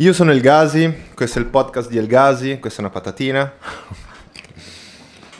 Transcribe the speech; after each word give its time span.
Io 0.00 0.14
sono 0.14 0.30
El 0.32 0.40
Gazi, 0.40 1.08
questo 1.14 1.38
è 1.38 1.42
il 1.42 1.48
podcast 1.48 1.90
di 1.90 1.98
El 1.98 2.06
Gazi, 2.06 2.58
questa 2.58 2.78
è 2.80 2.84
una 2.84 2.92
patatina. 2.92 3.52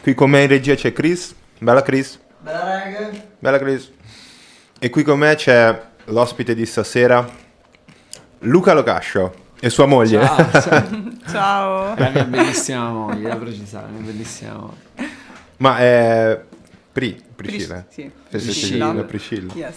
Qui 0.02 0.12
con 0.14 0.28
me 0.28 0.42
in 0.42 0.48
regia 0.48 0.74
c'è 0.74 0.92
Chris. 0.92 1.34
Bella 1.58 1.80
Chris. 1.82 2.18
Bella 2.40 2.64
raga. 2.64 3.10
Bella 3.38 3.58
Chris. 3.58 3.90
E 4.78 4.90
qui 4.90 5.02
con 5.02 5.18
me 5.18 5.34
c'è 5.34 5.82
l'ospite 6.06 6.54
di 6.54 6.66
stasera, 6.66 7.26
Luca 8.40 8.74
Locascio 8.74 9.34
e 9.58 9.70
sua 9.70 9.86
moglie. 9.86 10.22
Ciao, 10.26 10.50
ciao. 10.60 10.88
Ciao. 11.26 11.94
È 11.94 12.00
la 12.00 12.10
mia 12.10 12.24
bellissima 12.24 12.90
moglie, 12.90 13.28
da 13.30 13.36
precisare, 13.36 13.86
la 13.86 13.92
mia 13.92 14.02
bellissima 14.02 14.52
moglie. 14.54 15.08
Ma 15.56 15.78
è 15.78 16.38
Pri, 16.92 17.18
Priscilla. 17.34 17.82
Pris- 17.88 17.94
sì. 17.94 18.10
Priscilla. 18.28 18.92
la 18.92 19.04
Priscilla. 19.04 19.52
Yes. 19.54 19.76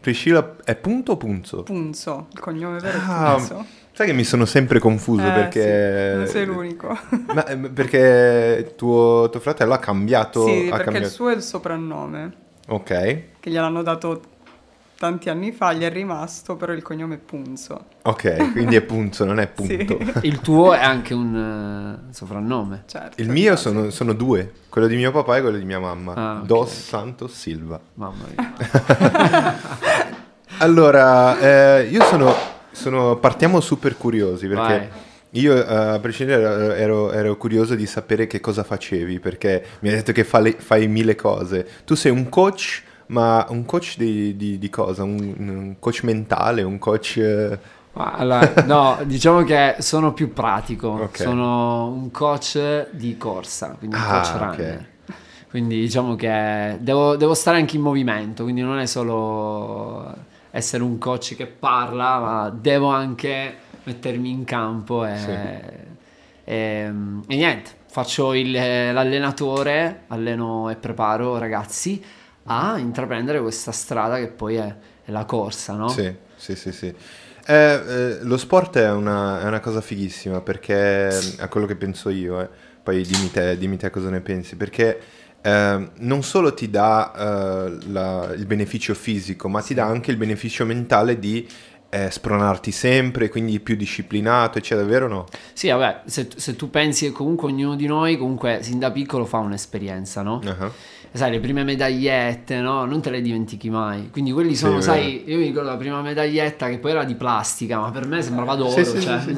Priscilla 0.00 0.56
è 0.64 0.74
punto 0.74 1.12
o 1.12 1.16
punzo? 1.18 1.62
Punzo, 1.64 2.28
il 2.32 2.40
cognome 2.40 2.78
vero 2.78 2.98
è 2.98 3.02
Ah, 3.06 3.34
Punzo. 3.36 3.66
Sai 3.94 4.06
che 4.06 4.12
mi 4.14 4.24
sono 4.24 4.46
sempre 4.46 4.78
confuso 4.78 5.26
Eh, 5.26 5.30
perché... 5.32 6.10
sì, 6.12 6.16
non 6.16 6.26
sei 6.26 6.46
l'unico. 6.46 6.98
Ma, 7.34 7.44
eh, 7.46 7.56
perché 7.56 8.72
tuo, 8.76 9.28
tuo 9.30 9.40
fratello 9.40 9.74
ha 9.74 9.78
cambiato... 9.78 10.44
sì, 10.46 10.68
ha 10.68 10.76
perché 10.76 10.84
cambiato... 10.84 11.06
il 11.06 11.12
suo 11.12 11.28
è 11.28 11.34
il 11.34 11.42
soprannome, 11.42 12.32
Ok, 12.68 12.84
che 13.40 13.50
gliel'hanno 13.50 13.82
dato 13.82 14.22
tanti 14.96 15.28
anni 15.28 15.50
fa, 15.50 15.72
gli 15.72 15.82
è 15.82 15.90
rimasto, 15.90 16.54
però 16.54 16.72
il 16.72 16.80
cognome 16.80 17.16
è 17.16 17.18
Punzo. 17.18 17.86
ok, 18.02 18.52
quindi 18.52 18.76
è 18.76 18.82
punzo, 18.82 19.24
non 19.24 19.40
è 19.40 19.48
punto. 19.52 19.98
Sì. 19.98 20.18
Il 20.28 20.40
tuo 20.40 20.72
è 20.72 20.80
anche 20.82 21.12
un 21.12 22.06
eh, 22.08 22.14
soprannome. 22.14 22.84
Certo. 22.86 23.20
Il 23.20 23.28
mio 23.28 23.56
sono, 23.56 23.90
sono 23.90 24.12
due, 24.12 24.52
quello 24.68 24.86
di 24.86 24.94
mio 24.94 25.10
papà 25.10 25.38
e 25.38 25.40
quello 25.40 25.58
di 25.58 25.64
mia 25.64 25.80
mamma. 25.80 26.14
Ah, 26.14 26.38
ok. 26.38 26.46
Dos 26.46 26.70
Santos 26.72 27.32
Silva. 27.32 27.80
Mamma 27.94 28.24
mia. 28.36 29.58
Allora, 30.58 31.38
eh, 31.40 31.88
io 31.90 32.02
sono, 32.04 32.32
sono- 32.72 33.16
Partiamo 33.16 33.60
super 33.60 33.96
curiosi 33.96 34.46
perché 34.48 34.62
Vai. 34.78 34.88
io 35.40 35.54
eh, 35.54 35.74
a 35.74 35.98
prescindere 35.98 36.76
ero, 36.76 37.12
ero 37.12 37.36
curioso 37.36 37.74
di 37.74 37.86
sapere 37.86 38.26
che 38.26 38.40
cosa 38.40 38.62
facevi 38.64 39.18
perché 39.20 39.64
mi 39.80 39.88
hai 39.90 39.94
detto 39.96 40.12
che 40.12 40.24
fa 40.24 40.40
le- 40.40 40.56
fai 40.58 40.88
mille 40.88 41.14
cose. 41.14 41.66
Tu 41.84 41.94
sei 41.94 42.10
un 42.12 42.28
coach, 42.28 42.82
ma 43.06 43.46
un 43.50 43.64
coach 43.64 43.96
di, 43.96 44.36
di- 44.36 44.58
di 44.58 44.70
cosa? 44.70 45.02
Un, 45.04 45.34
un 45.38 45.74
coach 45.78 46.02
mentale, 46.02 46.62
un 46.62 46.78
coach... 46.78 47.16
eh, 47.18 47.58
allora, 47.94 48.54
no, 48.64 48.98
diciamo 49.04 49.42
che 49.44 49.76
sono 49.80 50.12
più 50.14 50.32
pratico. 50.32 50.88
Ok. 50.88 51.18
Sono 51.20 51.88
un 51.88 52.10
coach 52.10 52.88
di 52.92 53.16
corsa, 53.18 53.74
quindi 53.78 53.96
un 53.96 54.02
Ah, 54.02 54.20
coach 54.20 54.36
runner. 54.38 54.90
Quindi 55.50 55.78
diciamo 55.80 56.16
che 56.16 56.78
devo, 56.80 57.16
devo 57.16 57.34
stare 57.34 57.58
anche 57.58 57.76
in 57.76 57.82
movimento, 57.82 58.44
quindi 58.44 58.62
non 58.62 58.78
è 58.78 58.86
solo 58.86 60.14
essere 60.52 60.82
un 60.84 60.98
coach 60.98 61.34
che 61.34 61.46
parla, 61.46 62.18
ma 62.20 62.50
devo 62.50 62.88
anche 62.88 63.56
mettermi 63.84 64.30
in 64.30 64.44
campo 64.44 65.04
e, 65.04 65.16
Sì. 65.16 65.30
e- 66.44 66.84
e 67.26 67.36
niente, 67.36 67.70
faccio 67.86 68.32
il- 68.34 68.52
l'allenatore, 68.52 70.04
alleno 70.08 70.70
e 70.70 70.76
preparo 70.76 71.38
ragazzi 71.38 72.02
a 72.44 72.78
intraprendere 72.78 73.40
questa 73.40 73.72
strada 73.72 74.16
che 74.18 74.28
poi 74.28 74.56
è, 74.56 74.76
è 75.04 75.10
la 75.10 75.24
corsa, 75.24 75.74
no? 75.74 75.88
Sì, 75.88 76.14
sì, 76.36 76.54
sì, 76.56 76.72
sì. 76.72 76.94
Eh, 77.44 77.54
eh, 77.54 78.18
lo 78.22 78.36
sport 78.36 78.78
è 78.78 78.90
una, 78.90 79.40
è 79.40 79.46
una 79.46 79.60
cosa 79.60 79.80
fighissima 79.80 80.40
perché 80.40 81.18
è 81.36 81.48
quello 81.48 81.66
che 81.66 81.74
penso 81.76 82.08
io, 82.08 82.40
eh. 82.40 82.48
poi 82.82 83.04
dimmi 83.04 83.30
te, 83.32 83.58
dimmi 83.58 83.76
te 83.76 83.90
cosa 83.90 84.10
ne 84.10 84.20
pensi, 84.20 84.56
perché 84.56 85.00
eh, 85.42 85.88
non 85.98 86.22
solo 86.22 86.54
ti 86.54 86.70
dà 86.70 87.12
eh, 87.66 87.76
la- 87.90 88.32
il 88.34 88.46
beneficio 88.46 88.94
fisico, 88.94 89.48
ma 89.48 89.60
ti 89.60 89.74
dà 89.74 89.84
anche 89.84 90.10
il 90.10 90.16
beneficio 90.16 90.64
mentale 90.64 91.18
di 91.18 91.46
eh, 91.94 92.10
spronarti 92.10 92.70
sempre, 92.72 93.28
quindi 93.28 93.60
più 93.60 93.76
disciplinato, 93.76 94.56
eccetera, 94.56 94.86
vero 94.86 95.04
o 95.06 95.08
no? 95.08 95.26
Sì, 95.52 95.68
vabbè, 95.68 96.02
se, 96.06 96.28
se 96.34 96.56
tu 96.56 96.70
pensi 96.70 97.04
che 97.06 97.12
comunque 97.12 97.48
ognuno 97.48 97.76
di 97.76 97.84
noi, 97.86 98.16
comunque 98.16 98.60
sin 98.62 98.78
da 98.78 98.90
piccolo 98.90 99.26
fa 99.26 99.38
un'esperienza, 99.38 100.22
no? 100.22 100.40
Ah, 100.46 100.70
Sai, 101.14 101.30
le 101.30 101.40
prime 101.40 101.62
medagliette, 101.62 102.60
no? 102.60 102.86
Non 102.86 103.02
te 103.02 103.10
le 103.10 103.20
dimentichi 103.20 103.68
mai. 103.68 104.08
Quindi 104.10 104.32
quelli 104.32 104.54
sono, 104.56 104.78
è 104.78 104.80
sai, 104.80 105.24
io 105.26 105.36
mi 105.36 105.44
ricordo 105.44 105.68
la 105.68 105.76
prima 105.76 106.00
medaglietta 106.00 106.70
che 106.70 106.78
poi 106.78 106.92
era 106.92 107.04
di 107.04 107.14
plastica, 107.14 107.78
ma 107.78 107.90
per 107.90 108.06
me 108.06 108.22
sembrava 108.22 108.54
d'oro, 108.54 108.82
Sì, 108.82 108.84
sì, 108.84 109.00
cioè, 109.02 109.18
sì, 109.20 109.24
sì. 109.26 109.32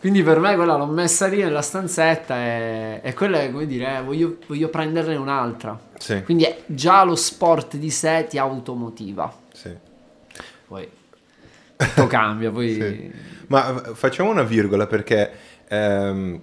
Quindi 0.00 0.22
per 0.22 0.38
me 0.40 0.54
quella 0.56 0.76
l'ho 0.76 0.86
messa 0.86 1.26
lì 1.26 1.42
nella 1.42 1.60
stanzetta 1.60 2.36
e, 2.38 3.00
e 3.02 3.12
quella 3.14 3.42
è 3.42 3.52
come 3.52 3.66
dire, 3.66 3.98
eh, 3.98 4.02
voglio, 4.02 4.38
voglio 4.46 4.68
prenderne 4.68 5.14
un'altra. 5.14 5.78
Sì, 5.98 6.22
Quindi 6.22 6.44
è- 6.44 6.62
già 6.66 7.04
lo 7.04 7.14
sport 7.14 7.76
di 7.76 7.90
sé 7.90 8.26
ti 8.28 8.38
automotiva. 8.38 9.32
sì. 9.52 9.76
Poi 10.66 10.88
tutto 11.76 12.06
cambia, 12.06 12.50
poi... 12.50 12.72
Sì. 12.80 13.12
Ma 13.48 13.82
facciamo 13.94 14.30
una 14.30 14.44
virgola 14.44 14.86
perché 14.86 15.28
ehm, 15.66 16.40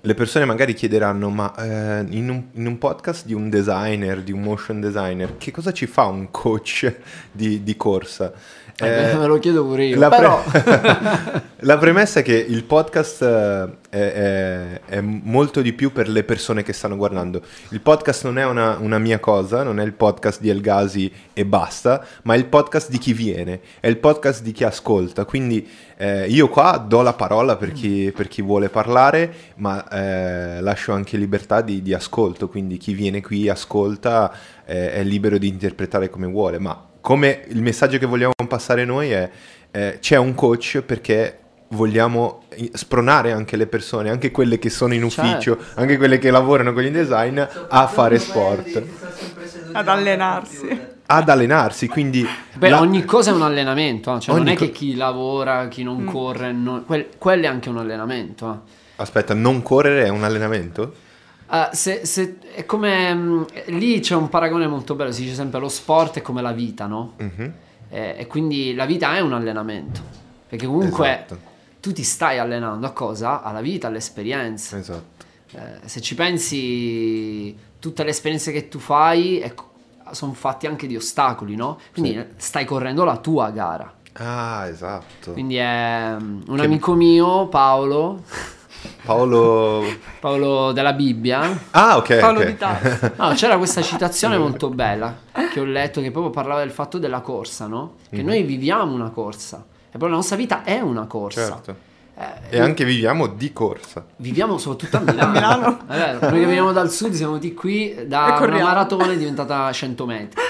le 0.00 0.14
persone 0.14 0.44
magari 0.44 0.74
chiederanno, 0.74 1.30
ma 1.30 1.54
eh, 1.54 2.04
in, 2.10 2.28
un, 2.28 2.44
in 2.52 2.66
un 2.66 2.76
podcast 2.76 3.24
di 3.24 3.32
un 3.34 3.48
designer, 3.48 4.20
di 4.20 4.32
un 4.32 4.42
motion 4.42 4.80
designer, 4.80 5.36
che 5.38 5.52
cosa 5.52 5.72
ci 5.72 5.86
fa 5.86 6.06
un 6.06 6.30
coach 6.32 6.92
di, 7.30 7.62
di 7.62 7.76
corsa? 7.76 8.32
Eh, 8.76 9.14
me 9.14 9.26
lo 9.26 9.38
chiedo 9.38 9.64
pure 9.64 9.84
io, 9.84 9.98
la, 9.98 10.08
pre- 10.08 10.18
però... 10.18 11.42
la 11.60 11.78
premessa 11.78 12.20
è 12.20 12.22
che 12.24 12.34
il 12.34 12.64
podcast 12.64 13.22
eh, 13.22 13.68
è, 13.88 14.12
è- 14.12 14.80
è 14.86 15.00
molto 15.00 15.60
di 15.60 15.72
più 15.72 15.92
per 15.92 16.08
le 16.08 16.24
persone 16.24 16.64
che 16.64 16.72
stanno 16.72 16.96
guardando. 16.96 17.40
Il 17.68 17.80
podcast 17.80 18.24
non 18.24 18.36
è 18.38 18.44
una, 18.44 18.76
una 18.80 18.98
mia 18.98 19.20
cosa, 19.20 19.62
non 19.62 19.78
è 19.78 19.84
il 19.84 19.92
podcast 19.92 20.40
di 20.40 20.48
Elgasi 20.48 21.12
e 21.32 21.44
basta, 21.46 22.04
ma 22.22 22.34
è 22.34 22.36
il 22.36 22.46
podcast 22.46 22.90
di 22.90 22.98
chi 22.98 23.12
viene, 23.12 23.60
è 23.78 23.86
il 23.86 23.98
podcast 23.98 24.42
di 24.42 24.50
chi 24.50 24.64
ascolta. 24.64 25.24
Quindi 25.24 25.68
eh, 25.96 26.26
io 26.26 26.48
qua 26.48 26.84
do 26.84 27.02
la 27.02 27.12
parola 27.12 27.56
per 27.56 27.70
chi, 27.70 28.12
per 28.14 28.26
chi 28.26 28.42
vuole 28.42 28.68
parlare, 28.70 29.32
ma 29.56 29.86
eh, 29.88 30.60
lascio 30.60 30.92
anche 30.92 31.16
libertà 31.16 31.60
di, 31.60 31.80
di 31.80 31.94
ascolto, 31.94 32.48
quindi 32.48 32.76
chi 32.76 32.92
viene 32.92 33.20
qui 33.22 33.48
ascolta 33.48 34.32
eh, 34.66 34.94
è 34.94 35.04
libero 35.04 35.38
di 35.38 35.46
interpretare 35.46 36.08
come 36.10 36.26
vuole, 36.26 36.58
ma 36.58 36.88
come 37.04 37.44
il 37.48 37.60
messaggio 37.60 37.98
che 37.98 38.06
vogliamo 38.06 38.32
passare 38.48 38.86
noi 38.86 39.10
è 39.10 39.30
eh, 39.70 39.98
c'è 40.00 40.16
un 40.16 40.34
coach 40.34 40.80
perché 40.86 41.38
vogliamo 41.68 42.44
spronare 42.72 43.30
anche 43.32 43.56
le 43.58 43.66
persone, 43.66 44.08
anche 44.08 44.30
quelle 44.30 44.58
che 44.58 44.70
sono 44.70 44.94
in 44.94 45.02
ufficio, 45.02 45.58
anche 45.74 45.98
quelle 45.98 46.16
che 46.16 46.30
lavorano 46.30 46.72
con 46.72 46.82
il 46.82 46.92
design, 46.92 47.38
a 47.68 47.86
fare 47.88 48.18
sport, 48.18 48.82
Ad 49.72 49.86
allenarsi. 49.88 50.80
ad 51.04 51.28
allenarsi. 51.28 51.88
Quindi 51.88 52.26
Beh, 52.56 52.70
la- 52.70 52.80
ogni 52.80 53.04
cosa 53.04 53.32
è 53.32 53.34
un 53.34 53.42
allenamento, 53.42 54.16
eh. 54.16 54.20
cioè 54.20 54.34
non 54.34 54.48
è 54.48 54.56
che 54.56 54.68
co- 54.68 54.72
chi 54.72 54.94
lavora, 54.94 55.68
chi 55.68 55.82
Mm. 55.82 55.86
non 55.86 56.04
corre, 56.04 56.52
non- 56.52 56.84
quel- 56.86 57.08
quello 57.18 57.44
è 57.44 57.48
anche 57.48 57.68
un 57.68 57.76
allenamento. 57.76 58.50
eh. 58.50 58.72
aspetta, 58.96 59.34
non 59.34 59.60
correre 59.60 60.04
è 60.06 60.08
un 60.08 60.24
allenamento? 60.24 60.94
Ah, 61.46 61.70
se- 61.72 62.06
se- 62.06 62.38
è 62.54 62.64
come 62.64 63.12
mh, 63.14 63.46
lì 63.66 64.00
c'è 64.00 64.14
un 64.14 64.28
paragone 64.28 64.66
molto 64.66 64.94
bello, 64.94 65.12
si 65.12 65.22
dice 65.22 65.34
sempre 65.34 65.60
lo 65.60 65.68
sport 65.68 66.16
è 66.18 66.22
come 66.22 66.40
la 66.42 66.52
vita, 66.52 66.86
no? 66.86 67.12
Mhm, 67.18 67.52
Eh, 67.90 68.14
e 68.18 68.26
quindi 68.26 68.74
la 68.74 68.86
vita 68.86 69.14
è 69.14 69.20
un 69.20 69.32
allenamento, 69.34 70.00
perché 70.48 70.66
comunque 70.66 71.06
Esatto. 71.08 71.38
tu 71.80 71.92
ti 71.92 72.02
stai 72.02 72.38
allenando 72.38 72.86
a 72.86 72.90
cosa? 72.92 73.42
Alla 73.42 73.60
vita, 73.60 73.86
all'esperienza. 73.86 74.76
Esatto. 74.78 75.22
Eh, 75.52 75.86
se 75.88 76.00
ci 76.00 76.14
pensi, 76.16 77.56
tutte 77.78 78.02
le 78.02 78.10
esperienze 78.10 78.50
che 78.50 78.68
tu 78.68 78.78
fai 78.80 79.48
sono 80.10 80.32
fatte 80.32 80.66
anche 80.66 80.86
di 80.88 80.96
ostacoli, 80.96 81.54
no? 81.54 81.78
Quindi 81.92 82.12
Sì. 82.14 82.24
stai 82.36 82.64
correndo 82.64 83.04
la 83.04 83.16
tua 83.18 83.50
gara. 83.50 83.92
Ah, 84.14 84.66
esatto. 84.68 85.32
Quindi 85.32 85.56
è 85.56 86.16
um, 86.18 86.42
un 86.48 86.56
Che- 86.56 86.64
amico 86.64 86.94
mio, 86.94 87.46
Paolo, 87.48 88.22
Paolo... 89.04 89.84
Paolo 90.20 90.72
della 90.72 90.92
Bibbia. 90.92 91.58
Ah, 91.70 91.96
ok. 91.96 92.18
Paolo 92.18 92.40
ok. 92.40 92.46
di 92.46 92.56
Tarso. 92.56 93.12
No, 93.22 93.32
c'era 93.34 93.56
questa 93.58 93.82
citazione 93.82 94.38
molto 94.38 94.68
bella 94.70 95.14
che 95.52 95.60
ho 95.60 95.64
letto 95.64 96.00
che 96.00 96.10
proprio 96.10 96.30
parlava 96.32 96.60
del 96.60 96.70
fatto 96.70 96.98
della 96.98 97.20
corsa, 97.20 97.66
no? 97.66 97.94
Che 98.10 98.20
Mhm. 98.20 98.26
noi 98.26 98.42
viviamo 98.42 98.92
una 98.92 99.10
corsa. 99.10 99.64
E 99.86 99.90
proprio 99.90 100.10
la 100.10 100.16
nostra 100.16 100.36
vita 100.36 100.62
è 100.64 100.80
una 100.80 101.06
corsa. 101.06 101.44
Certo. 101.62 101.76
Eh, 102.16 102.56
E 102.56 102.60
anche 102.60 102.84
viviamo 102.84 103.26
di 103.26 103.52
corsa. 103.52 104.04
Viviamo 104.16 104.56
soprattutto 104.58 104.96
a 104.96 105.00
Milano. 105.12 105.30
Milano. 105.32 105.78
Vero, 105.86 106.18
noi 106.30 106.40
che 106.40 106.46
veniamo 106.46 106.72
dal 106.72 106.90
sud 106.90 107.12
siamo 107.12 107.32
venuti 107.32 107.54
qui 107.54 108.06
da 108.06 108.24
una 108.24 108.34
corriamo. 108.34 108.62
maratona 108.62 109.10
è 109.12 109.16
diventata 109.16 109.70
100 109.72 110.06
metri. 110.06 110.40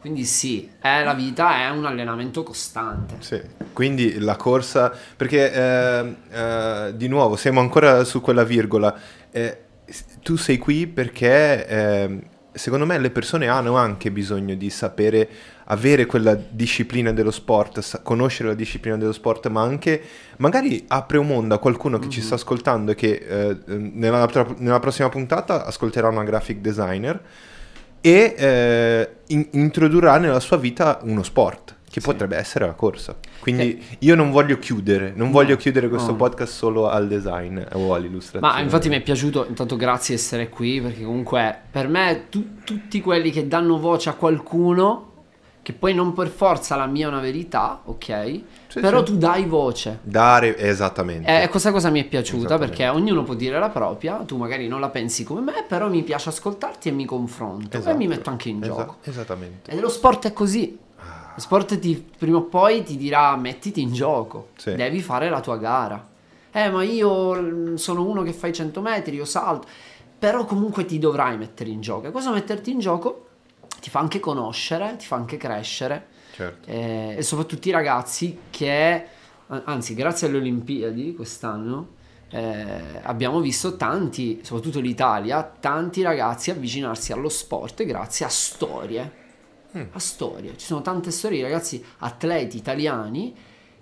Quindi 0.00 0.24
sì, 0.24 0.66
è 0.80 1.04
la 1.04 1.12
vita 1.12 1.58
è 1.58 1.68
un 1.68 1.84
allenamento 1.84 2.42
costante. 2.42 3.16
Sì, 3.18 3.38
quindi 3.74 4.18
la 4.18 4.34
corsa, 4.34 4.90
perché 5.14 5.52
eh, 5.52 6.14
eh, 6.30 6.96
di 6.96 7.06
nuovo 7.06 7.36
siamo 7.36 7.60
ancora 7.60 8.02
su 8.04 8.22
quella 8.22 8.42
virgola, 8.42 8.98
eh, 9.30 9.64
tu 10.22 10.36
sei 10.36 10.56
qui 10.56 10.86
perché 10.86 11.66
eh, 11.66 12.20
secondo 12.50 12.86
me 12.86 12.98
le 12.98 13.10
persone 13.10 13.48
hanno 13.48 13.76
anche 13.76 14.10
bisogno 14.10 14.54
di 14.54 14.70
sapere, 14.70 15.28
avere 15.64 16.06
quella 16.06 16.34
disciplina 16.34 17.12
dello 17.12 17.30
sport, 17.30 17.80
sa- 17.80 18.00
conoscere 18.00 18.48
la 18.48 18.54
disciplina 18.54 18.96
dello 18.96 19.12
sport, 19.12 19.48
ma 19.48 19.60
anche 19.60 20.02
magari 20.38 20.82
apre 20.88 21.18
un 21.18 21.26
mondo 21.26 21.54
a 21.54 21.58
qualcuno 21.58 21.98
che 21.98 22.08
ci 22.08 22.22
sta 22.22 22.36
ascoltando 22.36 22.92
e 22.92 22.94
che 22.94 23.12
eh, 23.28 23.56
nella, 23.66 24.24
tra- 24.28 24.54
nella 24.56 24.80
prossima 24.80 25.10
puntata 25.10 25.66
ascolterà 25.66 26.08
una 26.08 26.24
graphic 26.24 26.60
designer 26.60 27.22
e 28.00 28.34
eh, 28.36 29.10
in- 29.28 29.48
introdurrà 29.52 30.18
nella 30.18 30.40
sua 30.40 30.56
vita 30.56 30.98
uno 31.02 31.22
sport 31.22 31.76
che 31.90 32.00
potrebbe 32.00 32.36
essere 32.36 32.66
la 32.66 32.72
corsa. 32.72 33.16
Quindi 33.40 33.82
io 33.98 34.14
non 34.14 34.30
voglio 34.30 34.58
chiudere, 34.60 35.12
non 35.16 35.32
voglio 35.32 35.56
chiudere 35.56 35.88
questo 35.88 36.12
no. 36.12 36.16
podcast 36.18 36.52
solo 36.52 36.88
al 36.88 37.08
design 37.08 37.60
o 37.72 37.94
all'illustrazione. 37.94 38.54
Ma 38.54 38.60
infatti 38.60 38.88
mi 38.88 38.94
è 38.94 39.00
piaciuto, 39.00 39.46
intanto 39.48 39.74
grazie 39.74 40.14
di 40.14 40.20
essere 40.20 40.48
qui, 40.48 40.80
perché 40.80 41.02
comunque 41.02 41.62
per 41.68 41.88
me 41.88 42.26
tu- 42.28 42.62
tutti 42.62 43.00
quelli 43.00 43.32
che 43.32 43.48
danno 43.48 43.78
voce 43.80 44.08
a 44.08 44.14
qualcuno, 44.14 45.24
che 45.62 45.72
poi 45.72 45.92
non 45.92 46.12
per 46.12 46.28
forza 46.28 46.76
la 46.76 46.86
mia 46.86 47.06
è 47.06 47.08
una 47.08 47.20
verità, 47.20 47.82
ok? 47.84 48.40
Sì, 48.70 48.78
Però 48.80 48.98
sì. 48.98 49.04
tu 49.12 49.16
dai 49.18 49.44
voce. 49.46 49.98
Dare 50.02 50.56
esattamente. 50.56 51.42
E 51.42 51.48
questa 51.48 51.72
cosa 51.72 51.90
mi 51.90 52.00
è 52.00 52.06
piaciuta 52.06 52.56
perché 52.56 52.86
ognuno 52.88 53.24
può 53.24 53.34
dire 53.34 53.58
la 53.58 53.68
propria, 53.68 54.22
tu 54.24 54.36
magari 54.36 54.68
non 54.68 54.78
la 54.78 54.90
pensi 54.90 55.24
come 55.24 55.40
me, 55.40 55.64
però 55.66 55.88
mi 55.88 56.02
piace 56.04 56.28
ascoltarti 56.28 56.88
e 56.88 56.92
mi 56.92 57.04
confronto 57.04 57.76
e 57.76 57.80
Esatto. 57.80 57.96
mi 57.96 58.06
metto 58.06 58.30
anche 58.30 58.48
in 58.48 58.62
Esa- 58.62 58.72
gioco. 58.72 58.96
Esattamente. 59.02 59.70
E 59.72 59.80
lo 59.80 59.88
sport 59.88 60.26
è 60.28 60.32
così. 60.32 60.78
Ah. 60.98 61.32
Lo 61.34 61.40
sport 61.40 61.78
ti, 61.80 62.04
prima 62.16 62.36
o 62.38 62.42
poi 62.42 62.84
ti 62.84 62.96
dirà 62.96 63.34
mettiti 63.36 63.80
in 63.82 63.92
gioco, 63.92 64.50
Sì. 64.56 64.74
devi 64.76 65.00
fare 65.02 65.28
la 65.30 65.40
tua 65.40 65.56
gara. 65.56 66.06
Eh, 66.52 66.70
ma 66.70 66.84
io 66.84 67.76
sono 67.76 68.04
uno 68.04 68.22
che 68.22 68.32
fa 68.32 68.46
i 68.46 68.52
100 68.52 68.80
metri, 68.80 69.16
io 69.16 69.24
salto. 69.24 69.66
Però 70.18 70.44
comunque 70.44 70.84
ti 70.84 70.98
dovrai 70.98 71.36
mettere 71.38 71.70
in 71.70 71.80
gioco. 71.80 72.06
E 72.06 72.10
questo 72.12 72.30
metterti 72.30 72.70
in 72.70 72.78
gioco 72.78 73.26
ti 73.80 73.90
fa 73.90 73.98
anche 73.98 74.20
conoscere, 74.20 74.96
ti 74.96 75.06
fa 75.06 75.16
anche 75.16 75.36
crescere. 75.36 76.06
Certo. 76.32 76.70
Eh, 76.70 77.14
e 77.18 77.22
soprattutto 77.22 77.68
i 77.68 77.72
ragazzi 77.72 78.38
che, 78.50 79.04
anzi, 79.46 79.94
grazie 79.94 80.28
alle 80.28 80.38
Olimpiadi 80.38 81.14
quest'anno, 81.14 81.98
eh, 82.30 83.00
abbiamo 83.02 83.40
visto 83.40 83.76
tanti, 83.76 84.40
soprattutto 84.42 84.80
l'Italia, 84.80 85.42
tanti 85.42 86.02
ragazzi 86.02 86.50
avvicinarsi 86.50 87.12
allo 87.12 87.28
sport 87.28 87.84
grazie 87.84 88.24
a 88.26 88.28
storie. 88.28 89.18
A 89.92 89.98
storie, 90.00 90.58
ci 90.58 90.66
sono 90.66 90.82
tante 90.82 91.12
storie 91.12 91.36
di 91.36 91.42
ragazzi 91.44 91.84
atleti 91.98 92.56
italiani 92.56 93.36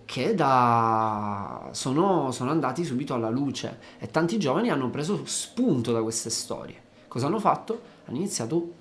che 0.04 0.34
da... 0.34 1.68
sono, 1.72 2.30
sono 2.30 2.50
andati 2.50 2.84
subito 2.84 3.14
alla 3.14 3.30
luce 3.30 3.78
e 3.98 4.10
tanti 4.10 4.38
giovani 4.38 4.70
hanno 4.70 4.90
preso 4.90 5.22
spunto 5.24 5.92
da 5.92 6.02
queste 6.02 6.28
storie. 6.28 6.76
Cosa 7.08 7.26
hanno 7.26 7.38
fatto? 7.38 7.80
Hanno 8.04 8.16
iniziato 8.16 8.72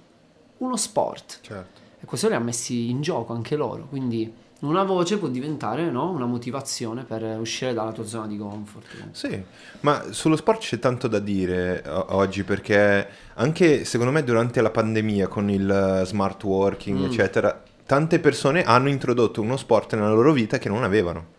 uno 0.59 0.75
sport 0.77 1.39
Certo. 1.41 1.79
e 1.99 2.05
questo 2.05 2.27
li 2.27 2.33
ha 2.35 2.39
messi 2.39 2.89
in 2.89 3.01
gioco 3.01 3.33
anche 3.33 3.55
loro. 3.55 3.85
Quindi 3.87 4.31
una 4.59 4.83
voce 4.83 5.17
può 5.19 5.27
diventare 5.27 5.91
no, 5.91 6.09
una 6.09 6.25
motivazione 6.25 7.03
per 7.03 7.21
uscire 7.39 7.73
dalla 7.75 7.91
tua 7.91 8.05
zona 8.05 8.25
di 8.25 8.37
comfort. 8.37 8.87
Sì, 9.11 9.39
ma 9.81 10.05
sullo 10.11 10.35
sport 10.35 10.61
c'è 10.61 10.79
tanto 10.79 11.07
da 11.07 11.19
dire 11.19 11.83
oggi 11.87 12.43
perché 12.43 13.07
anche 13.35 13.85
secondo 13.85 14.11
me 14.11 14.23
durante 14.23 14.59
la 14.61 14.71
pandemia 14.71 15.27
con 15.27 15.49
il 15.51 15.69
eh, 15.69 16.05
smart 16.05 16.43
working, 16.43 16.97
Mm. 16.99 17.05
eccetera, 17.05 17.63
tante 17.85 18.19
persone 18.19 18.63
hanno 18.63 18.89
introdotto 18.89 19.41
uno 19.41 19.57
sport 19.57 19.93
nella 19.93 20.09
loro 20.11 20.31
vita 20.33 20.57
che 20.57 20.69
non 20.69 20.83
avevano. 20.83 21.35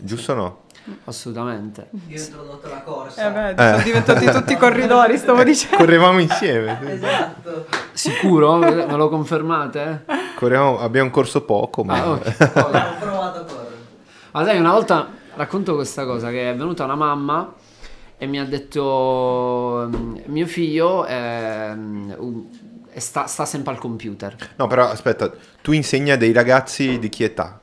Giusto 0.00 0.32
o 0.32 0.34
no? 0.34 0.60
Assolutamente. 1.04 1.88
Io 2.08 2.16
ho 2.20 2.24
introdotto 2.24 2.68
la 2.68 2.80
corsa. 2.82 3.26
Eh 3.50 3.54
beh, 3.54 3.70
sono 3.70 3.82
diventati 3.82 4.26
tutti 4.26 4.56
corridori, 4.56 5.16
stavo 5.18 5.42
dicendo. 5.42 5.76
Correvamo 5.78 6.18
insieme. 6.20 6.78
Esatto. 6.92 7.66
Sicuro? 7.92 8.56
Me 8.58 8.96
lo 8.96 9.08
confermate? 9.08 10.04
Correvamo- 10.36 10.78
abbiamo 10.78 11.10
corso 11.10 11.42
poco, 11.44 11.82
ma 11.84 11.94
Ah, 12.02 12.10
ok. 12.10 12.26
Ho 12.26 12.62
provato 12.98 13.38
a 13.38 13.44
correre. 13.44 13.74
Ma 14.32 14.44
sai, 14.44 14.58
una 14.58 14.72
volta 14.72 15.08
racconto 15.34 15.74
questa 15.74 16.04
cosa 16.04 16.30
che 16.30 16.50
è 16.50 16.56
venuta 16.56 16.84
una 16.84 16.94
mamma 16.94 17.52
e 18.18 18.26
mi 18.26 18.38
ha 18.38 18.44
detto 18.44 19.88
"Mm, 19.94 20.16
mio 20.26 20.46
figlio 20.46 21.04
ehm, 21.06 22.14
un- 22.18 22.44
sta, 22.96 23.26
sta 23.26 23.44
sempre 23.44 23.72
al 23.72 23.78
computer. 23.78 24.34
No, 24.56 24.66
però 24.66 24.88
aspetta, 24.88 25.30
tu 25.60 25.72
insegni 25.72 26.10
a 26.10 26.16
dei 26.16 26.32
ragazzi 26.32 26.98
di 26.98 27.08
che 27.08 27.24
età? 27.24 27.60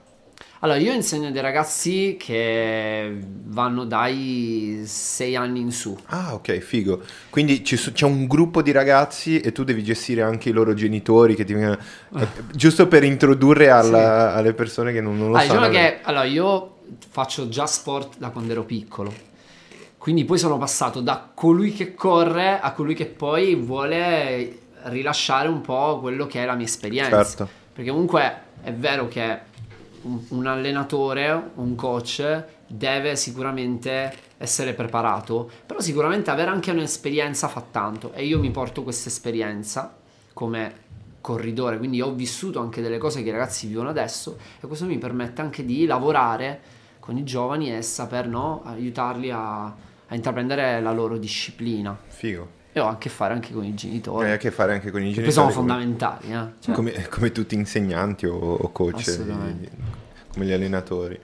Allora, 0.63 0.79
io 0.79 0.93
insegno 0.93 1.29
dei 1.29 1.41
ragazzi 1.41 2.15
che 2.17 3.17
vanno 3.19 3.83
dai 3.83 4.83
6 4.85 5.35
anni 5.35 5.59
in 5.59 5.71
su. 5.73 5.97
Ah, 6.05 6.33
ok, 6.35 6.57
figo. 6.59 7.01
Quindi 7.29 7.65
so- 7.75 7.91
c'è 7.91 8.05
un 8.05 8.27
gruppo 8.27 8.61
di 8.61 8.71
ragazzi 8.71 9.41
e 9.41 9.51
tu 9.51 9.65
devi 9.65 9.83
gestire 9.83 10.21
anche 10.21 10.47
i 10.47 10.51
loro 10.53 10.73
genitori 10.73 11.35
che 11.35 11.43
ti 11.43 11.51
eh, 11.53 11.77
Giusto 12.53 12.87
per 12.87 13.03
introdurre 13.03 13.69
alla- 13.69 14.33
alle 14.33 14.53
persone 14.53 14.93
che 14.93 15.01
non, 15.01 15.17
non 15.17 15.31
lo 15.31 15.35
Ah, 15.35 15.41
sanno. 15.41 15.67
diciamo 15.67 15.69
che 15.73 15.99
allora, 16.01 16.23
io 16.23 16.75
faccio 17.09 17.49
già 17.49 17.65
sport 17.65 18.17
da 18.17 18.29
quando 18.29 18.53
ero 18.53 18.63
piccolo. 18.63 19.13
Quindi 19.97 20.23
poi 20.23 20.37
sono 20.37 20.57
passato 20.57 21.01
da 21.01 21.29
colui 21.33 21.73
che 21.73 21.93
corre 21.93 22.57
a 22.61 22.71
colui 22.71 22.93
che 22.95 23.07
poi 23.07 23.55
vuole 23.55 24.59
rilasciare 24.83 25.49
un 25.49 25.59
po' 25.59 25.99
quello 25.99 26.25
che 26.25 26.41
è 26.41 26.45
la 26.45 26.55
mia 26.55 26.65
esperienza. 26.65 27.21
Certo. 27.21 27.49
Perché 27.73 27.89
comunque 27.91 28.37
è 28.61 28.71
vero 28.71 29.09
che 29.09 29.51
un, 30.29 30.47
allenatore, 30.47 31.51
un 31.55 31.75
coach 31.75 32.43
deve 32.67 33.15
sicuramente 33.15 34.13
essere 34.37 34.73
preparato, 34.73 35.49
però 35.65 35.79
sicuramente 35.79 36.29
avere 36.29 36.49
anche 36.49 36.71
un'esperienza 36.71 37.47
fa 37.47 37.63
tanto 37.69 38.13
e 38.13 38.25
io 38.25 38.39
mi 38.39 38.51
porto 38.51 38.83
questa 38.83 39.09
esperienza 39.09 39.95
come 40.33 40.81
corridore, 41.21 41.77
quindi 41.77 42.01
ho 42.01 42.13
vissuto 42.13 42.59
anche 42.59 42.81
delle 42.81 42.97
cose 42.97 43.23
che 43.23 43.29
i 43.29 43.31
ragazzi 43.31 43.67
vivono 43.67 43.89
adesso 43.89 44.37
e 44.59 44.67
questo 44.67 44.85
mi 44.85 44.97
permette 44.97 45.41
anche 45.41 45.63
di 45.63 45.85
lavorare 45.85 46.59
con 46.99 47.17
i 47.17 47.23
giovani 47.23 47.73
e 47.73 47.81
saper 47.81 48.27
no, 48.27 48.61
aiutarli 48.65 49.29
a, 49.31 49.63
a 49.65 50.15
intraprendere 50.15 50.81
la 50.81 50.91
loro 50.91 51.17
disciplina 51.17 51.97
Figo. 52.07 52.61
E 52.73 52.79
ho 52.79 52.87
a 52.87 52.97
che 52.97 53.09
fare 53.09 53.33
anche 53.33 53.53
con 53.53 53.63
i 53.63 53.73
genitori, 53.75 54.25
Hai 54.25 54.33
a 54.33 54.37
che 54.37 54.51
fare 54.51 54.73
anche 54.73 54.91
con 54.91 55.01
i 55.01 55.13
che 55.13 55.21
genitori. 55.21 55.25
poi 55.25 55.33
sono 55.33 55.45
come- 55.47 55.73
fondamentali. 55.73 56.33
eh. 56.33 56.45
Cioè, 56.59 56.75
Come, 56.75 57.07
come 57.09 57.31
tutti 57.31 57.55
insegnanti 57.55 58.25
o, 58.25 58.35
o 58.35 58.71
coach, 58.71 59.17
come 60.33 60.45
gli 60.45 60.51
allenatori. 60.51 61.19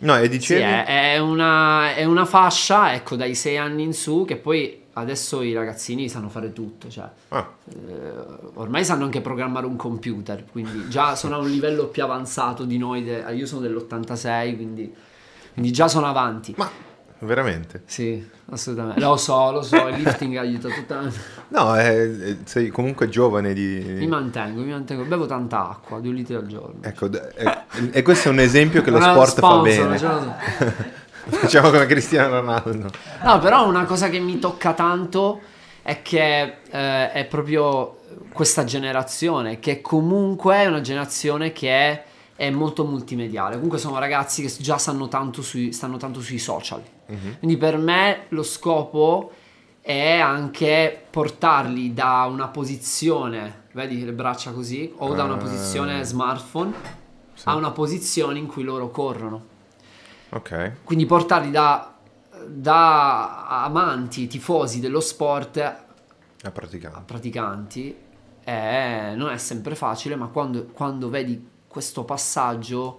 No, 0.00 0.16
e 0.16 0.22
Sì, 0.24 0.28
dicevi... 0.28 0.62
è, 0.62 1.12
è 1.14 1.18
una, 1.18 1.94
è 1.94 2.04
una 2.04 2.24
fascia, 2.24 2.94
ecco, 2.94 3.16
dai 3.16 3.34
6 3.34 3.56
anni 3.58 3.82
in 3.82 3.92
su, 3.92 4.24
che 4.24 4.36
poi 4.36 4.82
adesso 4.94 5.42
i 5.42 5.52
ragazzini 5.52 6.08
sanno 6.08 6.28
fare 6.28 6.52
tutto, 6.52 6.88
cioè, 6.88 7.08
Ah, 7.28 7.48
eh, 7.68 7.74
ormai 8.54 8.84
sanno 8.84 9.04
anche 9.04 9.20
programmare 9.20 9.66
un 9.66 9.76
computer, 9.76 10.44
quindi 10.50 10.88
già 10.88 11.14
sono 11.16 11.34
a 11.36 11.38
un 11.38 11.48
livello 11.50 11.86
più 11.86 12.02
avanzato 12.02 12.64
di 12.64 12.78
noi, 12.78 13.04
de- 13.04 13.24
io 13.32 13.46
sono 13.46 13.60
dell'86, 13.60 14.54
quindi, 14.56 14.92
quindi 15.52 15.72
già 15.72 15.86
sono 15.88 16.06
avanti. 16.06 16.54
ma 16.56 16.68
veramente? 17.20 17.82
Sì, 17.86 18.26
assolutamente. 18.50 19.00
Lo 19.00 19.16
so, 19.16 19.50
lo 19.50 19.62
so, 19.62 19.88
il 19.88 19.96
lifting 20.02 20.36
aiuta 20.36 20.68
tutta... 20.68 21.00
No, 21.48 21.76
eh, 21.78 22.30
eh, 22.30 22.36
sei 22.44 22.68
comunque 22.68 23.08
giovane 23.08 23.52
di... 23.52 23.82
Mi 23.86 24.06
mantengo, 24.06 24.60
mi 24.60 24.70
mantengo, 24.70 25.04
bevo 25.04 25.26
tanta 25.26 25.70
acqua, 25.70 25.98
due 25.98 26.12
litri 26.12 26.34
al 26.34 26.46
giorno. 26.46 26.80
Ecco, 26.82 27.08
d- 27.08 27.32
eh, 27.36 27.90
e 27.92 28.02
questo 28.02 28.28
è 28.28 28.32
un 28.32 28.40
esempio 28.40 28.82
che 28.82 28.90
lo 28.90 28.98
Non 28.98 29.08
è 29.08 29.12
sport 29.12 29.38
fa 29.38 29.46
sponsor, 29.46 29.88
bene. 29.88 29.90
lo 29.90 29.98
so. 29.98 30.34
Facciamo 31.36 31.70
come 31.70 31.86
Cristiano 31.86 32.40
Ronaldo. 32.40 32.90
No, 33.22 33.38
però 33.38 33.66
una 33.68 33.84
cosa 33.84 34.08
che 34.08 34.18
mi 34.18 34.38
tocca 34.38 34.72
tanto 34.72 35.40
è 35.82 36.00
che 36.02 36.56
eh, 36.70 37.12
è 37.12 37.26
proprio 37.26 37.98
questa 38.32 38.64
generazione, 38.64 39.58
che 39.58 39.80
comunque 39.80 40.56
è 40.56 40.66
una 40.66 40.80
generazione 40.80 41.52
che 41.52 42.02
è, 42.38 42.50
molto 42.50 42.84
multimediale. 42.84 43.54
Comunque 43.56 43.78
sono 43.78 43.98
ragazzi 43.98 44.42
che 44.42 44.52
già 44.60 44.78
sanno 44.78 45.08
tanto 45.08 45.42
sui, 45.42 45.72
stanno 45.72 45.96
tanto 45.96 46.20
sui 46.20 46.38
social. 46.38 46.80
Quindi 47.38 47.56
per 47.56 47.76
me 47.78 48.26
lo 48.28 48.42
scopo 48.44 49.32
è 49.80 50.18
anche 50.18 51.02
portarli 51.10 51.92
da 51.94 52.28
una 52.30 52.48
posizione, 52.48 53.64
vedi 53.72 54.04
le 54.04 54.12
braccia 54.12 54.52
così, 54.52 54.92
o 54.98 55.14
da 55.14 55.24
una 55.24 55.34
Ah. 55.34 55.38
posizione 55.38 56.04
smartphone 56.04 56.72
a 57.44 57.54
una 57.56 57.70
posizione 57.72 58.38
in 58.38 58.46
cui 58.46 58.62
loro 58.62 58.90
corrono. 58.90 59.44
Ok. 60.30 60.72
Quindi 60.84 61.06
portarli 61.06 61.50
da, 61.50 61.94
da 62.46 63.62
amanti, 63.64 64.26
tifosi 64.26 64.78
dello 64.80 65.00
sport 65.00 65.56
a 65.56 65.84
A 66.42 66.50
praticare. 66.50 67.02
praticanti 67.06 67.96
è- 68.44 69.14
non 69.16 69.30
è 69.30 69.38
sempre 69.38 69.74
facile, 69.74 70.14
ma 70.16 70.26
quando, 70.26 70.66
quando 70.66 71.08
vedi 71.08 71.56
questo 71.68 72.04
passaggio 72.04 72.98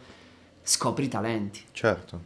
scopri 0.64 1.08
talenti 1.08 1.62
Certo. 1.72 2.22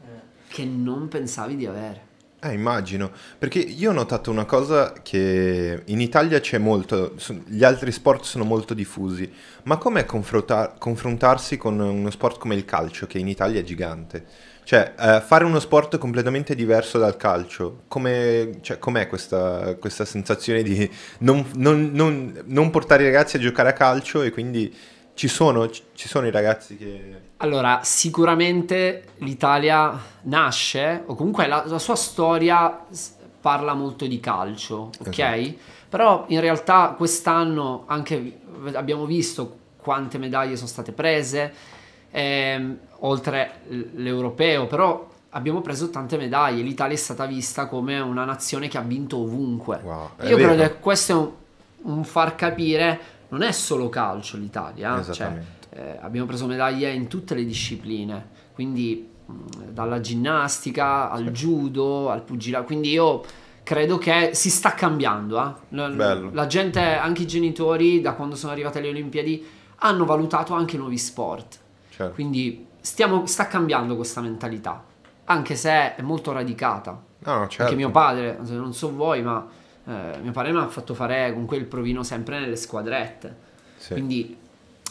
che 0.48 0.66
non 0.66 1.08
pensavi 1.08 1.56
di 1.56 1.66
avere. 1.66 2.12
Eh, 2.44 2.52
immagino, 2.52 3.10
perché 3.40 3.60
io 3.60 3.92
ho 3.92 3.94
notato 3.94 4.30
una 4.30 4.44
cosa 4.44 4.92
che 5.02 5.82
in 5.86 6.02
Italia 6.02 6.42
c'è 6.42 6.58
molto, 6.58 7.16
gli 7.46 7.64
altri 7.64 7.90
sport 7.94 8.26
sono 8.26 8.44
molto 8.44 8.74
diffusi, 8.74 9.32
ma 9.64 9.78
com'è 9.78 10.04
confronta- 10.06 10.76
confrontarsi 10.78 11.56
con 11.56 11.80
uno 11.80 12.12
sport 12.12 12.40
come 12.40 12.56
il 12.56 12.66
calcio, 12.66 13.08
che 13.08 13.18
in 13.18 13.30
Italia 13.30 13.62
è 13.62 13.64
gigante? 13.64 14.26
Cioè, 14.66 14.94
eh, 15.00 15.22
fare 15.22 15.46
uno 15.46 15.60
sport 15.62 15.98
completamente 15.98 16.54
diverso 16.54 16.98
dal 16.98 17.16
calcio, 17.16 17.84
come, 17.88 18.58
cioè, 18.60 18.78
com'è 18.78 19.08
questa, 19.08 19.76
questa 19.80 20.04
sensazione 20.04 20.64
di 20.64 20.90
non, 21.20 21.46
non- 21.56 21.92
non- 21.94 22.44
non 22.48 22.70
portare 22.72 23.04
i 23.04 23.06
ragazzi 23.06 23.38
a 23.38 23.40
giocare 23.40 23.70
a 23.70 23.74
calcio 23.74 24.22
e 24.22 24.32
quindi 24.32 24.74
ci 25.14 25.28
sono, 25.28 25.70
ci 25.70 26.08
sono 26.08 26.28
i 26.28 26.32
ragazzi 26.32 26.76
che... 26.78 27.22
Allora, 27.38 27.82
sicuramente 27.84 29.04
l'Italia 29.18 30.00
nasce, 30.24 31.04
o 31.06 31.16
comunque 31.16 31.48
la, 31.48 31.64
la 31.66 31.80
sua 31.80 31.96
storia 31.96 32.86
parla 33.42 33.74
molto 33.74 34.06
di 34.08 34.20
calcio, 34.20 34.90
ok? 35.00 35.20
Esatto. 35.20 35.72
Però 35.90 36.26
in 36.30 36.40
realtà 36.40 36.96
quest'anno 36.98 37.84
anche 37.88 38.40
abbiamo 38.74 39.06
visto 39.06 39.58
quante 39.78 40.18
medaglie 40.18 40.56
sono 40.56 40.70
state 40.70 40.94
prese, 40.94 41.54
ehm, 42.10 42.78
oltre 43.00 43.62
l'europeo, 43.68 44.66
però 44.66 45.08
abbiamo 45.32 45.62
preso 45.62 45.90
tante 45.90 46.18
medaglie. 46.18 46.64
L'Italia 46.64 46.96
è 46.96 47.00
stata 47.00 47.26
vista 47.26 47.68
come 47.68 48.00
una 48.00 48.24
nazione 48.24 48.68
che 48.68 48.78
ha 48.78 48.82
vinto 48.82 49.18
ovunque. 49.18 49.80
Wow, 49.84 50.10
Io 50.22 50.36
credo 50.38 50.56
vero. 50.56 50.70
che 50.70 50.80
questo 50.80 51.12
è 51.12 51.16
un, 51.16 51.96
un 51.98 52.04
far 52.04 52.36
capire, 52.36 53.00
non 53.34 53.42
è 53.42 53.52
solo 53.52 53.90
calcio 53.90 54.38
l'Italia, 54.38 55.00
eh, 55.00 55.12
cioè, 55.12 55.42
eh, 55.72 55.98
abbiamo 56.02 56.28
preso 56.28 56.46
medaglie 56.46 56.92
in 56.94 57.08
tutte 57.08 57.34
le 57.34 57.44
discipline, 57.44 58.30
quindi 58.54 59.10
mh, 59.26 59.72
dalla 59.72 60.00
ginnastica 60.00 61.10
al 61.10 61.32
judo, 61.32 62.12
al 62.12 62.22
pugilato, 62.22 62.66
quindi 62.66 62.92
io 62.92 63.24
credo 63.64 63.98
che 63.98 64.32
si 64.34 64.52
sta 64.52 64.74
cambiando. 64.76 65.40
eh. 65.44 65.54
La, 65.70 66.20
la 66.32 66.46
gente, 66.46 66.80
anche 66.80 67.24
i 67.24 67.28
genitori, 67.28 68.02
da 68.02 68.14
quando 68.14 68.36
sono 68.36 68.52
arrivate 68.52 68.80
le 68.82 68.90
Olimpiadi, 68.90 69.44
hanno 69.78 70.06
valutato 70.06 70.54
anche 70.54 70.78
nuovi 70.78 71.00
sport. 71.00 71.60
Certo. 71.90 72.14
Quindi 72.14 72.68
stiamo- 72.82 73.26
sta 73.26 73.48
cambiando 73.48 73.96
questa 73.96 74.22
mentalità, 74.22 74.84
anche 75.26 75.56
se 75.56 75.96
è 75.96 76.02
molto 76.04 76.32
radicata. 76.32 77.02
No, 77.26 77.34
no, 77.40 77.48
certo. 77.48 77.64
Anche 77.64 77.76
mio 77.76 77.90
padre, 77.90 78.38
non 78.48 78.74
so 78.76 78.94
voi, 78.94 79.24
ma 79.24 79.44
eh, 79.86 80.20
mio 80.22 80.32
padre 80.32 80.52
mi 80.52 80.60
ha 80.60 80.68
fatto 80.68 80.94
fare 80.94 81.32
comunque 81.32 81.58
il 81.58 81.66
provino 81.66 82.04
sempre 82.04 82.40
nelle 82.40 82.56
squadrette. 82.56 83.36
Sì. 83.78 83.94
Quindi 83.94 84.38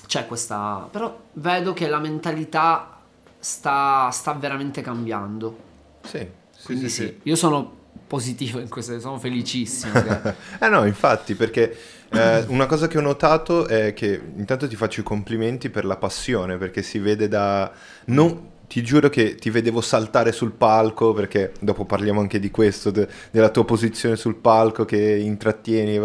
c'è 0.06 0.26
questa... 0.26 0.88
Però 0.90 1.18
vedo 1.34 1.72
che 1.72 1.88
la 1.88 1.98
mentalità 1.98 2.98
sta, 3.38 4.10
sta 4.10 4.32
veramente 4.34 4.82
cambiando. 4.82 5.56
Sì, 6.02 6.18
sì, 6.50 6.64
Quindi 6.64 6.88
sì, 6.88 7.04
sì, 7.04 7.20
io 7.22 7.36
sono 7.36 7.80
positivo 8.06 8.58
in 8.60 8.68
questo, 8.68 8.98
sono 9.00 9.18
felicissimo. 9.18 9.92
che- 9.92 10.34
Eh 10.60 10.68
no, 10.68 10.84
infatti, 10.84 11.34
perché 11.34 11.74
eh, 12.10 12.44
una 12.48 12.66
cosa 12.66 12.86
che 12.88 12.98
ho 12.98 13.00
notato 13.00 13.66
è 13.66 13.94
che 13.94 14.20
intanto 14.36 14.68
ti 14.68 14.76
faccio 14.76 15.00
i 15.00 15.04
complimenti 15.04 15.70
per 15.70 15.86
la 15.86 15.96
passione, 15.96 16.58
perché 16.58 16.82
si 16.82 16.98
vede 16.98 17.28
da... 17.28 17.72
Non, 18.06 18.50
ti 18.72 18.82
giuro 18.82 19.10
che 19.10 19.34
ti 19.34 19.50
vedevo 19.50 19.82
saltare 19.82 20.32
sul 20.32 20.52
palco, 20.52 21.12
perché 21.12 21.52
dopo 21.60 21.84
parliamo 21.84 22.20
anche 22.20 22.38
di 22.38 22.50
questo, 22.50 22.90
de- 22.90 23.06
della 23.30 23.50
tua 23.50 23.66
posizione 23.66 24.16
sul 24.16 24.36
palco 24.36 24.86
che 24.86 24.98
intrattieni, 24.98 26.00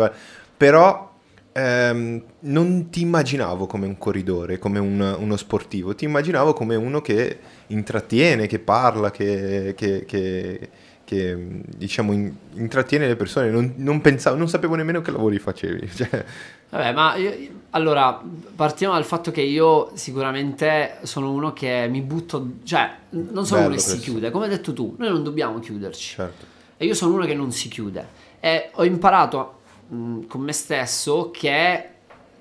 però 0.57 1.09
ehm, 1.53 2.23
non 2.41 2.89
ti 2.89 3.01
immaginavo 3.01 3.67
come 3.67 3.85
un 3.87 3.97
corridore, 3.97 4.59
come 4.59 4.79
un- 4.79 5.15
uno 5.17 5.37
sportivo, 5.37 5.95
ti 5.95 6.03
immaginavo 6.03 6.51
come 6.51 6.75
uno 6.75 6.99
che 6.99 7.39
intrattiene, 7.67 8.47
che 8.47 8.59
parla, 8.59 9.11
che, 9.11 9.73
che- 9.77 10.03
che- 10.05 10.69
che, 11.07 11.61
diciamo 11.77 12.11
in- 12.11 12.33
intrattiene 12.55 13.07
le 13.07 13.15
persone. 13.15 13.49
Non, 13.49 13.75
non 13.77 14.01
pensavo, 14.01 14.35
non 14.35 14.49
sapevo 14.49 14.75
nemmeno 14.75 14.99
che 15.01 15.11
lavori 15.11 15.39
facevi. 15.39 15.87
Cioè, 15.95 16.25
Vabbè, 16.69 16.91
ma 16.91 17.15
io- 17.15 17.33
allora 17.69 18.21
partiamo 18.55 18.93
dal 18.93 19.05
fatto 19.05 19.31
che 19.31 19.39
io 19.41 19.91
sicuramente 19.95 20.97
sono 21.03 21.31
uno 21.31 21.53
che 21.53 21.87
mi 21.89 22.01
butto, 22.01 22.55
cioè 22.63 22.91
non 23.11 23.45
sono 23.45 23.61
Bello 23.61 23.73
uno 23.73 23.75
che 23.75 23.81
si 23.81 23.99
chiude, 23.99 24.31
come 24.31 24.43
hai 24.45 24.49
detto 24.51 24.73
tu, 24.73 24.95
noi 24.97 25.09
non 25.09 25.23
dobbiamo 25.23 25.59
chiuderci. 25.59 26.15
certo. 26.15 26.45
E 26.75 26.85
io 26.85 26.93
sono 26.93 27.13
uno 27.13 27.25
che 27.25 27.33
non 27.35 27.53
si 27.53 27.69
chiude. 27.69 28.05
E 28.41 28.69
ho 28.73 28.83
imparato 28.83 29.59
mh, 29.87 30.25
con 30.27 30.41
me 30.41 30.51
stesso 30.51 31.31
che 31.31 31.89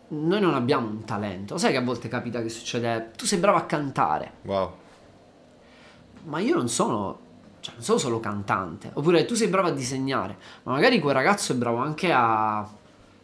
noi 0.08 0.40
non 0.40 0.54
abbiamo 0.54 0.88
un 0.88 1.04
talento. 1.04 1.56
Sai 1.56 1.70
che 1.70 1.78
a 1.78 1.82
volte 1.82 2.08
capita 2.08 2.42
che 2.42 2.48
succede, 2.48 3.12
tu 3.16 3.26
sei 3.26 3.38
bravo 3.38 3.58
a 3.58 3.62
cantare, 3.62 4.32
Wow. 4.42 4.72
ma 6.24 6.40
io 6.40 6.56
non 6.56 6.68
sono, 6.68 7.18
cioè, 7.66 7.74
non 7.74 7.82
sono 7.82 7.98
solo 7.98 8.20
cantante. 8.20 8.90
Oppure 8.94 9.24
tu 9.24 9.34
sei 9.34 9.48
bravo 9.48 9.68
a 9.68 9.72
disegnare, 9.72 10.36
ma 10.62 10.72
magari 10.72 11.00
quel 11.00 11.14
ragazzo 11.14 11.52
è 11.52 11.56
bravo 11.56 11.78
anche 11.78 12.12
a, 12.12 12.68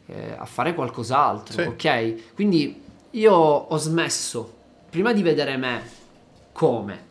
eh, 0.07 0.35
a 0.37 0.45
fare 0.45 0.75
qualcos'altro, 0.75 1.63
Sì. 1.63 1.69
ok? 1.69 2.35
Quindi 2.35 2.83
io 3.11 3.33
ho 3.35 3.77
smesso, 3.77 4.55
prima 4.91 5.13
di 5.13 5.23
vedere 5.23 5.57
me 5.57 5.83
come, 6.53 7.05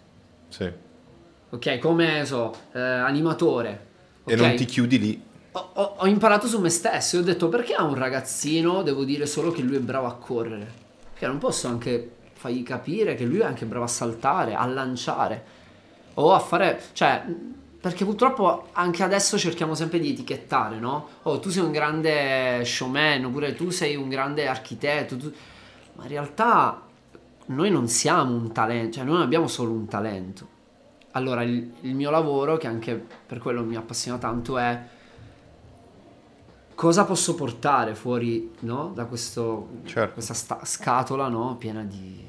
Sì. 0.49 0.69
ok? 1.51 1.79
Come, 1.79 2.25
so, 2.25 2.53
eh, 2.73 2.79
animatore. 2.81 3.87
E 4.25 4.33
ok? 4.33 4.39
non 4.39 4.55
ti 4.55 4.65
chiudi 4.65 4.99
lì. 4.99 5.23
Ho, 5.53 5.69
ho- 5.73 5.95
ho 5.99 6.07
imparato 6.07 6.47
su 6.47 6.59
me 6.59 6.69
stesso 6.69 7.15
e 7.15 7.19
ho 7.19 7.23
detto 7.23 7.47
perché 7.49 7.73
a 7.73 7.83
un 7.83 7.95
ragazzino 7.95 8.83
devo 8.83 9.03
dire 9.05 9.25
solo 9.25 9.51
che 9.51 9.61
lui 9.61 9.77
è 9.77 9.79
bravo 9.79 10.07
a 10.07 10.15
correre? 10.15 10.69
Perché 11.11 11.27
non 11.27 11.37
posso 11.37 11.67
anche 11.67 12.15
fargli 12.33 12.63
capire 12.63 13.15
che 13.15 13.23
lui 13.25 13.39
è 13.39 13.43
anche 13.45 13.65
bravo 13.65 13.85
a 13.85 13.87
saltare, 13.89 14.53
a 14.55 14.65
lanciare 14.65 15.59
o 16.15 16.33
a 16.33 16.39
fare... 16.39 16.81
cioè... 16.93 17.23
Perché 17.81 18.05
purtroppo 18.05 18.67
anche 18.73 19.01
adesso 19.01 19.39
cerchiamo 19.39 19.73
sempre 19.73 19.97
di 19.97 20.11
etichettare, 20.11 20.77
no? 20.77 21.07
Oh, 21.23 21.39
tu 21.39 21.49
sei 21.49 21.63
un 21.63 21.71
grande 21.71 22.63
showman, 22.63 23.25
oppure 23.25 23.55
tu 23.55 23.71
sei 23.71 23.95
un 23.95 24.07
grande 24.07 24.47
architetto. 24.47 25.17
tu- 25.17 25.33
Ma 25.93 26.03
in 26.03 26.09
realtà 26.09 26.79
noi 27.47 27.71
non 27.71 27.87
siamo 27.87 28.35
un 28.35 28.51
talento, 28.51 28.97
cioè 28.97 29.03
noi 29.03 29.13
non 29.15 29.23
abbiamo 29.23 29.47
solo 29.47 29.71
un 29.71 29.87
talento. 29.87 30.47
Allora, 31.13 31.41
il, 31.41 31.71
il 31.81 31.95
mio 31.95 32.11
lavoro, 32.11 32.55
che 32.57 32.67
anche 32.67 33.03
per 33.25 33.39
quello 33.39 33.63
mi 33.63 33.75
appassiona 33.75 34.19
tanto, 34.19 34.59
è 34.59 34.79
cosa 36.75 37.03
posso 37.03 37.33
portare 37.33 37.95
fuori 37.95 38.51
no? 38.59 38.91
da 38.93 39.05
questo, 39.05 39.69
Certo. 39.85 40.13
questa 40.13 40.35
sta- 40.35 40.61
scatola 40.65 41.27
no? 41.29 41.55
piena 41.57 41.81
di, 41.83 42.23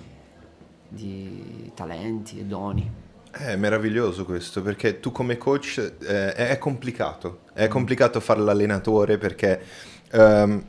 di 0.88 1.70
talenti 1.74 2.38
e 2.40 2.44
doni. 2.46 3.00
È 3.34 3.56
meraviglioso 3.56 4.26
questo 4.26 4.60
perché 4.60 5.00
tu 5.00 5.10
come 5.10 5.38
coach 5.38 5.94
eh, 6.02 6.34
è 6.34 6.58
complicato, 6.58 7.40
è 7.54 7.66
complicato 7.66 8.20
fare 8.20 8.40
l'allenatore 8.40 9.16
perché 9.16 9.58
ehm, 10.10 10.62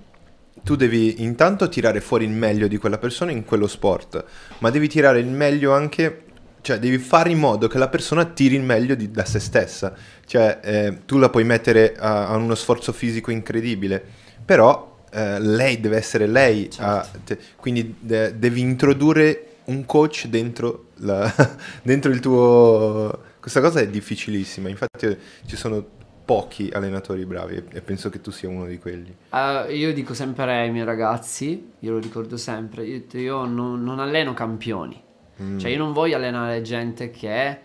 tu 0.63 0.75
devi 0.77 1.21
intanto 1.23 1.67
tirare 1.67 1.99
fuori 1.99 2.23
il 2.23 2.31
meglio 2.31 2.67
di 2.69 2.77
quella 2.77 2.97
persona 2.97 3.31
in 3.31 3.43
quello 3.43 3.67
sport, 3.67 4.23
ma 4.59 4.69
devi 4.69 4.87
tirare 4.87 5.19
il 5.19 5.27
meglio 5.27 5.73
anche, 5.73 6.23
cioè 6.61 6.79
devi 6.79 6.99
fare 6.99 7.31
in 7.31 7.39
modo 7.39 7.67
che 7.67 7.77
la 7.77 7.89
persona 7.89 8.23
tiri 8.23 8.55
il 8.55 8.63
meglio 8.63 8.95
di- 8.95 9.11
da 9.11 9.25
se 9.25 9.39
stessa, 9.39 9.93
cioè 10.25 10.59
eh, 10.63 10.97
tu 11.05 11.17
la 11.17 11.27
puoi 11.29 11.43
mettere 11.43 11.93
a, 11.97 12.29
a 12.29 12.35
uno 12.37 12.55
sforzo 12.55 12.93
fisico 12.93 13.29
incredibile, 13.29 14.01
però 14.45 14.99
eh, 15.11 15.37
lei 15.41 15.81
deve 15.81 15.97
essere 15.97 16.27
lei, 16.27 16.69
a- 16.77 17.05
te- 17.25 17.37
quindi 17.57 17.95
de- 17.99 18.39
devi 18.39 18.61
introdurre 18.61 19.47
un 19.65 19.85
coach 19.85 20.27
dentro, 20.27 20.87
la- 20.97 21.33
dentro 21.83 22.11
il 22.11 22.19
tuo... 22.19 23.19
Questa 23.39 23.59
cosa 23.61 23.79
è 23.81 23.87
difficilissima, 23.89 24.69
infatti 24.69 25.17
ci 25.45 25.55
sono 25.57 25.85
pochi 26.25 26.69
allenatori 26.73 27.25
bravi 27.25 27.61
e- 27.71 27.81
penso 27.81 28.09
che 28.09 28.21
tu 28.21 28.31
sia 28.31 28.47
uno 28.47 28.65
di 28.65 28.79
quelli. 28.79 29.13
Eh, 29.31 29.75
io 29.75 29.93
dico 29.93 30.13
sempre 30.13 30.61
ai 30.61 30.71
miei 30.71 30.85
ragazzi, 30.85 31.71
io 31.79 31.91
lo 31.91 31.99
ricordo 31.99 32.37
sempre, 32.37 32.85
io, 32.85 33.03
io 33.11 33.45
non, 33.45 33.83
non 33.83 33.99
alleno 33.99 34.33
campioni, 34.33 35.01
Mm. 35.41 35.57
cioè 35.57 35.71
io 35.71 35.79
non 35.79 35.93
voglio 35.93 36.15
allenare 36.15 36.61
gente 36.61 37.09
che 37.09 37.57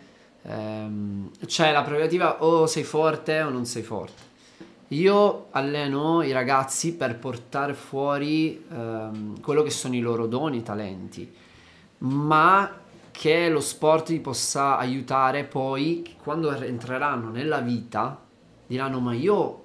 ehm, 0.42 1.30
c'è 1.46 1.70
la 1.70 1.82
prerogativa 1.82 2.42
o 2.42 2.66
sei 2.66 2.82
forte 2.82 3.42
o 3.42 3.50
non 3.50 3.66
sei 3.66 3.82
forte. 3.82 4.26
Io 4.88 5.48
alleno 5.50 6.22
i 6.22 6.32
ragazzi 6.32 6.94
per 6.94 7.18
portare 7.18 7.74
fuori 7.74 8.64
ehm, 8.72 9.40
quello 9.42 9.62
che 9.62 9.68
sono 9.70 9.94
i 9.94 10.00
loro 10.00 10.26
doni, 10.26 10.56
i 10.58 10.62
talenti, 10.62 11.30
ma 11.98 12.70
che 13.10 13.48
lo 13.48 13.60
sport 13.60 14.10
li 14.10 14.20
possa 14.20 14.76
aiutare 14.78 15.44
poi 15.44 16.16
quando 16.22 16.52
entreranno 16.52 17.30
nella 17.30 17.58
vita 17.60 18.20
diranno 18.66 19.00
ma 19.00 19.12
io 19.14 19.64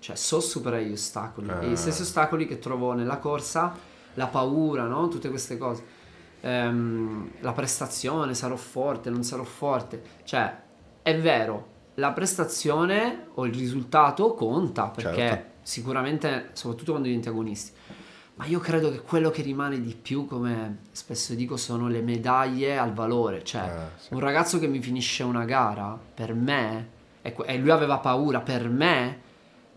cioè 0.00 0.16
so 0.16 0.40
superare 0.40 0.84
gli 0.84 0.92
ostacoli 0.92 1.48
e 1.48 1.52
Ah. 1.52 1.62
gli 1.62 1.76
stessi 1.76 2.02
ostacoli 2.02 2.46
che 2.46 2.58
trovo 2.58 2.92
nella 2.92 3.18
corsa 3.18 3.74
la 4.14 4.26
paura 4.26 4.84
no 4.86 5.08
tutte 5.08 5.28
queste 5.30 5.56
cose 5.58 6.02
Ehm, 6.46 7.30
la 7.40 7.52
prestazione 7.52 8.34
sarò 8.34 8.56
forte 8.56 9.08
non 9.08 9.22
sarò 9.24 9.44
forte 9.44 10.02
cioè 10.24 10.54
è 11.00 11.18
vero 11.18 11.68
la 11.94 12.12
prestazione 12.12 13.28
o 13.36 13.46
il 13.46 13.54
risultato 13.54 14.34
conta 14.34 14.88
perché 14.88 15.16
Certo. 15.28 15.50
sicuramente 15.62 16.50
soprattutto 16.52 16.90
quando 16.90 17.08
diventi 17.08 17.28
agonisti 17.30 17.72
ma 18.36 18.46
io 18.46 18.58
credo 18.58 18.90
che 18.90 19.00
quello 19.00 19.30
che 19.30 19.42
rimane 19.42 19.80
di 19.80 19.94
più, 19.94 20.26
come 20.26 20.78
spesso 20.92 21.34
dico, 21.34 21.56
sono 21.56 21.86
le 21.88 22.00
medaglie 22.02 22.76
al 22.76 22.92
valore. 22.92 23.44
Cioè, 23.44 23.60
Ah, 23.60 23.90
sì. 23.96 24.12
un 24.12 24.20
ragazzo 24.20 24.58
che 24.58 24.66
mi 24.66 24.80
finisce 24.80 25.22
una 25.22 25.44
gara, 25.44 25.96
per 26.14 26.34
me, 26.34 26.88
e, 27.22 27.56
lui 27.58 27.70
aveva 27.70 27.98
paura, 27.98 28.40
per 28.40 28.68
me, 28.68 29.20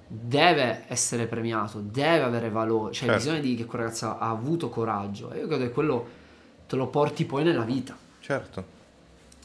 deve 0.07 0.85
essere 0.87 1.27
premiato, 1.27 1.79
deve 1.81 2.23
avere 2.23 2.49
valore. 2.49 2.93
Cioè, 2.93 3.07
Certo. 3.09 3.23
bisogna 3.23 3.39
dire 3.41 3.55
che 3.57 3.65
quel 3.65 3.81
ragazzo 3.83 4.17
ha 4.17 4.29
avuto 4.29 4.69
coraggio. 4.69 5.31
E 5.31 5.39
io 5.39 5.47
credo 5.47 5.63
che 5.65 5.71
quello 5.71 6.07
te 6.67 6.75
lo 6.75 6.87
porti 6.87 7.25
poi 7.25 7.43
nella 7.43 7.63
vita. 7.63 7.95
Certo. 8.19 8.75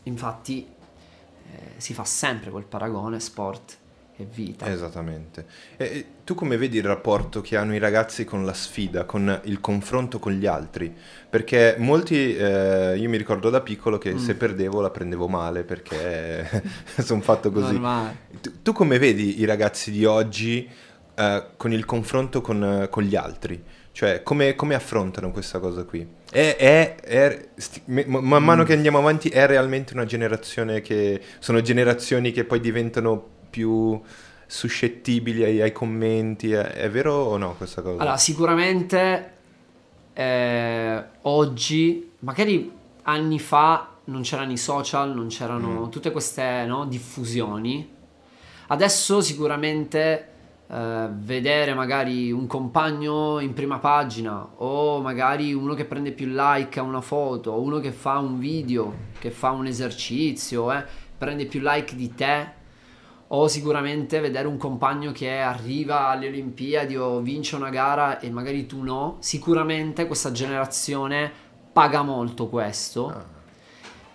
Infatti, 0.04 0.66
eh, 0.66 1.58
si 1.76 1.92
fa 1.94 2.04
sempre 2.04 2.50
quel 2.50 2.64
paragone 2.64 3.20
sport 3.20 3.76
e 4.16 4.26
vita. 4.32 4.70
Esattamente. 4.70 5.46
E, 5.76 6.04
tu 6.24 6.34
come 6.34 6.56
vedi 6.56 6.76
il 6.78 6.84
rapporto 6.84 7.40
che 7.40 7.56
hanno 7.56 7.74
i 7.74 7.78
ragazzi 7.78 8.24
con 8.24 8.44
la 8.44 8.52
sfida, 8.52 9.04
con 9.04 9.40
il 9.44 9.60
confronto 9.60 10.18
con 10.18 10.32
gli 10.32 10.46
altri? 10.46 10.94
Perché 11.28 11.76
molti, 11.78 12.36
eh, 12.36 12.96
io 12.96 13.08
mi 13.08 13.16
ricordo 13.16 13.48
da 13.50 13.60
piccolo 13.60 13.98
che 13.98 14.12
Mm. 14.12 14.18
se 14.18 14.34
perdevo 14.34 14.80
la 14.80 14.90
prendevo 14.90 15.28
male 15.28 15.64
perché 15.64 16.62
sono 16.98 17.20
fatto 17.22 17.50
così. 17.50 17.80
Tu, 18.40 18.62
tu 18.62 18.72
come 18.72 18.98
vedi 18.98 19.40
i 19.40 19.44
ragazzi 19.44 19.90
di 19.90 20.04
oggi 20.04 20.68
eh, 21.14 21.46
con 21.56 21.72
il 21.72 21.84
confronto 21.84 22.40
con, 22.40 22.86
con 22.90 23.02
gli 23.02 23.16
altri? 23.16 23.62
Cioè, 23.92 24.22
come, 24.22 24.54
come 24.54 24.74
affrontano 24.74 25.30
questa 25.32 25.58
cosa 25.58 25.84
qui? 25.84 26.06
È, 26.30 26.56
è- 26.56 26.94
è- 26.96 27.48
sti- 27.56 27.82
man 28.06 28.42
mano 28.42 28.64
che 28.64 28.72
andiamo 28.72 28.98
avanti, 28.98 29.28
è 29.28 29.46
realmente 29.46 29.92
una 29.92 30.06
generazione 30.06 30.80
che... 30.80 31.20
Sono 31.40 31.60
generazioni 31.60 32.32
che 32.32 32.44
poi 32.44 32.60
diventano 32.60 33.28
più 33.52 34.00
suscettibili 34.46 35.44
ai, 35.44 35.60
ai 35.60 35.72
commenti. 35.72 36.52
È, 36.52 36.62
è 36.62 36.90
vero 36.90 37.14
o 37.14 37.36
no 37.36 37.54
questa 37.56 37.82
cosa? 37.82 38.00
Allora, 38.00 38.16
sicuramente 38.16 39.32
eh, 40.14 41.04
oggi, 41.22 42.12
magari 42.20 42.72
anni 43.02 43.38
fa 43.38 43.88
non 44.04 44.22
c'erano 44.22 44.52
i 44.52 44.56
social, 44.56 45.14
non 45.14 45.28
c'erano 45.28 45.88
tutte 45.88 46.10
queste 46.10 46.64
no, 46.66 46.86
diffusioni. 46.86 47.88
Adesso 48.68 49.20
sicuramente 49.20 50.28
eh, 50.66 51.08
vedere 51.10 51.74
magari 51.74 52.32
un 52.32 52.46
compagno 52.46 53.38
in 53.40 53.52
prima 53.52 53.78
pagina 53.78 54.46
o 54.56 55.00
magari 55.00 55.52
uno 55.52 55.74
che 55.74 55.84
prende 55.84 56.12
più 56.12 56.26
like 56.28 56.78
a 56.78 56.82
una 56.82 57.00
foto 57.02 57.50
o 57.50 57.60
uno 57.60 57.78
che 57.80 57.92
fa 57.92 58.18
un 58.18 58.38
video, 58.38 58.94
che 59.18 59.30
fa 59.30 59.50
un 59.50 59.66
esercizio, 59.66 60.72
eh, 60.72 60.84
prende 61.18 61.46
più 61.46 61.60
like 61.62 61.94
di 61.94 62.14
te 62.14 62.60
o 63.34 63.48
sicuramente 63.48 64.20
vedere 64.20 64.46
un 64.46 64.58
compagno 64.58 65.10
che 65.10 65.38
arriva 65.38 66.08
alle 66.08 66.28
Olimpiadi 66.28 66.96
o 66.96 67.20
vince 67.20 67.56
una 67.56 67.70
gara 67.70 68.20
e 68.20 68.30
magari 68.30 68.66
tu 68.66 68.82
no, 68.82 69.16
sicuramente 69.20 70.06
questa 70.06 70.32
generazione 70.32 71.32
paga 71.72 72.02
molto 72.02 72.48
questo. 72.48 73.08
Ah, 73.08 73.24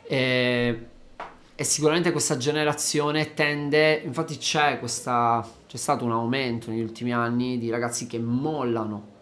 e, 0.03 0.88
e 1.55 1.63
sicuramente 1.63 2.12
questa 2.12 2.38
generazione 2.38 3.33
tende, 3.33 4.00
infatti 4.05 4.38
c'è, 4.38 4.77
questa, 4.77 5.43
c'è 5.65 5.77
stato 5.77 6.05
un 6.05 6.12
aumento 6.12 6.69
negli 6.69 6.83
ultimi 6.83 7.12
anni 7.12 7.57
di 7.57 7.71
ragazzi 7.71 8.05
che 8.05 8.19
mollano, 8.19 9.15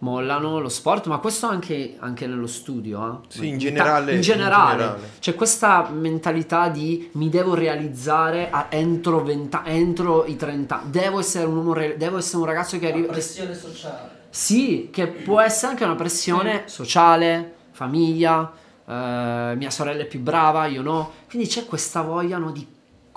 mollano 0.00 0.60
lo 0.60 0.68
sport, 0.68 1.06
ma 1.06 1.18
questo 1.18 1.46
anche, 1.46 1.96
anche 1.98 2.26
nello 2.26 2.46
studio. 2.46 3.20
eh. 3.24 3.26
Sì, 3.28 3.48
in 3.48 3.58
generale- 3.58 4.10
in 4.12 4.16
in 4.18 4.22
generale. 4.22 4.76
generale. 4.82 5.08
C'è 5.18 5.34
questa 5.34 5.88
mentalità 5.92 6.68
di 6.68 7.08
mi 7.12 7.28
devo 7.28 7.54
realizzare 7.54 8.48
a- 8.50 8.66
entro, 8.70 9.22
20 9.24 9.58
entro 9.64 10.24
i 10.26 10.36
30 10.36 10.80
anni, 10.80 10.90
devo 10.90 11.18
essere 11.18 11.46
un 11.46 11.56
uomo, 11.56 11.72
re- 11.72 11.96
devo 11.96 12.18
essere 12.18 12.38
un 12.38 12.44
ragazzo 12.44 12.78
che 12.78 12.90
arriva... 12.90 13.08
pressione 13.12 13.54
sociale. 13.54 14.10
sì, 14.30 14.88
che 14.92 15.06
può 15.08 15.40
essere 15.40 15.72
anche 15.72 15.84
una 15.84 15.94
pressione 15.96 16.62
sociale, 16.66 17.54
famiglia, 17.72 18.52
eh, 18.86 19.54
mia 19.56 19.70
sorella 19.70 20.02
è 20.02 20.06
più 20.06 20.20
brava, 20.20 20.66
io 20.66 20.82
no. 20.82 21.12
Quindi 21.28 21.48
c'è 21.48 21.66
questa 21.66 22.02
voglia 22.02 22.38
no, 22.38 22.50
di 22.52 22.66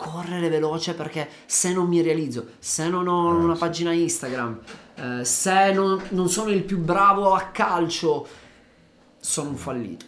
correre 0.02 0.50
veloce 0.50 0.94
perché 0.94 1.28
se 1.46 1.72
non 1.74 1.88
mi 1.88 2.02
realizzo, 2.02 2.48
se 2.60 2.90
non 2.90 3.08
ho 3.08 3.32
Eh, 3.32 3.44
una 3.44 3.56
pagina 3.56 3.92
Instagram, 3.94 4.60
eh, 4.96 5.26
se 5.26 5.72
non, 5.74 6.02
non 6.10 6.28
sono 6.30 6.50
il 6.50 6.64
più 6.64 6.80
bravo 6.80 7.34
a 7.34 7.42
calcio, 7.52 8.28
sono 9.20 9.50
un 9.50 9.56
fallito. 9.58 10.06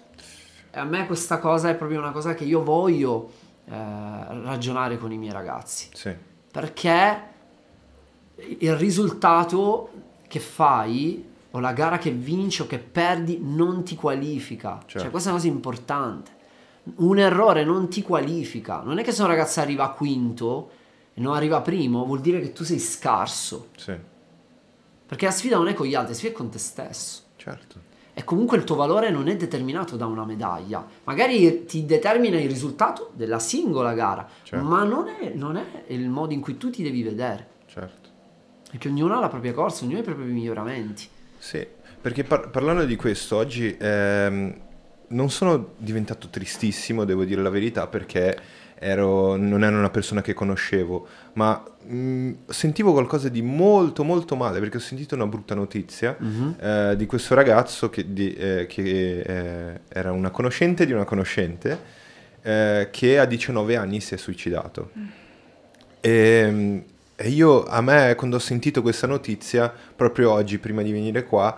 E 0.71 0.79
a 0.79 0.83
me 0.83 1.05
questa 1.05 1.37
cosa 1.37 1.69
è 1.69 1.75
proprio 1.75 1.99
una 1.99 2.11
cosa 2.11 2.33
che 2.33 2.43
io 2.45 2.63
voglio 2.63 3.31
eh, 3.65 3.71
ragionare 3.71 4.97
con 4.97 5.11
i 5.11 5.17
miei 5.17 5.31
ragazzi 5.31 5.89
sì. 5.93 6.13
perché 6.51 7.21
il 8.59 8.75
risultato 8.75 9.91
che 10.27 10.39
fai 10.39 11.29
o 11.51 11.59
la 11.59 11.71
gara 11.73 11.99
che 11.99 12.09
vinci 12.09 12.63
o 12.63 12.67
che 12.67 12.79
perdi 12.79 13.39
non 13.41 13.83
ti 13.83 13.95
qualifica. 13.95 14.79
Cioè, 14.79 15.01
Certo. 15.01 15.09
questa 15.11 15.29
è 15.29 15.31
una 15.33 15.41
cosa 15.41 15.53
importante. 15.53 16.31
Un 16.95 17.17
errore 17.17 17.63
non 17.63 17.87
ti 17.89 18.01
qualifica. 18.01 18.81
Non 18.81 18.97
è 18.99 19.03
che 19.03 19.11
se 19.11 19.21
un 19.21 19.27
ragazzo 19.29 19.59
arriva 19.61 19.89
quinto 19.91 20.69
e 21.13 21.21
non 21.21 21.33
arriva 21.35 21.61
primo, 21.61 22.05
vuol 22.05 22.19
dire 22.21 22.41
che 22.41 22.51
tu 22.51 22.63
sei 22.63 22.79
scarso. 22.79 23.69
Sì, 23.77 23.93
Perché 25.05 25.25
la 25.25 25.31
sfida 25.31 25.57
non 25.57 25.67
è 25.67 25.73
con 25.73 25.85
gli 25.85 25.93
altri, 25.95 26.11
la 26.13 26.17
sfida 26.17 26.33
è 26.33 26.35
con 26.35 26.49
te 26.49 26.57
stesso. 26.57 27.21
certo. 27.37 27.91
E 28.15 28.23
comunque 28.23 28.57
il 28.57 28.63
tuo 28.63 28.75
valore 28.75 29.09
non 29.09 29.27
è 29.27 29.35
determinato 29.35 29.95
da 29.97 30.05
una 30.05 30.23
medaglia. 30.23 30.85
Magari 31.05 31.65
ti 31.65 31.83
determina 31.85 32.39
il 32.39 32.47
risultato 32.47 33.09
della 33.15 33.39
singola 33.39 33.93
gara, 33.93 34.27
Certo. 34.43 34.63
ma 34.63 34.83
non 34.83 35.07
è, 35.07 35.31
non 35.33 35.57
è 35.57 35.85
il 35.87 36.07
modo 36.09 36.31
in 36.33 36.39
cui 36.39 36.57
tu 36.57 36.69
ti 36.69 36.83
devi 36.83 37.01
vedere. 37.01 37.47
Certo. 37.65 38.09
Perché 38.69 38.87
ognuno 38.87 39.15
ha 39.17 39.19
la 39.19 39.29
propria 39.29 39.51
corsa, 39.53 39.83
ognuno 39.83 39.97
ha 39.97 40.01
i 40.01 40.05
propri 40.05 40.25
miglioramenti. 40.25 41.07
Sì, 41.39 41.65
perché 42.01 42.23
par- 42.23 42.51
parlando 42.51 42.85
di 42.85 42.95
questo, 42.95 43.35
oggi 43.37 43.75
ehm, 43.79 44.55
non 45.09 45.29
sono 45.29 45.73
diventato 45.77 46.29
tristissimo, 46.29 47.05
devo 47.05 47.23
dire 47.25 47.41
la 47.41 47.49
verità, 47.49 47.87
perché 47.87 48.37
ero- 48.79 49.35
non 49.37 49.63
ero 49.63 49.77
una 49.77 49.89
persona 49.89 50.21
che 50.21 50.33
conoscevo, 50.33 51.07
ma 51.33 51.63
mh, 51.85 52.31
sentivo 52.47 52.91
qualcosa 52.91 53.29
di 53.29 53.41
molto 53.41 54.03
molto 54.03 54.35
male, 54.35 54.59
perché 54.59 54.77
ho 54.77 54.81
sentito 54.81 55.15
una 55.15 55.27
brutta 55.27 55.55
notizia 55.55 56.17
eh, 56.59 56.95
di 56.97 57.05
questo 57.05 57.35
ragazzo 57.35 57.89
che, 57.89 58.11
di- 58.11 58.33
eh, 58.33 58.65
che, 58.67 59.19
eh, 59.21 59.79
era 59.87 60.11
una 60.11 60.31
conoscente 60.31 60.85
di 60.85 60.91
una 60.91 61.05
conoscente, 61.05 61.79
eh, 62.41 62.89
che 62.91 63.19
a 63.19 63.25
19 63.25 63.75
anni 63.77 64.01
si 64.01 64.13
è 64.15 64.17
suicidato. 64.17 64.89
E, 66.01 66.83
e 67.15 67.29
io, 67.29 67.63
a 67.65 67.79
me, 67.81 68.15
quando 68.17 68.35
ho 68.35 68.39
sentito 68.39 68.81
questa 68.81 69.07
notizia, 69.07 69.71
proprio 69.95 70.31
oggi, 70.31 70.57
prima 70.57 70.81
di 70.81 70.91
venire 70.91 71.23
qua, 71.23 71.55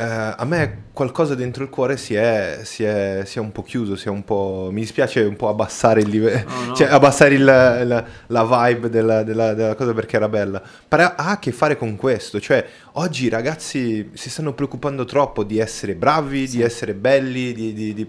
eh, 0.00 0.34
a 0.38 0.44
me 0.46 0.84
qualcosa 0.92 1.34
dentro 1.34 1.62
il 1.62 1.68
cuore 1.68 1.96
si 1.98 2.14
è, 2.14 2.60
si 2.62 2.84
è- 2.84 3.22
si 3.26 3.36
è 3.38 3.40
un 3.40 3.52
po' 3.52 3.62
chiuso, 3.62 3.96
si 3.96 4.08
è 4.08 4.10
un 4.10 4.24
po'... 4.24 4.68
mi 4.72 4.80
dispiace 4.80 5.20
un 5.22 5.36
po' 5.36 5.48
abbassare 5.48 6.00
il 6.00 6.08
livello, 6.08 6.48
No, 6.48 6.64
no. 6.68 6.74
cioè 6.74 6.88
abbassare 6.88 7.34
il- 7.34 7.44
la, 7.44 8.04
la 8.26 8.44
vibe 8.68 8.88
della, 8.88 9.22
della- 9.22 9.52
della 9.54 9.74
cosa 9.74 9.92
perché 9.92 10.16
era 10.16 10.28
bella. 10.28 10.62
Però 10.88 11.04
ha 11.04 11.14
a 11.30 11.38
che 11.38 11.52
fare 11.52 11.76
con 11.76 11.96
questo, 11.96 12.40
cioè 12.40 12.66
oggi 12.92 13.26
i 13.26 13.28
ragazzi 13.28 14.10
si 14.14 14.30
stanno 14.30 14.54
preoccupando 14.54 15.04
troppo 15.04 15.44
di 15.44 15.58
essere 15.58 15.94
bravi, 15.94 16.48
di 16.48 16.62
essere 16.62 16.94
belli, 16.94 17.52
di... 17.52 17.72
di- 17.72 17.94
di 17.94 18.08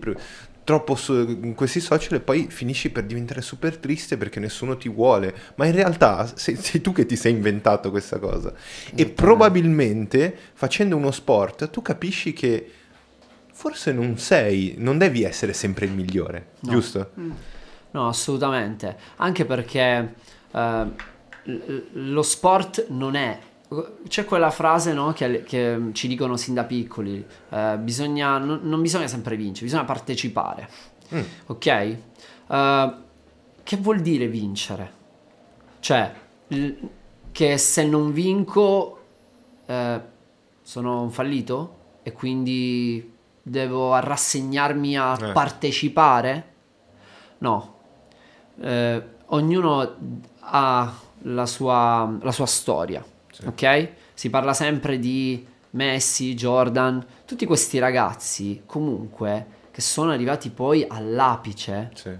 troppo 0.63 0.95
su 0.95 1.13
in 1.13 1.53
questi 1.55 1.79
social 1.79 2.13
e 2.13 2.19
poi 2.21 2.47
finisci 2.49 2.91
per 2.91 3.03
diventare 3.05 3.41
super 3.41 3.77
triste 3.77 4.15
perché 4.17 4.39
nessuno 4.39 4.77
ti 4.77 4.89
vuole, 4.89 5.33
ma 5.55 5.65
in 5.65 5.71
realtà 5.73 6.31
sei, 6.35 6.55
sei 6.55 6.81
tu 6.81 6.91
che 6.93 7.05
ti 7.05 7.15
sei 7.15 7.31
inventato 7.33 7.89
questa 7.89 8.19
cosa 8.19 8.53
e 8.95 9.07
probabilmente 9.09 10.35
facendo 10.53 10.95
uno 10.95 11.11
sport 11.11 11.69
tu 11.69 11.81
capisci 11.81 12.33
che 12.33 12.71
forse 13.53 13.91
non 13.91 14.17
sei, 14.17 14.75
non 14.77 14.97
devi 14.97 15.23
essere 15.23 15.53
sempre 15.53 15.85
il 15.85 15.91
migliore, 15.91 16.47
No. 16.61 16.71
giusto? 16.71 17.11
No, 17.91 18.07
assolutamente. 18.07 18.95
Anche 19.17 19.45
perché 19.45 20.13
eh, 20.51 20.85
lo 21.93 22.21
sport 22.21 22.87
non 22.89 23.15
è. 23.15 23.37
C'è 24.07 24.25
quella 24.25 24.51
frase 24.51 24.91
no, 24.91 25.13
che, 25.13 25.43
che 25.43 25.79
ci 25.93 26.07
dicono 26.09 26.35
sin 26.35 26.53
da 26.53 26.65
piccoli: 26.65 27.25
eh, 27.49 27.77
bisogna, 27.77 28.37
non, 28.37 28.59
non 28.63 28.81
bisogna 28.81 29.07
sempre 29.07 29.37
vincere, 29.37 29.65
bisogna 29.67 29.85
partecipare. 29.85 30.69
Mm. 31.15 31.21
Ok? 31.47 31.65
Eh, 31.67 32.93
che 33.63 33.77
vuol 33.77 33.99
dire 34.01 34.27
vincere? 34.27 34.91
Cioè, 35.79 36.13
l- 36.49 36.71
che 37.31 37.57
se 37.57 37.85
non 37.85 38.11
vinco 38.11 38.99
eh, 39.65 40.01
sono 40.61 41.01
un 41.01 41.11
fallito 41.11 41.77
e 42.03 42.11
quindi 42.11 43.13
devo 43.41 43.97
rassegnarmi 43.97 44.97
a 44.97 45.17
Eh. 45.17 45.31
partecipare? 45.31 46.53
No, 47.39 47.75
Eh, 48.59 49.01
ognuno 49.27 49.95
ha 50.41 50.93
la 51.23 51.45
sua, 51.45 52.17
la 52.21 52.31
sua 52.31 52.45
storia, 52.45 53.03
Sì. 53.31 53.45
ok? 53.45 53.89
Si 54.13 54.29
parla 54.29 54.53
sempre 54.53 54.99
di 54.99 55.47
Messi, 55.71 56.33
Jordan, 56.33 57.03
tutti 57.25 57.45
questi 57.45 57.79
ragazzi 57.79 58.63
comunque 58.65 59.59
che 59.71 59.81
sono 59.81 60.11
arrivati 60.11 60.49
poi 60.49 60.85
all'apice. 60.87 61.91
Sì. 61.93 62.15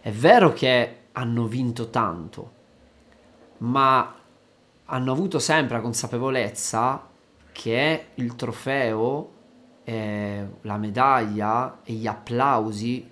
È 0.00 0.10
vero 0.10 0.52
che 0.52 0.96
hanno 1.12 1.46
vinto 1.46 1.90
tanto, 1.90 2.52
ma 3.58 4.14
hanno 4.84 5.12
avuto 5.12 5.38
sempre 5.38 5.76
la 5.76 5.82
consapevolezza 5.82 7.08
che 7.52 8.06
il 8.14 8.36
trofeo, 8.36 9.30
eh, 9.84 10.46
la 10.62 10.76
medaglia 10.76 11.80
e 11.82 11.92
gli 11.92 12.06
applausi 12.06 13.10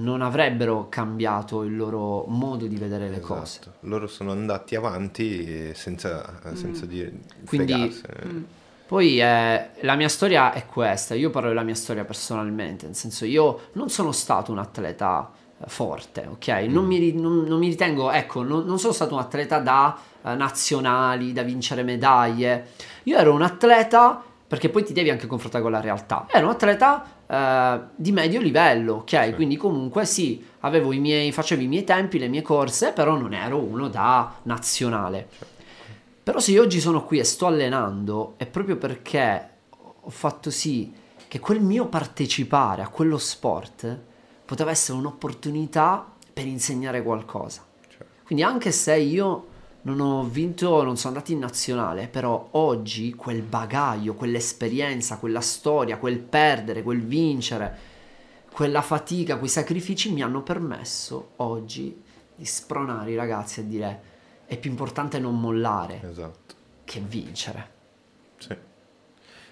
non 0.00 0.22
avrebbero 0.22 0.86
cambiato 0.88 1.62
il 1.62 1.76
loro 1.76 2.24
modo 2.28 2.66
di 2.66 2.76
vedere 2.76 3.08
le 3.08 3.20
cose. 3.20 3.60
Esatto. 3.60 3.76
Loro 3.80 4.06
sono 4.06 4.30
andati 4.32 4.74
avanti 4.76 5.72
senza, 5.74 6.40
senza 6.54 6.86
dire 6.86 7.12
Quindi- 7.46 7.72
fregarsene. 7.72 8.44
Poi 8.88 9.20
eh, 9.20 9.68
la 9.80 9.94
mia 9.96 10.08
storia 10.08 10.52
è 10.54 10.64
questa, 10.64 11.14
io 11.14 11.28
parlo 11.28 11.48
della 11.48 11.62
mia 11.62 11.74
storia 11.74 12.04
personalmente, 12.06 12.86
nel 12.86 12.94
senso 12.94 13.26
io 13.26 13.68
non 13.72 13.90
sono 13.90 14.12
stato 14.12 14.50
un 14.50 14.56
atleta 14.56 15.30
eh, 15.60 15.64
forte, 15.66 16.26
ok? 16.26 16.48
Non, 16.68 16.86
mi, 16.86 16.96
ri- 16.96 17.12
non- 17.20 17.44
non 17.46 17.58
mi 17.58 17.68
ritengo, 17.68 18.10
ecco, 18.10 18.42
non, 18.42 18.64
non 18.64 18.78
sono 18.78 18.94
stato 18.94 19.12
un 19.12 19.20
atleta 19.20 19.58
da 19.58 19.94
eh, 20.22 20.34
nazionali, 20.34 21.34
da 21.34 21.42
vincere 21.42 21.82
medaglie. 21.82 22.68
Io 23.02 23.18
ero 23.18 23.34
un 23.34 23.42
atleta, 23.42 24.22
perché 24.46 24.70
poi 24.70 24.82
ti 24.84 24.94
devi 24.94 25.10
anche 25.10 25.26
confrontare 25.26 25.62
con 25.62 25.72
la 25.72 25.82
realtà, 25.82 26.26
ero 26.30 26.46
un 26.46 26.52
atleta 26.52 27.04
eh, 27.28 27.80
di 27.94 28.12
medio 28.12 28.40
livello, 28.40 28.94
ok? 28.94 29.24
Sì. 29.26 29.34
Quindi 29.34 29.56
comunque 29.56 30.04
sì, 30.06 30.44
avevo 30.60 30.92
i 30.92 30.98
miei, 30.98 31.30
facevo 31.30 31.60
i 31.62 31.66
miei 31.66 31.84
tempi, 31.84 32.18
le 32.18 32.28
mie 32.28 32.42
corse, 32.42 32.92
però 32.92 33.16
non 33.16 33.34
ero 33.34 33.58
uno 33.58 33.88
da 33.88 34.34
nazionale. 34.44 35.28
Però 36.22 36.40
se 36.40 36.52
io 36.52 36.62
oggi 36.62 36.80
sono 36.80 37.04
qui 37.04 37.18
e 37.18 37.24
sto 37.24 37.46
allenando 37.46 38.34
è 38.36 38.46
proprio 38.46 38.76
perché 38.76 39.50
ho 40.00 40.10
fatto 40.10 40.50
sì 40.50 40.92
che 41.26 41.40
quel 41.40 41.60
mio 41.60 41.86
partecipare 41.86 42.82
a 42.82 42.88
quello 42.88 43.18
sport 43.18 43.98
poteva 44.44 44.70
essere 44.70 44.98
un'opportunità 44.98 46.10
per 46.32 46.46
insegnare 46.46 47.02
qualcosa. 47.02 47.64
Certo. 47.86 48.06
Quindi 48.24 48.44
anche 48.44 48.72
se 48.72 48.96
io 48.96 49.47
non 49.82 50.00
ho 50.00 50.24
vinto, 50.24 50.82
non 50.82 50.96
sono 50.96 51.14
andato 51.14 51.32
in 51.32 51.38
nazionale, 51.38 52.08
però 52.08 52.48
oggi 52.52 53.14
quel 53.14 53.42
bagaglio, 53.42 54.14
quell'esperienza, 54.14 55.18
quella 55.18 55.40
storia, 55.40 55.98
quel 55.98 56.18
perdere, 56.18 56.82
quel 56.82 57.02
vincere, 57.02 57.76
quella 58.52 58.82
fatica, 58.82 59.38
quei 59.38 59.48
sacrifici 59.48 60.12
mi 60.12 60.22
hanno 60.22 60.42
permesso 60.42 61.30
oggi 61.36 62.02
di 62.34 62.44
spronare 62.44 63.12
i 63.12 63.16
ragazzi 63.16 63.60
a 63.60 63.62
dire 63.62 64.00
è 64.46 64.56
più 64.56 64.70
importante 64.70 65.18
non 65.18 65.38
mollare 65.38 66.00
Esatto. 66.08 66.54
che 66.84 67.02
vincere. 67.06 67.70
Sì. 68.38 68.56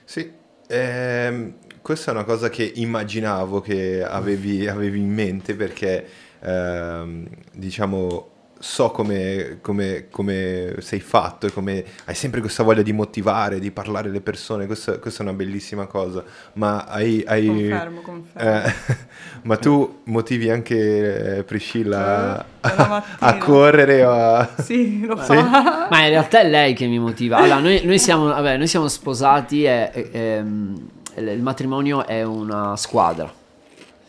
Sì, 0.05 0.33
ehm, 0.69 1.55
questa 1.83 2.11
è 2.11 2.15
una 2.15 2.25
cosa 2.25 2.49
che 2.49 2.73
immaginavo 2.77 3.61
che 3.61 4.03
avevi, 4.03 4.67
avevi 4.67 5.01
in 5.01 5.13
mente 5.13 5.55
perché, 5.55 6.07
ehm, 6.41 7.29
diciamo, 7.53 8.31
so 8.59 8.91
come, 8.91 9.59
come- 9.61 10.07
come 10.11 10.77
sei 10.79 11.01
fatto 11.01 11.47
e 11.47 11.53
come 11.53 11.85
hai 12.07 12.15
sempre 12.15 12.41
questa 12.41 12.63
voglia 12.63 12.83
di 12.83 12.93
motivare, 12.93 13.59
di 13.59 13.71
parlare 13.71 14.09
alle 14.09 14.21
persone, 14.21 14.67
questa, 14.67 14.99
questa 14.99 15.21
è 15.23 15.27
una 15.27 15.35
bellissima 15.35 15.87
cosa, 15.87 16.25
ma 16.55 16.85
hai... 16.85 17.23
hai- 17.27 17.47
Confermo, 17.47 18.01
confermo. 18.01 18.51
eh, 18.67 18.75
ma 19.43 19.57
tu 19.57 20.01
motivi 20.05 20.51
anche 20.51 21.37
eh, 21.39 21.43
Priscilla 21.45 22.41
Eh, 22.41 22.45
a, 22.61 23.05
a 23.21 23.39
correre 23.39 24.05
o 24.05 24.11
a... 24.13 24.49
Sì, 24.63 25.05
lo 25.07 25.17
Sì? 25.17 25.23
fa. 25.37 25.89
Ma 25.91 26.03
in 26.03 26.09
realtà 26.09 26.41
è 26.41 26.49
lei 26.49 26.75
che 26.75 26.87
mi 26.87 26.99
motiva. 26.99 27.37
Allora, 27.37 27.59
noi, 27.61 27.83
noi 27.85 27.99
siamo, 27.99 28.27
vabbè, 28.27 28.57
noi 28.57 28.67
siamo 28.67 28.89
sposati 28.89 29.65
e, 29.65 29.91
e- 29.93 30.09
ehm, 30.13 30.89
il 31.19 31.29
il 31.29 31.43
matrimonio 31.43 32.07
è 32.07 32.23
una 32.23 32.77
squadra. 32.77 33.33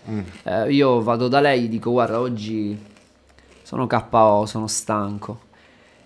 Mm. 0.09 0.19
Eh, 0.43 0.71
io 0.73 1.01
vado 1.01 1.27
da 1.27 1.39
lei, 1.39 1.67
dico 1.69 1.91
guarda 1.91 2.19
oggi 2.19 2.77
sono 3.67 3.85
KO, 3.85 4.45
sono 4.45 4.67
stanco. 4.67 5.41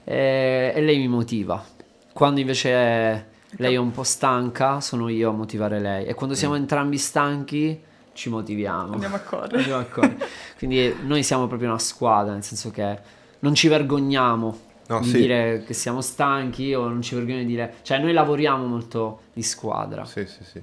E, 0.04 0.74
e 0.76 0.82
lei 0.82 0.98
mi 0.98 1.08
motiva. 1.08 1.64
Quando 2.12 2.40
invece 2.40 3.28
lei 3.58 3.76
è 3.76 3.78
un 3.78 3.92
po' 3.92 4.02
stanca, 4.02 4.82
sono 4.82 5.10
io 5.10 5.30
a 5.30 5.32
motivare 5.32 5.80
lei. 5.80 6.06
E 6.06 6.16
quando 6.16 6.34
siamo 6.34 6.56
entrambi 6.56 6.98
stanchi, 6.98 7.80
ci 8.14 8.30
motiviamo. 8.30 8.94
Andiamo 8.94 9.16
a 9.16 9.20
correre. 9.20 9.58
Andiamo 9.60 9.80
a 9.80 9.84
correre. 9.84 10.28
Quindi 10.58 10.96
noi 11.04 11.22
siamo 11.22 11.46
proprio 11.46 11.70
una 11.70 11.78
squadra, 11.78 12.34
nel 12.34 12.44
senso 12.44 12.72
che 12.72 12.98
non 13.40 13.54
ci 13.54 13.68
vergogniamo 13.68 14.70
No, 14.88 15.00
di 15.00 15.10
sì. 15.10 15.18
dire 15.20 15.64
che 15.64 15.74
siamo 15.74 16.02
stanchi 16.02 16.74
o 16.74 16.88
non 16.88 17.04
ci 17.04 17.14
vergogniamo 17.14 17.46
di 17.46 17.50
dire... 17.52 17.76
Cioè 17.84 18.00
noi 18.00 18.12
lavoriamo 18.12 18.66
molto 18.66 19.22
di 19.34 19.44
squadra. 19.44 20.04
Sì, 20.04 20.26
sì, 20.26 20.44
sì. 20.44 20.62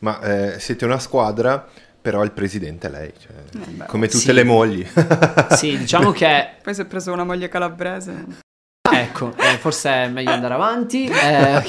Ma 0.00 0.20
eh, 0.20 0.58
siete 0.58 0.84
una 0.84 0.98
squadra, 0.98 1.68
però 2.00 2.22
il 2.24 2.32
presidente 2.32 2.86
è 2.86 2.90
lei, 2.90 3.12
cioè, 3.18 3.32
Eh, 3.82 3.86
come 3.86 4.06
tutte 4.06 4.18
Sì. 4.24 4.32
le 4.32 4.44
mogli. 4.44 4.86
Sì, 5.56 5.76
diciamo 5.78 6.12
che 6.12 6.48
Poi 6.62 6.74
si 6.74 6.80
è 6.82 6.86
preso 6.86 7.12
una 7.12 7.24
moglie 7.24 7.48
calabrese. 7.48 8.24
Ecco, 8.92 9.32
eh, 9.36 9.56
forse 9.58 9.90
è 9.90 10.08
meglio 10.08 10.30
andare 10.32 10.54
avanti. 10.54 11.06
Eh, 11.06 11.62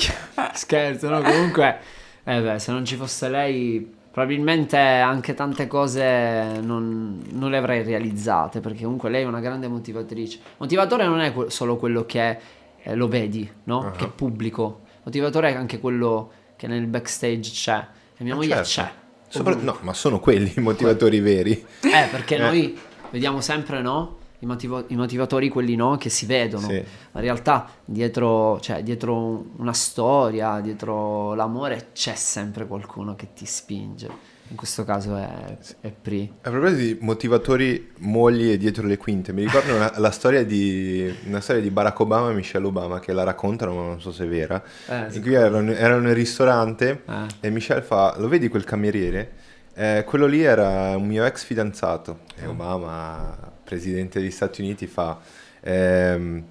scherzo, 0.53 1.09
no? 1.09 1.21
Comunque, 1.21 1.77
eh 2.23 2.41
beh, 2.41 2.59
se 2.59 2.71
non 2.71 2.83
ci 2.85 2.95
fosse 2.95 3.29
lei, 3.29 3.95
probabilmente 4.11 4.77
anche 4.77 5.33
tante 5.33 5.67
cose 5.67 6.59
non, 6.61 7.21
non 7.31 7.49
le 7.51 7.57
avrei 7.57 7.83
realizzate, 7.83 8.59
perché 8.59 8.83
comunque 8.83 9.09
lei 9.09 9.23
è 9.23 9.25
una 9.25 9.39
grande 9.39 9.67
motivatrice. 9.67 10.39
Motivatore 10.57 11.05
non 11.05 11.19
è 11.21 11.31
que- 11.33 11.49
solo 11.49 11.77
quello 11.77 12.05
che 12.05 12.37
eh, 12.81 12.95
lo 12.95 13.07
vedi, 13.07 13.49
no? 13.65 13.85
Ah. 13.87 13.91
Che 13.91 14.05
è 14.05 14.09
pubblico. 14.09 14.81
Motivatore 15.03 15.51
è 15.51 15.55
anche 15.55 15.79
quello 15.79 16.31
che 16.55 16.67
nel 16.67 16.85
backstage 16.87 17.51
c'è. 17.51 17.87
E 18.17 18.23
mia 18.23 18.33
Ah, 18.33 18.37
moglie 18.37 18.63
certo. 18.63 18.69
c'è. 18.69 18.91
Sopra- 19.31 19.55
no, 19.55 19.77
ma 19.81 19.93
sono 19.93 20.19
quelli 20.19 20.53
i 20.57 20.59
motivatori 20.61 21.19
veri. 21.19 21.51
Eh, 21.53 22.07
perché 22.11 22.35
Eh. 22.35 22.39
noi 22.39 22.77
vediamo 23.11 23.41
sempre, 23.41 23.81
no? 23.81 24.17
I, 24.39 24.45
motivo- 24.45 24.83
i 24.87 24.95
motivatori, 24.95 25.49
quelli 25.49 25.75
no, 25.75 25.97
che 25.97 26.09
si 26.09 26.25
vedono. 26.25 26.67
Sì. 26.67 26.83
Ma 27.11 27.19
in 27.19 27.25
realtà 27.25 27.69
dietro, 27.85 28.59
cioè, 28.59 28.81
dietro 28.83 29.45
una 29.57 29.73
storia, 29.73 30.59
dietro 30.59 31.33
l'amore, 31.35 31.89
c'è 31.93 32.15
sempre 32.15 32.65
qualcuno 32.65 33.15
che 33.15 33.29
ti 33.33 33.45
spinge. 33.45 34.09
In 34.51 34.57
questo 34.57 34.83
caso 34.83 35.15
è, 35.15 35.57
è 35.79 35.91
Pri. 35.91 36.29
A 36.41 36.49
proposito 36.49 36.81
di 36.81 36.97
motivatori 36.99 37.91
mogli 37.99 38.51
e 38.51 38.57
dietro 38.57 38.85
le 38.85 38.97
quinte, 38.97 39.31
mi 39.31 39.43
ricordo 39.43 39.73
una- 39.73 39.93
la 39.95 40.11
storia 40.11 40.43
di, 40.43 41.09
una 41.27 41.39
storia 41.39 41.61
di 41.61 41.69
Barack 41.69 41.97
Obama 42.01 42.31
e 42.31 42.33
Michelle 42.33 42.65
Obama 42.67 42.99
che 42.99 43.13
la 43.13 43.23
raccontano, 43.23 43.73
ma 43.73 43.81
non 43.83 44.01
so 44.01 44.11
se 44.11 44.25
è 44.25 44.27
vera. 44.27 44.61
Eh. 44.87 45.07
In 45.15 45.21
cui 45.21 45.33
erano, 45.35 45.71
erano 45.71 46.01
nel 46.01 46.15
ristorante 46.15 47.03
Eh. 47.07 47.47
e 47.47 47.49
Michelle 47.49 47.81
fa, 47.81 48.13
lo 48.17 48.27
vedi 48.27 48.49
quel 48.49 48.65
cameriere? 48.65 49.31
Eh, 49.73 50.03
quello 50.05 50.25
lì 50.25 50.41
era 50.43 50.97
un 50.97 51.07
mio 51.07 51.23
ex 51.23 51.45
fidanzato. 51.45 52.19
E 52.35 52.45
Obama, 52.45 53.37
presidente 53.63 54.19
degli 54.19 54.31
Stati 54.31 54.59
Uniti, 54.59 54.85
fa, 54.85 55.17
ehm, 55.61 56.43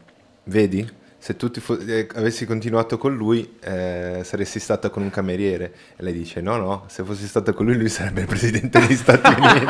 vedi? 0.45 0.91
Se 1.23 1.37
tu 1.37 1.51
fo- 1.61 1.79
eh, 1.79 2.09
avessi 2.15 2.47
continuato 2.47 2.97
con 2.97 3.15
lui, 3.15 3.57
eh, 3.61 4.23
saresti 4.25 4.59
stata 4.59 4.89
con 4.89 5.03
un 5.03 5.11
cameriere. 5.11 5.73
E 5.97 6.03
lei 6.03 6.15
dice: 6.15 6.41
No, 6.41 6.57
no, 6.57 6.85
se 6.89 7.05
fossi 7.05 7.27
stata 7.27 7.53
con 7.53 7.67
lui, 7.67 7.77
lui 7.77 7.91
sarebbe 7.91 8.23
il 8.23 8.27
presidente 8.27 8.81
degli 8.81 8.95
Stati 8.97 9.29
Uniti. 9.39 9.67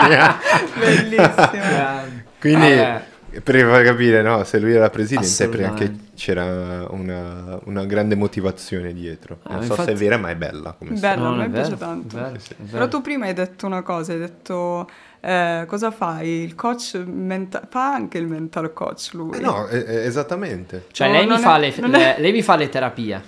Bellissimo. 0.78 2.28
Quindi, 2.40 2.68
Vabbè. 2.76 3.02
per 3.42 3.60
far 3.68 3.82
capire, 3.84 4.22
no, 4.22 4.44
se 4.44 4.58
lui 4.60 4.72
era 4.74 4.88
presidente, 4.90 5.48
perché 5.48 5.94
c'era 6.14 6.86
una, 6.90 7.58
una 7.64 7.84
grande 7.84 8.14
motivazione 8.14 8.92
dietro. 8.92 9.38
Ah, 9.42 9.54
Non 9.54 9.64
so 9.64 9.74
se 9.74 9.80
infatti- 9.80 9.90
è 9.90 9.94
vera, 9.96 10.16
ma 10.18 10.30
è 10.30 10.36
bella 10.36 10.72
come. 10.78 10.92
Bello, 10.92 11.22
No, 11.24 11.32
a 11.32 11.36
me 11.36 11.46
è 11.46 11.50
piace 11.50 11.76
tanto. 11.76 12.16
vero, 12.16 12.38
Sì, 12.38 12.54
sì. 12.56 12.62
Però 12.70 12.88
tu 12.88 13.00
prima 13.00 13.26
hai 13.26 13.34
detto 13.34 13.66
una 13.66 13.82
cosa, 13.82 14.12
hai 14.12 14.18
detto 14.18 14.88
eh, 15.20 15.64
cosa 15.66 15.90
fai? 15.90 16.28
Il 16.42 16.54
coach 16.54 16.94
menta- 17.06 17.62
fa 17.68 17.92
anche 17.92 18.18
il 18.18 18.26
mental 18.26 18.72
coach 18.72 19.10
lui. 19.12 19.36
Eh, 19.38 19.40
no, 19.40 19.66
eh, 19.68 19.84
eh, 19.86 20.04
esattamente. 20.04 20.86
Cioè, 20.92 21.06
No, 21.08 21.12
lei, 21.14 21.26
mi 21.26 21.34
è- 21.34 21.58
le, 21.58 21.88
le- 21.88 22.16
lei 22.18 22.32
mi 22.32 22.42
fa 22.42 22.56
le 22.56 22.68
terapie 22.68 23.22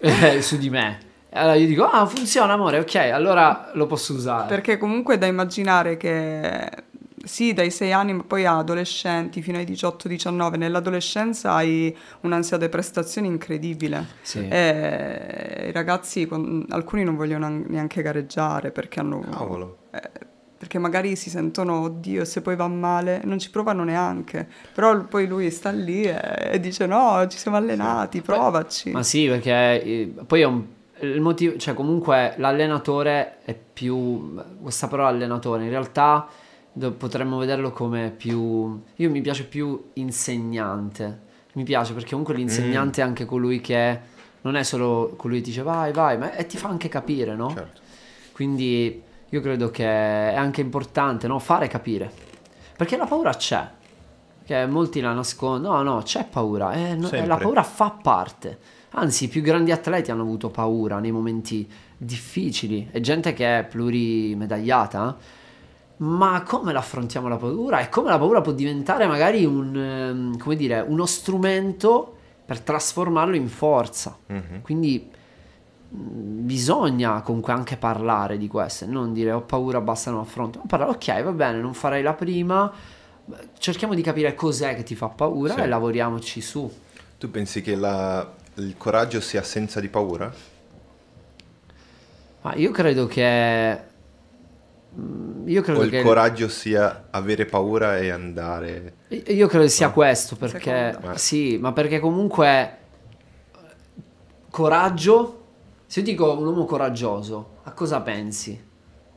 eh, 0.00 0.42
su 0.42 0.56
di 0.58 0.70
me. 0.70 0.98
Allora 1.32 1.54
io 1.54 1.66
dico, 1.66 1.84
ah, 1.84 2.06
funziona, 2.06 2.54
amore, 2.54 2.78
ok, 2.80 2.94
allora 2.96 3.70
lo 3.74 3.86
posso 3.86 4.14
usare. 4.14 4.48
Perché 4.48 4.78
comunque 4.78 5.14
è 5.14 5.18
da 5.18 5.26
immaginare 5.26 5.96
che 5.96 6.68
sì, 7.22 7.52
dai 7.52 7.70
6 7.70 7.92
anni, 7.92 8.14
ma 8.14 8.24
poi 8.26 8.46
a 8.46 8.56
adolescenti 8.58 9.40
fino 9.42 9.58
ai 9.58 9.64
18-19, 9.66 10.56
nell'adolescenza 10.56 11.52
hai 11.52 11.96
un'ansia 12.22 12.56
da 12.56 12.68
prestazioni 12.68 13.28
incredibile. 13.28 14.06
Sì. 14.22 14.48
E 14.48 15.66
i 15.68 15.72
ragazzi, 15.72 16.26
alcuni 16.70 17.04
non 17.04 17.14
vogliono 17.14 17.46
an- 17.46 17.64
neanche 17.68 18.02
gareggiare 18.02 18.70
perché 18.72 18.98
hanno... 19.00 19.20
cavolo. 19.30 19.78
eh, 19.92 20.00
perché 20.60 20.78
magari 20.78 21.16
si 21.16 21.30
sentono, 21.30 21.80
oddio, 21.80 22.22
se 22.26 22.42
poi 22.42 22.54
va 22.54 22.68
male, 22.68 23.22
non 23.24 23.38
ci 23.38 23.48
provano 23.48 23.82
neanche. 23.82 24.46
Però 24.74 25.06
poi 25.06 25.26
lui 25.26 25.50
sta 25.50 25.70
lì 25.70 26.02
e, 26.02 26.20
e 26.52 26.60
dice, 26.60 26.84
no, 26.84 27.26
ci 27.28 27.38
siamo 27.38 27.56
allenati, 27.56 28.20
provaci. 28.20 28.90
Ma 28.90 29.02
sì, 29.02 29.26
perché 29.26 29.82
eh, 29.82 30.12
poi 30.26 30.40
è 30.42 30.44
un 30.44 30.64
il 31.00 31.22
motivo, 31.22 31.56
cioè 31.56 31.72
comunque 31.72 32.34
l'allenatore 32.36 33.38
è 33.42 33.54
più 33.54 34.34
questa 34.60 34.86
parola 34.86 35.08
allenatore, 35.08 35.64
in 35.64 35.70
realtà 35.70 36.28
do- 36.70 36.92
potremmo 36.92 37.38
vederlo 37.38 37.70
come 37.70 38.12
più 38.14 38.82
io 38.96 39.10
mi 39.10 39.22
piace 39.22 39.44
più 39.44 39.82
insegnante. 39.94 41.20
Mi 41.54 41.64
piace 41.64 41.94
perché 41.94 42.10
comunque 42.10 42.34
l'insegnante 42.34 43.00
è 43.00 43.04
anche 43.04 43.24
colui 43.24 43.62
che 43.62 43.98
non 44.42 44.56
è 44.56 44.62
solo 44.62 45.14
colui 45.16 45.38
che 45.38 45.44
dice 45.44 45.62
vai, 45.62 45.90
vai, 45.94 46.18
ma 46.18 46.34
e 46.34 46.44
ti 46.44 46.58
fa 46.58 46.68
anche 46.68 46.90
capire, 46.90 47.34
no? 47.34 47.48
Certo. 47.48 47.80
Quindi 48.32 49.08
io 49.30 49.40
credo 49.40 49.70
che 49.70 49.84
è 49.84 50.34
anche 50.34 50.60
importante 50.60 51.26
no? 51.26 51.38
fare 51.38 51.68
capire. 51.68 52.10
Perché 52.76 52.96
la 52.96 53.06
paura 53.06 53.32
c'è. 53.34 53.68
Che 54.44 54.66
molti 54.66 55.00
la 55.00 55.12
nascondono. 55.12 55.82
No, 55.82 55.94
no, 55.94 56.02
c'è 56.02 56.26
paura. 56.28 56.72
eh, 56.72 56.94
no- 56.94 57.10
eh, 57.10 57.26
la 57.26 57.36
paura 57.36 57.62
fa 57.62 57.90
parte. 57.90 58.58
Anzi, 58.92 59.24
i 59.24 59.28
più 59.28 59.40
grandi 59.40 59.70
atleti 59.70 60.10
hanno 60.10 60.22
avuto 60.22 60.50
paura 60.50 60.98
nei 60.98 61.12
momenti 61.12 61.68
difficili. 61.96 62.88
È 62.90 62.98
gente 63.00 63.32
che 63.32 63.58
è 63.60 63.64
plurimedagliata. 63.64 65.16
Ma 65.98 66.42
come 66.44 66.72
l'affrontiamo 66.72 67.28
la 67.28 67.36
paura? 67.36 67.80
E 67.80 67.88
come 67.88 68.08
la 68.08 68.18
paura 68.18 68.40
può 68.40 68.52
diventare 68.52 69.06
magari 69.06 69.44
un, 69.44 69.76
ehm, 69.76 70.38
come 70.38 70.56
dire, 70.56 70.80
uno 70.80 71.06
strumento 71.06 72.16
per 72.44 72.60
trasformarlo 72.60 73.36
in 73.36 73.48
forza. 73.48 74.16
Mhm. 74.26 74.62
Quindi 74.62 75.10
bisogna 75.92 77.20
comunque 77.22 77.52
anche 77.52 77.76
parlare 77.76 78.38
di 78.38 78.46
questo 78.46 78.84
e 78.84 78.86
non 78.86 79.12
dire 79.12 79.32
ho 79.32 79.40
paura, 79.42 79.80
basta, 79.80 80.10
non 80.10 80.20
affronto. 80.20 80.58
Ma 80.60 80.64
parlare, 80.66 80.92
ok, 80.92 81.22
va 81.24 81.32
bene, 81.32 81.58
non 81.60 81.74
farei 81.74 82.02
la 82.02 82.14
prima. 82.14 82.72
Cerchiamo 83.58 83.94
di 83.94 84.02
capire 84.02 84.34
cos'è 84.34 84.74
che 84.76 84.82
ti 84.84 84.94
fa 84.94 85.08
paura 85.08 85.54
Sì. 85.54 85.60
e 85.60 85.66
lavoriamoci 85.66 86.40
su. 86.40 86.70
Tu 87.18 87.30
pensi 87.30 87.60
che 87.60 87.74
la- 87.74 88.28
il 88.54 88.74
coraggio 88.76 89.20
sia 89.20 89.40
assenza 89.40 89.80
di 89.80 89.88
paura? 89.88 90.32
Ma 92.42 92.54
io 92.54 92.70
credo 92.70 93.06
che. 93.06 93.78
mh, 94.94 95.48
Io 95.48 95.62
credo 95.62 95.80
o 95.80 95.82
il 95.82 95.90
che. 95.90 96.02
coraggio 96.02 96.48
sia 96.48 97.06
avere 97.10 97.44
paura 97.46 97.98
e 97.98 98.10
andare... 98.10 98.94
Io 99.08 99.46
credo 99.48 99.66
sia 99.68 99.90
questo 99.90 100.36
perché 100.36 100.92
Secondo 100.92 101.16
sì, 101.16 101.58
ma 101.58 101.72
perché 101.72 101.98
comunque 101.98 102.76
coraggio 104.50 105.39
Se 105.90 105.98
io 105.98 106.04
dico 106.06 106.32
un 106.38 106.46
uomo 106.46 106.66
coraggioso, 106.66 107.56
a 107.64 107.72
cosa 107.72 108.00
pensi? 108.00 108.68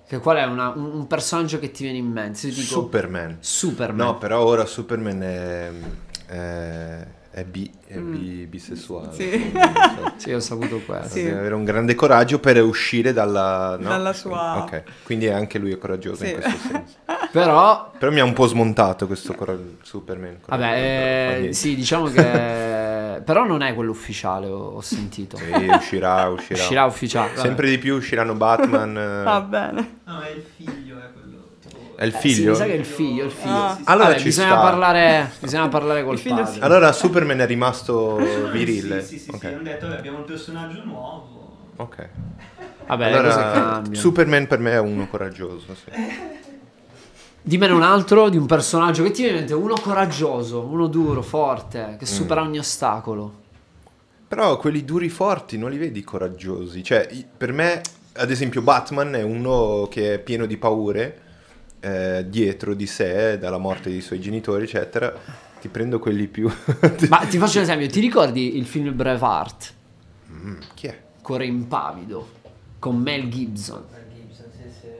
Che 0.08 0.18
qual 0.18 0.38
è 0.38 0.44
una- 0.46 0.70
un, 0.76 0.86
un 0.92 1.06
personaggio 1.06 1.60
che 1.60 1.70
ti 1.70 1.84
viene 1.84 2.00
in 2.00 2.08
mente? 2.08 2.40
Se 2.40 2.48
io 2.48 2.54
dico 2.54 2.66
Superman. 2.66 3.38
Superman. 3.42 4.08
No, 4.08 4.18
però 4.18 4.44
ora 4.44 4.66
Superman 4.66 5.22
è, 5.22 5.72
è, 6.26 7.08
è, 7.30 7.44
bi, 7.44 7.72
è 7.86 7.98
bi- 8.00 8.48
bisessuale. 8.50 9.10
Mm. 9.10 9.12
Sì. 9.12 9.52
So. 9.54 10.12
Sì, 10.18 10.32
ho 10.34 10.40
saputo 10.40 10.80
questo. 10.80 11.10
Sì. 11.10 11.24
Deve 11.26 11.38
avere 11.38 11.54
un 11.54 11.64
grande 11.64 11.94
coraggio 11.94 12.40
per 12.40 12.60
uscire 12.64 13.14
dalla, 13.14 13.78
no? 13.80 13.90
Dalla 13.90 14.14
sua- 14.14 14.64
Ok, 14.64 14.82
quindi 15.04 15.28
anche 15.30 15.60
lui 15.60 15.74
è 15.74 15.78
coraggioso 15.78 16.24
Sì. 16.24 16.32
in 16.32 16.40
questo 16.42 16.58
senso. 16.72 16.96
Però, 17.32 17.92
Però 18.00 18.12
mi 18.12 18.20
ha 18.20 18.24
un 18.24 18.34
po' 18.34 18.48
smontato 18.48 19.06
questo 19.06 19.36
cora- 19.36 19.56
Superman. 19.84 20.40
vabbè, 20.48 21.40
eh, 21.50 21.54
sì, 21.54 21.76
diciamo 21.76 22.06
che... 22.08 22.22
però 23.22 23.46
non 23.46 23.62
è 23.62 23.74
quello 23.74 23.92
ufficiale, 23.92 24.48
ho, 24.48 24.76
ho 24.76 24.82
sentito. 24.82 25.38
Sì, 25.38 25.68
uscirà, 25.68 26.28
uscirà. 26.30 26.60
Uscirà 26.62 26.86
ufficiale. 26.86 27.30
vabbè. 27.30 27.40
Sempre 27.42 27.70
di 27.70 27.78
più 27.78 27.96
usciranno 27.96 28.34
Batman. 28.34 28.98
eh, 28.98 29.24
Va 29.24 29.42
bene. 29.42 30.00
No, 30.06 30.20
è 30.22 30.30
il 30.30 30.44
figlio, 30.56 30.98
è 30.98 31.12
quello. 31.14 31.32
È 31.96 32.06
il 32.06 32.14
Eh, 32.16 32.20
sì, 32.20 32.34
figlio? 32.34 32.52
mi 32.52 32.56
sa 32.58 32.66
che 32.66 32.74
è 32.74 32.78
il 32.78 32.86
figlio, 32.86 33.26
il 33.26 33.32
figlio. 33.32 33.54
Ah. 33.54 33.80
Allora 33.84 34.08
Vabbè, 34.08 34.18
ci 34.20 34.24
bisogna 34.26 34.48
sta. 34.48 34.60
parlare, 34.62 35.32
bisogna 35.40 35.68
parlare 35.68 36.04
col 36.04 36.18
figlio 36.18 36.42
padre. 36.44 36.60
Allora 36.62 36.92
Superman 36.92 37.40
è 37.40 37.46
rimasto 37.46 38.16
virile. 38.52 39.02
Sì, 39.02 39.18
sì, 39.18 39.20
sì, 39.26 39.30
Ok. 39.32 39.40
sì, 39.40 39.46
hanno 39.48 39.62
detto 39.62 39.86
"Vabbè, 39.88 39.98
abbiamo 40.00 40.18
un 40.18 40.26
personaggio 40.26 40.82
nuovo. 40.84 41.58
Ok. 41.78 42.10
Vabbè, 42.88 43.06
allora. 43.12 43.82
Superman 43.92 44.48
per 44.48 44.60
me 44.60 44.72
è 44.72 44.80
uno 44.80 45.08
coraggioso. 45.08 45.74
sì. 45.76 45.92
Dimmene 47.46 47.74
un 47.74 47.84
altro 47.84 48.30
di 48.30 48.38
un 48.38 48.46
personaggio 48.46 49.04
che 49.04 49.12
ti 49.12 49.22
viene 49.22 49.40
in 49.40 49.44
mente, 49.44 49.54
uno 49.54 49.76
coraggioso, 49.76 50.62
uno 50.62 50.88
duro, 50.88 51.22
forte, 51.22 51.98
che 52.00 52.06
supera 52.06 52.42
ogni 52.42 52.58
ostacolo. 52.58 53.42
Però 54.30 54.56
quelli 54.58 54.86
duri 54.86 55.10
forti 55.10 55.58
non 55.58 55.70
li 55.70 55.78
vedi 55.78 56.06
coraggiosi. 56.06 56.82
Cioè, 56.82 57.08
per 57.36 57.52
me, 57.52 57.82
ad 58.14 58.32
esempio, 58.32 58.62
Batman 58.62 59.16
è 59.16 59.24
uno 59.24 59.90
che 59.92 60.14
è 60.14 60.20
pieno 60.20 60.46
di 60.46 60.56
paure 60.56 61.22
eh, 61.82 62.26
dietro 62.30 62.74
di 62.74 62.88
sé, 62.88 63.38
dalla 63.38 63.58
morte 63.58 63.90
dei 63.90 64.00
suoi 64.00 64.22
genitori, 64.22 64.64
eccetera. 64.64 65.14
Ti 65.60 65.68
prendo 65.68 66.00
quelli 66.00 66.28
più... 66.28 66.50
Ma 67.10 67.18
ti 67.26 67.38
faccio 67.38 67.58
un 67.58 67.64
esempio, 67.64 67.88
ti 67.90 68.00
ricordi 68.00 68.58
il 68.58 68.66
film 68.66 68.96
Braveheart? 68.96 69.74
Mm, 70.32 70.60
Chi 70.76 70.88
è? 70.88 70.98
Cuore 71.22 71.46
impavido, 71.46 72.30
con 72.80 72.96
Mel 72.96 73.28
Gibson. 73.28 73.84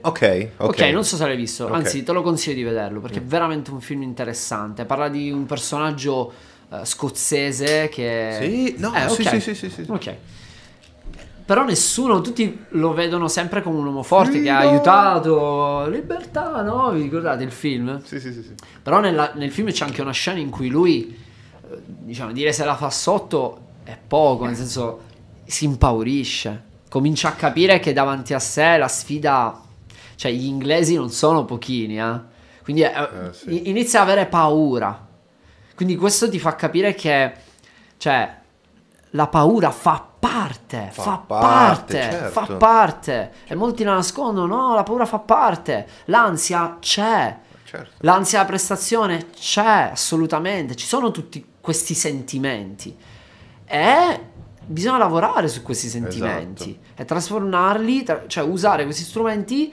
Ok, 0.06 0.48
ok. 0.58 0.68
Ok, 0.68 0.80
non 0.92 1.04
so 1.04 1.16
se 1.16 1.26
l'hai 1.26 1.36
visto, 1.36 1.64
Ok. 1.64 1.74
anzi 1.74 2.02
te 2.02 2.12
lo 2.12 2.22
consiglio 2.22 2.54
di 2.56 2.62
vederlo 2.62 3.00
perché 3.00 3.18
è 3.20 3.22
veramente 3.22 3.70
un 3.70 3.80
film 3.80 4.02
interessante. 4.02 4.84
Parla 4.84 5.08
di 5.08 5.30
un 5.30 5.46
personaggio 5.46 6.32
eh, 6.70 6.84
scozzese 6.84 7.88
che... 7.88 8.36
Sì, 8.40 8.74
no, 8.78 8.92
Eh, 8.94 9.08
sì, 9.08 9.22
ok. 9.22 9.28
sì, 9.28 9.40
sì, 9.40 9.54
sì, 9.54 9.70
sì. 9.70 9.84
Ok. 9.88 10.14
Però 11.46 11.62
nessuno, 11.64 12.22
tutti 12.22 12.64
lo 12.70 12.94
vedono 12.94 13.28
sempre 13.28 13.62
come 13.62 13.78
un 13.78 13.84
uomo 13.86 14.02
forte 14.02 14.40
che 14.40 14.48
ha 14.48 14.58
aiutato 14.58 15.86
libertà, 15.88 16.62
no? 16.62 16.90
Vi 16.90 17.02
ricordate 17.02 17.42
il 17.44 17.52
film? 17.52 18.00
Sì, 18.02 18.18
sì, 18.18 18.32
sì, 18.32 18.42
sì. 18.42 18.54
Però 18.82 18.98
nella- 19.00 19.32
nel 19.34 19.50
film 19.50 19.70
c'è 19.70 19.84
anche 19.84 20.00
una 20.00 20.12
scena 20.12 20.38
in 20.38 20.48
cui 20.48 20.68
lui, 20.68 21.14
eh, 21.70 21.76
diciamo, 21.86 22.32
dire 22.32 22.50
se 22.52 22.64
la 22.64 22.76
fa 22.76 22.88
sotto 22.88 23.60
è 23.84 23.94
poco, 24.06 24.46
nel 24.46 24.56
senso 24.56 25.00
si 25.44 25.66
impaurisce, 25.66 26.62
comincia 26.88 27.28
a 27.28 27.32
capire 27.32 27.78
che 27.78 27.92
davanti 27.92 28.32
a 28.32 28.38
sé 28.38 28.78
la 28.78 28.88
sfida, 28.88 29.60
cioè 30.16 30.30
gli 30.32 30.44
inglesi 30.46 30.94
non 30.94 31.10
sono 31.10 31.44
pochini, 31.44 31.98
eh. 31.98 32.20
Quindi 32.62 32.82
eh, 32.82 32.92
Eh, 32.92 33.32
sì. 33.32 33.68
inizia 33.68 34.00
ad 34.02 34.08
avere 34.08 34.26
paura. 34.26 35.06
Quindi 35.74 35.96
questo 35.96 36.28
ti 36.30 36.38
fa 36.38 36.54
capire 36.54 36.94
che, 36.94 37.32
cioè, 37.98 38.36
la 39.10 39.26
paura 39.26 39.70
fa 39.70 40.04
parte, 40.18 40.88
fa, 40.90 41.02
Fa 41.02 41.18
parte, 41.18 41.44
parte, 41.46 42.00
certo. 42.00 42.30
fa 42.30 42.54
parte. 42.56 43.32
E 43.46 43.54
molti 43.54 43.84
la 43.84 43.94
nascondono, 43.94 44.46
no, 44.68 44.74
la 44.74 44.82
paura 44.82 45.04
fa 45.04 45.18
parte, 45.18 45.86
l'ansia 46.06 46.78
c'è. 46.80 47.38
Certo. 47.64 47.90
L'ansia 47.98 48.38
da 48.40 48.44
prestazione 48.46 49.26
c'è 49.34 49.90
assolutamente, 49.92 50.74
ci 50.76 50.86
sono 50.86 51.10
tutti 51.10 51.44
questi 51.60 51.92
sentimenti 51.94 52.96
e 53.66 54.20
bisogna 54.64 54.98
lavorare 54.98 55.48
su 55.48 55.62
questi 55.62 55.88
sentimenti 55.88 56.70
Esatto. 56.80 57.02
e 57.02 57.04
trasformarli, 57.04 58.02
tra- 58.04 58.24
cioè 58.28 58.44
usare 58.44 58.84
questi 58.84 59.02
strumenti 59.02 59.72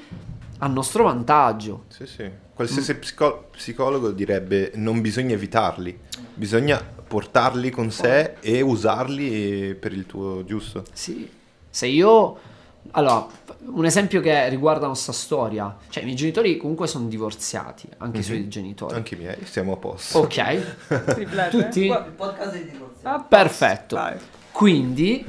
a 0.64 0.68
nostro 0.68 1.04
vantaggio. 1.04 1.86
Sì, 1.88 2.06
sì. 2.06 2.30
Qualsiasi 2.54 2.96
psico- 2.96 3.48
psicologo 3.52 4.12
direbbe 4.12 4.72
non 4.76 5.02
bisogna 5.02 5.34
evitarli, 5.34 5.98
bisogna 6.36 6.80
portarli 6.80 7.72
con 7.72 7.90
sé 7.92 8.36
e 8.40 8.62
usarli 8.62 9.74
per 9.76 9.92
il 9.92 10.06
tuo 10.06 10.44
giusto. 10.46 10.84
Sì, 10.94 11.30
se 11.70 11.88
io... 11.88 12.50
Allora, 12.92 13.28
un 13.66 13.86
esempio 13.86 14.22
che 14.22 14.50
riguarda 14.50 14.82
la 14.82 14.88
nostra 14.88 15.14
storia, 15.14 15.78
cioè 15.90 16.02
i 16.02 16.06
miei 16.06 16.18
genitori 16.18 16.58
comunque 16.58 16.88
sono 16.88 17.08
divorziati, 17.08 17.88
anche 17.98 18.20
i 18.20 18.24
suoi 18.24 18.48
genitori. 18.48 18.94
Mhm. 18.94 18.98
Anche 18.98 19.16
i 19.16 19.18
miei, 19.18 19.46
siamo 19.46 19.74
a 19.74 19.78
posto. 19.78 20.20
Ok, 20.20 21.06
Triplete. 21.06 21.50
Tutti? 21.50 21.86
Il 21.86 22.14
podcast 22.16 22.54
è 22.54 22.64
divorziato. 22.64 23.16
Ah, 23.16 23.20
perfetto. 23.24 23.96
Vai. 23.96 24.18
Quindi... 24.52 25.26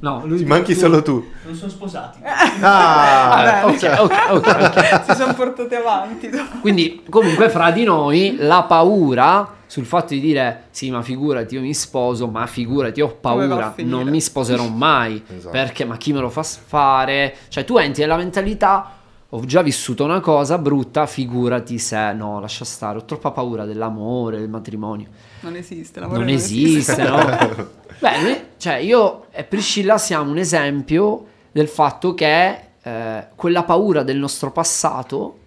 No, 0.00 0.22
lui... 0.26 0.38
Ci 0.38 0.44
manchi 0.44 0.74
solo 0.74 1.02
tu. 1.02 1.24
Non 1.44 1.54
sono 1.54 1.70
sposati. 1.70 2.18
Ah, 2.22 3.60
Ah, 3.62 3.66
ok, 3.66 3.96
ok, 4.00 4.12
ok, 4.30 4.46
ok. 4.60 5.04
Si 5.10 5.14
sono 5.16 5.34
portate 5.34 5.76
avanti. 5.76 6.30
Quindi, 6.60 7.02
comunque, 7.08 7.48
fra 7.50 7.70
di 7.70 7.84
noi 7.84 8.36
la 8.38 8.64
paura 8.64 9.54
sul 9.66 9.84
fatto 9.86 10.12
di 10.14 10.20
dire 10.20 10.64
sì, 10.70 10.90
ma 10.90 11.00
figurati, 11.02 11.54
io 11.54 11.60
mi 11.62 11.72
sposo, 11.72 12.26
ma 12.28 12.46
figurati, 12.46 13.00
ho 13.00 13.08
paura, 13.08 13.74
non 13.78 14.06
mi 14.08 14.20
sposerò 14.20 14.66
mai 14.68 15.22
Esatto. 15.26 15.50
perché, 15.50 15.84
ma 15.84 15.96
chi 15.96 16.12
me 16.12 16.20
lo 16.20 16.28
fa 16.28 16.42
fare? 16.42 17.34
Cioè, 17.48 17.64
tu 17.64 17.78
entri 17.78 18.02
nella 18.02 18.16
mentalità. 18.16 18.96
Ho 19.34 19.40
già 19.46 19.62
vissuto 19.62 20.04
una 20.04 20.20
cosa 20.20 20.58
brutta, 20.58 21.06
figurati 21.06 21.78
se 21.78 22.12
no, 22.12 22.38
lascia 22.38 22.66
stare, 22.66 22.98
ho 22.98 23.04
troppa 23.06 23.30
paura 23.30 23.64
dell'amore, 23.64 24.38
del 24.38 24.50
matrimonio. 24.50 25.06
Non 25.40 25.56
esiste, 25.56 26.00
l'amore 26.00 26.18
Non 26.18 26.28
esiste, 26.28 27.02
no? 27.02 27.16
Beh, 27.98 28.20
noi- 28.20 28.40
cioè 28.62 28.74
io 28.74 29.26
e 29.32 29.42
Priscilla 29.42 29.98
siamo 29.98 30.30
un 30.30 30.38
esempio 30.38 31.26
del 31.50 31.66
fatto 31.66 32.14
che 32.14 32.60
eh, 32.80 33.26
quella 33.34 33.64
paura 33.64 34.04
del 34.04 34.18
nostro 34.18 34.52
passato 34.52 35.38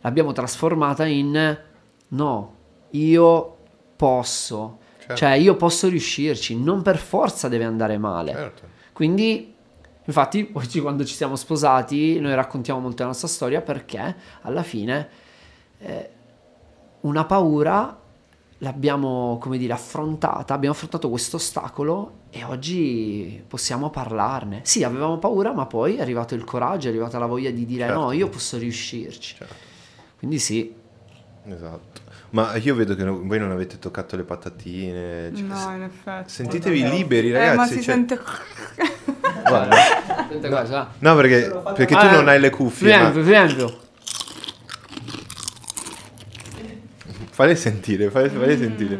l'abbiamo 0.00 0.32
trasformata 0.32 1.06
in 1.06 1.56
no, 2.08 2.54
io 2.90 3.56
posso, 3.94 4.78
Certo. 4.98 5.14
cioè 5.14 5.34
io 5.34 5.54
posso 5.54 5.86
riuscirci, 5.86 6.60
non 6.60 6.82
per 6.82 6.96
forza 6.96 7.46
deve 7.46 7.62
andare 7.62 7.96
male. 7.96 8.32
certo. 8.32 8.62
Quindi, 8.92 9.54
infatti, 10.04 10.50
oggi 10.54 10.80
quando 10.80 11.04
ci 11.04 11.14
siamo 11.14 11.36
sposati, 11.36 12.18
noi 12.18 12.34
raccontiamo 12.34 12.80
molto 12.80 13.02
la 13.02 13.10
nostra 13.10 13.28
storia 13.28 13.60
perché 13.60 14.16
alla 14.40 14.64
fine 14.64 15.08
eh, 15.78 16.10
una 17.02 17.24
paura 17.24 17.96
l'abbiamo, 18.58 19.38
come 19.40 19.56
dire, 19.58 19.72
affrontata, 19.72 20.52
abbiamo 20.54 20.74
affrontato 20.74 21.08
questo 21.08 21.36
ostacolo 21.36 22.12
e 22.30 22.42
oggi 22.44 23.42
possiamo 23.46 23.90
parlarne. 23.90 24.60
Sì, 24.64 24.82
avevamo 24.82 25.18
paura, 25.18 25.52
ma 25.52 25.66
poi 25.66 25.96
è 25.96 26.00
arrivato 26.00 26.34
il 26.34 26.44
coraggio, 26.44 26.86
è 26.88 26.90
arrivata 26.90 27.18
la 27.18 27.26
voglia 27.26 27.50
di 27.50 27.64
dire 27.64 27.84
Certo. 27.86 28.00
no, 28.00 28.12
io 28.12 28.28
posso 28.28 28.58
riuscirci. 28.58 29.36
Certo. 29.36 29.54
Quindi 30.18 30.38
sì, 30.38 30.74
Esatto. 31.50 32.00
Ma 32.30 32.56
io 32.56 32.74
vedo 32.74 32.94
che 32.94 33.04
no- 33.04 33.22
voi 33.24 33.38
non 33.38 33.50
avete 33.52 33.78
toccato 33.78 34.14
le 34.16 34.22
patatine. 34.24 35.32
cioè, 35.34 35.44
No, 35.46 35.74
in 35.74 35.82
effetti. 35.84 36.28
Sentitevi 36.28 36.86
liberi, 36.90 37.28
Eh, 37.30 37.32
ma 37.32 37.38
ragazzi. 37.38 37.74
si 37.76 37.82
cioè- 37.82 37.94
sente... 37.94 38.20
Guarda. 39.48 39.76
sente 40.28 40.48
cosa. 40.50 40.88
No, 40.98 41.14
perché, 41.16 41.48
perché 41.74 41.94
tu 41.94 42.04
Ah, 42.04 42.10
non 42.10 42.28
hai 42.28 42.38
le 42.38 42.50
cuffie. 42.50 42.90
Per 42.90 42.98
ma- 43.00 43.08
esempio, 43.08 43.24
per 43.32 43.44
esempio. 43.44 43.78
Fai 47.38 47.54
sentire, 47.54 48.10
fai, 48.10 48.28
fai 48.28 48.58
sentire. 48.58 48.98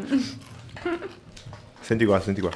Senti 1.80 2.04
qua, 2.04 2.20
senti 2.20 2.40
qua. 2.40 2.50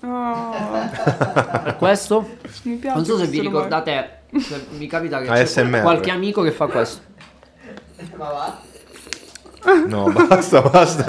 Oh, 0.00 1.76
questo 1.78 2.28
mi 2.64 2.74
piace 2.74 2.96
Non 2.96 3.04
so 3.04 3.18
se 3.18 3.28
vi 3.28 3.38
ricordate, 3.38 4.22
se 4.36 4.66
mi 4.70 4.88
capita 4.88 5.20
che 5.20 5.26
c'è 5.28 5.42
ASMR. 5.42 5.80
qualche 5.80 6.10
amico 6.10 6.42
che 6.42 6.50
fa 6.50 6.66
questo. 6.66 7.02
Ma 8.16 8.28
va? 8.32 8.60
No, 9.86 10.10
basta, 10.10 10.62
basta. 10.62 11.04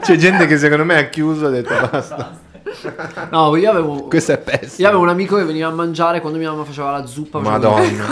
C'è 0.00 0.14
gente 0.14 0.46
che 0.46 0.56
secondo 0.56 0.84
me 0.84 0.98
ha 0.98 1.08
chiuso 1.08 1.46
e 1.46 1.48
ha 1.48 1.50
detto 1.50 1.88
basta. 1.90 2.40
No, 3.30 3.54
io 3.56 3.70
avevo, 3.70 4.04
Questo 4.08 4.32
è 4.32 4.34
io 4.36 4.42
pessimo. 4.58 4.88
avevo 4.88 5.02
un 5.02 5.08
amico 5.08 5.36
che 5.36 5.44
veniva 5.44 5.68
a 5.68 5.72
mangiare 5.72 6.20
quando 6.20 6.38
mia 6.38 6.50
mamma 6.50 6.64
faceva 6.64 6.90
la 6.92 7.06
zuppa. 7.06 7.40
faceva- 7.42 7.68
Madonna. 7.70 8.06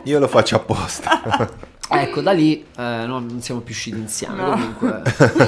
Io 0.04 0.18
lo 0.18 0.28
faccio 0.28 0.56
apposta. 0.56 1.20
Ecco, 1.90 2.20
da 2.20 2.32
lì 2.32 2.60
eh, 2.76 3.04
no, 3.06 3.18
non 3.18 3.40
siamo 3.42 3.60
più 3.60 3.74
usciti 3.74 3.98
insieme. 3.98 4.36
No. 4.36 4.50
Comunque, 4.50 5.02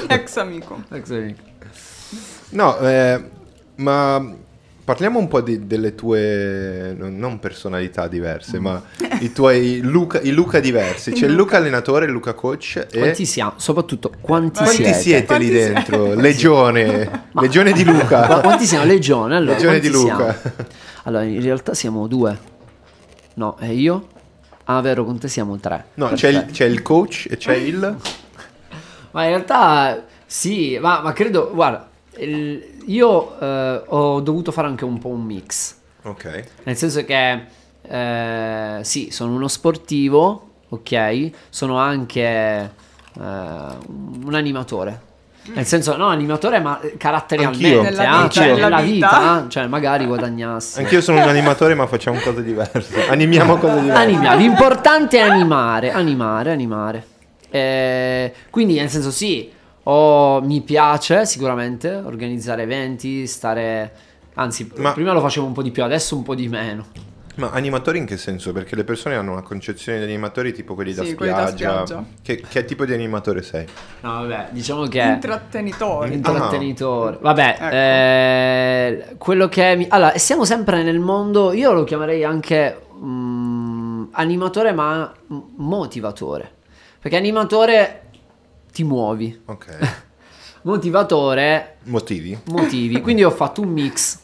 Ex 0.09 0.37
amico. 0.37 0.83
ex 0.91 1.11
amico. 1.11 1.43
No, 2.51 2.77
eh, 2.79 3.31
ma 3.77 4.35
Parliamo 4.91 5.21
un 5.21 5.29
po' 5.29 5.41
di- 5.41 5.69
delle 5.69 5.95
tue, 5.95 6.97
non 6.99 7.39
personalità 7.39 8.09
diverse, 8.09 8.59
ma 8.59 8.83
i 9.21 9.31
tuoi 9.31 9.79
Luca, 9.83 10.21
i 10.21 10.33
Luca 10.33 10.59
diversi. 10.59 11.13
C'è 11.13 11.27
il 11.27 11.33
Luca 11.35 11.59
allenatore, 11.59 12.07
il 12.07 12.11
Luca 12.11 12.35
coach 12.35 12.89
e... 12.91 12.99
Quanti 12.99 13.25
siamo? 13.25 13.53
Soprattutto, 13.55 14.13
quanti, 14.21 14.59
Quanti 14.59 14.83
siete? 14.83 14.93
siete, 14.99 15.39
lì 15.39 15.47
Quanti 15.47 15.47
siete? 15.47 15.73
dentro? 15.73 16.15
Legione, 16.21 17.27
legione 17.35 17.71
di 17.71 17.85
Luca. 17.85 18.27
Qua- 18.27 18.41
Quanti 18.41 18.67
siamo? 18.67 18.85
Legione, 18.85 19.37
allora. 19.37 19.53
Legione 19.55 19.79
di 19.79 19.89
Luca. 19.91 20.17
siamo? 20.41 20.55
Allora, 21.05 21.23
in 21.23 21.41
realtà 21.41 21.73
siamo 21.73 22.09
due. 22.09 22.39
No, 23.35 23.57
e 23.61 23.73
io? 23.73 24.09
Ah, 24.65 24.81
vero, 24.81 25.05
con 25.05 25.21
te 25.21 25.29
siamo 25.29 25.57
tre. 25.61 25.85
No, 25.95 26.09
c'è 26.15 26.31
il, 26.31 26.47
c'è 26.51 26.65
il 26.65 26.83
coach 26.83 27.29
e 27.31 27.37
c'è 27.37 27.55
il... 27.55 27.79
Ma 29.13 29.23
in 29.23 29.29
realtà 29.29 30.05
sì, 30.27 30.79
ma, 30.81 31.01
ma 31.01 31.13
credo, 31.13 31.53
guarda, 31.55 31.90
io 32.87 33.41
eh, 33.41 33.83
ho 33.87 34.21
dovuto 34.21 34.53
fare 34.53 34.67
anche 34.69 34.85
un 34.85 34.99
po' 34.99 35.09
un 35.09 35.23
mix. 35.25 35.75
Ok. 36.03 36.45
Nel 36.65 36.77
senso 36.77 37.05
che 37.05 37.41
eh, 37.83 38.79
sì, 38.83 39.09
sono 39.11 39.35
uno 39.35 39.49
sportivo, 39.49 40.49
ok, 40.69 41.31
sono 41.49 41.79
anche 41.79 42.23
eh, 42.23 42.71
un 43.15 44.31
animatore. 44.35 45.09
Nel 45.53 45.67
senso, 45.67 45.97
no, 45.97 46.07
animatore, 46.07 46.61
ma 46.61 46.79
caratterialmente, 46.99 47.79
Anch'io. 47.79 48.03
ah, 48.03 48.19
Nella 48.21 48.29
cioè, 48.29 48.45
vita, 48.45 48.55
nella 48.55 48.69
nella 48.69 48.81
vita, 48.83 49.09
vita. 49.19 49.47
cioè 49.49 49.67
magari 49.67 50.07
guadagnassi. 50.07 50.79
Anch'io 50.79 51.01
sono 51.01 51.23
un 51.23 51.29
animatore 51.29 51.75
ma 51.75 51.87
facciamo 51.87 52.21
cose 52.21 52.43
diverse. 52.43 53.09
Animiamo 53.09 53.57
cose 53.57 53.81
diverse. 53.81 54.03
Animiamo. 54.03 54.37
L'importante 54.37 55.19
è 55.19 55.23
animare, 55.23 55.91
animare, 55.93 56.53
animare. 56.53 57.07
Eh, 57.51 58.33
quindi, 58.51 58.75
nel 58.79 58.91
senso, 58.91 59.11
sì, 59.11 59.51
ho- 59.85 60.41
mi 60.43 60.61
piace 60.63 61.25
sicuramente 61.27 61.91
organizzare 61.95 62.63
eventi, 62.63 63.27
stare. 63.27 63.93
Anzi, 64.35 64.71
Ma- 64.77 64.93
prima 64.93 65.13
lo 65.13 65.21
facevo 65.21 65.47
un 65.47 65.53
po' 65.53 65.63
di 65.63 65.71
più, 65.71 65.83
adesso 65.83 66.17
un 66.17 66.23
po' 66.23 66.35
di 66.35 66.49
meno. 66.49 66.87
Ma 67.37 67.51
animatori 67.51 67.97
in 67.99 68.05
che 68.07 68.17
senso? 68.19 68.53
Perché 68.53 68.77
le 68.77 68.85
persone 68.85 69.15
hanno 69.15 69.33
una 69.33 69.43
concezione 69.43 69.99
di 69.99 70.05
animatori 70.05 70.53
tipo 70.53 70.75
quelli 70.75 70.93
da 70.93 71.05
Sì, 71.05 71.15
quelli 71.15 71.33
da 71.33 71.47
spiaggia. 71.47 71.85
spiaggia. 71.87 72.05
Che, 72.23 72.41
che 72.47 72.65
tipo 72.65 72.85
di 72.85 72.93
animatore 72.93 73.41
sei? 73.43 73.67
No, 74.01 74.11
vabbè, 74.27 74.49
diciamo 74.51 74.85
che. 74.87 75.01
Intrattenitori. 75.01 76.13
Intrattenitore. 76.15 77.19
Vabbè, 77.21 77.57
Ecco. 77.59 77.75
eh, 77.75 79.17
quello 79.17 79.49
che 79.49 79.75
mi... 79.77 79.87
Allora, 79.89 80.19
siamo 80.19 80.45
sempre 80.45 80.83
nel 80.83 80.99
mondo, 81.01 81.53
io 81.53 81.73
lo 81.73 81.85
chiamerei 81.85 82.25
anche 82.25 82.79
mm, 83.03 84.05
animatore, 84.13 84.73
ma 84.73 85.11
motivatore. 85.57 86.51
Perché 87.01 87.17
animatore 87.17 88.10
ti 88.73 88.85
muovi, 88.85 89.43
Ok. 89.47 89.79
motivatore 90.63 91.77
Motivi? 91.85 92.39
motivi. 92.51 93.01
Quindi 93.03 93.25
ho 93.25 93.31
fatto 93.31 93.61
un 93.63 93.69
mix 93.71 94.19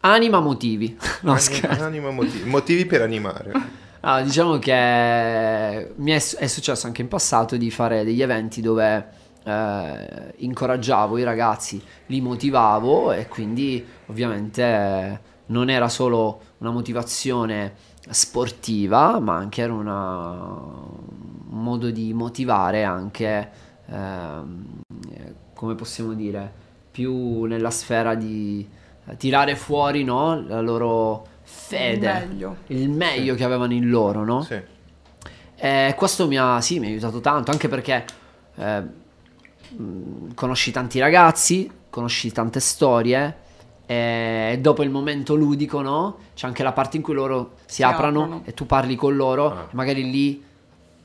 anima 0.00 0.40
motivi. 0.40 0.96
No, 1.22 1.36
anima 1.78 2.10
motivi. 2.10 2.48
Motivi 2.48 2.86
per 2.86 3.02
animare. 3.02 3.52
Ah, 4.00 4.22
diciamo 4.22 4.58
che 4.58 5.92
mi 5.96 6.10
è, 6.12 6.16
è 6.36 6.46
successo 6.46 6.86
anche 6.86 7.02
in 7.02 7.08
passato 7.08 7.56
di 7.58 7.70
fare 7.70 8.02
degli 8.04 8.22
eventi 8.22 8.62
dove 8.62 9.08
eh, 9.44 10.32
incoraggiavo 10.36 11.18
i 11.18 11.22
ragazzi, 11.22 11.82
li 12.06 12.20
motivavo 12.22 13.12
e 13.12 13.28
quindi 13.28 13.84
ovviamente 14.06 15.20
non 15.46 15.68
era 15.68 15.88
solo 15.90 16.40
una 16.58 16.70
motivazione 16.70 17.74
sportiva, 18.08 19.18
ma 19.20 19.36
anche 19.36 19.60
era 19.62 19.72
una- 19.74 20.30
un 20.32 21.62
modo 21.62 21.90
di 21.90 22.14
motivare 22.14 22.84
anche, 22.84 23.50
eh, 23.90 25.34
come 25.54 25.74
possiamo 25.74 26.12
dire, 26.14 26.52
più 26.90 27.44
nella 27.44 27.70
sfera 27.70 28.14
di 28.14 28.66
eh, 29.06 29.16
tirare 29.16 29.56
fuori 29.56 30.04
no, 30.04 30.42
la 30.46 30.60
loro 30.60 31.26
fede 31.42 31.96
Il 32.22 32.28
meglio. 32.28 32.56
il 32.68 32.88
meglio 32.90 33.34
che 33.34 33.44
avevano 33.44 33.72
in 33.72 33.88
loro, 33.88 34.24
no? 34.24 34.42
Sì. 34.42 34.60
E 35.62 35.94
questo 35.96 36.26
mi 36.26 36.38
ha, 36.38 36.60
sì, 36.60 36.78
mi 36.78 36.86
ha 36.86 36.88
aiutato 36.88 37.20
tanto, 37.20 37.50
anche 37.50 37.68
perché 37.68 38.04
eh, 38.56 38.82
conosci 40.34 40.70
tanti 40.70 40.98
ragazzi, 40.98 41.70
conosci 41.90 42.32
tante 42.32 42.60
storie 42.60 43.36
e 43.86 44.58
dopo 44.60 44.82
il 44.82 44.90
momento 44.90 45.34
ludico, 45.34 45.80
no? 45.82 46.18
C'è 46.34 46.46
anche 46.46 46.62
la 46.62 46.72
parte 46.72 46.96
in 46.96 47.02
cui 47.02 47.12
loro 47.14 47.56
si, 47.66 47.74
Si 47.76 47.82
aprono, 47.82 48.22
aprono. 48.22 48.42
e 48.44 48.54
tu 48.54 48.64
parli 48.66 48.94
con 48.96 49.14
loro 49.16 49.50
Ah. 49.50 49.68
magari 49.72 50.08
lì 50.10 50.42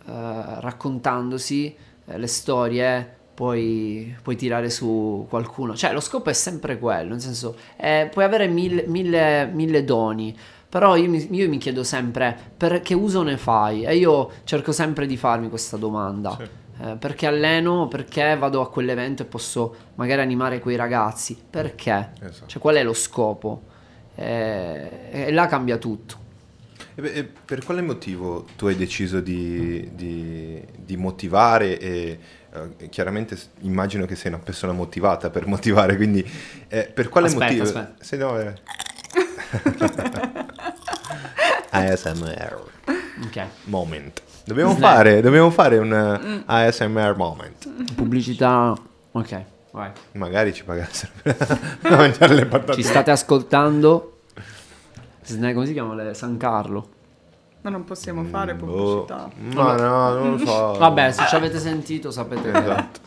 eh, 0.08 0.60
raccontandosi 0.60 1.66
eh, 1.66 1.76
le 2.06 2.28
storie 2.28 3.16
puoi, 3.34 4.16
puoi 4.22 4.36
tirare 4.36 4.70
su 4.70 5.28
qualcuno. 5.30 5.76
Cioè 5.76 5.94
lo 5.94 6.00
scopo 6.00 6.30
è 6.30 6.34
sempre 6.34 6.80
quello, 6.80 7.12
nel 7.12 7.22
senso 7.22 7.56
eh, 7.76 8.10
puoi 8.12 8.24
avere 8.26 8.48
mille, 8.48 8.86
mille, 8.88 9.46
mille 9.46 9.84
doni. 9.84 10.36
Però 10.68 10.96
io 10.96 11.10
mi, 11.10 11.28
io 11.32 11.48
mi 11.48 11.58
chiedo 11.58 11.84
sempre 11.84 12.38
per 12.58 12.82
che 12.82 12.94
uso 12.94 13.22
ne 13.22 13.38
fai? 13.38 13.84
E 13.84 13.96
io 13.96 14.30
cerco 14.44 14.72
sempre 14.72 15.06
di 15.06 15.16
farmi 15.16 15.50
questa 15.50 15.78
domanda. 15.78 16.36
Sì. 16.38 16.64
Eh, 16.82 16.96
perché 16.98 17.28
alleno? 17.28 17.88
Perché 17.88 18.36
vado 18.36 18.60
a 18.60 18.70
quell'evento 18.70 19.22
e 19.22 19.26
posso 19.26 19.76
magari 19.96 20.22
animare 20.22 20.60
quei 20.60 20.76
ragazzi? 20.76 21.38
Perché? 21.50 22.12
Esatto. 22.20 22.48
Cioè, 22.48 22.62
qual 22.62 22.76
è 22.76 22.84
lo 22.84 22.94
scopo? 22.94 23.62
Eh, 24.16 24.90
e 25.12 25.32
là 25.32 25.48
cambia 25.48 25.78
tutto. 25.78 26.24
E 26.98 27.02
beh, 27.02 27.12
e 27.12 27.24
per 27.26 27.64
quale 27.66 27.82
motivo 27.82 28.46
tu 28.56 28.68
hai 28.68 28.76
deciso 28.78 29.20
di, 29.20 29.90
di- 29.94 30.64
di 30.78 30.96
motivare 30.98 31.78
e 31.78 32.20
eh, 32.80 32.90
chiaramente 32.90 33.38
immagino 33.62 34.06
che 34.06 34.16
sei 34.16 34.32
una 34.32 34.42
persona 34.42 34.72
motivata 34.72 35.30
per 35.30 35.46
motivare, 35.46 35.98
quindi 35.98 36.26
eh, 36.70 36.84
per 36.94 37.10
quale 37.10 37.28
Aspetta, 37.28 37.46
motivo? 37.46 37.64
aspetta. 37.64 37.94
Se 38.04 38.16
no, 38.18 38.40
eh. 38.40 38.54
ASMR 41.72 42.64
Ok. 43.26 43.46
moment. 43.66 44.22
Dobbiamo 44.46 44.76
fare, 44.76 45.22
dobbiamo 45.22 45.50
fare 45.50 45.78
un 45.78 45.92
eh, 45.94 46.44
ASMR 46.46 47.16
moment. 47.18 47.94
Pubblicità. 47.94 48.74
Ok, 49.12 49.42
vai. 49.72 49.90
Magari 50.14 50.54
ci 50.54 50.64
pagassero 50.64 51.12
per 51.22 51.38
mangiare 51.98 52.36
le 52.36 52.46
patate. 52.46 52.74
Ci 52.82 52.84
state 52.88 53.12
ascoltando? 53.12 54.15
Sne- 55.26 55.54
come 55.54 55.66
si 55.66 55.74
chiama? 55.74 55.94
Le- 55.96 56.14
San 56.14 56.38
Carlo. 56.38 56.90
Ma 57.62 57.70
non 57.72 57.84
possiamo 57.84 58.24
fare 58.26 58.54
Boh. 58.54 58.66
pubblicità. 58.66 59.30
Ma 59.56 59.76
no, 59.76 60.14
non 60.14 60.32
lo 60.32 60.38
so. 60.38 60.78
Vabbè, 60.80 61.12
se 61.12 61.26
ci 61.28 61.36
avete 61.36 61.60
sentito 61.60 62.12
sapete 62.12 62.52
che... 62.52 62.58
Esatto. 62.58 63.00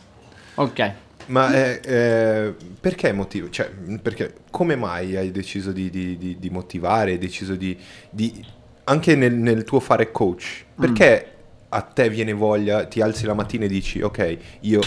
Ok. 0.55 0.93
Ma 1.27 1.53
eh, 1.53 1.79
eh, 1.83 2.55
perché 2.79 3.11
motivo? 3.13 3.49
Cioè, 3.49 3.69
perché, 4.01 4.33
come 4.49 4.75
mai 4.75 5.15
hai 5.15 5.31
deciso 5.31 5.71
di, 5.71 5.89
di- 5.89 6.17
di- 6.17 6.39
di 6.39 6.49
motivare, 6.49 7.11
hai 7.11 7.17
deciso 7.17 7.55
di, 7.55 7.77
di- 8.09 8.43
anche 8.85 9.15
nel, 9.15 9.33
nel 9.35 9.63
tuo 9.63 9.79
fare 9.79 10.11
coach, 10.11 10.65
perché 10.75 11.33
a 11.69 11.81
te 11.81 12.09
viene 12.09 12.33
voglia, 12.33 12.85
ti 12.85 12.99
alzi 12.99 13.25
la 13.27 13.35
mattina 13.35 13.65
e 13.65 13.67
dici, 13.67 14.01
ok, 14.01 14.37
io, 14.61 14.81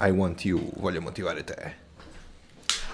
I 0.00 0.10
want 0.10 0.44
you, 0.44 0.70
voglio 0.76 1.00
motivare 1.00 1.42
te. 1.44 1.82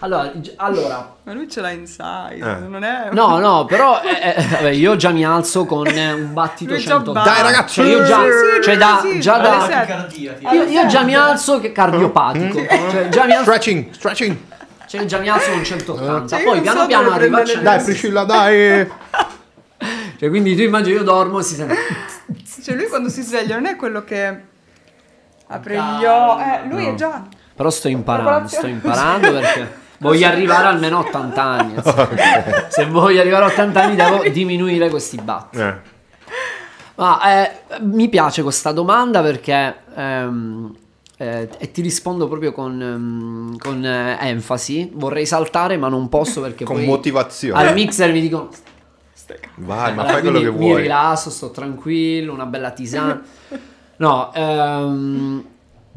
Allora, 0.02 0.32
allora 0.56 1.14
Ma 1.24 1.32
lui 1.34 1.48
ce 1.48 1.60
l'ha 1.60 1.70
inside, 1.70 2.40
Ah. 2.42 2.54
non 2.58 2.82
è... 2.82 3.08
No, 3.12 3.38
no, 3.38 3.66
però 3.66 4.00
eh, 4.02 4.34
eh, 4.36 4.46
vabbè, 4.46 4.70
io 4.70 4.96
già 4.96 5.10
mi 5.10 5.24
alzo 5.24 5.66
con 5.66 5.86
eh, 5.86 6.12
un 6.12 6.32
battito 6.32 6.72
Lui 6.72 6.80
già 6.82 6.92
180. 6.92 7.12
batte. 7.20 7.42
Dai, 7.42 7.42
ragazzi! 7.52 7.74
Cioè, 7.74 7.86
io 7.86 8.02
già, 8.04 8.20
Sì, 8.22 8.62
cioè 8.62 8.76
da, 8.78 8.98
sì, 9.02 9.20
già 9.20 9.38
da, 9.38 10.08
io, 10.52 10.62
io 10.64 10.86
già 10.86 11.02
mi 11.02 11.14
alzo 11.14 11.60
che 11.60 11.72
cardiopatico. 11.72 12.58
Cioè, 12.90 13.08
già 13.10 13.24
mi 13.26 13.32
alzo, 13.32 13.42
Stretching, 13.42 13.90
stretching. 13.92 14.36
cioè, 14.86 15.04
già 15.04 15.18
mi 15.18 15.28
alzo 15.28 15.50
con 15.50 15.64
180. 15.64 16.26
Cioè, 16.28 16.40
io 16.44 16.50
Poi 16.50 16.60
piano 16.62 16.80
so 16.80 16.86
piano 16.86 17.10
arriva 17.10 17.38
a 17.38 17.42
prendere 17.42 17.46
100. 17.46 17.62
Dai, 17.62 17.82
Priscilla, 17.84 18.24
dai! 18.24 18.90
Cioè, 20.20 20.28
quindi 20.28 20.54
tu 20.54 20.60
immagini 20.62 20.96
io 20.96 21.02
dormo 21.02 21.38
e 21.38 21.42
si 21.42 21.54
sente 21.54 21.74
Cioè 22.62 22.74
lui 22.74 22.86
quando 22.88 23.08
si 23.08 23.22
sveglia 23.22 23.54
non 23.54 23.64
è 23.64 23.76
quello 23.76 24.04
che 24.04 24.40
apre 25.46 25.74
gli 25.76 26.04
occhi. 26.04 26.42
Eh, 26.42 26.68
lui 26.68 26.84
No. 26.84 26.90
è 26.92 26.94
già... 26.94 27.22
Però 27.56 27.70
sto 27.70 27.88
imparando, 27.88 28.48
sto 28.48 28.66
imparando 28.66 29.32
perché 29.32 29.78
voglio 30.00 30.26
arrivare 30.26 30.66
almeno 30.66 30.98
a 30.98 31.00
80 31.00 31.42
anni. 31.42 31.74
Se 32.68 32.86
voglio 32.86 33.20
arrivare 33.20 33.44
a 33.44 33.48
80 33.48 33.82
anni 33.82 33.96
devo 33.96 34.28
diminuire 34.28 34.90
questi 34.90 35.16
batti. 35.16 35.58
Eh, 35.58 35.74
Ma 36.96 37.20
eh, 37.44 37.50
mi 37.80 38.08
piace 38.08 38.42
questa 38.42 38.72
domanda 38.72 39.22
perché 39.22 39.74
ehm, 39.94 40.74
eh, 41.16 41.48
e 41.58 41.70
ti 41.70 41.82
rispondo 41.82 42.28
proprio 42.28 42.52
con, 42.52 42.80
ehm, 42.80 43.58
con, 43.58 43.84
eh, 43.84 44.18
enfasi. 44.20 44.90
Vorrei 44.94 45.26
saltare, 45.26 45.76
ma 45.76 45.88
non 45.88 46.08
posso 46.08 46.40
perché 46.40 46.64
con 46.64 46.76
poi 46.76 46.86
motivazione. 46.86 47.60
al 47.68 47.74
mixer 47.74 48.10
mi 48.12 48.20
dicono 48.20 48.48
Vai, 49.56 49.94
ma 49.94 50.02
Allora, 50.02 50.12
fai 50.14 50.22
quello 50.22 50.38
che 50.40 50.46
quindi 50.46 50.64
Mi 50.64 50.70
vuoi. 50.70 50.82
rilasso, 50.82 51.30
sto 51.30 51.50
tranquillo, 51.50 52.32
una 52.32 52.46
bella 52.46 52.70
tisana. 52.72 53.22
No, 53.96 54.32
ehm, 54.34 55.44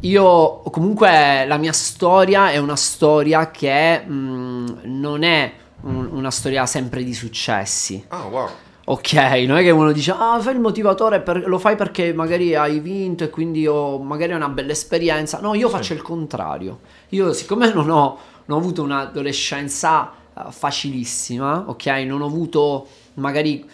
io 0.03 0.59
comunque 0.71 1.45
la 1.45 1.57
mia 1.57 1.71
storia 1.73 2.51
è 2.51 2.57
una 2.57 2.75
storia 2.75 3.51
che 3.51 3.99
mh, 3.99 4.81
non 4.83 5.23
è 5.23 5.51
un- 5.81 6.09
una 6.11 6.31
storia 6.31 6.65
sempre 6.65 7.03
di 7.03 7.13
successi. 7.13 8.03
Ah, 8.09 8.25
wow. 8.27 8.49
Ok, 8.85 9.13
non 9.47 9.57
è 9.57 9.61
che 9.61 9.69
uno 9.69 9.93
dice, 9.93 10.11
ah, 10.11 10.39
fai 10.41 10.55
il 10.55 10.59
motivatore, 10.59 11.21
per- 11.21 11.47
lo 11.47 11.57
fai 11.57 11.77
perché 11.77 12.13
magari 12.13 12.53
hai 12.53 12.79
vinto 12.79 13.23
e 13.23 13.29
quindi 13.29 13.65
ho, 13.65 13.97
magari 13.99 14.33
una 14.33 14.49
bella 14.49 14.73
esperienza. 14.73 15.39
No, 15.39 15.53
io 15.53 15.69
faccio 15.69 15.93
il 15.93 16.01
contrario. 16.01 16.79
Io, 17.09 17.31
siccome 17.31 17.71
non 17.73 17.89
ho, 17.89 18.17
non 18.45 18.57
ho 18.57 18.61
avuto 18.61 18.81
un'adolescenza 18.83 20.11
eh, 20.37 20.41
facilissima, 20.49 21.63
ok? 21.67 21.85
Non 22.05 22.21
ho 22.21 22.25
avuto 22.25 22.87
magari 23.15 23.65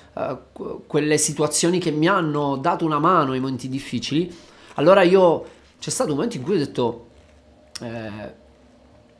que- 0.53 0.81
quelle 0.85 1.17
situazioni 1.17 1.79
che 1.79 1.89
mi 1.91 2.07
hanno 2.07 2.57
dato 2.57 2.85
una 2.85 2.99
mano 2.99 3.33
in 3.33 3.41
momenti 3.41 3.67
difficili. 3.67 4.31
Allora 4.75 5.01
io 5.01 5.57
c'è 5.79 5.89
stato 5.89 6.09
un 6.11 6.15
momento 6.17 6.37
in 6.37 6.43
cui 6.43 6.55
ho 6.55 6.59
detto 6.59 7.07
eh, 7.81 8.33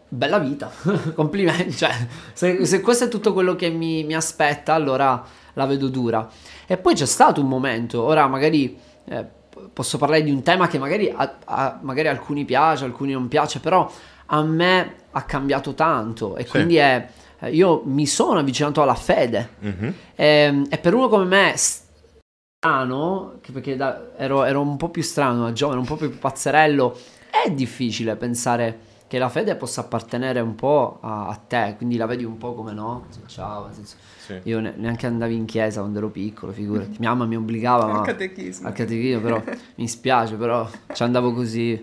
bella 0.07 0.39
vita, 0.39 0.71
complimenti, 1.15 1.71
cioè 1.71 1.91
se, 2.33 2.65
se 2.65 2.81
questo 2.81 3.05
è 3.05 3.07
tutto 3.07 3.33
quello 3.33 3.55
che 3.55 3.69
mi, 3.69 4.03
mi 4.03 4.13
aspetta, 4.15 4.73
allora 4.73 5.23
la 5.53 5.65
vedo 5.65 5.87
dura. 5.87 6.27
E 6.67 6.77
poi 6.77 6.93
c'è 6.95 7.05
stato 7.05 7.41
un 7.41 7.47
momento, 7.47 8.01
ora 8.03 8.27
magari 8.27 8.77
eh, 9.05 9.25
posso 9.73 9.97
parlare 9.97 10.23
di 10.23 10.31
un 10.31 10.41
tema 10.43 10.67
che 10.67 10.77
magari 10.77 11.11
a, 11.15 11.35
a- 11.45 11.79
magari 11.81 12.07
alcuni 12.07 12.45
piace, 12.45 12.85
alcuni 12.85 13.13
non 13.13 13.27
piace, 13.27 13.59
però 13.59 13.89
a 14.27 14.43
me 14.43 14.93
ha 15.11 15.23
cambiato 15.23 15.73
tanto 15.73 16.35
e 16.37 16.43
Sì. 16.43 16.49
quindi 16.49 16.75
è, 16.77 17.07
io 17.51 17.81
mi 17.85 18.05
sono 18.05 18.39
avvicinato 18.39 18.81
alla 18.81 18.95
fede 18.95 19.49
Mhm. 19.59 19.93
e, 20.15 20.61
e 20.69 20.77
per 20.77 20.93
uno 20.93 21.07
come 21.09 21.25
me 21.25 21.53
strano, 22.69 23.39
perché 23.53 23.77
da- 23.77 24.09
ero, 24.17 24.43
ero 24.43 24.59
un 24.59 24.75
po' 24.75 24.89
più 24.89 25.01
strano 25.01 25.45
da 25.45 25.53
giovane, 25.53 25.79
un 25.79 25.85
po' 25.85 25.95
più 25.95 26.17
pazzerello, 26.19 26.93
è 27.45 27.49
difficile 27.51 28.17
pensare 28.17 28.87
che 29.07 29.17
la 29.17 29.29
fede 29.29 29.55
possa 29.55 29.79
appartenere 29.81 30.41
un 30.41 30.55
po' 30.55 30.97
a, 31.01 31.27
a 31.29 31.35
te, 31.35 31.75
quindi 31.77 31.95
la 31.95 32.05
vedi 32.05 32.25
un 32.25 32.37
po' 32.37 32.53
come 32.53 32.73
no, 32.73 33.05
ciao, 33.27 33.65
nel 33.67 33.73
senso, 33.75 33.95
Sì. 34.25 34.39
io 34.43 34.59
ne- 34.59 34.73
neanche 34.75 35.07
andavi 35.07 35.35
in 35.35 35.45
chiesa 35.45 35.79
quando 35.79 35.99
ero 35.99 36.09
piccolo, 36.09 36.51
figurati, 36.51 36.97
mia 36.99 37.09
mamma 37.11 37.25
mi 37.25 37.37
obbligava, 37.37 37.85
ma 37.87 37.99
Al 37.99 38.05
catechismo. 38.05 38.67
al 38.67 38.73
catechismo, 38.73 39.21
però 39.21 39.41
mi 39.75 39.87
spiace, 39.87 40.35
però 40.35 40.69
ci 40.93 41.01
andavo 41.01 41.31
così. 41.33 41.81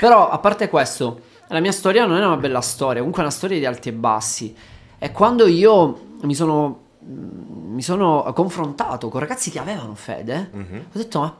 Però 0.00 0.30
a 0.30 0.38
parte 0.38 0.70
questo, 0.70 1.20
la 1.48 1.60
mia 1.60 1.72
storia 1.72 2.06
non 2.06 2.16
è 2.16 2.24
una 2.24 2.38
bella 2.38 2.62
storia, 2.62 2.96
comunque 3.00 3.20
è 3.20 3.26
una 3.26 3.34
storia 3.34 3.58
di 3.58 3.66
alti 3.66 3.90
e 3.90 3.92
bassi. 3.92 4.56
E 4.98 5.12
quando 5.12 5.46
io 5.46 6.04
mi 6.22 6.34
sono, 6.34 6.84
mi 7.08 7.82
sono 7.82 8.22
confrontato 8.34 9.08
con 9.08 9.20
ragazzi 9.20 9.50
che 9.50 9.58
avevano 9.58 9.94
fede, 9.94 10.50
Mhm. 10.52 10.76
ho 10.92 10.98
detto, 10.98 11.20
ma 11.20 11.36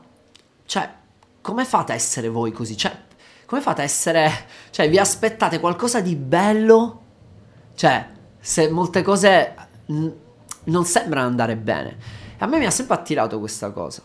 cioè, 0.64 0.91
come 1.41 1.64
fate 1.64 1.93
a 1.93 1.95
essere 1.95 2.29
voi 2.29 2.53
così? 2.53 2.77
Cioè, 2.77 3.05
come 3.47 3.61
fate 3.61 3.81
a 3.81 3.85
essere, 3.85 4.31
cioè, 4.71 4.89
vi 4.89 4.99
aspettate 4.99 5.61
qualcosa 5.61 6.01
di 6.01 6.14
bello? 6.17 7.01
Cioè, 7.75 8.07
se 8.39 8.69
molte 8.71 9.03
cose 9.03 9.55
mm, 9.91 10.09
non 10.64 10.85
sembrano 10.85 11.27
andare 11.27 11.57
bene. 11.57 11.97
E 12.39 12.45
a 12.45 12.47
me 12.47 12.59
mi 12.59 12.67
ha 12.67 12.71
sempre 12.71 12.95
attirato 12.97 13.39
questa 13.39 13.71
cosa. 13.71 14.03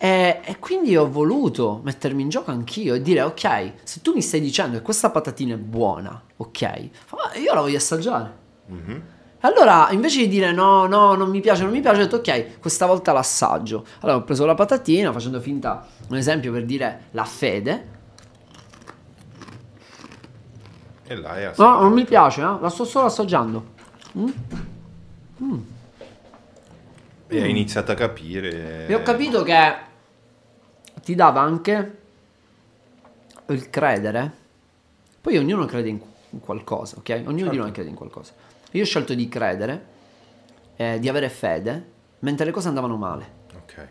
E, 0.00 0.40
e 0.44 0.58
quindi 0.58 0.96
ho 0.96 1.10
voluto 1.10 1.80
mettermi 1.82 2.22
in 2.22 2.28
gioco 2.28 2.50
anch'io 2.52 2.94
e 2.94 3.02
dire, 3.02 3.22
ok, 3.22 3.72
se 3.82 4.00
tu 4.00 4.12
mi 4.14 4.22
stai 4.22 4.40
dicendo 4.40 4.76
che 4.76 4.82
questa 4.82 5.10
patatina 5.10 5.54
è 5.54 5.58
buona, 5.58 6.20
ok, 6.36 6.88
io 7.42 7.54
la 7.54 7.60
voglio 7.60 7.78
assaggiare. 7.78 8.32
Mhm. 8.66 9.02
Allora, 9.40 9.88
invece 9.92 10.20
di 10.20 10.28
dire 10.28 10.50
no, 10.50 10.86
no, 10.86 11.14
non 11.14 11.30
mi 11.30 11.40
piace, 11.40 11.62
non 11.62 11.70
mi 11.70 11.80
piace, 11.80 12.00
ho 12.00 12.04
detto 12.04 12.16
ok, 12.16 12.58
questa 12.58 12.86
volta 12.86 13.12
l'assaggio. 13.12 13.84
Allora 14.00 14.18
ho 14.18 14.24
preso 14.24 14.44
la 14.44 14.54
patatina, 14.54 15.12
facendo 15.12 15.40
finta, 15.40 15.86
un 16.08 16.16
esempio 16.16 16.50
per 16.52 16.64
dire 16.64 17.02
la 17.12 17.24
fede. 17.24 17.96
E 21.04 21.14
là 21.14 21.36
è 21.36 21.52
No, 21.56 21.80
non 21.80 21.92
mi 21.92 22.04
piace, 22.04 22.40
eh? 22.40 22.56
la 22.60 22.68
sto 22.68 22.84
solo 22.84 23.06
assaggiando. 23.06 23.76
E 27.28 27.40
hai 27.42 27.50
iniziato 27.50 27.92
a 27.92 27.94
capire. 27.94 28.88
E 28.88 28.94
ho 28.94 29.02
capito 29.02 29.44
che 29.44 29.74
ti 31.02 31.14
dava 31.14 31.40
anche 31.40 31.98
il 33.46 33.70
credere. 33.70 34.32
Poi 35.20 35.36
ognuno 35.36 35.64
crede 35.64 35.90
in, 35.90 36.00
in 36.30 36.40
qualcosa, 36.40 36.96
ok? 36.98 37.22
Ognuno 37.26 37.50
di 37.50 37.56
noi 37.56 37.70
crede 37.70 37.88
in 37.88 37.94
qualcosa. 37.94 38.32
Io 38.72 38.82
ho 38.82 38.86
scelto 38.86 39.14
di 39.14 39.28
credere, 39.28 39.86
eh, 40.76 40.98
di 40.98 41.08
avere 41.08 41.28
fede, 41.28 41.90
mentre 42.20 42.44
le 42.44 42.50
cose 42.50 42.68
andavano 42.68 42.96
male. 42.96 43.32
Ok. 43.54 43.88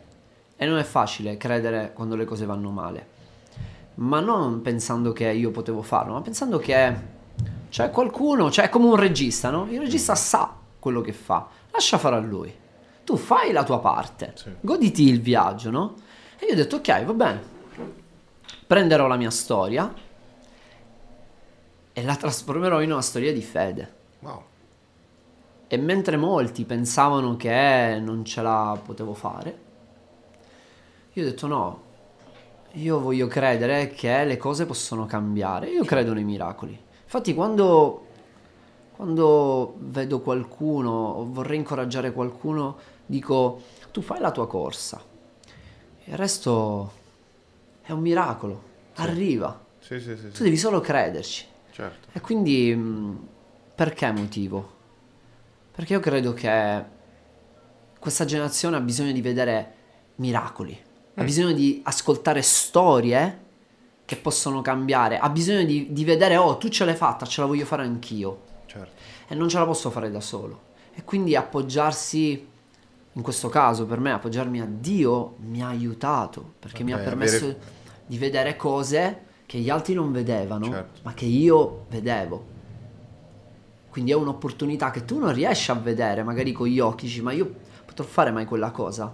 E 0.55 0.65
non 0.65 0.77
è 0.77 0.83
facile 0.83 1.37
credere 1.37 1.91
quando 1.93 2.15
le 2.15 2.25
cose 2.25 2.45
vanno 2.45 2.69
male. 2.69 3.15
Ma 3.95 4.19
non 4.19 4.61
pensando 4.61 5.11
che 5.13 5.27
io 5.31 5.49
potevo 5.51 5.81
farlo, 5.81 6.13
ma 6.13 6.21
pensando 6.21 6.59
che 6.59 6.95
c'è 7.69 7.89
qualcuno, 7.89 8.51
cioè 8.51 8.65
è 8.65 8.69
come 8.69 8.85
un 8.85 8.95
regista, 8.95 9.49
no? 9.49 9.67
Il 9.69 9.79
regista 9.79 10.13
sa 10.15 10.55
quello 10.79 11.01
che 11.01 11.13
fa, 11.13 11.47
lascia 11.71 11.97
fare 11.97 12.15
a 12.15 12.19
lui. 12.19 12.53
Tu 13.03 13.15
fai 13.17 13.51
la 13.51 13.63
tua 13.63 13.79
parte, 13.79 14.33
Sì. 14.35 14.51
goditi 14.61 15.07
il 15.07 15.21
viaggio, 15.21 15.71
no? 15.71 15.95
E 16.39 16.45
io 16.45 16.53
ho 16.53 16.55
detto, 16.55 16.75
ok, 16.75 17.03
va 17.05 17.13
bene, 17.13 17.41
prenderò 18.67 19.07
la 19.07 19.15
mia 19.15 19.31
storia 19.31 19.91
e 21.93 22.03
la 22.03 22.15
trasformerò 22.15 22.81
in 22.81 22.91
una 22.91 23.01
storia 23.01 23.33
di 23.33 23.41
fede. 23.41 23.93
Wow. 24.19 24.43
E 25.67 25.77
mentre 25.77 26.15
molti 26.15 26.63
pensavano 26.63 27.35
che 27.35 27.99
non 28.01 28.23
ce 28.23 28.41
la 28.41 28.79
potevo 28.83 29.13
fare, 29.13 29.59
io 31.13 31.23
ho 31.23 31.25
detto 31.25 31.47
no, 31.47 31.81
io 32.73 32.99
voglio 32.99 33.27
credere 33.27 33.89
che 33.89 34.23
le 34.23 34.37
cose 34.37 34.65
possono 34.65 35.05
cambiare. 35.05 35.69
Io 35.69 35.83
credo 35.83 36.13
nei 36.13 36.23
miracoli. 36.23 36.79
Infatti 37.03 37.33
quando, 37.33 38.05
quando 38.95 39.75
vedo 39.79 40.21
qualcuno 40.21 40.91
o 40.91 41.27
vorrei 41.29 41.57
incoraggiare 41.57 42.11
qualcuno, 42.11 42.77
dico 43.05 43.61
tu 43.91 44.01
fai 44.01 44.19
la 44.19 44.31
tua 44.31 44.47
corsa. 44.47 45.01
Il 46.05 46.15
resto 46.15 46.91
è 47.81 47.91
un 47.91 47.99
miracolo. 47.99 48.61
Arriva. 48.95 49.65
Sì, 49.79 49.99
sì, 49.99 50.15
sì, 50.15 50.29
Tu 50.29 50.35
sì. 50.35 50.43
devi 50.43 50.57
solo 50.57 50.79
crederci. 50.79 51.45
Certo. 51.71 52.07
E 52.11 52.21
quindi 52.21 52.77
perché 53.73 54.11
motivo? 54.11 54.75
Perché 55.77 55.93
io 55.93 55.99
credo 55.99 56.33
che 56.33 56.83
questa 57.99 58.25
generazione 58.25 58.77
ha 58.77 58.79
bisogno 58.79 59.11
di 59.11 59.21
vedere 59.21 59.73
miracoli, 60.15 60.75
ha 61.13 61.23
bisogno 61.23 61.51
di 61.51 61.81
ascoltare 61.83 62.41
storie 62.41 63.39
che 64.03 64.15
possono 64.15 64.61
cambiare, 64.63 65.19
ha 65.19 65.29
bisogno 65.29 65.63
di, 65.65 65.93
di 65.93 66.03
vedere, 66.03 66.35
oh, 66.35 66.57
tu 66.57 66.69
ce 66.69 66.83
l'hai 66.83 66.95
fatta, 66.95 67.27
ce 67.27 67.41
la 67.41 67.47
voglio 67.47 67.65
fare 67.65 67.83
anch'io 67.83 68.39
Certo. 68.65 68.89
e 69.27 69.35
non 69.35 69.49
ce 69.49 69.59
la 69.59 69.65
posso 69.65 69.91
fare 69.91 70.09
da 70.09 70.19
solo. 70.19 70.61
E 70.95 71.03
quindi 71.03 71.35
appoggiarsi, 71.35 72.47
in 73.13 73.21
questo 73.21 73.47
caso 73.49 73.85
per 73.85 73.99
me, 73.99 74.11
appoggiarmi 74.13 74.59
a 74.59 74.67
Dio 74.67 75.35
mi 75.41 75.61
ha 75.61 75.67
aiutato 75.67 76.53
perché 76.57 76.83
mi 76.83 76.91
ha 76.91 76.97
permesso 76.97 77.35
avere- 77.43 77.59
di 78.07 78.17
vedere 78.17 78.55
cose 78.55 79.25
che 79.45 79.59
gli 79.59 79.69
altri 79.69 79.93
non 79.93 80.11
vedevano, 80.11 80.65
Certo. 80.71 80.99
ma 81.03 81.13
che 81.13 81.25
io 81.25 81.85
vedevo. 81.89 82.55
Quindi 83.97 84.13
è 84.13 84.21
un'opportunità 84.21 84.91
che 84.91 85.05
tu 85.05 85.17
non 85.17 85.33
riesci 85.33 85.71
a 85.71 85.73
vedere, 85.73 86.21
magari 86.21 86.51
con 86.51 86.67
gli 86.67 86.79
occhi, 86.79 87.07
dici, 87.07 87.19
ma 87.23 87.31
io 87.31 87.51
potrò 87.83 88.05
fare 88.05 88.29
mai 88.29 88.45
quella 88.45 88.69
cosa? 88.69 89.11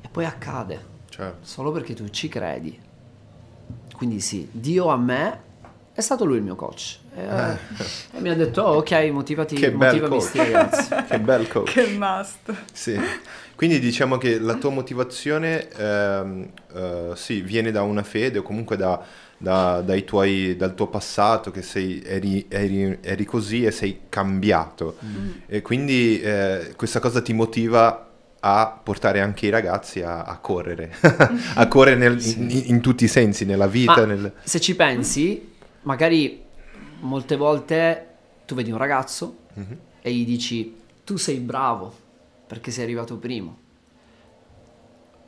E 0.00 0.08
poi 0.10 0.24
accade, 0.24 0.84
Certo. 1.08 1.46
solo 1.46 1.70
perché 1.70 1.94
tu 1.94 2.08
ci 2.10 2.28
credi. 2.28 2.76
Quindi 3.94 4.18
sì, 4.18 4.48
Dio 4.50 4.88
a 4.88 4.96
me 4.96 5.40
è 5.92 6.00
stato 6.00 6.24
lui 6.24 6.38
il 6.38 6.42
mio 6.42 6.56
coach. 6.56 6.98
E, 7.14 7.22
e 8.10 8.20
mi 8.20 8.28
ha 8.28 8.34
detto, 8.34 8.62
oh, 8.62 8.78
ok, 8.78 8.90
motivati, 9.12 9.54
Che 9.54 9.70
bel 9.70 9.86
motivami 10.00 10.08
coach. 10.18 10.28
sti 10.28 10.38
ragazzi. 10.38 10.94
Che 11.06 11.20
bel 11.20 11.46
coach. 11.46 11.70
Che 11.72 11.86
must. 11.96 12.54
Sì. 12.72 13.00
Quindi 13.54 13.78
diciamo 13.78 14.18
che 14.18 14.40
la 14.40 14.54
tua 14.56 14.70
motivazione 14.70 15.68
ehm, 15.70 16.50
eh, 16.74 17.10
sì, 17.14 17.40
viene 17.40 17.70
da 17.70 17.82
una 17.82 18.02
fede 18.02 18.38
o 18.38 18.42
comunque 18.42 18.76
da, 18.76 19.00
da- 19.38 19.80
dai 19.82 20.04
tuoi, 20.04 20.56
dal 20.56 20.74
tuo 20.74 20.86
passato 20.88 21.50
che 21.50 21.62
sei, 21.62 22.02
eri, 22.02 22.46
eri- 22.48 22.98
eri 23.02 23.24
così 23.24 23.64
e 23.64 23.70
sei 23.70 24.00
cambiato. 24.08 24.96
E 25.46 25.62
quindi 25.62 26.20
eh, 26.20 26.72
questa 26.76 27.00
cosa 27.00 27.20
ti 27.20 27.32
motiva 27.32 28.02
a 28.40 28.80
portare 28.82 29.20
anche 29.20 29.46
i 29.46 29.50
ragazzi 29.50 30.02
a, 30.02 30.22
a 30.22 30.38
correre, 30.38 30.94
a 31.54 31.66
correre 31.68 31.96
nel- 31.96 32.24
in, 32.38 32.62
in 32.66 32.80
tutti 32.80 33.04
i 33.04 33.08
sensi, 33.08 33.44
nella 33.44 33.66
vita. 33.66 33.96
Ma 33.96 34.04
nel- 34.04 34.32
se 34.42 34.60
ci 34.60 34.74
pensi, 34.76 35.52
magari 35.82 36.42
molte 37.00 37.36
volte 37.36 38.06
tu 38.46 38.54
vedi 38.54 38.70
un 38.70 38.78
ragazzo 38.78 39.36
Mhm. 39.54 39.76
e 40.02 40.12
gli 40.12 40.24
dici 40.26 40.74
tu 41.04 41.16
sei 41.16 41.38
bravo 41.38 41.92
perché 42.46 42.70
sei 42.70 42.84
arrivato 42.84 43.16
primo. 43.16 43.58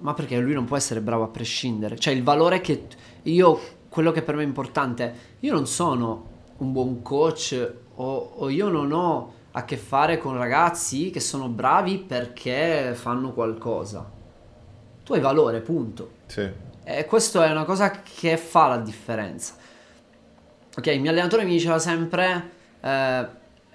Ma 0.01 0.15
perché 0.15 0.39
lui 0.39 0.53
non 0.55 0.65
può 0.65 0.77
essere 0.77 1.01
bravo 1.01 1.25
a 1.25 1.29
prescindere. 1.29 1.99
Cioè 1.99 2.15
il 2.15 2.23
valore 2.23 2.61
che 2.61 2.85
io, 3.25 3.61
quello 3.89 4.12
che 4.12 4.22
per 4.22 4.34
me 4.34 4.43
è 4.43 4.47
importante, 4.47 5.14
io 5.41 5.53
non 5.55 5.66
sono 5.66 6.26
un 6.59 6.72
buon 6.72 7.03
coach 7.03 7.72
o, 7.95 8.32
o 8.36 8.49
io 8.49 8.68
non 8.68 8.93
ho 8.93 9.32
a 9.53 9.64
che 9.64 9.76
fare 9.76 10.18
con 10.18 10.36
ragazzi 10.36 11.11
che 11.11 11.20
sono 11.20 11.49
bravi 11.49 11.99
perché 11.99 12.95
fanno 12.95 13.32
qualcosa. 13.32 14.09
Tu 15.03 15.14
hai 15.14 15.20
valore, 15.20 15.61
punto. 15.61 16.11
Sì. 16.26 16.49
E 16.84 17.05
questo 17.07 17.43
è 17.43 17.51
una 17.51 17.64
cosa 17.64 17.91
che 17.91 18.36
fa 18.36 18.68
la 18.68 18.78
differenza. 18.78 19.55
Ok, 20.76 20.86
il 20.86 21.01
mio 21.01 21.11
allenatore 21.11 21.45
mi 21.45 21.51
diceva 21.51 21.78
sempre, 21.78 22.51
eh, 22.80 23.26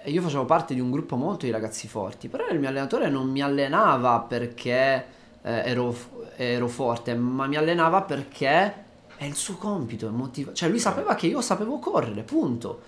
io 0.05 0.21
facevo 0.21 0.45
parte 0.45 0.73
di 0.73 0.79
un 0.79 0.89
gruppo 0.89 1.15
molto 1.15 1.45
di 1.45 1.51
ragazzi 1.51 1.87
forti, 1.87 2.29
però 2.29 2.47
il 2.47 2.59
mio 2.59 2.69
allenatore 2.69 3.09
non 3.09 3.29
mi 3.29 3.41
allenava 3.41 4.19
perché 4.21 5.05
eh, 5.41 5.51
ero, 5.65 5.95
ero 6.37 6.67
forte, 6.67 7.13
ma 7.13 7.45
mi 7.47 7.55
allenava 7.55 8.03
perché 8.03 8.82
è 9.17 9.25
il 9.25 9.35
suo 9.35 9.55
compito, 9.55 10.07
è 10.07 10.11
motiva- 10.11 10.53
cioè 10.53 10.69
lui 10.69 10.79
sapeva 10.79 11.15
che 11.15 11.27
io 11.27 11.41
sapevo 11.41 11.79
correre, 11.79 12.23
punto. 12.23 12.81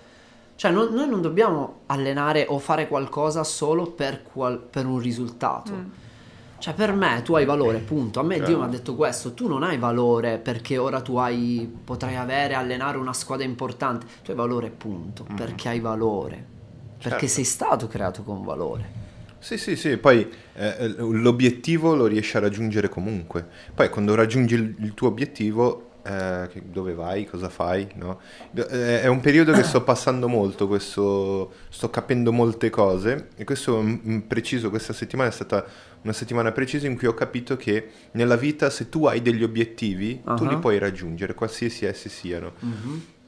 Cioè, 0.56 0.70
non- 0.70 0.92
noi 0.92 1.08
non 1.08 1.20
dobbiamo 1.20 1.80
allenare 1.86 2.46
o 2.48 2.58
fare 2.58 2.88
qualcosa 2.88 3.44
solo 3.44 3.86
per, 3.90 4.22
qual- 4.22 4.58
per 4.58 4.86
un 4.86 4.98
risultato. 4.98 5.72
Mm. 5.72 5.84
Cioè, 6.58 6.72
per 6.72 6.94
me 6.94 7.20
tu 7.22 7.34
hai 7.34 7.44
valore, 7.44 7.78
punto. 7.78 8.20
A 8.20 8.22
me 8.22 8.36
Dio 8.36 8.46
Certo. 8.46 8.60
mi 8.60 8.64
ha 8.66 8.68
detto 8.70 8.94
questo. 8.94 9.34
Tu 9.34 9.46
non 9.46 9.62
hai 9.62 9.76
valore 9.76 10.38
perché 10.38 10.78
ora 10.78 11.02
tu 11.02 11.16
hai, 11.16 11.70
potrai 11.84 12.16
avere, 12.16 12.54
allenare 12.54 12.96
una 12.96 13.12
squadra 13.12 13.44
importante. 13.44 14.06
Tu 14.24 14.30
hai 14.30 14.36
valore, 14.36 14.70
punto. 14.70 15.26
Perché 15.36 15.68
hai 15.68 15.80
valore. 15.80 16.42
Perché 16.96 17.10
Certo. 17.10 17.26
sei 17.26 17.44
stato 17.44 17.86
creato 17.88 18.22
con 18.22 18.42
valore. 18.42 19.04
Sì, 19.38 19.58
sì, 19.58 19.76
sì, 19.76 19.98
poi 19.98 20.26
eh, 20.54 20.88
l'obiettivo 20.96 21.94
lo 21.94 22.06
riesci 22.06 22.38
a 22.38 22.40
raggiungere 22.40 22.88
comunque. 22.88 23.46
Poi 23.74 23.90
quando 23.90 24.14
raggiungi 24.14 24.54
il, 24.54 24.74
il 24.80 24.94
tuo 24.94 25.08
obiettivo, 25.08 25.90
eh, 26.06 26.62
dove 26.62 26.94
vai, 26.94 27.26
cosa 27.26 27.48
fai, 27.48 27.88
no? 27.94 28.20
Eh, 28.54 29.02
È 29.02 29.06
un 29.06 29.20
periodo 29.20 29.52
che 29.52 29.62
sto 29.64 29.82
passando 29.82 30.28
molto, 30.28 30.66
questo, 30.68 31.52
sto 31.68 31.90
capendo 31.90 32.32
molte 32.32 32.70
cose 32.70 33.28
e 33.36 33.44
questo 33.44 33.82
mm, 33.82 33.96
mm, 34.08 34.18
preciso, 34.20 34.70
questa 34.70 34.92
settimana 34.92 35.28
è 35.28 35.32
stata 35.32 35.64
una 36.02 36.12
settimana 36.12 36.52
precisa 36.52 36.86
in 36.86 36.96
cui 36.96 37.08
ho 37.08 37.14
capito 37.14 37.56
che 37.56 37.88
nella 38.12 38.36
vita 38.36 38.70
se 38.70 38.88
tu 38.88 39.06
hai 39.06 39.20
degli 39.20 39.42
obiettivi, 39.42 40.22
tu 40.36 40.44
li 40.46 40.56
puoi 40.58 40.78
raggiungere, 40.78 41.34
qualsiasi 41.34 41.84
essi 41.84 42.08
siano. 42.08 42.52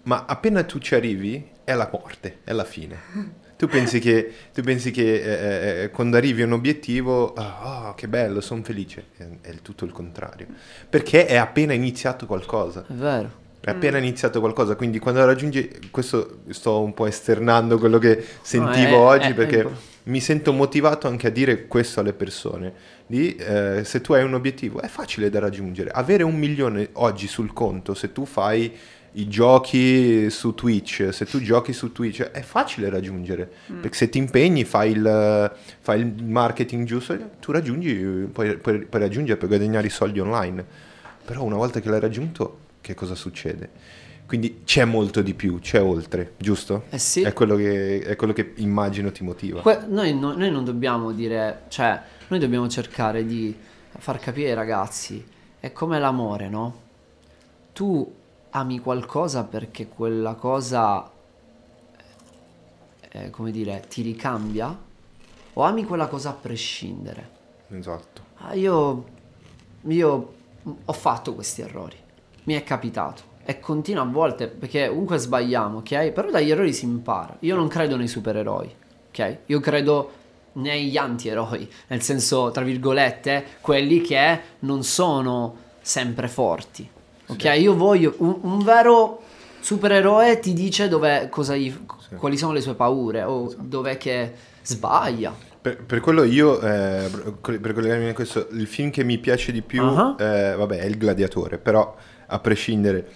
Ma 0.04 0.24
appena 0.26 0.62
tu 0.62 0.78
ci 0.78 0.94
arrivi, 0.94 1.44
è 1.64 1.74
la 1.74 1.88
morte, 1.92 2.38
è 2.44 2.52
la 2.52 2.64
fine. 2.64 3.46
Tu 3.58 3.66
pensi 3.66 3.98
che, 3.98 4.32
tu 4.54 4.62
pensi 4.62 4.92
che 4.92 5.14
eh, 5.14 5.82
eh, 5.82 5.90
quando 5.90 6.16
arrivi 6.16 6.42
a 6.42 6.44
un 6.46 6.52
obiettivo, 6.52 7.32
ah, 7.34 7.88
oh, 7.88 7.94
che 7.94 8.06
bello, 8.06 8.40
sono 8.40 8.62
felice. 8.62 9.06
È, 9.16 9.24
è 9.40 9.54
tutto 9.62 9.84
il 9.84 9.90
contrario. 9.90 10.46
Perché 10.88 11.26
è 11.26 11.34
appena 11.34 11.72
iniziato 11.72 12.24
qualcosa. 12.26 12.84
È 12.86 12.92
vero. 12.92 13.46
È 13.58 13.68
appena 13.70 13.98
iniziato 13.98 14.38
qualcosa. 14.38 14.76
Quindi 14.76 15.00
quando 15.00 15.24
raggiungi, 15.26 15.88
questo 15.90 16.42
sto 16.50 16.80
un 16.80 16.94
po' 16.94 17.06
esternando 17.06 17.78
quello 17.78 17.98
che 17.98 18.24
sentivo 18.42 19.12
è- 19.12 19.16
oggi 19.16 19.26
è- 19.26 19.30
è 19.32 19.34
perché 19.34 19.68
mi 20.04 20.20
sento 20.20 20.52
motivato 20.52 21.08
anche 21.08 21.26
a 21.26 21.30
dire 21.30 21.66
questo 21.66 21.98
alle 21.98 22.12
persone. 22.12 22.72
Di, 23.08 23.34
eh, 23.34 23.82
se 23.84 24.00
tu 24.00 24.12
hai 24.12 24.22
un 24.22 24.34
obiettivo, 24.34 24.80
è 24.80 24.86
facile 24.86 25.30
da 25.30 25.40
raggiungere. 25.40 25.90
Avere 25.90 26.22
un 26.22 26.36
milione 26.36 26.90
oggi 26.92 27.26
sul 27.26 27.52
conto, 27.52 27.94
se 27.94 28.12
tu 28.12 28.24
fai 28.24 28.72
i 29.12 29.28
giochi 29.28 30.30
su 30.30 30.54
Twitch, 30.54 31.08
se 31.12 31.24
tu 31.24 31.40
giochi 31.40 31.72
su 31.72 31.92
Twitch, 31.92 32.22
è 32.22 32.42
facile 32.42 32.90
raggiungere. 32.90 33.50
Perché 33.80 33.96
se 33.96 34.08
ti 34.08 34.18
impegni, 34.18 34.64
fai 34.64 34.92
il, 34.92 35.52
fai 35.80 36.00
il 36.00 36.24
marketing 36.24 36.86
giusto, 36.86 37.18
tu 37.40 37.52
raggiungi, 37.52 38.28
puoi, 38.32 38.56
puoi, 38.58 38.84
puoi 38.84 39.02
raggiungere 39.02 39.38
per 39.38 39.48
guadagnare 39.48 39.86
i 39.86 39.90
soldi 39.90 40.20
online. 40.20 40.64
Però 41.24 41.42
una 41.42 41.56
volta 41.56 41.80
che 41.80 41.88
l'hai 41.88 42.00
raggiunto, 42.00 42.58
che 42.80 42.94
cosa 42.94 43.14
succede? 43.14 43.70
Quindi 44.26 44.60
c'è 44.64 44.84
molto 44.84 45.22
di 45.22 45.32
più, 45.32 45.58
c'è 45.58 45.82
oltre, 45.82 46.34
giusto? 46.36 46.84
Eh 46.90 46.98
sì. 46.98 47.22
È 47.22 47.32
quello 47.32 47.56
che, 47.56 48.00
è 48.00 48.14
quello 48.14 48.34
che 48.34 48.52
immagino 48.56 49.10
ti 49.10 49.24
motiva. 49.24 49.62
Que- 49.62 49.86
noi, 49.88 50.14
no- 50.14 50.34
noi 50.36 50.50
non 50.50 50.64
dobbiamo 50.64 51.12
dire, 51.12 51.62
cioè, 51.68 51.98
noi 52.28 52.38
dobbiamo 52.38 52.68
cercare 52.68 53.24
di 53.24 53.56
far 53.98 54.18
capire 54.18 54.50
ai 54.50 54.54
ragazzi, 54.54 55.24
è 55.58 55.72
come 55.72 55.98
l'amore, 55.98 56.48
no? 56.50 56.80
Tu 57.72 58.16
ami 58.50 58.78
qualcosa 58.78 59.44
perché 59.44 59.88
quella 59.88 60.34
cosa, 60.34 61.10
eh, 63.10 63.30
come 63.30 63.50
dire, 63.50 63.84
ti 63.88 64.02
ricambia? 64.02 64.76
O 65.54 65.62
ami 65.62 65.84
quella 65.84 66.06
cosa 66.06 66.30
a 66.30 66.34
prescindere? 66.34 67.30
Esatto. 67.70 68.22
Ah, 68.38 68.54
io, 68.54 69.04
io 69.82 70.34
ho 70.84 70.92
fatto 70.92 71.34
questi 71.34 71.62
errori, 71.62 71.96
mi 72.44 72.54
è 72.54 72.62
capitato 72.62 73.22
e 73.44 73.60
continuo 73.60 74.02
a 74.02 74.06
volte 74.06 74.46
perché 74.46 74.88
comunque 74.88 75.18
sbagliamo, 75.18 75.78
ok? 75.78 76.10
Però 76.10 76.30
dagli 76.30 76.50
errori 76.50 76.72
si 76.72 76.84
impara. 76.84 77.36
Io 77.40 77.56
non 77.56 77.66
credo 77.66 77.96
nei 77.96 78.08
supereroi, 78.08 78.74
ok? 79.08 79.38
Io 79.46 79.60
credo 79.60 80.12
negli 80.52 80.96
antieroi, 80.96 81.68
nel 81.88 82.02
senso, 82.02 82.50
tra 82.50 82.62
virgolette, 82.62 83.44
quelli 83.60 84.00
che 84.00 84.40
non 84.60 84.82
sono 84.82 85.56
sempre 85.80 86.28
forti, 86.28 86.88
ok? 87.28 87.44
Io 87.58 87.74
voglio 87.76 88.14
un, 88.18 88.36
un 88.42 88.64
vero 88.64 89.22
supereroe 89.60 90.38
ti 90.40 90.52
dice 90.52 90.88
dove, 90.88 91.28
cosa 91.30 91.56
gli- 91.56 91.74
quali 92.16 92.36
sono 92.36 92.52
le 92.52 92.60
sue 92.60 92.74
paure 92.74 93.22
o 93.22 93.52
dov'è 93.58 93.96
che 93.96 94.32
sbaglia. 94.62 95.34
Per, 95.60 95.82
per 95.84 96.00
quello 96.00 96.22
io, 96.22 96.60
eh, 96.60 97.08
per 97.40 97.72
collegarmi 97.74 98.08
a 98.08 98.14
questo, 98.14 98.46
il 98.52 98.66
film 98.66 98.90
che 98.90 99.02
mi 99.04 99.18
piace 99.18 99.50
di 99.52 99.60
più, 99.62 99.82
Ah. 99.82 100.14
eh, 100.18 100.54
vabbè, 100.56 100.78
è 100.78 100.84
Il 100.86 100.96
Gladiatore, 100.96 101.58
però 101.58 101.94
a 102.26 102.38
prescindere, 102.38 103.06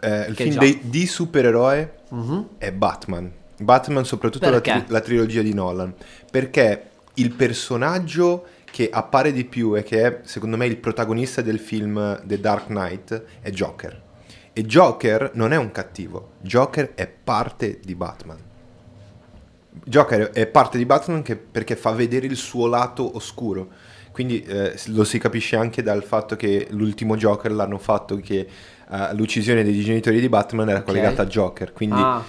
eh, 0.00 0.26
il 0.28 0.34
Che 0.34 0.44
film 0.44 0.58
dei- 0.58 0.80
di 0.82 1.06
supereroe 1.06 1.94
Mhm. 2.10 2.46
è 2.58 2.72
Batman. 2.72 3.30
Batman 3.60 4.04
soprattutto 4.04 4.50
la, 4.50 4.60
tri- 4.60 4.84
la 4.88 5.00
trilogia 5.00 5.40
di 5.42 5.54
Nolan, 5.54 5.94
perché 6.30 6.90
il 7.14 7.32
personaggio 7.32 8.44
che 8.78 8.88
appare 8.92 9.32
di 9.32 9.44
più 9.44 9.76
e 9.76 9.82
che 9.82 10.06
è 10.06 10.20
secondo 10.22 10.56
me 10.56 10.64
il 10.64 10.76
protagonista 10.76 11.42
del 11.42 11.58
film 11.58 12.22
The 12.24 12.38
Dark 12.38 12.66
Knight 12.66 13.24
è 13.40 13.50
Joker. 13.50 14.02
E 14.52 14.62
Joker 14.62 15.32
non 15.34 15.52
è 15.52 15.56
un 15.56 15.72
cattivo, 15.72 16.34
Joker 16.42 16.94
è 16.94 17.08
parte 17.08 17.80
di 17.82 17.96
Batman. 17.96 18.38
Joker 19.84 20.30
è 20.30 20.46
parte 20.46 20.78
di 20.78 20.84
Batman 20.86 21.22
che- 21.22 21.34
perché 21.36 21.74
fa 21.74 21.90
vedere 21.90 22.26
il 22.26 22.36
suo 22.36 22.68
lato 22.68 23.16
oscuro. 23.16 23.68
Quindi 24.12 24.42
eh, 24.44 24.74
lo 24.86 25.02
si 25.02 25.18
capisce 25.18 25.56
anche 25.56 25.82
dal 25.82 26.04
fatto 26.04 26.36
che 26.36 26.68
l'ultimo 26.70 27.16
Joker 27.16 27.50
l'hanno 27.50 27.78
fatto 27.78 28.14
che 28.18 28.46
eh, 28.90 29.14
l'uccisione 29.14 29.64
dei 29.64 29.80
genitori 29.82 30.20
di 30.20 30.28
Batman 30.28 30.68
era 30.68 30.78
Ok. 30.78 30.84
collegata 30.84 31.22
a 31.22 31.26
Joker. 31.26 31.72
Quindi 31.72 31.96
Ah. 32.00 32.22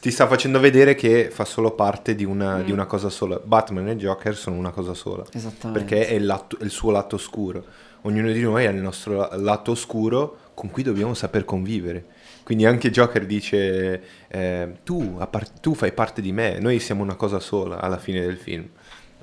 Ti 0.00 0.10
sta 0.10 0.26
facendo 0.26 0.60
vedere 0.60 0.94
che 0.94 1.28
fa 1.30 1.44
solo 1.44 1.72
parte 1.72 2.14
di 2.14 2.24
una, 2.24 2.62
di 2.62 2.72
una 2.72 2.86
cosa 2.86 3.10
sola. 3.10 3.40
Batman 3.42 3.88
e 3.88 3.96
Joker 3.96 4.34
sono 4.36 4.56
una 4.56 4.70
cosa 4.70 4.94
sola. 4.94 5.24
Esattamente. 5.32 5.84
Perché 5.84 6.08
è 6.08 6.14
il, 6.14 6.24
lato- 6.24 6.58
il 6.60 6.70
suo 6.70 6.90
lato 6.90 7.16
oscuro. 7.16 7.64
Ognuno 8.02 8.30
di 8.32 8.40
noi 8.40 8.66
ha 8.66 8.70
il 8.70 8.80
nostro 8.80 9.14
la- 9.16 9.30
lato 9.36 9.72
oscuro 9.72 10.38
con 10.54 10.70
cui 10.70 10.82
dobbiamo 10.82 11.14
saper 11.14 11.44
convivere. 11.44 12.04
Quindi 12.44 12.66
anche 12.66 12.90
Joker 12.90 13.24
dice, 13.26 14.02
eh, 14.28 14.72
tu, 14.84 15.16
a 15.18 15.26
par- 15.26 15.48
tu 15.48 15.74
fai 15.74 15.92
parte 15.92 16.20
di 16.20 16.32
me, 16.32 16.58
noi 16.58 16.78
siamo 16.78 17.02
una 17.02 17.14
cosa 17.14 17.40
sola 17.40 17.80
alla 17.80 17.98
fine 17.98 18.20
del 18.20 18.36
film. 18.36 18.68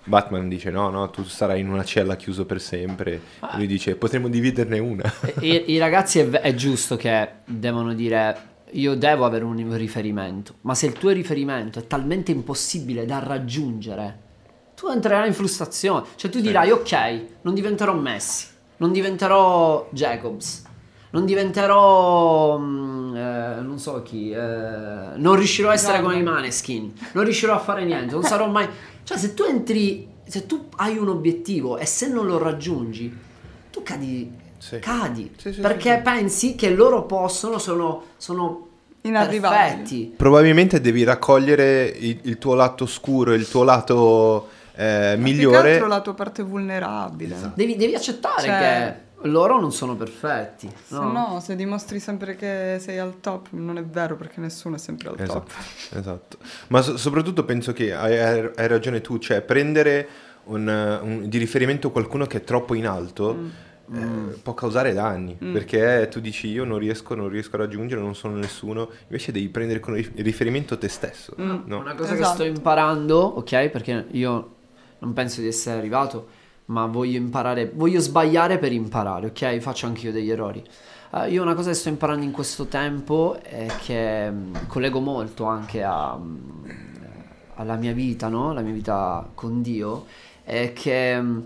Batman 0.03 0.49
dice 0.49 0.71
no, 0.71 0.89
no, 0.89 1.11
tu 1.11 1.23
sarai 1.23 1.59
in 1.59 1.69
una 1.69 1.83
cella 1.83 2.15
chiuso 2.15 2.45
per 2.45 2.59
sempre. 2.59 3.13
E 3.13 3.57
lui 3.57 3.67
dice 3.67 3.95
potremmo 3.95 4.29
dividerne 4.29 4.79
una. 4.79 5.11
I, 5.41 5.71
i 5.71 5.77
ragazzi 5.77 6.17
è, 6.19 6.27
è 6.29 6.55
giusto 6.55 6.97
che 6.97 7.29
devono 7.45 7.93
dire 7.93 8.49
io 8.71 8.95
devo 8.95 9.25
avere 9.25 9.43
un 9.43 9.75
riferimento, 9.75 10.55
ma 10.61 10.75
se 10.75 10.85
il 10.85 10.93
tuo 10.93 11.09
riferimento 11.11 11.79
è 11.79 11.87
talmente 11.87 12.31
impossibile 12.31 13.05
da 13.05 13.19
raggiungere, 13.19 14.19
tu 14.75 14.87
entrerai 14.87 15.27
in 15.27 15.33
frustrazione. 15.33 16.05
Cioè 16.15 16.31
tu 16.31 16.39
dirai 16.39 16.71
ok, 16.71 17.25
non 17.41 17.53
diventerò 17.53 17.93
Messi, 17.93 18.47
non 18.77 18.91
diventerò 18.91 19.87
Jacobs, 19.91 20.63
non 21.11 21.25
diventerò 21.25 22.57
mm, 22.57 23.15
eh, 23.15 23.61
non 23.61 23.77
so 23.77 24.01
chi, 24.01 24.31
eh, 24.31 24.37
non 24.39 25.35
riuscirò 25.35 25.69
a 25.69 25.73
essere 25.73 26.01
come 26.01 26.17
i 26.17 26.23
Maneskin, 26.23 26.93
non 27.13 27.23
riuscirò 27.23 27.53
a 27.53 27.59
fare 27.59 27.85
niente, 27.85 28.13
non 28.13 28.23
sarò 28.23 28.47
mai... 28.47 28.67
Cioè 29.03 29.17
se 29.17 29.33
tu 29.33 29.43
entri, 29.43 30.07
se 30.23 30.45
tu 30.45 30.67
hai 30.77 30.97
un 30.97 31.09
obiettivo 31.09 31.77
e 31.77 31.85
se 31.85 32.07
non 32.07 32.25
lo 32.25 32.37
raggiungi, 32.37 33.17
tu 33.71 33.83
cadi 33.83 34.39
Sì. 34.61 34.79
cadi 34.79 35.31
Sì, 35.37 35.53
sì, 35.53 35.59
perché 35.61 35.89
sì, 35.91 35.95
sì. 35.97 36.01
pensi 36.03 36.55
che 36.55 36.69
loro 36.69 37.05
possono 37.05 37.57
sono, 37.57 38.03
sono 38.17 38.67
Inarrivabili. 39.01 39.59
perfetti 39.61 40.13
Probabilmente 40.15 40.79
devi 40.79 41.03
raccogliere 41.03 41.85
il, 41.87 42.19
il 42.21 42.37
tuo 42.37 42.53
lato 42.53 42.83
oscuro, 42.83 43.33
il 43.33 43.49
tuo 43.49 43.63
lato 43.63 44.49
eh, 44.75 45.15
Ma 45.17 45.23
più 45.23 45.23
che 45.23 45.31
migliore. 45.31 45.71
altro 45.73 45.87
la 45.87 46.01
tua 46.01 46.13
parte 46.13 46.43
vulnerabile. 46.43 47.33
Esatto. 47.35 47.53
devi, 47.55 47.75
devi 47.75 47.95
accettare 47.95 48.41
Cioè- 48.43 48.59
che 48.59 49.27
loro 49.27 49.59
non 49.59 49.71
sono 49.71 49.95
perfetti 49.95 50.67
Se 50.87 50.93
no? 50.95 51.11
no, 51.11 51.39
se 51.43 51.55
dimostri 51.55 51.99
sempre 51.99 52.35
che 52.35 52.77
sei 52.79 52.97
al 52.99 53.19
top, 53.19 53.47
non 53.51 53.77
è 53.77 53.83
vero 53.83 54.15
perché 54.15 54.39
nessuno 54.39 54.75
è 54.75 54.79
sempre 54.79 55.09
al 55.09 55.15
Esatto, 55.19 55.39
top. 55.39 55.97
esatto. 55.97 56.37
Ma 56.67 56.81
so- 56.81 56.97
soprattutto 56.97 57.43
penso 57.43 57.73
che 57.73 57.93
hai, 57.93 58.17
hai- 58.19 58.51
hai 58.55 58.67
ragione 58.67 59.01
tu, 59.01 59.17
cioè 59.17 59.41
prendere 59.41 60.07
un, 60.45 60.67
un- 60.67 61.29
di 61.29 61.37
riferimento 61.39 61.91
qualcuno 61.91 62.25
che 62.25 62.37
è 62.37 62.43
troppo 62.43 62.73
in 62.75 62.87
alto 62.87 63.33
Mm. 63.33 63.47
Eh, 63.93 64.37
può 64.41 64.53
causare 64.53 64.93
danni, 64.93 65.35
perché 65.35 66.07
tu 66.09 66.19
dici 66.19 66.47
io 66.47 66.63
non 66.63 66.77
riesco, 66.79 67.13
non 67.15 67.29
riesco 67.29 67.55
a 67.55 67.59
raggiungere, 67.59 68.01
non 68.01 68.15
sono 68.15 68.35
nessuno, 68.35 68.89
invece 69.07 69.31
devi 69.31 69.49
prendere 69.49 69.79
come 69.79 69.97
rif- 69.97 70.19
riferimento 70.19 70.77
te 70.77 70.87
stesso. 70.87 71.33
no? 71.37 71.63
una 71.79 71.95
cosa 71.95 72.15
che 72.15 72.21
Esatto. 72.21 72.33
sto 72.35 72.43
imparando 72.43 73.17
ok 73.19 73.67
perché 73.69 74.05
io 74.11 74.55
non 74.99 75.13
penso 75.13 75.41
di 75.41 75.47
essere 75.47 75.77
arrivato 75.77 76.27
ma 76.65 76.85
voglio 76.85 77.17
imparare 77.17 77.71
voglio 77.73 77.99
sbagliare 77.99 78.57
per 78.59 78.71
imparare 78.71 79.27
ok 79.27 79.57
faccio 79.59 79.87
anch'io 79.87 80.11
degli 80.11 80.29
errori 80.29 80.63
Eh, 81.13 81.29
io 81.31 81.41
una 81.41 81.55
cosa 81.55 81.69
che 81.71 81.75
sto 81.75 81.89
imparando 81.89 82.23
in 82.23 82.31
questo 82.31 82.67
tempo 82.67 83.37
è 83.41 83.65
che 83.83 84.29
mh, 84.31 84.67
collego 84.67 84.99
molto 85.01 85.43
anche 85.45 85.83
a, 85.83 86.15
mh, 86.15 86.63
alla 87.55 87.75
mia 87.75 87.91
vita, 87.93 88.29
no? 88.29 88.53
La 88.53 88.61
mia 88.61 88.71
vita 88.73 89.29
con 89.35 89.61
Dio, 89.61 90.05
è 90.43 90.71
che 90.73 91.19
mh, 91.21 91.43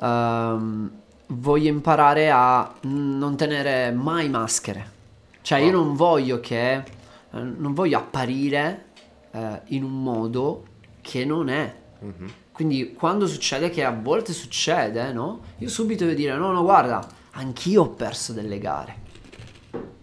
ehm, 0.00 0.90
voglio 1.28 1.68
imparare 1.68 2.30
a 2.30 2.72
non 2.82 3.36
tenere 3.36 3.90
mai 3.90 4.28
maschere. 4.28 4.96
Cioè 5.42 5.60
io 5.60 5.70
non 5.70 5.94
voglio 5.94 6.40
che, 6.40 6.72
eh, 6.74 6.84
non 7.30 7.72
voglio 7.74 7.98
apparire 7.98 8.86
eh, 9.30 9.60
in 9.66 9.82
un 9.82 10.02
modo 10.02 10.64
che 11.00 11.24
non 11.24 11.48
è. 11.48 11.74
Mhm. 12.00 12.32
Quindi 12.52 12.92
quando 12.92 13.26
succede, 13.26 13.70
che 13.70 13.84
a 13.84 13.92
volte 13.92 14.32
succede, 14.32 15.12
no? 15.12 15.40
Io 15.58 15.68
subito 15.68 16.04
devo 16.04 16.16
dire, 16.16 16.36
no, 16.36 16.50
no, 16.50 16.62
guarda, 16.62 17.06
anch'io 17.32 17.82
ho 17.82 17.88
perso 17.90 18.32
delle 18.32 18.58
gare. 18.58 18.96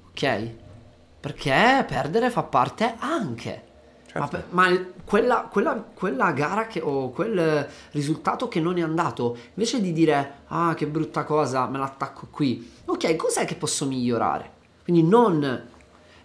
Ok? 0.09 0.49
Perché 1.19 1.83
perdere 1.87 2.29
fa 2.29 2.43
parte 2.43 2.95
anche. 2.97 3.64
Ma, 4.17 4.27
per- 4.29 4.45
ma 4.51 4.67
il- 4.69 4.93
quella, 5.03 5.47
quella- 5.51 5.83
quella 5.93 6.31
gara 6.31 6.67
che, 6.67 6.79
o 6.79 7.09
quel 7.09 7.67
risultato 7.91 8.47
che 8.47 8.61
non 8.61 8.77
è 8.77 8.81
andato, 8.81 9.37
invece 9.55 9.81
di 9.81 9.91
dire, 9.91 10.43
ah, 10.47 10.73
che 10.73 10.87
brutta 10.87 11.25
cosa, 11.25 11.67
me 11.67 11.77
l'attacco 11.77 12.27
qui. 12.31 12.71
Ok, 12.85 13.15
cos'è 13.17 13.43
che 13.45 13.55
posso 13.55 13.85
migliorare? 13.85 14.51
Quindi 14.83 15.03
non... 15.03 15.67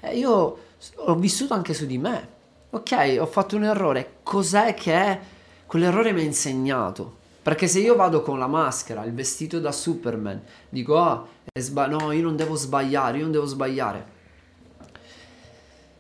eh, 0.01 0.17
io 0.17 0.59
ho 0.95 1.15
vissuto 1.17 1.53
anche 1.55 1.75
su 1.75 1.85
di 1.87 1.99
me. 1.99 2.29
Ok, 2.71 3.17
ho 3.19 3.27
fatto 3.27 3.57
un 3.57 3.65
errore. 3.65 4.19
Cos'è 4.23 4.73
che 4.75 5.19
quell'errore 5.67 6.13
mi 6.13 6.21
ha 6.21 6.25
insegnato? 6.25 7.17
Perché 7.43 7.67
se 7.67 7.81
io 7.81 7.97
vado 7.97 8.23
con 8.23 8.39
la 8.39 8.47
maschera, 8.47 9.03
il 9.05 9.13
vestito 9.15 9.59
da 9.59 9.73
Superman, 9.73 10.41
dico, 10.69 10.97
ah, 10.99 11.27
sba- 11.55 11.87
no, 11.89 12.13
io 12.13 12.23
non 12.23 12.37
devo 12.37 12.55
sbagliare, 12.55 13.17
io 13.17 13.25
non 13.25 13.33
devo 13.33 13.47
sbagliare. 13.47 14.19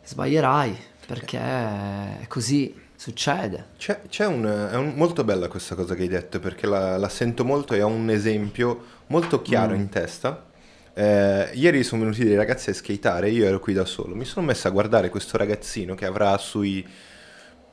Sbaglierai, 0.04 0.76
perché 1.10 1.38
è 1.40 2.24
così 2.28 2.72
succede. 2.94 3.66
C'è, 3.76 4.02
c'è 4.08 4.26
un, 4.26 4.44
è 4.70 4.76
un- 4.76 4.92
molto 4.94 5.24
bella 5.24 5.48
questa 5.48 5.74
cosa 5.74 5.96
che 5.96 6.02
hai 6.02 6.08
detto 6.08 6.38
perché 6.38 6.66
la, 6.68 6.96
la 6.98 7.08
sento 7.08 7.44
molto 7.44 7.74
e 7.74 7.82
ho 7.82 7.88
un 7.88 8.10
esempio 8.10 8.84
molto 9.08 9.42
chiaro 9.42 9.74
in 9.74 9.88
testa. 9.88 10.46
Eh, 10.94 11.50
ieri 11.54 11.82
sono 11.82 12.02
venuti 12.02 12.22
dei 12.24 12.36
ragazzi 12.36 12.70
a 12.70 12.74
skateare, 12.74 13.28
io 13.30 13.44
ero 13.44 13.58
qui 13.58 13.72
da 13.72 13.84
solo. 13.84 14.14
Mi 14.14 14.24
sono 14.24 14.46
messo 14.46 14.68
a 14.68 14.70
guardare 14.70 15.08
questo 15.08 15.36
ragazzino 15.36 15.96
che 15.96 16.04
avrà 16.06 16.38
sui 16.38 16.86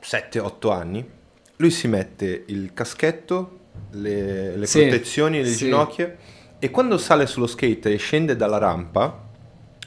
7-8 0.00 0.72
anni. 0.72 1.08
Lui 1.56 1.70
si 1.70 1.86
mette 1.86 2.44
il 2.46 2.72
caschetto, 2.74 3.58
le, 3.92 4.56
le 4.56 4.66
Sì, 4.66 4.80
protezioni, 4.80 5.42
le 5.42 5.48
sì. 5.48 5.66
ginocchia 5.66 6.12
e 6.58 6.70
quando 6.70 6.98
sale 6.98 7.26
sullo 7.26 7.46
skate 7.46 7.92
e 7.92 7.96
scende 7.98 8.34
dalla 8.34 8.58
rampa, 8.58 9.26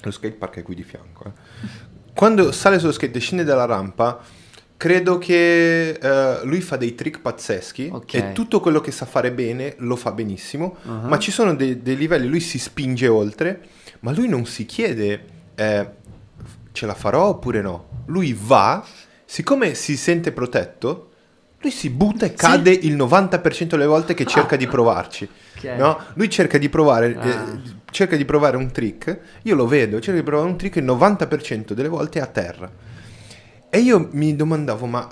lo 0.03 0.11
skate 0.11 0.35
park 0.35 0.57
è 0.57 0.61
qui 0.63 0.75
di 0.75 0.83
fianco, 0.83 1.25
eh. 1.25 1.31
Quando 2.13 2.51
sale 2.51 2.79
sullo 2.79 2.91
skate 2.91 3.17
e 3.17 3.21
scende 3.21 3.43
dalla 3.43 3.65
rampa, 3.65 4.19
credo 4.77 5.17
che 5.17 5.89
eh, 5.91 6.39
lui 6.43 6.59
fa 6.61 6.75
dei 6.75 6.95
trick 6.95 7.19
pazzeschi 7.21 7.89
Ok. 7.91 8.13
e 8.15 8.31
tutto 8.33 8.59
quello 8.59 8.81
che 8.81 8.91
sa 8.91 9.05
fare 9.05 9.31
bene 9.31 9.75
lo 9.79 9.95
fa 9.95 10.11
benissimo, 10.11 10.75
Uh-huh. 10.83 11.07
ma 11.07 11.19
ci 11.19 11.31
sono 11.31 11.53
dei, 11.55 11.81
dei 11.81 11.95
livelli, 11.95 12.27
lui 12.27 12.39
si 12.39 12.57
spinge 12.57 13.07
oltre, 13.07 13.61
ma 14.01 14.11
lui 14.11 14.27
non 14.27 14.45
si 14.45 14.65
chiede 14.65 15.25
eh, 15.55 15.89
ce 16.71 16.85
la 16.85 16.95
farò 16.95 17.27
oppure 17.27 17.61
no. 17.61 17.87
Lui 18.07 18.35
va, 18.39 18.83
siccome 19.25 19.75
si 19.75 19.95
sente 19.97 20.31
protetto, 20.31 21.10
lui 21.61 21.71
si 21.71 21.89
butta 21.89 22.25
e 22.25 22.33
cade 22.33 22.71
il 22.71 22.95
90% 22.95 23.65
delle 23.65 23.85
volte 23.85 24.13
che 24.13 24.25
cerca 24.25 24.55
di 24.55 24.67
provarci. 24.67 25.29
Ok. 25.57 25.63
No? 25.77 25.97
Lui 26.15 26.29
cerca 26.29 26.57
di 26.57 26.69
provare 26.69 27.15
Ah. 27.19 27.27
eh, 27.27 27.35
cerca 27.91 28.15
di 28.15 28.25
provare 28.25 28.57
un 28.57 28.71
trick, 28.71 29.19
io 29.43 29.55
lo 29.55 29.67
vedo, 29.67 29.99
cerca 29.99 30.19
di 30.19 30.25
provare 30.25 30.49
un 30.49 30.57
trick 30.57 30.77
il 30.77 30.85
90% 30.85 31.73
delle 31.73 31.87
volte 31.87 32.19
è 32.19 32.21
a 32.21 32.25
terra. 32.27 32.69
E 33.69 33.79
io 33.79 34.09
mi 34.11 34.35
domandavo, 34.35 34.85
ma 34.85 35.07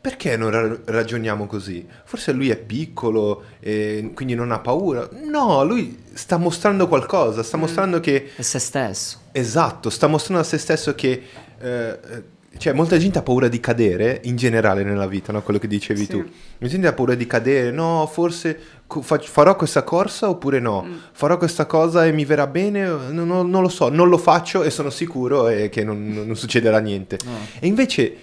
perché 0.00 0.36
non 0.36 0.50
ra- 0.50 0.78
ragioniamo 0.84 1.46
così? 1.46 1.84
Forse 2.04 2.30
lui 2.32 2.50
è 2.50 2.56
piccolo 2.56 3.42
e 3.58 4.12
quindi 4.14 4.34
non 4.36 4.52
ha 4.52 4.60
paura. 4.60 5.08
No, 5.28 5.64
lui 5.64 6.04
sta 6.12 6.36
mostrando 6.36 6.86
qualcosa, 6.86 7.42
sta 7.42 7.56
mostrando 7.56 7.98
che 7.98 8.30
È 8.36 8.42
se 8.42 8.58
stesso. 8.60 9.18
Esatto, 9.32 9.90
sta 9.90 10.06
mostrando 10.06 10.42
a 10.42 10.44
se 10.46 10.58
stesso 10.58 10.94
che 10.94 11.22
eh, 11.58 11.68
eh, 12.08 12.22
cioè, 12.58 12.72
molta 12.72 12.96
gente 12.98 13.18
ha 13.18 13.22
paura 13.22 13.48
di 13.48 13.60
cadere 13.60 14.20
in 14.24 14.36
generale 14.36 14.82
nella 14.82 15.06
vita, 15.06 15.32
no? 15.32 15.42
quello 15.42 15.58
che 15.58 15.66
dicevi 15.68 16.00
Sì. 16.00 16.06
tu. 16.08 16.16
Molta 16.18 16.66
gente 16.68 16.86
ha 16.86 16.92
paura 16.92 17.14
di 17.14 17.26
cadere, 17.26 17.70
no, 17.70 18.08
forse 18.10 18.58
fa- 19.00 19.18
farò 19.18 19.56
questa 19.56 19.82
corsa 19.84 20.28
oppure 20.28 20.58
no, 20.60 20.86
farò 21.12 21.36
questa 21.36 21.66
cosa 21.66 22.06
e 22.06 22.12
mi 22.12 22.24
verrà 22.24 22.46
bene, 22.46 22.84
non, 22.86 23.26
non- 23.26 23.50
non 23.50 23.62
lo 23.62 23.68
so, 23.68 23.88
non 23.88 24.08
lo 24.08 24.18
faccio 24.18 24.62
e 24.62 24.70
sono 24.70 24.90
sicuro 24.90 25.48
eh, 25.48 25.68
che 25.68 25.84
non, 25.84 26.22
non 26.26 26.36
succederà 26.36 26.78
niente. 26.78 27.18
E 27.58 27.66
invece 27.66 28.16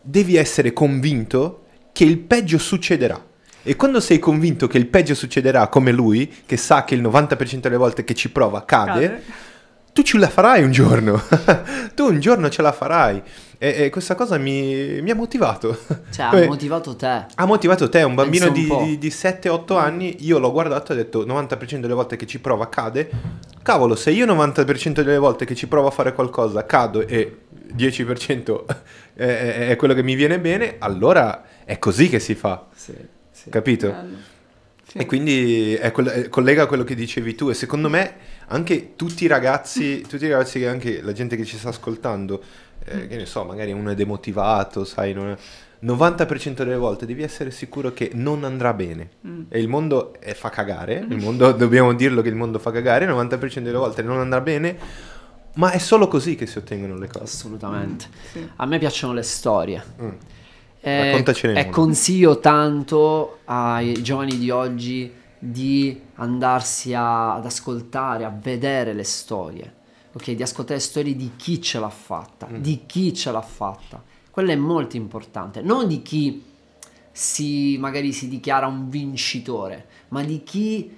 devi 0.00 0.36
essere 0.36 0.72
convinto 0.72 1.64
che 1.92 2.04
il 2.04 2.18
peggio 2.18 2.58
succederà. 2.58 3.22
E 3.62 3.76
quando 3.76 4.00
sei 4.00 4.18
convinto 4.18 4.66
che 4.66 4.78
il 4.78 4.86
peggio 4.86 5.14
succederà 5.14 5.66
come 5.68 5.92
lui, 5.92 6.32
che 6.46 6.56
sa 6.56 6.84
che 6.84 6.94
il 6.94 7.02
90% 7.02 7.56
delle 7.58 7.76
volte 7.76 8.04
che 8.04 8.14
ci 8.14 8.30
prova 8.30 8.64
cade, 8.64 8.92
Cade. 9.08 9.22
Tu 9.98 10.04
ce 10.04 10.18
la 10.18 10.28
farai 10.28 10.62
un 10.62 10.70
giorno. 10.70 11.20
tu 11.96 12.04
un 12.04 12.20
giorno 12.20 12.48
ce 12.48 12.62
la 12.62 12.70
farai. 12.70 13.20
E, 13.58 13.74
e 13.84 13.90
questa 13.90 14.14
cosa 14.14 14.38
mi, 14.38 15.00
mi 15.02 15.10
ha 15.10 15.14
motivato. 15.16 15.76
Cioè, 16.10 16.26
ha 16.26 16.28
Come- 16.30 16.46
motivato 16.54 16.94
te. 16.94 17.26
ha 17.34 17.44
motivato 17.46 17.88
te, 17.88 18.02
un 18.04 18.14
bambino 18.14 18.46
un 18.46 18.52
di, 18.52 18.68
di- 18.84 18.98
di 18.98 19.08
7-8 19.08 19.76
anni, 19.76 20.24
io 20.24 20.38
l'ho 20.38 20.52
guardato 20.52 20.92
e 20.92 20.94
ho 20.94 20.98
detto 20.98 21.26
90% 21.26 21.78
delle 21.80 21.94
volte 21.94 22.14
che 22.14 22.26
ci 22.26 22.38
prova 22.38 22.68
cade. 22.68 23.10
Cavolo, 23.62 23.96
se 23.96 24.12
io 24.12 24.24
90% 24.26 24.92
delle 25.00 25.18
volte 25.18 25.44
che 25.44 25.56
ci 25.56 25.66
provo 25.66 25.88
a 25.88 25.90
fare 25.90 26.12
qualcosa 26.12 26.64
cado 26.64 27.04
e 27.04 27.38
10% 27.76 28.64
è, 29.14 29.24
è- 29.24 29.68
è 29.70 29.76
quello 29.76 29.94
che 29.94 30.04
mi 30.04 30.14
viene 30.14 30.38
bene, 30.38 30.76
allora 30.78 31.42
è 31.64 31.78
così 31.80 32.08
che 32.08 32.20
si 32.20 32.36
fa, 32.36 32.66
Sì, 32.72 32.94
sì. 33.32 33.50
capito? 33.50 33.92
Sì. 34.86 34.98
E 34.98 35.04
quindi 35.06 35.74
è- 35.74 35.92
collega 36.30 36.62
a 36.62 36.66
quello 36.66 36.82
che 36.84 36.94
dicevi 36.94 37.34
tu 37.34 37.50
e 37.50 37.54
secondo 37.54 37.90
me 37.90 38.14
anche 38.48 38.94
tutti 38.96 39.24
i 39.24 39.26
ragazzi, 39.26 40.00
tutti 40.02 40.24
i 40.24 40.30
ragazzi 40.30 40.58
che 40.58 40.68
anche 40.68 41.00
la 41.02 41.12
gente 41.12 41.36
che 41.36 41.44
ci 41.44 41.56
sta 41.56 41.68
ascoltando, 41.68 42.42
eh, 42.84 43.06
che 43.06 43.16
ne 43.16 43.26
so, 43.26 43.44
magari 43.44 43.72
uno 43.72 43.90
è 43.90 43.94
demotivato, 43.94 44.84
sai, 44.84 45.12
non 45.12 45.28
è- 45.30 45.36
90% 45.80 46.64
delle 46.64 46.76
volte 46.76 47.06
devi 47.06 47.22
essere 47.22 47.50
sicuro 47.52 47.92
che 47.92 48.10
non 48.14 48.42
andrà 48.44 48.72
bene. 48.74 49.10
E 49.48 49.60
il 49.60 49.68
mondo 49.68 50.14
è- 50.18 50.34
fa 50.34 50.48
cagare, 50.50 51.04
il 51.08 51.18
mondo, 51.18 51.52
dobbiamo 51.52 51.92
dirlo 51.94 52.20
che 52.20 52.28
il 52.28 52.34
mondo 52.34 52.58
fa 52.58 52.72
cagare, 52.72 53.06
90% 53.06 53.66
delle 53.66 53.78
volte 53.78 54.02
non 54.02 54.18
andrà 54.18 54.40
bene, 54.40 54.76
ma 55.54 55.70
è 55.70 55.78
solo 55.78 56.08
così 56.08 56.34
che 56.34 56.46
si 56.46 56.58
ottengono 56.58 56.96
le 56.98 57.06
cose. 57.06 57.24
Assolutamente. 57.24 58.06
Sì. 58.32 58.48
A 58.56 58.66
me 58.66 58.78
piacciono 58.78 59.12
le 59.12 59.22
storie. 59.22 59.82
Mm. 60.02 60.08
E, 60.80 61.04
Raccontacene 61.10 61.58
e 61.58 61.62
una. 61.64 61.70
consiglio 61.70 62.38
tanto 62.40 63.38
ai 63.44 64.00
giovani 64.02 64.36
di 64.38 64.50
oggi 64.50 65.12
di 65.38 66.00
andarsi 66.14 66.94
a- 66.94 67.34
ad 67.34 67.44
ascoltare, 67.44 68.24
a 68.24 68.30
vedere 68.30 68.92
le 68.92 69.04
storie. 69.04 69.74
Ok, 70.12 70.32
di 70.32 70.42
ascoltare 70.42 70.80
storie 70.80 71.14
di 71.14 71.32
chi 71.36 71.60
ce 71.60 71.78
l'ha 71.78 71.90
fatta, 71.90 72.46
di 72.46 72.84
chi 72.86 73.14
ce 73.14 73.30
l'ha 73.30 73.42
fatta. 73.42 74.02
Quello 74.30 74.50
è 74.50 74.56
molto 74.56 74.96
importante, 74.96 75.60
non 75.60 75.86
di 75.86 76.02
chi 76.02 76.44
si 77.12 77.76
magari 77.78 78.12
si 78.12 78.28
dichiara 78.28 78.66
un 78.66 78.88
vincitore, 78.88 79.86
ma 80.08 80.22
di 80.22 80.42
chi 80.42 80.96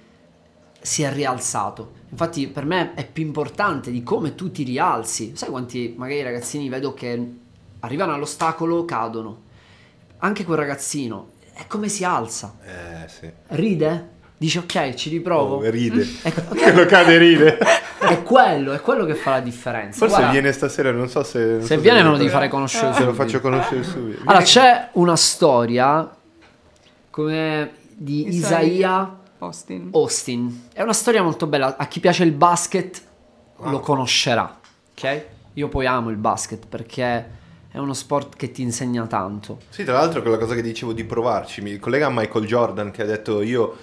si 0.79 1.03
è 1.03 1.11
rialzato. 1.11 1.93
Infatti, 2.09 2.47
per 2.47 2.65
me 2.65 2.93
è 2.95 3.07
più 3.07 3.23
importante 3.23 3.91
di 3.91 4.01
come 4.01 4.33
tu 4.35 4.51
ti 4.51 4.63
rialzi. 4.63 5.35
Sai 5.35 5.49
quanti 5.49 5.93
magari 5.97 6.21
ragazzini 6.23 6.69
vedo 6.69 6.93
che 6.93 7.33
arrivano 7.79 8.13
all'ostacolo, 8.13 8.85
cadono. 8.85 9.41
Anche 10.19 10.43
quel 10.45 10.57
ragazzino 10.57 11.31
è 11.53 11.67
come 11.67 11.89
si 11.89 12.03
alza. 12.03 12.57
Eh 12.63 13.07
sì. 13.07 13.31
Ride? 13.47 14.19
Dice 14.41 14.57
ok, 14.57 14.95
ci 14.95 15.09
riprovo. 15.09 15.57
Oh, 15.57 15.69
ride. 15.69 16.03
Ecco, 16.23 16.39
ok. 16.49 16.57
Quello 16.57 16.85
cade 16.87 17.17
ride. 17.19 17.59
È 17.59 18.23
quello, 18.23 18.73
è 18.73 18.81
quello 18.81 19.05
che 19.05 19.13
fa 19.13 19.29
la 19.29 19.39
differenza. 19.39 19.99
Forse 19.99 20.15
Guarda, 20.15 20.31
viene 20.31 20.51
stasera, 20.51 20.89
non 20.89 21.09
so 21.09 21.21
se... 21.21 21.45
non 21.45 21.61
se 21.61 21.75
so 21.75 21.79
viene 21.79 22.01
me 22.01 22.09
lo 22.09 22.17
devi 22.17 22.31
fare 22.31 22.47
conoscere. 22.47 22.91
Se 22.93 23.03
lo 23.03 23.13
faccio 23.13 23.39
conoscere 23.39 23.83
subito. 23.83 24.23
Allora, 24.25 24.43
c'è 24.43 24.89
una 24.93 25.15
storia 25.15 26.09
come 27.11 27.71
di 27.93 28.29
Isaia. 28.29 28.63
Isaia 28.63 29.19
Austin. 29.37 29.89
Austin. 29.91 30.61
È 30.73 30.81
una 30.81 30.93
storia 30.93 31.21
molto 31.21 31.45
bella. 31.45 31.77
A 31.77 31.85
chi 31.85 31.99
piace 31.99 32.23
il 32.23 32.31
basket 32.31 32.99
lo 33.59 33.79
conoscerà. 33.79 34.59
Ok? 34.89 35.25
Io 35.53 35.67
poi 35.67 35.85
amo 35.85 36.09
il 36.09 36.17
basket 36.17 36.65
perché 36.65 37.29
è 37.69 37.77
uno 37.77 37.93
sport 37.93 38.35
che 38.35 38.49
ti 38.49 38.63
insegna 38.63 39.05
tanto. 39.05 39.59
Sì, 39.69 39.83
tra 39.83 39.93
l'altro 39.93 40.23
quella 40.23 40.39
cosa 40.39 40.55
che 40.55 40.63
dicevo 40.63 40.93
di 40.93 41.03
provarci, 41.03 41.61
mi 41.61 41.77
collega 41.77 42.07
a 42.07 42.11
Michael 42.11 42.47
Jordan 42.47 42.89
che 42.89 43.03
ha 43.03 43.05
detto 43.05 43.43
io 43.43 43.73
eh, 43.73 43.81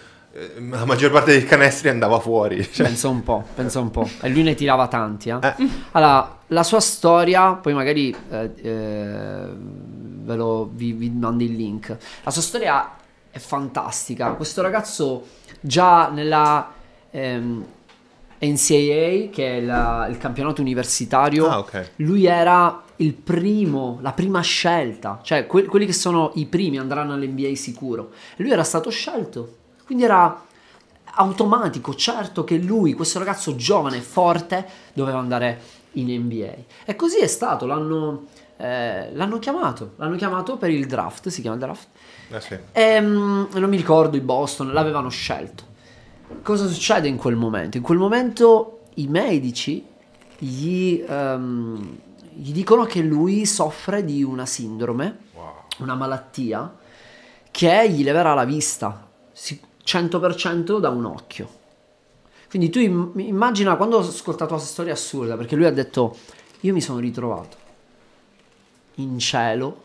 la 0.71 0.85
maggior 0.85 1.11
parte 1.11 1.33
dei 1.33 1.45
canestri 1.45 1.89
andava 1.89 2.19
fuori. 2.21 2.63
Cioè, 2.73 2.87
Pensa 2.87 3.09
un 3.09 3.23
po', 3.23 3.45
pensa 3.55 3.81
un 3.81 3.91
po'. 3.91 4.09
E 4.21 4.29
lui 4.29 4.43
ne 4.43 4.55
tirava 4.55 4.87
tanti. 4.89 5.29
eh. 5.31 5.39
Eh. 5.43 5.55
Allora, 5.93 6.39
la 6.49 6.63
sua 6.63 6.81
storia, 6.81 7.55
poi 7.55 7.75
magari 7.75 8.15
eh, 8.31 8.53
eh, 8.63 9.47
ve 9.53 10.35
lo, 10.37 10.71
vi, 10.73 10.93
vi 10.93 11.11
mando 11.11 11.43
il 11.45 11.55
link. 11.55 11.97
La 12.23 12.31
sua 12.31 12.43
storia 12.43 12.93
è 13.31 13.39
fantastica. 13.39 14.33
Questo 14.33 14.63
ragazzo 14.63 15.27
già 15.61 16.09
nella 16.11 16.73
ehm, 17.11 17.65
NCAA, 18.41 19.31
che 19.31 19.59
è 19.59 19.61
la- 19.61 20.07
il 20.09 20.17
campionato 20.19 20.61
universitario, 20.61 21.49
Ah, 21.49 21.59
ok. 21.59 21.91
lui 21.97 22.27
era 22.27 22.83
il 22.97 23.13
primo, 23.15 23.99
la 24.01 24.13
prima 24.13 24.41
scelta, 24.41 25.21
cioè 25.23 25.47
que- 25.47 25.65
quelli 25.65 25.87
che 25.87 25.93
sono 25.93 26.33
i 26.35 26.47
primi 26.47 26.79
andranno 26.79 27.13
all'NBA 27.15 27.55
sicuro. 27.55 28.11
E 28.37 28.43
lui 28.43 28.53
era 28.53 28.63
stato 28.65 28.91
scelto, 28.91 29.57
quindi 29.89 30.05
era 30.05 30.45
automatico, 31.15 31.95
certo 31.95 32.45
che 32.45 32.59
lui, 32.59 32.93
questo 32.93 33.19
ragazzo 33.19 33.57
giovane 33.57 33.97
e 33.97 34.01
forte, 34.03 34.67
doveva 34.93 35.19
andare 35.19 35.61
in 35.93 36.11
NBA. 36.25 36.53
E 36.85 36.95
così 36.95 37.21
è 37.21 37.27
stato, 37.27 37.65
l'hanno, 37.65 38.27
eh, 38.59 39.11
l'hanno 39.15 39.39
chiamato, 39.39 39.93
l'hanno 39.97 40.17
chiamato 40.17 40.59
per 40.59 40.69
il 40.69 40.87
draft, 40.87 41.29
si 41.31 41.41
chiama 41.41 41.57
draft, 41.57 41.87
Eh 42.29 42.41
sì. 42.43 42.59
e 42.71 43.01
mm, 43.01 43.45
non 43.55 43.71
mi 43.71 43.79
ricordo 43.79 44.19
i 44.19 44.21
Boston, 44.21 44.75
l'avevano 44.75 45.09
scelto. 45.09 45.65
Cosa 46.43 46.67
succede 46.67 47.09
in 47.09 47.17
quel 47.17 47.37
momento? 47.37 47.79
In 47.79 47.83
quel 47.83 47.97
momento 47.97 48.81
i 48.97 49.07
medici 49.07 49.83
gli, 50.37 51.03
ehm, 51.09 51.97
gli 52.35 52.53
dicono 52.53 52.85
che 52.85 53.01
lui 53.01 53.47
soffre 53.47 54.05
di 54.05 54.23
una 54.23 54.45
sindrome, 54.45 55.21
una 55.79 55.95
malattia, 55.95 56.77
che 57.51 57.91
gli 57.91 58.05
leverà 58.05 58.35
la 58.35 58.45
vista, 58.45 59.09
si- 59.33 59.59
100% 59.89 60.79
da 60.79 60.91
un 60.91 61.07
occhio. 61.07 61.49
Quindi 62.51 62.69
tu 62.69 62.79
im- 62.79 63.13
immagina 63.17 63.77
quando 63.77 63.97
ho 63.97 64.01
ascoltato 64.01 64.53
questa 64.53 64.71
storia 64.71 64.93
assurda, 64.93 65.37
perché 65.37 65.57
lui 65.57 65.65
ha 65.65 65.73
detto, 65.73 66.15
io 66.61 66.75
mi 66.75 66.83
sono 66.83 66.99
ritrovato 66.99 67.57
in 68.97 69.19
cielo 69.19 69.83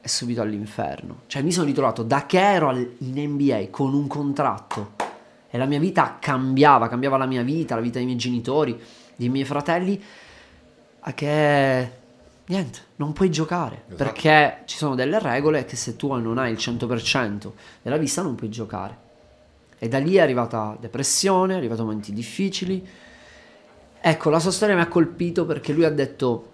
e 0.00 0.08
subito 0.08 0.40
all'inferno. 0.40 1.22
Cioè 1.26 1.42
mi 1.42 1.52
sono 1.52 1.66
ritrovato 1.66 2.02
da 2.02 2.24
che 2.24 2.40
ero 2.40 2.70
in 2.74 2.88
NBA 2.98 3.68
con 3.70 3.92
un 3.92 4.06
contratto 4.06 4.92
e 5.50 5.58
la 5.58 5.66
mia 5.66 5.78
vita 5.78 6.16
cambiava, 6.18 6.88
cambiava 6.88 7.18
la 7.18 7.26
mia 7.26 7.42
vita, 7.42 7.74
la 7.74 7.82
vita 7.82 7.98
dei 7.98 8.06
miei 8.06 8.18
genitori, 8.18 8.80
dei 9.14 9.28
miei 9.28 9.44
fratelli, 9.44 10.02
a 11.00 11.12
che 11.12 11.90
niente, 12.46 12.78
non 12.96 13.12
puoi 13.12 13.30
giocare 13.30 13.82
Esatto. 13.86 13.94
perché 13.96 14.62
ci 14.66 14.76
sono 14.76 14.94
delle 14.94 15.18
regole 15.18 15.64
che 15.64 15.76
se 15.76 15.96
tu 15.96 16.12
non 16.14 16.38
hai 16.38 16.52
il 16.52 16.58
100% 16.58 17.50
della 17.82 17.96
vista 17.96 18.22
non 18.22 18.34
puoi 18.34 18.50
giocare. 18.50 18.98
E 19.78 19.88
da 19.88 19.98
lì 19.98 20.14
è 20.14 20.20
arrivata 20.20 20.76
depressione, 20.80 21.54
è 21.54 21.56
arrivato 21.56 21.82
momenti 21.84 22.12
difficili. 22.12 22.86
Ecco, 24.00 24.30
la 24.30 24.38
sua 24.38 24.50
storia 24.50 24.74
mi 24.74 24.80
ha 24.80 24.88
colpito 24.88 25.44
perché 25.46 25.72
lui 25.72 25.84
ha 25.84 25.90
detto 25.90 26.50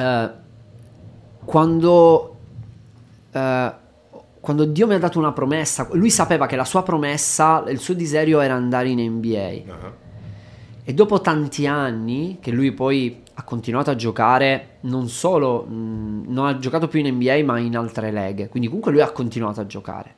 eh, 0.00 0.30
quando 1.44 2.36
eh, 3.32 3.72
quando 4.40 4.64
Dio 4.64 4.86
mi 4.86 4.94
ha 4.94 4.98
dato 4.98 5.18
una 5.18 5.32
promessa, 5.32 5.88
lui 5.92 6.10
sapeva 6.10 6.46
che 6.46 6.56
la 6.56 6.64
sua 6.64 6.82
promessa, 6.82 7.64
il 7.68 7.78
suo 7.80 7.92
desiderio 7.94 8.40
era 8.40 8.54
andare 8.54 8.88
in 8.88 9.00
NBA. 9.00 9.72
Ah, 9.72 9.92
E 10.84 10.94
dopo 10.94 11.20
tanti 11.20 11.66
anni, 11.66 12.38
che 12.40 12.50
lui 12.50 12.72
poi 12.72 13.22
ha 13.38 13.44
continuato 13.44 13.90
a 13.90 13.94
giocare, 13.94 14.78
non 14.80 15.08
solo, 15.08 15.62
mh, 15.64 16.24
non 16.26 16.46
ha 16.46 16.58
giocato 16.58 16.88
più 16.88 16.98
in 16.98 17.14
NBA, 17.14 17.44
ma 17.44 17.58
in 17.60 17.76
altre 17.76 18.10
leghe. 18.10 18.48
Quindi 18.48 18.66
comunque 18.66 18.90
lui 18.90 19.00
ha 19.00 19.12
continuato 19.12 19.60
a 19.60 19.66
giocare. 19.66 20.16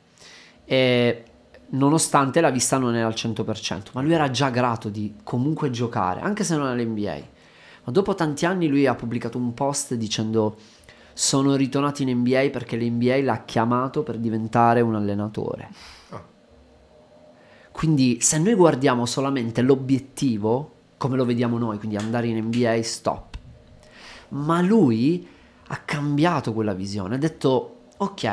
E 0.65 1.23
nonostante 1.69 2.41
la 2.41 2.49
vista 2.49 2.79
non 2.79 2.95
era 2.95 3.05
al 3.05 3.13
100%, 3.13 3.89
ma 3.93 4.01
lui 4.01 4.13
era 4.13 4.31
già 4.31 4.49
grato 4.49 4.89
di 4.89 5.17
comunque 5.23 5.69
giocare, 5.69 6.21
anche 6.21 6.43
se 6.43 6.57
non 6.57 6.65
all'NBA. 6.65 7.19
Ma 7.83 7.91
dopo 7.91 8.15
tanti 8.15 8.47
anni 8.47 8.67
lui 8.67 8.87
ha 8.87 8.95
pubblicato 8.95 9.37
un 9.37 9.53
post 9.53 9.93
dicendo 9.93 10.57
sono 11.13 11.53
ritornato 11.53 12.01
in 12.01 12.17
NBA 12.17 12.49
perché 12.49 12.75
l'NBA 12.75 13.21
l'ha 13.21 13.43
chiamato 13.43 14.01
per 14.01 14.17
diventare 14.17 14.81
un 14.81 14.95
allenatore. 14.95 15.69
Ah. 16.09 16.23
Quindi 17.71 18.19
se 18.19 18.39
noi 18.39 18.55
guardiamo 18.55 19.05
solamente 19.05 19.61
l'obiettivo, 19.61 20.79
come 21.01 21.17
lo 21.17 21.25
vediamo 21.25 21.57
noi, 21.57 21.79
quindi 21.79 21.95
andare 21.97 22.27
in 22.27 22.37
NBA, 22.45 22.83
stop. 22.83 23.35
Ma 24.29 24.61
lui 24.61 25.27
ha 25.69 25.77
cambiato 25.77 26.53
quella 26.53 26.75
visione, 26.75 27.15
ha 27.15 27.17
detto 27.17 27.77
ok, 27.97 28.23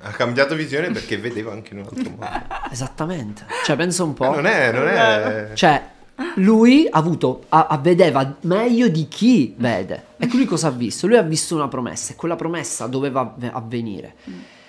Ha 0.00 0.10
cambiato 0.12 0.54
visione 0.54 0.90
perché 0.90 1.18
vedeva 1.18 1.52
anche 1.52 1.74
in 1.74 1.80
un 1.80 1.84
altro 1.84 2.08
modo. 2.08 2.28
esattamente. 2.72 3.44
Cioè 3.62 3.76
pensa 3.76 4.04
un 4.04 4.14
po'. 4.14 4.24
Eh, 4.24 4.36
non 4.36 4.46
è, 4.46 4.72
non 4.72 4.88
è... 4.88 5.50
Cioè, 5.52 5.90
lui 6.36 6.88
ha 6.90 6.96
avuto, 6.96 7.44
ha- 7.50 7.66
ha- 7.66 7.76
vedeva 7.76 8.36
meglio 8.40 8.88
di 8.88 9.06
chi 9.06 9.54
vede. 9.58 10.06
Ecco 10.16 10.36
lui 10.36 10.46
cosa 10.46 10.68
ha 10.68 10.70
visto? 10.70 11.06
Lui 11.06 11.18
ha 11.18 11.22
visto 11.22 11.54
una 11.56 11.68
promessa 11.68 12.14
e 12.14 12.16
quella 12.16 12.36
promessa 12.36 12.86
doveva 12.86 13.20
avve- 13.20 13.52
avvenire. 13.52 14.14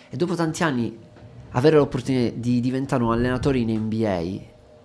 E 0.09 0.17
dopo 0.17 0.35
tanti 0.35 0.61
anni 0.61 0.97
avere 1.51 1.77
l'opportunità 1.77 2.35
di 2.35 2.59
diventare 2.59 3.01
un 3.01 3.13
allenatore 3.13 3.59
in 3.59 3.69
NBA 3.69 4.39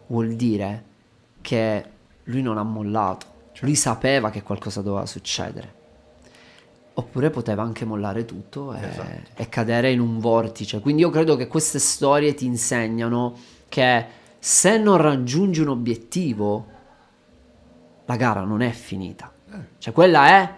vuol 0.07 0.35
dire 0.35 0.85
che 1.41 1.85
lui 2.25 2.43
non 2.43 2.59
ha 2.59 2.63
mollato. 2.63 3.27
Lui 3.61 3.75
sapeva 3.75 4.31
che 4.31 4.43
qualcosa 4.43 4.81
doveva 4.83 5.07
succedere. 5.07 5.81
Oppure 6.95 7.31
poteva 7.31 7.63
anche 7.63 7.85
mollare 7.85 8.25
tutto 8.27 8.75
e, 8.75 8.87
Esatto. 8.87 9.31
e 9.35 9.49
cadere 9.49 9.91
in 9.93 10.01
un 10.01 10.19
vortice. 10.19 10.81
Quindi 10.81 11.03
io 11.03 11.11
credo 11.11 11.37
che 11.37 11.49
queste 11.49 11.79
storie 11.79 12.35
ti 12.35 12.45
insegnano 12.45 13.35
che 13.69 14.07
se 14.39 14.77
non 14.79 14.99
raggiungi 14.99 15.61
un 15.61 15.69
obiettivo, 15.69 16.67
la 18.05 18.17
gara 18.17 18.43
non 18.43 18.61
è 18.61 18.71
finita. 18.71 19.33
Cioè 19.79 19.93
quella 19.93 20.27
è 20.29 20.55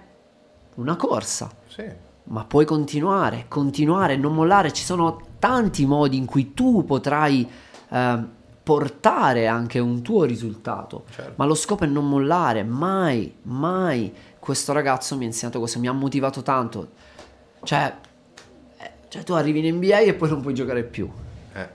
una 0.76 0.96
corsa, 0.96 1.50
Sì. 1.66 1.84
ma 2.24 2.44
puoi 2.44 2.64
continuare, 2.64 3.44
continuare, 3.48 4.16
non 4.16 4.34
mollare. 4.34 4.72
Ci 4.72 4.84
sono 4.84 5.20
tanti 5.38 5.84
modi 5.86 6.16
in 6.16 6.24
cui 6.24 6.52
tu 6.54 6.84
potrai 6.84 7.48
eh, 7.90 8.18
portare 8.64 9.46
anche 9.46 9.78
un 9.78 10.00
tuo 10.02 10.24
risultato, 10.24 11.04
Certo. 11.10 11.32
ma 11.36 11.44
lo 11.44 11.54
scopo 11.54 11.84
è 11.84 11.86
non 11.86 12.08
mollare, 12.08 12.64
mai, 12.64 13.32
mai. 13.42 14.12
Questo 14.38 14.72
ragazzo 14.72 15.16
mi 15.16 15.24
ha 15.24 15.26
insegnato 15.26 15.58
questo, 15.58 15.78
mi 15.78 15.86
ha 15.86 15.92
motivato 15.92 16.42
tanto. 16.42 16.88
Cioè, 17.62 17.94
eh, 18.78 18.90
cioè 19.08 19.22
tu 19.22 19.34
arrivi 19.34 19.66
in 19.66 19.76
NBA 19.76 19.98
e 20.00 20.14
poi 20.14 20.30
non 20.30 20.40
puoi 20.40 20.54
giocare 20.54 20.82
più. 20.82 21.08
Eh, 21.52 21.68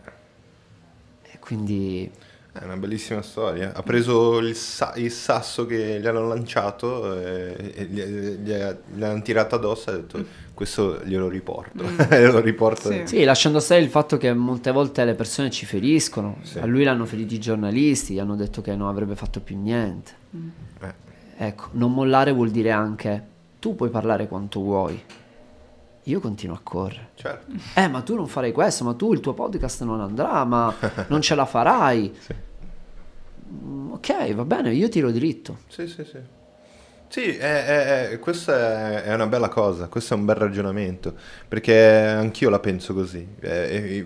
E 1.32 1.40
quindi 1.40 2.12
è 2.60 2.64
una 2.66 2.76
bellissima 2.78 3.22
storia. 3.22 3.72
Ha 3.74 3.82
preso 3.84 4.38
il, 4.40 4.54
sa- 4.56 4.94
il 4.98 5.12
sasso 5.12 5.66
che 5.66 6.00
gli 6.02 6.06
hanno 6.08 6.28
lanciato 6.28 7.18
e, 7.20 7.74
e 7.74 7.84
gli, 7.86 8.02
gli, 8.02 8.52
ha- 8.52 8.78
gli 8.94 9.04
hanno 9.04 9.22
tirato 9.22 9.56
addosso 9.56 9.90
e 9.90 9.94
ha 9.94 9.96
detto 9.98 10.26
questo 10.54 11.00
glielo 11.06 11.30
riporto. 11.30 11.86
glielo 12.10 12.40
riporto. 12.42 12.92
Sì. 12.92 13.02
Sì, 13.06 13.24
lasciando 13.24 13.60
stare 13.62 13.82
il 13.82 13.90
fatto 13.90 14.18
che 14.18 14.34
molte 14.34 14.72
volte 14.72 15.06
le 15.06 15.14
persone 15.16 15.50
ci 15.50 15.66
feriscono. 15.66 16.38
Sì. 16.42 16.60
A 16.60 16.66
lui 16.66 16.84
l'hanno 16.84 17.06
ferito 17.06 17.34
i 17.34 17.40
giornalisti, 17.40 18.16
gli 18.16 18.20
hanno 18.20 18.36
detto 18.36 18.62
che 18.62 18.76
non 18.76 18.90
avrebbe 18.90 19.16
fatto 19.16 19.40
più 19.40 19.58
niente. 19.58 20.12
Eh, 20.82 21.08
Ecco, 21.42 21.70
non 21.72 21.94
mollare 21.94 22.34
vuol 22.34 22.50
dire 22.52 22.72
anche 22.72 23.24
tu 23.60 23.74
puoi 23.76 23.90
parlare 23.90 24.28
quanto 24.28 24.60
vuoi. 24.60 25.02
Io 26.04 26.20
continuo 26.20 26.56
a 26.56 26.60
correre. 26.62 27.10
certo. 27.16 27.52
Eh, 27.76 27.88
ma 27.88 28.02
tu 28.02 28.16
non 28.16 28.28
farai 28.28 28.52
questo, 28.52 28.84
ma 28.84 28.94
tu 28.96 29.14
il 29.14 29.20
tuo 29.22 29.34
podcast 29.34 29.84
non 29.84 30.02
andrà, 30.02 30.44
ma 30.44 30.74
non 31.08 31.22
ce 31.22 31.36
la 31.36 31.46
farai. 31.46 32.14
Sì. 32.20 32.34
Mm, 33.52 33.92
Ok, 33.94 34.34
va 34.34 34.46
bene, 34.46 34.74
io 34.74 34.88
tiro 34.90 35.12
dritto. 35.12 35.60
Sì, 35.68 35.88
sì, 35.88 36.04
sì. 36.06 36.18
Sì, 37.12 37.36
è- 37.36 38.12
è- 38.12 38.20
questa 38.20 39.04
è, 39.04 39.12
una 39.14 39.26
bella 39.26 39.50
cosa, 39.50 39.88
questo 39.88 40.14
è 40.14 40.18
un 40.18 40.26
bel 40.26 40.36
ragionamento, 40.36 41.16
perché 41.48 41.76
anch'io 42.06 42.50
la 42.52 42.60
penso 42.60 42.94
così. 42.94 43.28
Eh, 43.40 44.06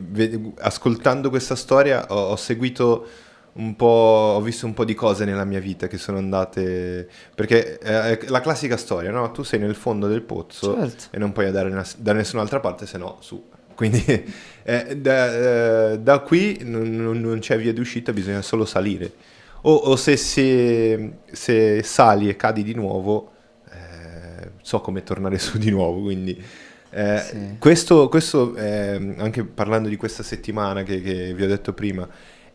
ascoltando 0.60 1.30
questa 1.30 1.56
storia 1.56 2.06
ho, 2.08 2.30
ho 2.32 2.36
seguito 2.38 3.06
un 3.54 3.76
po', 3.76 4.34
ho 4.38 4.42
visto 4.42 4.66
un 4.66 4.74
po' 4.74 4.86
di 4.86 4.94
cose 4.96 5.26
nella 5.26 5.44
mia 5.44 5.60
vita 5.60 5.88
che 5.88 5.98
sono 5.98 6.18
andate... 6.18 7.08
Perché 7.36 7.78
è 7.78 8.18
la 8.28 8.40
classica 8.42 8.78
storia, 8.78 9.12
no? 9.12 9.30
Tu 9.32 9.44
sei 9.44 9.60
nel 9.60 9.76
fondo 9.76 10.08
del 10.08 10.22
pozzo 10.22 10.74
Certo. 10.74 11.04
e 11.12 11.18
non 11.20 11.34
puoi 11.34 11.48
andare 11.48 11.70
da 11.98 12.14
nessun'altra 12.14 12.60
parte 12.62 12.86
se 12.88 12.98
no 12.98 13.18
su. 13.20 13.44
Quindi 13.76 14.02
eh, 14.64 14.96
da, 14.98 15.92
eh, 15.92 16.00
da 16.00 16.20
qui 16.20 16.60
non, 16.64 16.96
non- 16.96 17.20
non 17.20 17.40
c'è 17.40 17.58
via 17.58 17.74
d'uscita, 17.74 18.14
bisogna 18.14 18.42
solo 18.42 18.64
salire. 18.66 19.12
O, 19.66 19.74
o 19.74 19.96
se, 19.96 20.18
se, 20.18 21.14
se 21.32 21.84
sali 21.84 22.30
e 22.30 22.36
cadi 22.36 22.64
di 22.64 22.74
nuovo, 22.74 23.32
eh, 23.72 24.52
so 24.62 24.82
come 24.82 25.04
tornare 25.04 25.38
su 25.40 25.58
di 25.58 25.70
nuovo. 25.70 26.02
Quindi 26.02 26.42
eh, 26.92 27.20
Sì. 27.20 27.56
questo, 27.60 28.10
questo 28.10 28.56
eh, 28.56 29.16
anche 29.18 29.44
parlando 29.46 29.90
di 29.90 29.96
questa 29.96 30.24
settimana 30.24 30.84
che, 30.84 31.02
che 31.02 31.34
vi 31.34 31.44
ho 31.44 31.48
detto 31.48 31.74
prima, 31.74 32.08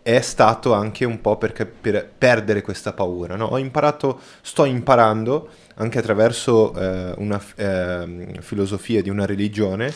è 0.02 0.20
stato 0.20 0.72
anche 0.72 1.04
un 1.04 1.20
po' 1.20 1.36
per, 1.36 1.52
per 1.80 2.11
perdere 2.16 2.62
questa 2.62 2.92
paura. 2.92 3.36
no? 3.36 3.46
Ho 3.46 3.59
imparato, 3.59 4.20
sto 4.42 4.64
imparando 4.64 5.48
anche 5.76 5.98
attraverso 5.98 6.74
eh, 6.74 7.14
una 7.18 7.40
ehm, 7.56 8.40
filosofia 8.40 9.02
di 9.02 9.11
una 9.11 9.26
religione 9.26 9.92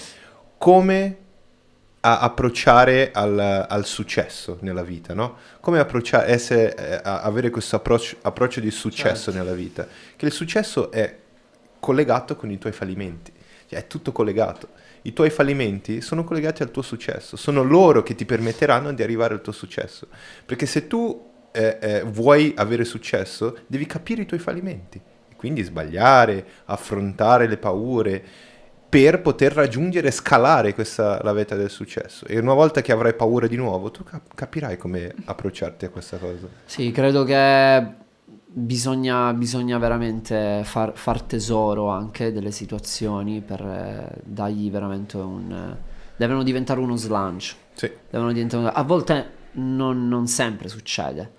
come 0.59 1.17
a- 2.05 2.19
approcciare 2.21 3.11
al, 3.13 3.67
al 3.69 3.87
successo 3.87 4.59
nella 4.61 4.83
vita, 4.83 5.15
no? 5.15 5.37
Come 5.61 5.79
approcciare, 5.79 6.31
essere, 6.31 6.75
eh, 6.75 7.01
avere 7.03 7.51
questo 7.51 7.77
approccio, 7.77 8.17
approccio 8.23 8.61
di 8.61 8.71
successo 8.71 9.31
Certo. 9.31 9.39
nella 9.39 9.55
vita. 9.55 9.87
Che 10.17 10.27
il 10.27 10.33
successo 10.33 10.91
è 10.91 11.17
collegato 11.79 12.37
con 12.37 12.51
i 12.51 12.59
tuoi 12.59 12.73
fallimenti, 12.73 13.33
cioè 13.69 13.81
è 13.81 13.87
tutto 13.87 14.13
collegato. 14.13 14.69
I 15.03 15.13
tuoi 15.13 15.31
fallimenti 15.31 16.01
sono 16.01 16.23
collegati 16.25 16.63
al 16.63 16.71
tuo 16.71 16.83
successo, 16.83 17.37
sono 17.37 17.63
loro 17.63 18.03
che 18.03 18.15
ti 18.15 18.25
permetteranno 18.25 18.93
di 18.93 19.03
arrivare 19.03 19.35
al 19.35 19.41
tuo 19.41 19.53
successo. 19.53 20.07
Perché 20.45 20.67
se 20.67 20.87
tu 20.87 21.31
eh, 21.53 21.79
eh, 21.81 22.03
vuoi 22.03 22.53
avere 22.57 22.85
successo, 22.85 23.59
devi 23.67 23.87
capire 23.87 24.23
i 24.23 24.27
tuoi 24.27 24.41
fallimenti, 24.41 25.01
quindi 25.37 25.63
sbagliare, 25.63 26.45
affrontare 26.67 27.49
le 27.49 27.57
paure 27.57 28.25
per 28.93 29.23
poter 29.23 29.55
raggiungere 29.55 30.09
e 30.09 30.11
scalare 30.11 30.75
questa, 30.75 31.19
la 31.23 31.33
vetta 31.33 31.57
del 31.57 31.71
successo. 31.71 32.27
E 32.27 32.39
una 32.39 32.53
volta 32.53 32.83
che 32.83 32.93
avrai 32.93 33.15
paura 33.15 33.47
di 33.47 33.57
nuovo, 33.57 33.91
tu 33.91 34.05
cap- 34.05 34.35
capirai 34.35 34.77
come 34.77 35.15
approcciarti 35.25 35.87
a 35.87 35.89
questa 35.89 36.19
cosa. 36.19 36.47
Sì, 36.67 36.91
credo 36.91 37.25
che 37.25 37.87
bisogna, 38.45 39.33
bisogna 39.33 39.79
veramente 39.79 40.61
far, 40.65 40.93
far 40.95 41.23
tesoro 41.23 41.89
anche 41.89 42.33
delle 42.33 42.51
situazioni 42.51 43.41
per 43.41 43.63
eh, 43.63 44.21
dargli 44.25 44.71
veramente 44.71 45.17
un... 45.17 45.51
eh, 45.51 45.77
devono 46.15 46.43
diventare 46.43 46.79
uno 46.79 46.97
slancio. 46.97 47.55
Sì. 47.73 47.91
Devono 48.11 48.31
diventare 48.31 48.69
a 48.75 48.83
volte 48.83 49.31
non, 49.53 50.07
non 50.07 50.27
sempre 50.27 50.69
succede, 50.69 51.31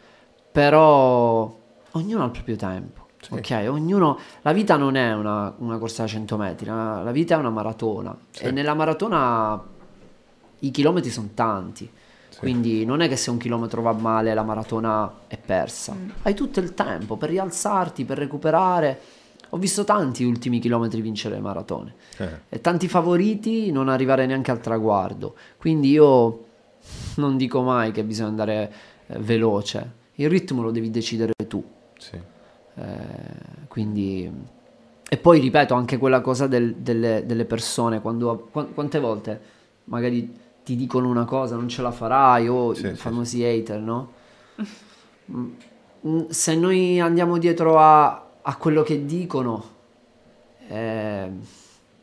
però 0.52 1.56
ognuno 1.92 2.24
ha 2.24 2.26
il 2.26 2.32
proprio 2.32 2.56
tempo. 2.56 3.03
Sì. 3.24 3.34
Ok, 3.34 3.66
ognuno. 3.70 4.20
La 4.42 4.52
vita 4.54 4.76
non 4.76 4.96
è 4.96 5.14
una, 5.14 5.54
una 5.58 5.78
corsa 5.78 6.04
da 6.04 6.10
100 6.10 6.38
metri, 6.38 6.66
la, 6.66 7.02
la 7.02 7.12
vita 7.12 7.36
è 7.36 7.38
una 7.38 7.50
maratona. 7.50 8.16
Sì. 8.32 8.44
E 8.44 8.52
nella 8.52 8.74
maratona 8.74 9.62
i 10.60 10.72
chilometri 10.72 11.10
sono 11.10 11.30
tanti. 11.34 11.90
Quindi 12.40 12.84
non 12.84 13.00
è 13.00 13.08
che 13.08 13.16
se 13.16 13.30
un 13.30 13.38
chilometro 13.38 13.82
va 13.82 13.94
male 13.94 14.34
la 14.34 14.44
maratona 14.44 15.10
è 15.28 15.38
persa. 15.38 15.96
Hai 16.24 16.34
tutto 16.34 16.60
il 16.60 16.74
tempo 16.74 17.16
per 17.16 17.30
rialzarti, 17.30 18.04
per 18.04 18.18
recuperare. 18.18 19.00
Ho 19.52 19.58
visto 19.58 19.84
tanti 19.86 20.24
ultimi 20.26 20.60
chilometri 20.60 21.00
vincere 21.00 21.36
le 21.36 21.42
maratone 21.42 21.94
Eh. 22.18 22.30
e 22.50 22.60
tanti 22.60 22.88
favoriti 22.90 23.72
non 23.72 23.88
arrivare 23.88 24.26
neanche 24.26 24.52
al 24.52 24.60
traguardo. 24.60 25.36
Quindi 25.58 25.92
io 25.92 26.46
non 27.16 27.38
dico 27.38 27.62
mai 27.62 27.92
che 27.92 28.04
bisogna 28.04 28.30
andare 28.30 28.74
eh, 29.08 29.20
veloce. 29.20 30.02
Il 30.16 30.30
ritmo 30.30 30.64
lo 30.64 30.72
devi 30.72 30.90
decidere 30.90 31.32
tu. 31.48 31.64
Sì. 31.98 32.20
Eh, 32.76 33.68
quindi 33.68 34.32
e 35.08 35.18
poi 35.18 35.40
ripeto 35.40 35.76
anche 35.76 35.98
quella 35.98 36.22
cosa 36.22 36.48
del- 36.48 36.74
delle, 36.76 37.24
delle 37.26 37.46
persone 37.46 38.02
quando 38.02 38.48
qua- 38.52 38.66
quante 38.66 39.00
volte 39.00 39.42
magari 39.86 40.40
ti 40.64 40.76
dicono 40.76 41.08
una 41.08 41.26
cosa 41.26 41.56
non 41.56 41.68
ce 41.70 41.84
la 41.84 41.92
farai 41.92 42.48
o 42.48 42.74
Sì, 42.74 42.88
i 42.88 42.90
sì, 42.90 42.96
famosi 42.96 43.44
hater 43.44 43.80
no 43.80 44.12
Mm, 45.32 45.52
mm, 46.08 46.28
se 46.30 46.56
noi 46.56 47.00
andiamo 47.00 47.38
dietro 47.38 47.80
a, 47.80 48.26
a 48.42 48.56
quello 48.58 48.84
che 48.84 49.06
dicono 49.06 49.64
eh, 50.68 51.32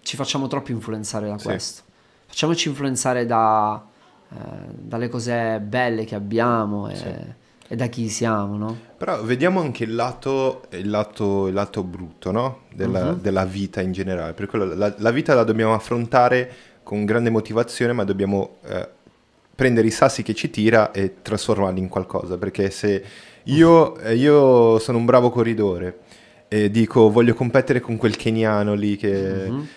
ci 0.03 0.17
facciamo 0.17 0.47
troppo 0.47 0.71
influenzare 0.71 1.29
da 1.29 1.37
Sì. 1.39 1.45
questo 1.47 1.83
facciamoci 2.27 2.69
influenzare 2.69 3.27
da, 3.27 3.85
eh, 4.33 4.37
dalle 4.73 5.09
cose 5.09 5.59
belle 5.61 6.05
che 6.05 6.15
abbiamo 6.15 6.89
e, 6.89 6.95
Sì. 6.95 7.05
E 7.73 7.77
da 7.77 7.87
chi 7.87 8.09
siamo 8.09 8.57
no? 8.57 8.77
Però 8.99 9.23
vediamo 9.23 9.61
anche 9.61 9.85
il 9.85 9.95
lato, 9.95 10.63
il 10.71 10.91
lato, 10.91 11.47
il 11.47 11.55
lato 11.55 11.85
brutto, 11.85 12.33
no? 12.33 12.63
Della, 12.75 13.13
Mhm. 13.13 13.21
della 13.21 13.45
vita 13.45 13.81
in 13.81 13.93
generale. 13.93 14.33
Per 14.33 14.47
quello 14.49 14.65
la, 14.75 14.93
la 14.99 15.11
vita 15.13 15.35
la 15.35 15.45
dobbiamo 15.45 15.73
affrontare 15.73 16.53
con 16.83 17.05
grande 17.05 17.31
motivazione, 17.31 17.93
ma 17.93 18.03
dobbiamo 18.03 18.57
eh, 18.67 18.89
prendere 19.55 19.87
i 19.87 19.93
sassi 19.93 20.25
che 20.25 20.35
ci 20.35 20.51
tira 20.51 20.91
e 20.91 21.23
trasformarli 21.23 21.79
in 21.79 21.87
qualcosa. 21.89 22.37
Perché 22.39 22.71
se 22.71 23.05
io, 23.45 23.97
eh, 23.99 24.17
io 24.17 24.81
sono 24.81 24.99
un 24.99 25.05
bravo 25.05 25.31
corridore 25.31 25.99
e 26.49 26.73
dico 26.73 27.09
voglio 27.09 27.35
competere 27.35 27.79
con 27.79 27.97
quel 27.97 28.17
keniano 28.17 28.75
lì 28.75 28.97
che... 28.97 29.47
Mhm. 29.49 29.69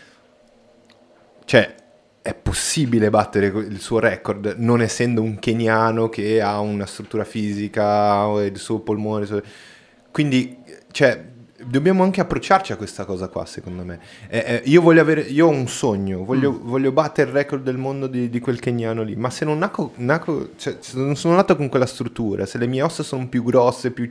Cioè, 1.46 1.76
è 2.24 2.34
possibile 2.34 3.10
battere 3.10 3.48
il 3.48 3.82
suo 3.82 4.00
record 4.00 4.56
non 4.58 4.82
essendo 4.82 5.22
un 5.22 5.40
keniano 5.40 6.08
che 6.08 6.42
ha 6.42 6.58
una 6.62 6.86
struttura 6.86 7.26
fisica, 7.26 8.26
o 8.28 8.42
il 8.42 8.58
suo 8.58 8.80
polmone. 8.80 9.24
il 9.24 9.28
suo- 9.28 9.42
Quindi, 10.10 10.58
cioè, 10.92 11.22
dobbiamo 11.66 12.02
anche 12.04 12.22
approcciarci 12.22 12.72
a 12.72 12.78
questa 12.78 13.04
cosa 13.04 13.28
qua, 13.28 13.46
secondo 13.46 13.84
me. 13.84 14.00
Eh, 14.30 14.38
eh, 14.38 14.62
io 14.66 14.82
voglio 14.82 15.02
avere, 15.02 15.20
io 15.22 15.48
ho 15.48 15.50
un 15.50 15.68
sogno, 15.68 16.24
voglio, 16.24 16.58
voglio 16.64 16.94
battere 16.94 17.30
il 17.30 17.36
record 17.36 17.62
del 17.62 17.78
mondo 17.78 18.08
di, 18.08 18.30
di 18.30 18.40
quel 18.40 18.60
keniano 18.60 19.04
lì, 19.04 19.18
ma 19.18 19.30
se 19.30 19.44
non, 19.44 19.58
naco, 19.58 19.92
naco- 19.98 20.52
cioè, 20.56 20.78
se 20.80 20.98
non 20.98 21.18
sono 21.18 21.36
nato 21.36 21.58
con 21.58 21.68
quella 21.68 21.86
struttura, 21.86 22.46
se 22.46 22.58
le 22.58 22.68
mie 22.68 22.84
ossa 22.84 23.04
sono 23.04 23.28
più 23.28 23.44
grosse, 23.44 23.92
più... 23.92 24.08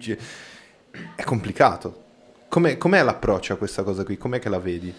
è 1.16 1.22
complicato. 1.24 2.00
Com'è, 2.48 2.76
com'è 2.76 3.02
l'approccio 3.02 3.54
a 3.54 3.56
questa 3.56 3.82
cosa 3.82 4.04
qui? 4.04 4.18
Com'è 4.18 4.38
che 4.38 4.50
la 4.50 4.58
vedi? 4.58 4.92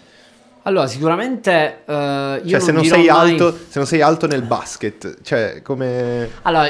Allora, 0.65 0.87
sicuramente 0.87 1.83
eh, 1.85 2.41
io 2.43 2.49
Cioè, 2.49 2.59
se 2.59 2.71
non, 2.71 2.85
sei 2.85 3.05
mai- 3.07 3.09
alto, 3.09 3.51
se 3.51 3.77
non 3.79 3.85
sei 3.85 4.01
alto 4.01 4.27
nel 4.27 4.43
basket, 4.43 5.21
cioè, 5.21 5.61
come... 5.61 6.29
Allora, 6.43 6.69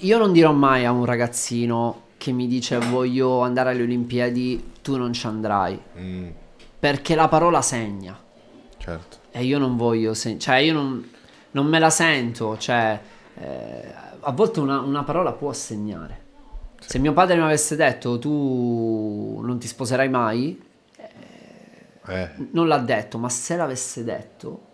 io 0.00 0.18
non 0.18 0.32
dirò 0.32 0.52
mai 0.52 0.84
a 0.84 0.90
un 0.90 1.04
ragazzino 1.04 2.02
che 2.16 2.32
mi 2.32 2.48
dice 2.48 2.78
voglio 2.78 3.40
andare 3.42 3.70
alle 3.70 3.82
Olimpiadi, 3.84 4.72
tu 4.82 4.96
non 4.96 5.12
ci 5.12 5.26
andrai. 5.26 5.80
Mm, 5.98 6.28
Perché 6.80 7.14
la 7.14 7.28
parola 7.28 7.62
segna. 7.62 8.18
certo. 8.78 9.18
E 9.30 9.44
io 9.44 9.58
non 9.58 9.76
voglio, 9.76 10.12
se- 10.14 10.36
cioè 10.38 10.56
io 10.56 10.72
non, 10.72 11.08
non 11.52 11.66
me 11.66 11.78
la 11.78 11.90
sento, 11.90 12.58
cioè 12.58 12.98
eh, 13.38 13.94
a 14.20 14.32
volte 14.32 14.58
una, 14.58 14.80
una 14.80 15.04
parola 15.04 15.30
può 15.32 15.52
segnare. 15.52 16.18
Se 16.84 16.98
mio 16.98 17.12
padre 17.12 17.36
mi 17.36 17.42
avesse 17.42 17.76
detto 17.76 18.18
tu 18.18 19.40
non 19.44 19.58
ti 19.60 19.68
sposerai 19.68 20.08
mai, 20.08 20.60
Eh. 22.06 22.30
non 22.52 22.66
l'ha 22.66 22.78
detto, 22.78 23.18
ma 23.18 23.28
se 23.28 23.56
l'avesse 23.56 24.04
detto, 24.04 24.68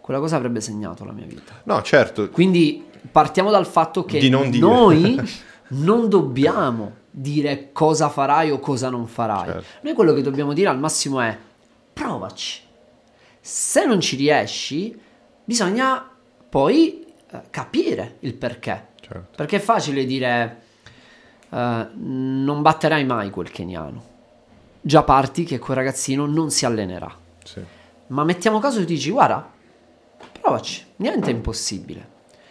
quella 0.00 0.20
cosa 0.20 0.36
avrebbe 0.36 0.60
segnato 0.60 1.04
la 1.04 1.12
mia 1.12 1.24
vita. 1.24 1.60
No, 1.64 1.80
certo. 1.82 2.28
Quindi 2.30 2.84
partiamo 3.10 3.50
dal 3.50 3.66
fatto 3.66 4.04
che 4.04 4.18
Di 4.18 4.28
non 4.28 4.50
noi 4.50 5.18
non 5.68 6.08
dobbiamo 6.08 7.02
dire 7.10 7.70
cosa 7.72 8.08
farai 8.08 8.50
o 8.50 8.58
cosa 8.58 8.90
non 8.90 9.06
farai. 9.06 9.46
Certo. 9.46 9.64
Noi 9.82 9.94
quello 9.94 10.12
che 10.12 10.22
dobbiamo 10.22 10.52
dire 10.52 10.68
al 10.68 10.78
massimo 10.78 11.20
è 11.20 11.36
provaci. 11.92 12.62
Se 13.40 13.84
non 13.84 14.00
ci 14.00 14.16
riesci, 14.16 14.98
bisogna 15.44 16.06
poi 16.48 17.04
eh, 17.30 17.42
capire 17.50 18.16
il 18.20 18.34
perché. 18.34 18.88
certo. 19.00 19.28
Perché 19.36 19.56
è 19.56 19.60
facile 19.60 20.04
dire 20.04 20.62
eh, 21.50 21.88
non 21.94 22.62
batterai 22.62 23.04
mai 23.04 23.30
quel 23.30 23.50
keniano. 23.50 24.12
Già 24.86 25.02
parti 25.02 25.44
che 25.44 25.58
quel 25.58 25.78
ragazzino 25.78 26.26
non 26.26 26.50
si 26.50 26.66
allenerà. 26.66 27.10
Sì. 27.42 27.62
Ma 28.08 28.22
mettiamo 28.22 28.58
caso 28.58 28.80
tu 28.80 28.84
dici, 28.84 29.08
guarda, 29.10 29.50
provaci, 30.40 30.84
niente 30.96 31.30
è 31.30 31.32
impossibile. 31.32 32.10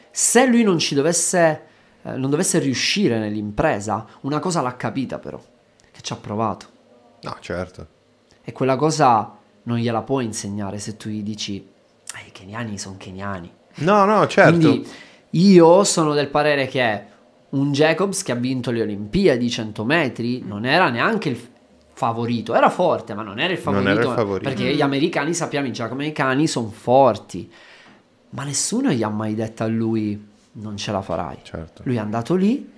Se 0.09 0.43
lui 0.47 0.63
non 0.63 0.79
ci 0.79 0.95
dovesse, 0.95 1.61
eh, 2.01 2.15
non 2.15 2.31
dovesse 2.31 2.57
riuscire 2.57 3.19
nell'impresa, 3.19 4.07
una 4.21 4.39
cosa 4.39 4.61
l'ha 4.61 4.75
capita 4.75 5.19
però, 5.19 5.39
che 5.91 6.01
ci 6.01 6.11
ha 6.11 6.15
provato. 6.15 6.65
No, 7.21 7.37
certo. 7.39 7.87
E 8.41 8.51
quella 8.51 8.77
cosa 8.77 9.37
non 9.63 9.77
gliela 9.77 10.01
puoi 10.01 10.25
insegnare 10.25 10.79
se 10.79 10.97
tu 10.97 11.09
gli 11.09 11.21
dici, 11.21 11.57
"Eh, 11.57 12.27
i 12.27 12.31
keniani 12.31 12.79
sono 12.79 12.95
keniani. 12.97 13.51
No, 13.75 14.05
no, 14.05 14.25
certo. 14.25 14.57
Quindi 14.57 14.87
io 15.29 15.83
sono 15.83 16.15
del 16.15 16.29
parere 16.29 16.65
che 16.65 17.11
un 17.49 17.71
Jacobs 17.71 18.23
che 18.23 18.31
ha 18.31 18.35
vinto 18.35 18.71
le 18.71 18.81
Olimpiadi 18.81 19.51
100 19.51 19.85
metri 19.85 20.41
non 20.43 20.65
era 20.65 20.89
neanche 20.89 21.29
il 21.29 21.51
favorito, 21.93 22.53
era 22.55 22.69
forte, 22.69 23.13
ma 23.13 23.21
non 23.23 23.39
era 23.39 23.53
il 23.53 23.59
favorito. 23.59 23.89
era 23.89 24.01
il 24.01 24.07
favorito. 24.15 24.49
Perché 24.49 24.73
gli 24.75 24.81
americani 24.81 25.33
sappiamo, 25.33 25.67
i 25.67 25.71
giamaicani 25.71 26.47
sono 26.47 26.69
forti. 26.69 27.51
Ma 28.31 28.43
nessuno 28.43 28.91
gli 28.91 29.03
ha 29.03 29.09
mai 29.09 29.35
detto 29.35 29.63
a 29.63 29.67
lui 29.67 30.31
non 30.53 30.75
ce 30.77 30.91
la 30.91 31.01
farai. 31.01 31.37
Certo. 31.43 31.83
Lui 31.85 31.95
è 31.95 31.99
andato 31.99 32.35
lì 32.35 32.69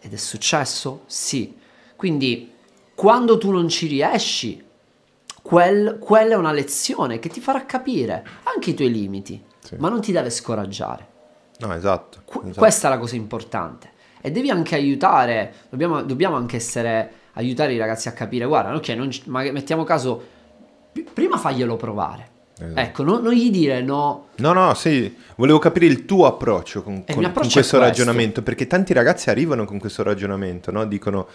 ed 0.00 0.12
è 0.12 0.16
successo? 0.16 1.02
Sì. 1.06 1.56
Quindi 1.96 2.52
quando 2.94 3.38
tu 3.38 3.50
non 3.52 3.68
ci 3.68 3.86
riesci, 3.86 4.62
quel- 5.42 5.98
quella 5.98 6.34
è 6.34 6.36
una 6.36 6.52
lezione 6.52 7.18
che 7.20 7.28
ti 7.28 7.40
farà 7.40 7.64
capire 7.64 8.24
anche 8.54 8.70
i 8.70 8.74
tuoi 8.74 8.90
limiti, 8.90 9.42
Sì. 9.60 9.76
ma 9.78 9.88
non 9.88 10.00
ti 10.00 10.12
deve 10.12 10.30
scoraggiare. 10.30 11.06
No, 11.58 11.72
esatto. 11.74 12.20
Qu- 12.24 12.42
esatto. 12.44 12.58
Questa 12.58 12.88
è 12.88 12.90
la 12.90 12.98
cosa 12.98 13.16
importante. 13.16 13.92
E 14.20 14.30
devi 14.32 14.50
anche 14.50 14.74
aiutare, 14.74 15.54
dobbiamo, 15.70 16.02
dobbiamo 16.02 16.36
anche 16.36 16.56
essere, 16.56 17.12
aiutare 17.38 17.72
i 17.72 17.78
ragazzi 17.78 18.08
a 18.08 18.12
capire, 18.12 18.44
guarda, 18.44 18.74
ok, 18.74 18.88
non 18.88 19.10
mettiamo 19.52 19.84
caso, 19.84 20.22
prima 21.12 21.36
faglielo 21.38 21.76
provare. 21.76 22.36
Esatto. 22.60 22.80
Ecco, 22.80 23.02
non, 23.04 23.22
non 23.22 23.32
gli 23.32 23.52
dire 23.52 23.80
no, 23.82 24.30
No, 24.38 24.52
no, 24.52 24.74
sì, 24.74 25.16
volevo 25.36 25.60
capire 25.60 25.86
il 25.86 26.04
tuo 26.04 26.26
approccio 26.26 26.82
con, 26.82 27.04
con- 27.04 27.18
mio 27.18 27.28
approccio 27.28 27.32
con 27.32 27.52
questo 27.52 27.78
questo. 27.78 27.78
ragionamento, 27.78 28.42
perché 28.42 28.66
tanti 28.66 28.92
ragazzi 28.92 29.30
arrivano 29.30 29.64
con 29.64 29.78
questo 29.78 30.02
ragionamento, 30.02 30.72
no? 30.72 30.84
Dicono, 30.84 31.28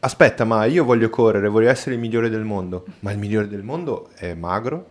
aspetta, 0.00 0.44
ma 0.44 0.66
io 0.66 0.84
voglio 0.84 1.08
correre, 1.08 1.48
voglio 1.48 1.70
essere 1.70 1.94
il 1.94 2.00
migliore 2.00 2.28
del 2.28 2.44
mondo, 2.44 2.84
ma 3.00 3.10
il 3.12 3.18
migliore 3.18 3.48
del 3.48 3.62
mondo 3.62 4.10
è 4.14 4.34
magro, 4.34 4.86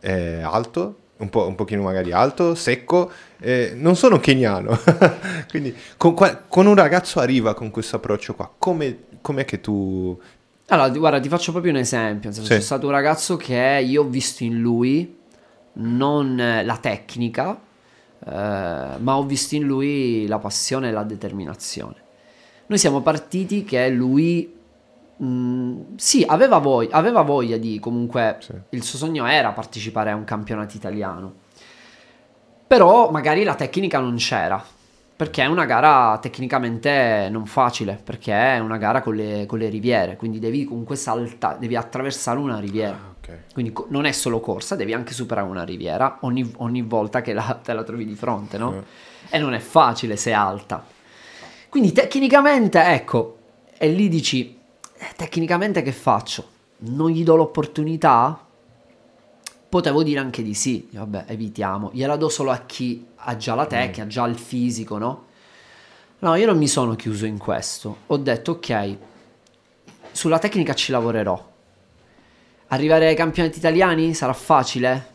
è 0.00 0.40
alto, 0.42 0.96
un, 1.18 1.28
po', 1.28 1.46
un 1.46 1.54
pochino 1.54 1.82
magari 1.82 2.12
alto, 2.12 2.54
secco, 2.54 3.10
eh, 3.40 3.72
non 3.74 3.96
sono 3.96 4.18
keniano. 4.18 4.78
Quindi 5.50 5.76
con, 5.98 6.14
con 6.48 6.66
un 6.66 6.74
ragazzo 6.74 7.20
arriva 7.20 7.52
con 7.52 7.70
questo 7.70 7.96
approccio 7.96 8.34
qua, 8.34 8.50
come 8.56 9.08
com'è 9.20 9.44
che 9.44 9.60
tu... 9.60 10.18
Allora, 10.68 10.90
ti- 10.90 10.98
guarda, 10.98 11.20
ti 11.20 11.28
faccio 11.28 11.50
proprio 11.52 11.72
un 11.72 11.78
esempio. 11.78 12.30
Sì. 12.32 12.42
C'è 12.42 12.60
stato 12.60 12.86
un 12.86 12.92
ragazzo 12.92 13.36
che 13.36 13.84
io 13.84 14.02
ho 14.02 14.06
visto 14.06 14.44
in 14.44 14.60
lui 14.60 15.18
non 15.72 16.38
eh, 16.38 16.64
la 16.64 16.76
tecnica, 16.76 17.58
eh, 18.24 18.30
ma 18.30 19.16
ho 19.16 19.24
visto 19.24 19.54
in 19.56 19.64
lui 19.64 20.26
la 20.26 20.38
passione 20.38 20.88
e 20.88 20.92
la 20.92 21.02
determinazione. 21.02 21.96
Noi 22.66 22.78
siamo 22.78 23.00
partiti 23.00 23.64
che 23.64 23.88
lui, 23.88 24.52
mh, 25.16 25.96
sì, 25.96 26.24
aveva 26.26 26.58
voglia, 26.58 26.94
aveva 26.94 27.22
voglia 27.22 27.56
di 27.56 27.80
comunque, 27.80 28.36
Sì. 28.40 28.52
il 28.70 28.82
suo 28.84 28.98
sogno 28.98 29.26
era 29.26 29.50
partecipare 29.50 30.10
a 30.10 30.14
un 30.14 30.22
campionato 30.24 30.76
italiano, 30.76 31.34
però 32.66 33.10
magari 33.10 33.42
la 33.42 33.56
tecnica 33.56 33.98
non 33.98 34.14
c'era. 34.16 34.64
Perché 35.20 35.42
è 35.42 35.46
una 35.46 35.66
gara 35.66 36.16
tecnicamente 36.16 37.28
non 37.30 37.44
facile, 37.44 38.00
perché 38.02 38.32
è 38.32 38.58
una 38.58 38.78
gara 38.78 39.02
con 39.02 39.14
le, 39.14 39.44
con 39.44 39.58
le 39.58 39.68
riviere, 39.68 40.16
quindi 40.16 40.38
devi 40.38 40.64
comunque 40.64 40.96
saltare, 40.96 41.58
devi 41.58 41.76
attraversare 41.76 42.38
una 42.38 42.58
riviera. 42.58 42.94
Ah, 42.94 43.14
ok. 43.18 43.38
Quindi 43.52 43.70
co- 43.70 43.84
non 43.90 44.06
è 44.06 44.12
solo 44.12 44.40
corsa, 44.40 44.76
devi 44.76 44.94
anche 44.94 45.12
superare 45.12 45.46
una 45.46 45.62
riviera 45.62 46.16
ogni, 46.22 46.50
ogni 46.56 46.80
volta 46.80 47.20
che 47.20 47.34
la- 47.34 47.60
te 47.62 47.74
la 47.74 47.82
trovi 47.82 48.06
di 48.06 48.14
fronte, 48.14 48.56
no? 48.56 48.82
E 49.28 49.38
non 49.38 49.52
è 49.52 49.58
facile 49.58 50.16
se 50.16 50.30
è 50.30 50.32
alta. 50.32 50.82
Quindi 51.68 51.92
tecnicamente, 51.92 52.82
ecco, 52.82 53.36
e 53.76 53.90
lì 53.90 54.08
dici, 54.08 54.58
eh, 54.96 55.06
tecnicamente 55.16 55.82
che 55.82 55.92
faccio? 55.92 56.48
Non 56.78 57.10
gli 57.10 57.24
do 57.24 57.36
l'opportunità? 57.36 58.42
Potevo 59.70 60.02
dire 60.02 60.18
anche 60.18 60.42
di 60.42 60.52
sì, 60.52 60.88
vabbè, 60.90 61.26
evitiamo. 61.28 61.90
Gliela 61.92 62.16
do 62.16 62.28
solo 62.28 62.50
a 62.50 62.58
chi 62.66 63.06
ha 63.14 63.36
già 63.36 63.54
la 63.54 63.66
tecnica, 63.66 64.02
ha 64.02 64.06
già 64.08 64.26
il 64.26 64.36
fisico, 64.36 64.98
no? 64.98 65.26
No, 66.18 66.34
io 66.34 66.46
non 66.46 66.58
mi 66.58 66.66
sono 66.66 66.96
chiuso 66.96 67.24
in 67.24 67.38
questo. 67.38 67.98
Ho 68.08 68.16
detto, 68.16 68.50
ok, 68.50 68.96
sulla 70.10 70.40
tecnica 70.40 70.74
ci 70.74 70.90
lavorerò. 70.90 71.48
Arrivare 72.66 73.06
ai 73.06 73.14
campionati 73.14 73.58
italiani 73.58 74.12
sarà 74.12 74.32
facile? 74.32 75.14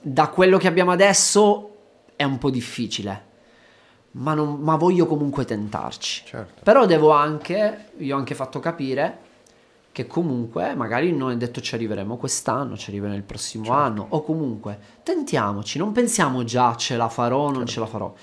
Da 0.00 0.28
quello 0.28 0.56
che 0.56 0.66
abbiamo 0.66 0.92
adesso 0.92 1.76
è 2.16 2.24
un 2.24 2.38
po' 2.38 2.48
difficile. 2.48 3.26
Ma, 4.12 4.32
non- 4.32 4.58
ma 4.60 4.76
voglio 4.76 5.04
comunque 5.04 5.44
tentarci. 5.44 6.22
Certo. 6.24 6.62
Però 6.64 6.86
devo 6.86 7.10
anche, 7.10 7.90
io 7.98 8.16
ho 8.16 8.18
anche 8.18 8.34
fatto 8.34 8.58
capire 8.58 9.28
che 9.92 10.06
comunque 10.06 10.74
magari 10.74 11.12
non 11.12 11.30
è 11.32 11.36
detto 11.36 11.60
ci 11.60 11.74
arriveremo 11.74 12.16
quest'anno, 12.16 12.76
ci 12.76 12.90
arriveremo 12.90 13.16
il 13.16 13.24
prossimo 13.24 13.64
Certo. 13.64 13.78
anno, 13.80 14.06
o 14.10 14.22
comunque 14.22 14.78
tentiamoci, 15.02 15.78
non 15.78 15.92
pensiamo 15.92 16.44
già 16.44 16.74
ce 16.76 16.96
la 16.96 17.08
farò, 17.08 17.44
non 17.46 17.54
Certo. 17.66 17.70
ce 17.70 17.80
la 17.80 17.86
farò. 17.86 18.14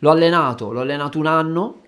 L'ho 0.00 0.10
allenato, 0.10 0.70
l'ho 0.70 0.80
allenato 0.80 1.18
un 1.18 1.26
anno, 1.26 1.80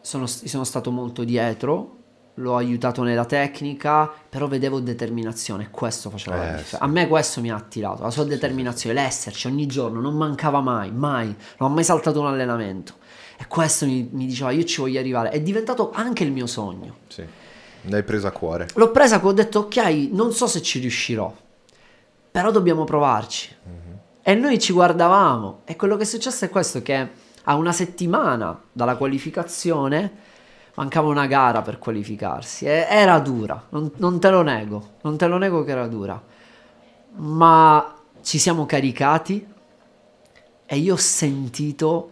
sono, 0.00 0.26
sono 0.26 0.64
stato 0.64 0.90
molto 0.90 1.24
dietro, 1.24 1.92
l'ho 2.34 2.56
aiutato 2.56 3.02
nella 3.02 3.24
tecnica, 3.24 4.10
però 4.28 4.46
vedevo 4.46 4.78
determinazione, 4.80 5.68
questo 5.70 6.08
faceva 6.10 6.36
la 6.36 6.42
Eh, 6.42 6.46
differenza. 6.48 6.76
sì. 6.76 6.82
A 6.82 6.86
me 6.86 7.08
questo 7.08 7.40
mi 7.40 7.50
ha 7.50 7.56
attirato, 7.56 8.02
la 8.02 8.10
sua 8.10 8.24
determinazione, 8.24 8.94
l'esserci 9.00 9.48
ogni 9.48 9.66
giorno, 9.66 10.00
non 10.00 10.14
mancava 10.14 10.60
mai, 10.60 10.92
mai, 10.92 11.34
non 11.58 11.70
ho 11.70 11.74
mai 11.74 11.82
saltato 11.84 12.20
un 12.20 12.26
allenamento. 12.26 12.94
E 13.38 13.46
questo 13.48 13.84
mi, 13.86 14.08
mi 14.12 14.26
diceva, 14.26 14.50
io 14.50 14.64
ci 14.64 14.80
voglio 14.80 14.98
arrivare, 15.00 15.30
è 15.30 15.40
diventato 15.42 15.90
anche 15.92 16.24
il 16.24 16.30
mio 16.32 16.46
sogno. 16.46 16.96
Sì. 17.08 17.24
L'hai 17.88 18.02
presa 18.02 18.28
a 18.28 18.32
cuore. 18.32 18.68
L'ho 18.74 18.90
presa 18.90 19.20
che 19.20 19.26
ho 19.26 19.32
detto, 19.32 19.60
ok, 19.60 20.08
non 20.12 20.32
so 20.32 20.46
se 20.46 20.62
ci 20.62 20.78
riuscirò, 20.78 21.32
però 22.30 22.50
dobbiamo 22.50 22.84
provarci. 22.84 23.54
E 24.22 24.34
noi 24.34 24.58
ci 24.58 24.72
guardavamo 24.72 25.60
e 25.64 25.76
quello 25.76 25.96
che 25.96 26.02
è 26.02 26.06
successo 26.06 26.44
è 26.44 26.50
questo, 26.50 26.82
che 26.82 27.08
a 27.44 27.54
una 27.54 27.70
settimana 27.70 28.60
dalla 28.72 28.96
qualificazione 28.96 30.12
mancava 30.74 31.08
una 31.08 31.26
gara 31.26 31.62
per 31.62 31.78
qualificarsi. 31.78 32.64
E 32.64 32.86
era 32.90 33.20
dura, 33.20 33.66
non, 33.68 33.92
non 33.98 34.18
te 34.18 34.30
lo 34.30 34.42
nego, 34.42 34.94
non 35.02 35.16
te 35.16 35.28
lo 35.28 35.38
nego 35.38 35.62
che 35.62 35.70
era 35.70 35.86
dura. 35.86 36.20
Ma 37.18 37.94
ci 38.22 38.38
siamo 38.38 38.66
caricati 38.66 39.46
e 40.66 40.76
io 40.76 40.94
ho 40.94 40.98
sentito 40.98 42.10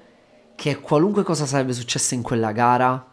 che 0.55 0.81
qualunque 0.81 1.25
cosa 1.25 1.47
sarebbe 1.47 1.73
successa 1.73 2.15
in 2.15 2.23
quella 2.23 2.53
gara, 2.53 3.05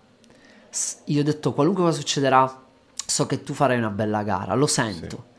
io 1.05 1.22
ho 1.22 1.24
detto 1.24 1.53
qualunque 1.53 1.84
cosa 1.84 1.97
succederà, 1.97 2.63
so 3.05 3.26
che 3.26 3.43
tu 3.43 3.53
farai 3.53 3.78
una 3.78 3.89
bella 3.89 4.24
gara, 4.24 4.53
lo 4.55 4.67
sento. 4.67 5.30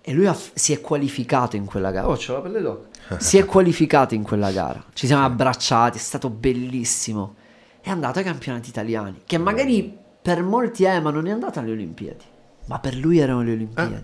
E 0.00 0.12
lui 0.12 0.26
ha 0.26 0.36
si 0.54 0.72
è 0.72 0.80
qualificato 0.80 1.56
in 1.56 1.64
quella 1.64 1.90
gara. 1.90 2.08
Oh, 2.08 2.16
c'ho 2.16 2.34
la 2.34 2.40
pelle 2.40 2.60
d'oca. 2.60 2.90
Si 3.18 3.36
è 3.38 3.44
qualificato 3.44 4.14
in 4.14 4.22
quella 4.22 4.50
gara. 4.50 4.84
Ci 4.92 5.06
siamo 5.06 5.24
abbracciati, 5.24 5.98
è 5.98 6.00
stato 6.00 6.30
bellissimo. 6.30 7.36
È 7.80 7.90
andato 7.90 8.18
ai 8.18 8.24
campionati 8.24 8.68
italiani. 8.68 9.22
Che 9.24 9.38
magari 9.38 9.96
per 10.22 10.42
molti 10.42 10.84
è, 10.84 11.00
ma 11.00 11.10
non 11.10 11.26
è 11.26 11.30
andato 11.30 11.58
alle 11.58 11.72
Olimpiadi. 11.72 12.24
Ma 12.66 12.78
per 12.78 12.94
lui 12.94 13.18
erano 13.18 13.42
le 13.42 13.52
Olimpiadi. 13.52 13.94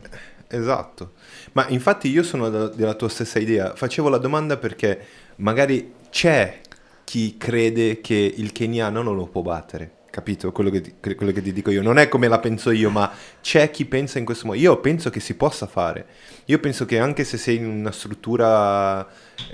Eh, 0.48 0.56
esatto. 0.56 1.12
Ma 1.52 1.68
infatti 1.68 2.08
io 2.08 2.22
sono 2.22 2.48
da- 2.48 2.68
della 2.68 2.94
tua 2.94 3.08
stessa 3.08 3.38
idea. 3.38 3.74
Facevo 3.74 4.08
la 4.08 4.18
domanda 4.18 4.56
perché 4.56 5.00
magari 5.36 5.94
c'è 6.10 6.60
chi 7.04 7.36
crede 7.36 8.00
che 8.00 8.34
il 8.36 8.52
keniano 8.52 9.02
non 9.02 9.16
lo 9.16 9.26
può 9.26 9.42
battere. 9.42 9.92
Capito 10.18 10.50
quello 10.50 10.68
che, 10.70 10.80
ti, 10.80 10.94
quello 11.14 11.30
che 11.30 11.40
ti 11.40 11.52
dico 11.52 11.70
io? 11.70 11.80
Non 11.80 11.96
è 11.96 12.08
come 12.08 12.26
la 12.26 12.40
penso 12.40 12.72
io, 12.72 12.90
ma 12.90 13.08
c'è 13.40 13.70
chi 13.70 13.84
pensa 13.84 14.18
in 14.18 14.24
questo 14.24 14.46
modo. 14.46 14.58
Io 14.58 14.80
penso 14.80 15.10
che 15.10 15.20
si 15.20 15.34
possa 15.34 15.68
fare. 15.68 16.06
Io 16.46 16.58
penso 16.58 16.84
che 16.86 16.98
anche 16.98 17.22
se 17.22 17.36
sei 17.36 17.54
in 17.58 17.66
una 17.66 17.92
struttura, 17.92 19.06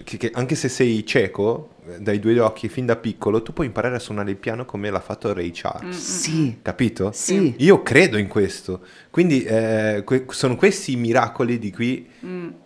che- 0.05 0.17
che 0.17 0.31
anche 0.33 0.55
se 0.55 0.71
sei 0.71 1.05
cieco, 1.05 1.75
eh, 1.87 1.99
dai 2.01 2.19
due 2.19 2.39
occhi 2.41 2.71
fin 2.71 2.87
da 2.87 2.97
piccolo, 2.97 3.43
tu 3.43 3.53
puoi 3.53 3.67
imparare 3.67 3.97
a 3.97 3.99
suonare 3.99 4.31
il 4.31 4.37
piano 4.39 4.65
come 4.65 4.89
l'ha 4.89 5.01
fatto 5.01 5.35
Ray 5.35 5.51
Charles. 5.53 5.95
Sì, 5.99 6.57
Capito? 6.63 7.11
sì. 7.13 7.55
Io 7.59 7.83
credo 7.83 8.17
in 8.17 8.29
questo, 8.29 8.81
quindi 9.11 9.43
eh, 9.45 10.01
que- 10.03 10.25
sono 10.31 10.57
questi 10.57 10.93
i 10.93 10.97
miracoli 10.97 11.59
di 11.59 11.71
cui 11.71 12.09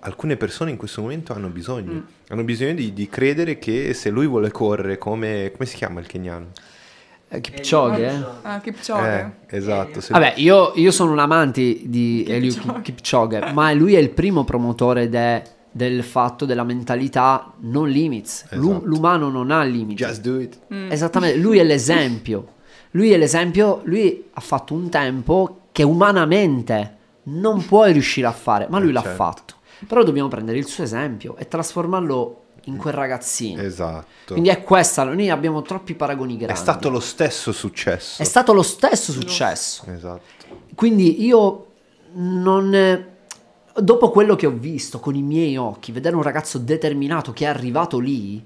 alcune 0.01 0.37
persone 0.37 0.71
in 0.71 0.77
questo 0.77 1.01
momento 1.03 1.33
hanno 1.33 1.49
bisogno. 1.49 2.05
Hanno 2.29 2.45
bisogno 2.45 2.75
di, 2.75 2.93
di 2.93 3.09
credere 3.09 3.59
che 3.59 3.93
se 3.93 4.11
lui 4.11 4.29
vuole 4.29 4.53
correre 4.53 4.99
come... 4.99 5.51
come 5.53 5.67
si 5.67 5.75
chiama 5.75 5.99
il 5.99 6.07
keniano? 6.07 6.51
Eh, 7.31 7.41
Kipchoge, 7.43 8.07
eh. 8.09 8.25
Ah, 8.43 8.59
Kipchoge. 8.61 9.35
Eh, 9.49 9.57
esatto. 9.57 10.01
se- 10.01 10.13
Vabbè, 10.13 10.35
io, 10.37 10.73
io 10.77 10.91
sono 10.91 11.13
un 11.13 11.19
amante 11.19 11.81
di 11.85 12.25
Eliud 12.27 12.59
Kip- 12.59 12.81
Kipchoge, 12.83 13.53
ma 13.53 13.71
lui 13.73 13.95
è 13.95 13.99
il 13.99 14.11
primo 14.11 14.45
promotore 14.45 15.09
de- 15.11 15.43
del 15.71 16.03
fatto 16.03 16.47
della 16.47 16.65
mentalità 16.65 17.53
non 17.61 17.89
limits. 17.89 18.47
L'u- 18.53 18.71
Esatto. 18.71 18.87
l'umano 18.87 19.29
non 19.29 19.51
ha 19.51 19.63
limiti. 19.63 20.03
Just 20.03 20.23
do 20.23 20.41
it. 20.41 20.59
Esattamente, 20.89 21.37
lui 21.39 21.59
è 21.59 21.65
l'esempio. 21.65 22.47
Lui 22.93 23.11
è 23.13 23.19
l'esempio, 23.19 23.83
lui 23.85 24.25
ha 24.33 24.41
fatto 24.41 24.73
un 24.73 24.89
tempo 24.89 25.61
che 25.73 25.83
umanamente 25.83 26.97
non 27.25 27.65
puoi 27.67 27.93
riuscire 27.93 28.27
a 28.27 28.33
fare, 28.33 28.67
ma 28.71 28.79
lui 28.79 28.89
Eh, 28.89 28.93
l'ha 28.93 29.03
certo. 29.03 29.17
fatto. 29.23 29.55
Però 29.87 30.03
dobbiamo 30.03 30.29
prendere 30.29 30.57
il 30.59 30.67
suo 30.67 30.83
esempio 30.83 31.37
e 31.37 31.47
trasformarlo 31.47 32.45
in 32.69 32.77
quel 32.77 32.95
ragazzino. 32.95 33.61
Esatto. 33.61 34.33
Quindi 34.33 34.51
è 34.51 34.63
questa, 34.63 35.03
noi 35.05 35.31
abbiamo 35.31 35.63
troppi 35.63 35.95
paragoni 35.95 36.37
grandi. 36.37 36.53
È 36.53 36.57
stato 36.57 36.91
lo 36.91 37.01
stesso 37.01 37.51
successo. 37.53 38.23
È 38.23 38.25
stato 38.25 38.53
lo 38.53 38.63
stesso 38.63 39.11
successo. 39.13 39.85
Esatto. 39.87 40.23
Quindi 40.75 41.25
io 41.25 41.67
non... 42.13 43.07
Dopo 43.75 44.11
quello 44.11 44.35
che 44.35 44.47
ho 44.47 44.51
visto 44.51 44.99
con 44.99 45.15
i 45.15 45.23
miei 45.23 45.57
occhi, 45.57 45.93
vedere 45.93 46.17
un 46.17 46.23
ragazzo 46.23 46.59
determinato 46.59 47.33
che 47.33 47.45
è 47.45 47.49
arrivato 47.49 48.01
lì, 48.01 48.45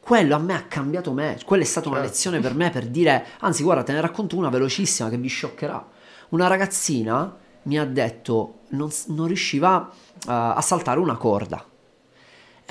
quello 0.00 0.34
a 0.34 0.38
me 0.38 0.54
ha 0.54 0.62
cambiato 0.62 1.12
me. 1.12 1.38
Quella 1.44 1.62
è 1.62 1.66
stata 1.66 1.88
una 1.88 1.98
Certo. 1.98 2.12
lezione 2.12 2.40
per 2.40 2.54
me 2.54 2.70
per 2.70 2.86
dire, 2.86 3.26
anzi 3.40 3.62
guarda, 3.62 3.82
te 3.82 3.92
ne 3.92 4.00
racconto 4.00 4.36
una 4.36 4.48
velocissima 4.48 5.10
che 5.10 5.18
vi 5.18 5.28
scioccherà. 5.28 5.86
Una 6.30 6.46
ragazzina 6.46 7.36
mi 7.64 7.78
ha 7.78 7.84
detto 7.84 8.60
non, 8.70 8.88
non 9.08 9.26
riusciva 9.26 9.90
eh, 9.90 10.18
a 10.26 10.60
saltare 10.62 10.98
una 10.98 11.16
corda. 11.16 11.62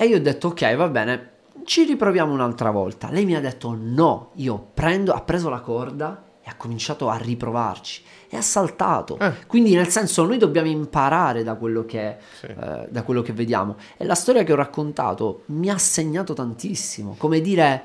E 0.00 0.06
io 0.06 0.16
ho 0.16 0.20
detto 0.20 0.48
ok, 0.48 0.76
va 0.76 0.88
bene, 0.88 1.28
ci 1.64 1.84
riproviamo 1.84 2.32
un'altra 2.32 2.70
volta. 2.70 3.10
Lei 3.10 3.26
mi 3.26 3.34
ha 3.36 3.40
detto 3.40 3.76
no, 3.78 4.30
io 4.36 4.68
prendo, 4.72 5.12
ha 5.12 5.20
preso 5.20 5.50
la 5.50 5.60
corda 5.60 6.24
e 6.42 6.48
ha 6.48 6.54
cominciato 6.56 7.10
a 7.10 7.18
riprovarci 7.18 8.02
e 8.30 8.38
ha 8.38 8.40
saltato. 8.40 9.18
Eh. 9.18 9.46
Quindi 9.46 9.74
nel 9.74 9.88
senso 9.88 10.24
noi 10.24 10.38
dobbiamo 10.38 10.68
imparare 10.68 11.42
da 11.42 11.54
quello 11.56 11.84
che, 11.84 12.16
Sì. 12.38 12.46
eh, 12.46 12.86
da 12.88 13.02
quello 13.02 13.20
che 13.20 13.34
vediamo. 13.34 13.76
E 13.98 14.06
la 14.06 14.14
storia 14.14 14.42
che 14.42 14.54
ho 14.54 14.56
raccontato 14.56 15.42
mi 15.48 15.68
ha 15.68 15.76
segnato 15.76 16.32
tantissimo. 16.32 17.14
Come 17.18 17.42
dire, 17.42 17.82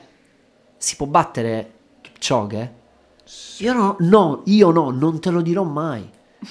si 0.78 0.96
può 0.96 1.08
battere 1.08 1.72
Kipchoge? 2.00 2.74
Io 3.58 3.74
no, 3.74 3.98
no, 4.00 4.42
io 4.46 4.72
no, 4.72 4.90
non 4.90 5.20
te 5.20 5.32
lo 5.32 5.42
dirò 5.42 5.64
mai. 5.64 6.10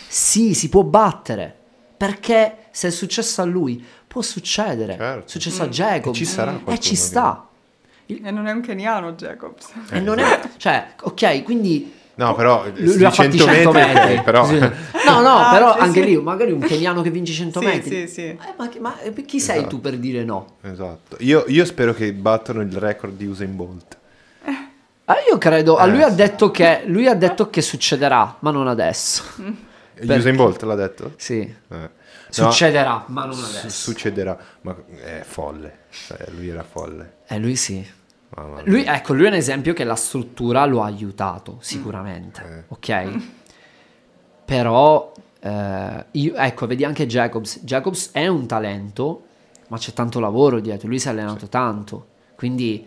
Sì, 0.08 0.52
si 0.52 0.68
può 0.68 0.82
battere. 0.82 1.56
Perché 1.96 2.66
se 2.70 2.88
è 2.88 2.90
successo 2.90 3.40
a 3.40 3.44
lui, 3.44 3.82
può 4.14 4.22
succedere. 4.22 4.96
Certo. 4.96 5.26
È 5.26 5.28
successo 5.28 5.62
a 5.64 5.66
Jacob. 5.66 6.14
E 6.14 6.16
ci 6.16 6.24
sarà 6.24 6.50
E 6.52 6.54
qualcuno 6.54 6.76
ci 6.78 6.90
che- 6.90 6.96
sta. 6.96 7.48
E 8.06 8.30
non 8.30 8.46
è 8.46 8.52
un 8.52 8.60
keniano 8.60 9.12
Jacobs. 9.14 9.72
E 9.90 9.98
non 9.98 10.20
è... 10.20 10.40
Cioè, 10.56 10.92
ok, 11.02 11.42
quindi... 11.42 11.92
No, 12.14 12.32
però 12.36 12.64
Lui, 12.76 12.94
lui 12.94 13.04
ha 13.04 13.10
fatti 13.10 13.36
100 13.38 13.52
100 13.52 13.72
metri, 13.72 13.92
metri. 13.94 14.14
ok, 14.18 14.22
però- 14.22 14.46
Sì. 14.46 14.58
No, 14.60 15.20
no, 15.20 15.34
Ah, 15.42 15.50
però 15.52 15.72
sì, 15.74 15.80
anche 15.80 16.00
sì. 16.02 16.06
lì, 16.06 16.16
magari 16.20 16.52
un 16.52 16.60
keniano 16.60 17.02
che 17.02 17.10
vince 17.10 17.32
100 17.32 17.58
Sì, 17.58 17.66
metri. 17.66 17.90
sì, 18.06 18.06
sì. 18.12 18.20
Eh, 18.26 18.38
ma, 18.56 18.70
ma 18.78 18.94
chi 19.26 19.40
sei 19.40 19.56
Esatto. 19.56 19.68
tu 19.70 19.80
per 19.80 19.96
dire 19.98 20.22
no? 20.22 20.58
Esatto. 20.60 21.16
Io, 21.18 21.42
io 21.48 21.64
spero 21.64 21.92
che 21.92 22.12
battano 22.12 22.60
il 22.60 22.72
record 22.72 23.16
di 23.16 23.26
Usain 23.26 23.56
Bolt. 23.56 23.96
Ah, 25.06 25.16
io 25.28 25.36
credo, 25.38 25.76
a 25.76 25.86
Eh, 25.86 25.90
lui 25.90 26.02
ha 26.02 26.08
detto 26.08 26.50
che 26.52 26.82
lui 26.86 27.08
ha 27.08 27.14
detto 27.14 27.50
che 27.50 27.60
succederà, 27.62 28.36
ma 28.38 28.50
non 28.52 28.68
adesso. 28.68 29.22
Perché? 29.94 30.14
Usain 30.14 30.36
Bolt 30.36 30.62
l'ha 30.62 30.74
detto? 30.76 31.12
Sì. 31.16 31.40
Eh. 31.40 32.02
Succederà, 32.42 33.04
ma 33.08 33.24
non 33.24 33.38
adesso. 33.42 33.68
succederà, 33.68 34.36
ma 34.62 34.76
è 35.02 35.20
folle. 35.24 35.78
Cioè, 35.90 36.26
lui 36.30 36.48
era 36.48 36.62
folle. 36.62 37.16
Eh, 37.26 37.38
lui 37.38 37.56
sì. 37.56 37.86
Lui, 38.64 38.84
ecco, 38.84 39.14
lui 39.14 39.26
è 39.26 39.28
un 39.28 39.34
esempio 39.34 39.72
che 39.74 39.84
la 39.84 39.94
struttura 39.94 40.64
lo 40.64 40.82
ha 40.82 40.86
aiutato, 40.86 41.58
sicuramente. 41.60 42.42
Eh. 42.42 42.64
Ok? 42.68 43.18
Però, 44.44 45.12
eh, 45.40 46.04
io- 46.10 46.34
ecco, 46.34 46.66
vedi 46.66 46.84
anche 46.84 47.06
Jacobs. 47.06 47.60
Jacobs 47.62 48.10
è 48.12 48.26
un 48.26 48.46
talento, 48.46 49.24
ma 49.68 49.78
c'è 49.78 49.92
tanto 49.92 50.18
lavoro 50.20 50.58
dietro. 50.60 50.88
Lui 50.88 50.98
si 50.98 51.06
è 51.06 51.10
allenato 51.10 51.48
tanto. 51.48 52.06
Quindi, 52.34 52.86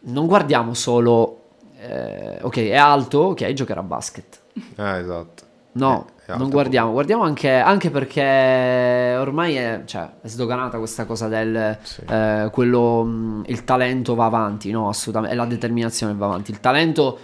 non 0.00 0.26
guardiamo 0.26 0.74
solo, 0.74 1.42
eh, 1.78 2.38
ok, 2.40 2.56
è 2.56 2.76
alto, 2.76 3.18
ok, 3.18 3.52
giocherà 3.52 3.80
a 3.80 3.84
basket. 3.84 4.40
Ah, 4.76 4.98
esatto. 4.98 5.46
No, 5.78 6.06
è 6.18 6.30
alta 6.32 6.36
non 6.36 6.50
guardiamo, 6.50 6.92
guardiamo 6.92 7.22
anche, 7.22 7.50
anche 7.50 7.90
perché 7.90 9.16
ormai 9.18 9.54
è, 9.54 9.82
cioè, 9.86 10.08
è 10.20 10.26
sdoganata 10.28 10.78
questa 10.78 11.04
cosa 11.06 11.28
del 11.28 11.78
Sì. 11.82 12.02
eh, 12.08 12.48
quello, 12.52 13.02
mh, 13.04 13.44
il 13.46 13.64
talento 13.64 14.14
va 14.14 14.26
avanti, 14.26 14.70
no, 14.70 14.88
assolutamente, 14.88 15.36
la 15.36 15.46
determinazione 15.46 16.14
va 16.14 16.26
avanti. 16.26 16.50
Il 16.50 16.60
talento, 16.60 17.18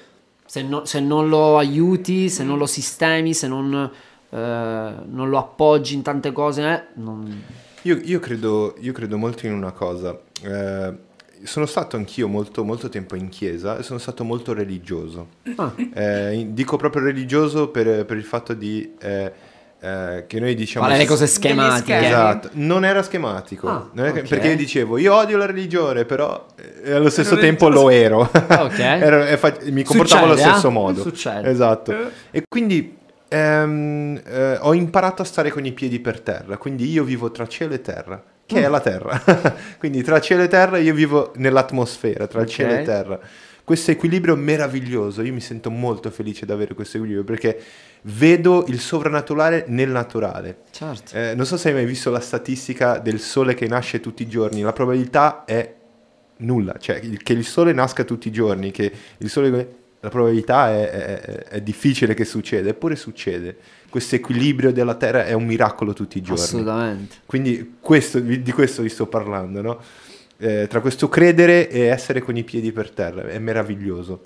se, 0.46 0.62
no- 0.62 0.84
se 0.84 1.00
non 1.00 1.28
lo 1.28 1.58
aiuti, 1.58 2.28
se 2.30 2.44
non 2.44 2.58
lo 2.58 2.66
sistemi, 2.66 3.34
se 3.34 3.46
non, 3.48 3.90
eh, 4.30 4.36
non 4.36 5.28
lo 5.28 5.38
appoggi 5.38 5.94
in 5.94 6.02
tante 6.02 6.32
cose, 6.32 6.62
eh, 6.62 6.82
non... 6.94 7.42
Io, 7.82 8.00
io 8.02 8.18
credo, 8.18 8.74
io 8.80 8.92
credo 8.92 9.18
molto 9.18 9.46
in 9.46 9.52
una 9.52 9.72
cosa. 9.72 10.18
Eh, 11.44 11.46
sono 11.46 11.66
stato 11.66 11.96
anch'io 11.96 12.26
molto, 12.28 12.64
molto 12.64 12.88
tempo 12.88 13.14
in 13.16 13.28
chiesa 13.28 13.78
e 13.78 13.82
sono 13.82 13.98
stato 13.98 14.24
molto 14.24 14.52
religioso. 14.52 15.28
Ah, 15.56 15.72
Eh, 15.94 16.46
dico 16.50 16.76
proprio 16.76 17.02
religioso 17.04 17.68
per, 17.68 18.04
per 18.04 18.16
il 18.16 18.24
fatto 18.24 18.54
di 18.54 18.94
eh, 18.98 19.32
eh, 19.80 20.24
che 20.26 20.40
noi 20.40 20.54
diciamo... 20.54 20.86
fare 20.86 20.96
le 20.98 21.04
cose 21.06 21.26
schematiche. 21.26 22.06
Esatto, 22.06 22.48
non 22.52 22.84
era 22.84 23.02
schematico. 23.02 23.68
Ah, 23.68 23.90
Non 23.92 24.06
era- 24.06 24.20
ok. 24.20 24.28
Perché 24.28 24.48
io 24.48 24.56
dicevo, 24.56 24.96
io 24.98 25.14
odio 25.14 25.36
la 25.36 25.46
religione, 25.46 26.04
però 26.06 26.46
eh, 26.82 26.92
allo 26.92 27.10
stesso 27.10 27.36
tempo 27.36 27.68
lo 27.68 27.90
ero. 27.90 28.20
Ok. 28.64 28.78
Ero- 28.78 29.24
e 29.26 29.36
fa- 29.36 29.54
mi 29.70 29.82
comportavo 29.82 30.24
allo 30.24 30.34
Succede, 30.34 30.50
stesso 30.52 30.68
eh? 30.68 30.72
modo. 30.72 31.02
Succede. 31.02 31.50
Esatto. 31.50 31.94
E 32.30 32.42
quindi 32.48 32.96
ehm, 33.28 34.20
eh, 34.24 34.56
ho 34.60 34.72
imparato 34.74 35.20
a 35.22 35.24
stare 35.24 35.50
con 35.50 35.66
i 35.66 35.72
piedi 35.72 36.00
per 36.00 36.20
terra, 36.20 36.56
quindi 36.56 36.90
io 36.90 37.04
vivo 37.04 37.30
tra 37.30 37.46
cielo 37.46 37.74
e 37.74 37.80
terra, 37.82 38.22
che 38.46 38.60
Mm. 38.60 38.62
è 38.64 38.68
la 38.68 38.80
terra. 38.80 39.22
quindi 39.78 40.02
tra 40.02 40.20
cielo 40.20 40.42
e 40.42 40.48
terra 40.48 40.78
io 40.78 40.94
vivo 40.94 41.32
nell'atmosfera, 41.36 42.26
tra 42.26 42.40
il 42.40 42.46
Ok. 42.46 42.52
cielo 42.52 42.72
e 42.74 42.82
terra. 42.82 43.20
Questo 43.64 43.90
equilibrio 43.92 44.36
meraviglioso, 44.36 45.22
io 45.22 45.32
mi 45.32 45.40
sento 45.40 45.70
molto 45.70 46.10
felice 46.10 46.44
di 46.44 46.52
avere 46.52 46.74
questo 46.74 46.98
equilibrio 46.98 47.24
perché 47.24 47.58
vedo 48.02 48.66
il 48.68 48.78
sovrannaturale 48.78 49.64
nel 49.68 49.88
naturale. 49.88 50.58
Certo. 50.70 51.16
Eh, 51.16 51.34
non 51.34 51.46
so 51.46 51.56
se 51.56 51.68
hai 51.68 51.74
mai 51.74 51.86
visto 51.86 52.10
la 52.10 52.20
statistica 52.20 52.98
del 52.98 53.18
sole 53.20 53.54
che 53.54 53.66
nasce 53.66 54.00
tutti 54.00 54.22
i 54.22 54.28
giorni, 54.28 54.60
la 54.60 54.74
probabilità 54.74 55.44
è 55.46 55.74
nulla, 56.38 56.74
cioè 56.78 57.00
che 57.00 57.32
il 57.32 57.46
sole 57.46 57.72
nasca 57.72 58.04
tutti 58.04 58.28
i 58.28 58.32
giorni, 58.32 58.70
che 58.70 58.92
il 59.16 59.30
sole... 59.30 59.76
La 60.04 60.10
probabilità 60.10 60.70
è, 60.70 60.90
è- 60.90 61.44
è 61.48 61.60
difficile 61.62 62.12
che 62.14 62.24
succeda, 62.26 62.68
eppure 62.68 62.94
succede. 62.94 63.56
Questo 63.88 64.14
equilibrio 64.16 64.70
della 64.72 64.94
Terra 64.96 65.24
è 65.24 65.32
un 65.32 65.46
miracolo 65.46 65.92
tutti 65.94 66.18
i 66.18 66.20
giorni. 66.20 66.42
Assolutamente. 66.42 67.16
Quindi 67.24 67.76
questo- 67.80 68.20
di 68.20 68.52
questo 68.52 68.82
vi 68.82 68.90
sto 68.90 69.06
parlando, 69.06 69.62
no? 69.62 69.80
Eh, 70.36 70.66
tra 70.68 70.80
questo 70.80 71.08
credere 71.08 71.70
e 71.70 71.82
essere 71.86 72.20
con 72.20 72.36
i 72.36 72.44
piedi 72.44 72.70
per 72.72 72.90
terra, 72.90 73.22
è 73.28 73.38
meraviglioso. 73.38 74.24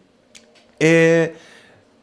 E 0.76 1.32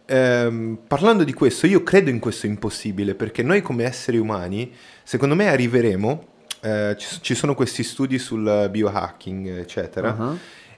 ehm, 0.05 0.77
parlando 0.87 1.23
di 1.23 1.33
questo, 1.33 1.67
io 1.67 1.83
credo 1.83 2.09
in 2.09 2.19
questo 2.19 2.45
impossibile, 2.45 3.15
perché 3.15 3.41
noi 3.43 3.61
come 3.61 3.83
esseri 3.83 4.17
umani, 4.17 4.71
secondo 5.03 5.35
me 5.35 5.47
arriveremo, 5.49 6.27
eh, 6.61 6.95
ci, 6.97 7.17
ci 7.21 7.35
sono 7.35 7.55
questi 7.55 7.83
studi 7.83 8.17
sul 8.19 8.67
biohacking, 8.71 9.47
eccetera, 9.59 10.15
Ah. 10.17 10.35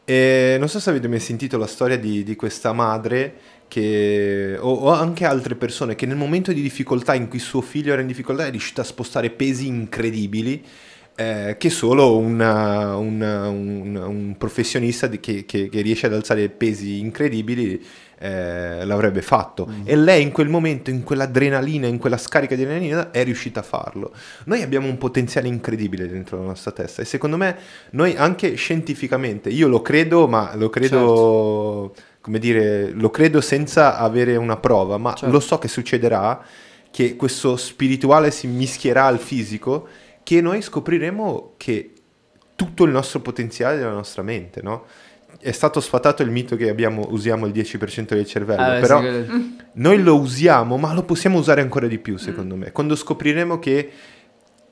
E 0.10 0.55
non 0.58 0.70
so 0.70 0.80
se 0.80 0.89
avete 0.89 1.10
mai 1.10 1.20
sentito 1.20 1.58
la 1.58 1.68
storia 1.68 1.97
di, 1.97 2.24
di 2.24 2.36
questa 2.38 2.72
madre 2.72 3.36
che, 3.68 4.55
o, 4.58 4.72
o 4.72 4.91
anche 4.91 5.26
altre 5.26 5.55
persone 5.55 5.95
che 5.95 6.05
nel 6.05 6.16
momento 6.16 6.53
di 6.53 6.62
difficoltà 6.62 7.14
in 7.14 7.28
cui 7.28 7.39
suo 7.39 7.60
figlio 7.62 7.91
era 7.91 7.99
in 8.01 8.08
difficoltà 8.08 8.45
è 8.45 8.51
riuscita 8.51 8.82
a 8.82 8.86
spostare 8.86 9.30
pesi 9.32 9.68
incredibili 9.68 10.64
eh, 11.16 11.55
che 11.60 11.70
solo 11.70 12.18
una- 12.18 12.95
una- 12.95 13.49
un, 13.49 13.95
un 13.95 14.36
professionista 14.38 15.10
che, 15.10 15.45
che- 15.45 15.68
che 15.70 15.82
riesce 15.82 16.05
ad 16.05 16.14
alzare 16.14 16.47
pesi 16.49 16.99
incredibili 16.99 17.84
eh, 18.20 18.84
l'avrebbe 18.86 19.22
fatto. 19.22 19.70
E 19.84 19.95
lei 19.95 20.22
in 20.24 20.32
quel 20.32 20.49
momento, 20.49 20.89
in 20.89 21.03
quell'adrenalina, 21.03 21.88
in 21.88 21.97
quella 21.97 22.18
scarica 22.18 22.55
di 22.55 22.63
adrenalina, 22.63 23.11
è 23.11 23.24
riuscita 23.24 23.59
a 23.59 23.63
farlo. 23.63 24.11
Noi 24.45 24.61
abbiamo 24.61 24.88
un 24.88 24.97
potenziale 24.97 25.47
incredibile 25.47 26.07
dentro 26.07 26.38
la 26.38 26.45
nostra 26.45 26.72
testa 26.72 27.01
e 27.01 27.05
secondo 27.05 27.38
me 27.38 27.57
noi 27.91 28.15
anche 28.15 28.55
scientificamente, 28.55 29.49
io 29.49 29.68
lo 29.68 29.82
credo, 29.82 30.28
ma 30.28 30.55
lo 30.55 30.70
credo, 30.70 31.93
come 32.22 32.39
dire, 32.39 32.91
lo 32.91 33.09
credo 33.09 33.41
senza 33.41 33.97
avere 33.97 34.36
una 34.36 34.57
prova, 34.57 34.97
ma 34.97 35.13
Certo. 35.13 35.32
lo 35.32 35.39
so 35.39 35.59
che 35.59 35.68
succederà, 35.68 36.43
che 36.89 37.15
questo 37.15 37.57
spirituale 37.57 38.32
si 38.32 38.47
mischierà 38.47 39.05
al 39.05 39.20
fisico, 39.20 39.88
che 40.24 40.41
noi 40.41 40.61
scopriremo 40.61 41.53
che 41.57 41.91
tutto 42.55 42.86
il 42.86 42.91
nostro 42.91 43.20
potenziale 43.20 43.76
è 43.76 43.80
nella 43.80 43.91
nostra 43.91 44.24
mente, 44.24 44.61
no? 44.63 44.86
È 45.39 45.51
stato 45.51 45.79
sfatato 45.79 46.23
il 46.23 46.31
mito 46.31 46.55
che 46.55 46.69
abbiamo, 46.69 47.07
usiamo 47.11 47.45
il 47.45 47.51
10% 47.53 48.15
del 48.15 48.25
cervello, 48.25 48.61
Ah, 48.61 48.73
beh, 48.75 48.79
però 48.79 48.99
sì, 48.99 49.05
quello- 49.05 49.43
noi 49.73 50.01
lo 50.03 50.19
usiamo, 50.19 50.77
ma 50.77 50.93
lo 50.93 51.03
possiamo 51.03 51.38
usare 51.38 51.61
ancora 51.61 51.88
di 51.88 51.99
più, 51.99 52.17
secondo 52.17 52.55
me. 52.55 52.71
Quando 52.71 52.95
scopriremo 52.95 53.59
che 53.59 53.91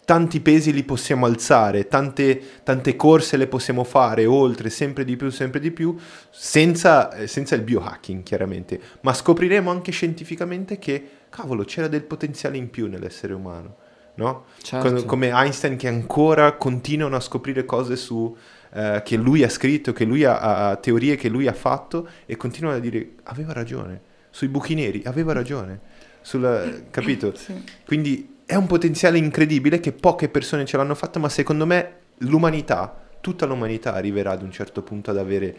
tanti 0.05 0.39
pesi 0.39 0.71
li 0.71 0.83
possiamo 0.83 1.25
alzare, 1.25 1.87
tante, 1.87 2.39
tante 2.63 2.95
corse 2.95 3.37
le 3.37 3.47
possiamo 3.47 3.83
fare 3.83 4.25
oltre, 4.25 4.69
sempre 4.69 5.03
di 5.03 5.15
più, 5.15 5.29
sempre 5.31 5.59
di 5.59 5.71
più, 5.71 5.95
senza, 6.29 7.11
eh, 7.13 7.27
senza 7.27 7.55
il 7.55 7.61
biohacking, 7.61 8.21
chiaramente. 8.23 8.79
Ma 9.01 9.13
scopriremo 9.13 9.71
anche 9.71 9.91
scientificamente 9.91 10.77
che, 10.77 11.09
cavolo, 11.29 11.63
c'era 11.63 11.87
del 11.87 12.03
potenziale 12.03 12.57
in 12.57 12.69
più 12.69 12.87
nell'essere 12.87 13.33
umano, 13.33 13.75
no? 14.15 14.45
Certo. 14.61 14.89
Com- 14.93 15.05
Come 15.05 15.29
Einstein 15.29 15.75
che 15.75 15.87
ancora 15.87 16.53
continuano 16.53 17.15
a 17.15 17.19
scoprire 17.19 17.65
cose 17.65 17.95
su... 17.95 18.35
eh, 18.75 19.01
che 19.05 19.15
lui 19.15 19.41
ha 19.43 19.49
scritto, 19.49 19.93
che 19.93 20.03
lui 20.03 20.25
ha, 20.25 20.37
ha- 20.69 20.75
teorie 20.75 21.15
che 21.15 21.29
lui 21.29 21.47
ha 21.47 21.53
fatto 21.53 22.09
e 22.25 22.35
continuano 22.35 22.75
a 22.75 22.79
dire 22.79 23.11
aveva 23.23 23.53
ragione 23.53 24.13
sui 24.29 24.49
buchi 24.49 24.75
neri, 24.75 25.01
aveva 25.05 25.31
ragione. 25.31 25.79
Sulla, 26.19 26.61
capito? 26.91 27.33
Sì. 27.35 27.53
Quindi 27.85 28.39
è 28.45 28.55
un 28.55 28.67
potenziale 28.67 29.17
incredibile 29.17 29.79
che 29.79 29.93
poche 29.93 30.27
persone 30.27 30.65
ce 30.65 30.75
l'hanno 30.75 30.93
fatta, 30.93 31.19
ma 31.19 31.29
secondo 31.29 31.65
me 31.65 31.99
l'umanità, 32.17 33.01
tutta 33.21 33.45
l'umanità 33.45 33.93
arriverà 33.93 34.31
ad 34.31 34.41
un 34.41 34.51
certo 34.51 34.81
punto 34.81 35.11
ad 35.11 35.17
avere 35.17 35.55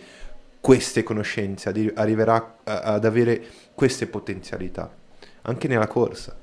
queste 0.61 1.03
conoscenze, 1.03 1.93
arriverà 1.95 2.59
ad 2.65 3.05
avere 3.05 3.43
queste 3.75 4.07
potenzialità, 4.09 4.95
anche 5.43 5.69
nella 5.69 5.87
corsa. 5.87 6.37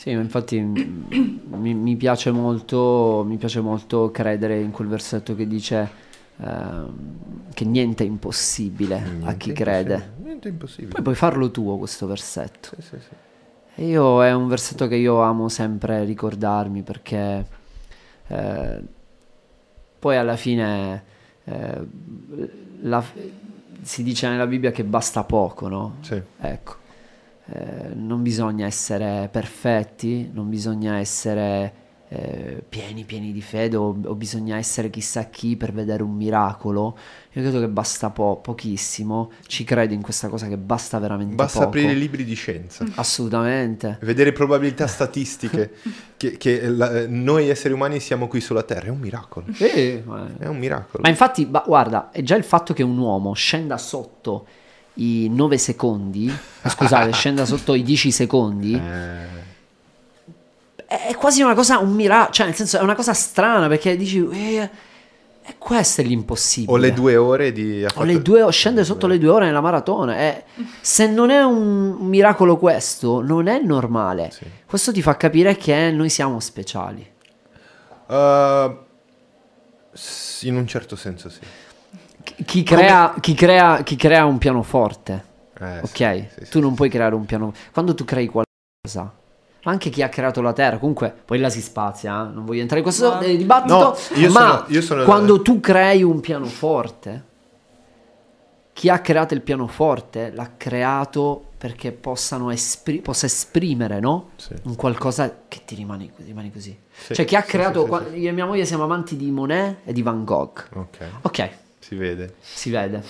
Sì, 0.00 0.14
ma 0.14 0.22
infatti 0.22 0.58
mi, 0.58 1.74
mi 1.74 1.94
piace 1.96 2.30
molto, 2.30 3.22
mi 3.26 3.36
piace 3.36 3.60
molto 3.60 4.10
credere 4.10 4.58
in 4.58 4.70
quel 4.70 4.88
versetto 4.88 5.34
che 5.36 5.46
dice 5.46 5.90
ehm, 6.38 6.92
che 7.52 7.66
niente 7.66 8.04
è 8.04 8.06
impossibile 8.06 8.96
a 8.96 9.00
Niente 9.10 9.36
chi 9.36 9.50
è 9.50 9.52
crede. 9.52 10.12
Niente 10.22 10.48
è 10.48 10.52
impossibile. 10.52 10.92
Poi 10.94 11.02
puoi 11.02 11.14
farlo 11.14 11.50
tuo 11.50 11.76
questo 11.76 12.06
versetto. 12.06 12.70
Sì, 12.76 12.80
sì, 12.80 12.96
sì. 12.98 13.14
E 13.74 13.86
io 13.88 14.24
è 14.24 14.32
un 14.32 14.48
versetto 14.48 14.88
che 14.88 14.94
io 14.96 15.20
amo 15.20 15.50
sempre 15.50 16.02
ricordarmi 16.04 16.80
perché 16.80 17.46
eh, 18.28 18.80
poi 19.98 20.16
alla 20.16 20.36
fine 20.36 21.04
eh, 21.44 21.86
la- 22.80 23.04
si 23.82 24.02
dice 24.02 24.28
nella 24.30 24.46
Bibbia 24.46 24.70
che 24.70 24.82
basta 24.82 25.24
poco, 25.24 25.68
no? 25.68 25.96
Sì. 26.00 26.18
Ecco, 26.40 26.76
eh, 27.52 27.94
non 27.94 28.22
bisogna 28.22 28.66
essere 28.66 29.28
perfetti, 29.30 30.30
non 30.32 30.48
bisogna 30.48 30.96
essere 30.98 31.74
eh, 32.12 32.62
pieni, 32.68 33.04
pieni 33.04 33.30
di 33.32 33.40
fede 33.40 33.76
o, 33.76 33.96
o 34.04 34.14
bisogna 34.16 34.56
essere 34.56 34.90
chissà 34.90 35.24
chi 35.26 35.56
per 35.56 35.72
vedere 35.72 36.02
un 36.02 36.12
miracolo. 36.14 36.96
Io 37.34 37.42
credo 37.42 37.60
che 37.60 37.68
basta 37.68 38.10
po- 38.10 38.40
pochissimo, 38.42 39.30
ci 39.46 39.62
credo 39.62 39.94
in 39.94 40.02
questa 40.02 40.28
cosa 40.28 40.48
che 40.48 40.56
basta 40.56 40.98
veramente 40.98 41.36
Basta 41.36 41.58
poco. 41.60 41.68
aprire 41.70 41.92
i 41.92 41.98
libri 41.98 42.24
di 42.24 42.34
scienza. 42.34 42.84
Assolutamente. 42.96 43.98
Vedere 44.02 44.32
probabilità 44.32 44.88
statistiche 44.88 45.72
che, 46.16 46.36
che 46.36 46.68
la- 46.68 47.06
noi 47.06 47.48
esseri 47.48 47.72
umani 47.74 48.00
siamo 48.00 48.26
qui 48.26 48.40
sulla 48.40 48.64
Terra 48.64 48.86
è 48.86 48.90
un 48.90 48.98
miracolo. 48.98 49.46
Ma- 50.04 50.28
È 50.38 50.46
un 50.46 50.58
miracolo. 50.58 51.02
Ma 51.04 51.08
infatti, 51.08 51.46
ba- 51.46 51.62
guarda, 51.64 52.10
è 52.10 52.22
già 52.22 52.34
il 52.34 52.44
fatto 52.44 52.72
che 52.74 52.82
un 52.82 52.98
uomo 52.98 53.32
scenda 53.34 53.78
sotto 53.78 54.46
i 54.94 55.28
9 55.30 55.58
secondi, 55.58 56.32
scusate, 56.66 57.12
scenda 57.14 57.44
sotto 57.46 57.74
i 57.74 57.82
10 57.82 58.10
secondi, 58.10 58.74
Eh, 58.74 59.38
è 61.06 61.14
quasi 61.14 61.40
una 61.42 61.54
cosa, 61.54 61.78
un 61.78 61.92
miracolo, 61.94 62.32
cioè 62.32 62.46
nel 62.46 62.54
senso 62.54 62.78
è 62.78 62.82
una 62.82 62.94
cosa 62.96 63.12
strana 63.14 63.68
perché 63.68 63.96
dici, 63.96 64.26
eh, 64.32 64.68
e 65.42 65.54
questo 65.56 66.00
è 66.00 66.04
l'impossibile. 66.04 66.72
o 66.72 66.76
le 66.76 66.92
due 66.92 67.16
ore 67.16 67.52
di... 67.52 67.84
ha 67.84 67.90
O 67.94 68.02
le 68.04 68.14
fatto- 68.14 68.24
due- 68.24 68.50
scende 68.52 68.84
sotto 68.84 69.06
le 69.06 69.18
due 69.18 69.28
ore 69.30 69.46
nella 69.46 69.60
maratona. 69.60 70.18
eh. 70.18 70.44
se 70.80 71.06
non 71.06 71.30
è 71.30 71.42
un 71.42 71.96
miracolo 72.00 72.56
questo, 72.56 73.20
non 73.22 73.46
è 73.46 73.60
normale. 73.60 74.30
Sì. 74.32 74.44
Questo 74.66 74.90
ti 74.92 75.00
fa 75.00 75.16
capire 75.16 75.56
che 75.56 75.90
noi 75.92 76.08
siamo 76.08 76.40
speciali. 76.40 77.08
Uh, 78.06 78.76
in 80.42 80.56
un 80.56 80.66
certo 80.66 80.96
senso 80.96 81.28
sì. 81.28 81.38
Chi- 82.22 82.62
crea, 82.62 83.14
chi 83.20 83.34
crea- 83.34 83.82
chi 83.82 83.96
crea 83.96 84.24
un 84.26 84.38
pianoforte, 84.38 85.24
Eh, 85.60 85.78
ok? 85.80 85.88
sì, 85.90 86.28
sì, 86.28 86.40
tu 86.40 86.44
sì, 86.50 86.60
non 86.60 86.70
sì. 86.70 86.76
puoi 86.76 86.88
creare 86.90 87.14
un 87.14 87.24
piano. 87.24 87.52
Quando 87.72 87.94
tu 87.94 88.04
crei 88.04 88.26
qualcosa, 88.26 89.12
ma 89.62 89.70
anche 89.70 89.90
chi 89.90 90.02
ha 90.02 90.08
creato 90.08 90.40
la 90.42 90.52
Terra, 90.52 90.78
comunque, 90.78 91.14
poi 91.24 91.38
là 91.38 91.48
si 91.50 91.60
spazia. 91.60 92.22
eh, 92.28 92.32
Non 92.34 92.44
voglio 92.44 92.60
entrare 92.60 92.80
in 92.82 92.86
questo 92.86 93.14
No. 93.14 93.20
eh, 93.20 93.36
dibattito. 93.36 93.74
No, 93.78 93.96
io 94.18 94.30
ma 94.32 94.40
sono- 94.40 94.64
io 94.68 94.82
sono- 94.82 95.04
quando 95.04 95.40
tu 95.42 95.60
crei 95.60 96.02
un 96.02 96.20
pianoforte, 96.20 97.24
chi 98.72 98.88
ha 98.88 98.98
creato 99.00 99.34
il 99.34 99.42
pianoforte 99.42 100.30
l'ha 100.32 100.50
creato 100.56 101.44
perché 101.58 101.92
possano 101.92 102.50
espri- 102.50 103.02
possa 103.02 103.26
esprimere, 103.26 104.00
no? 104.00 104.30
Sì. 104.36 104.54
Un 104.62 104.76
qualcosa 104.76 105.40
che 105.46 105.60
ti 105.66 105.74
rimane, 105.74 106.10
rimane 106.24 106.50
così. 106.50 106.74
Sì, 106.90 107.14
Cioè 107.14 107.26
chi 107.26 107.36
ha 107.36 107.42
sì, 107.42 107.48
creato, 107.48 107.80
sì, 107.80 107.84
sì, 107.84 107.88
qua- 107.90 108.04
sì. 108.10 108.16
io 108.18 108.28
e 108.30 108.32
mia 108.32 108.46
moglie 108.46 108.64
siamo 108.64 108.84
amanti 108.84 109.16
di 109.16 109.30
Monet 109.30 109.78
e 109.84 109.92
di 109.92 110.00
Van 110.00 110.24
Gogh. 110.24 110.68
Ok, 110.74 110.98
Ok, 111.22 111.50
si 111.90 111.96
vede. 111.96 112.34
si 112.40 112.70
vede. 112.70 113.02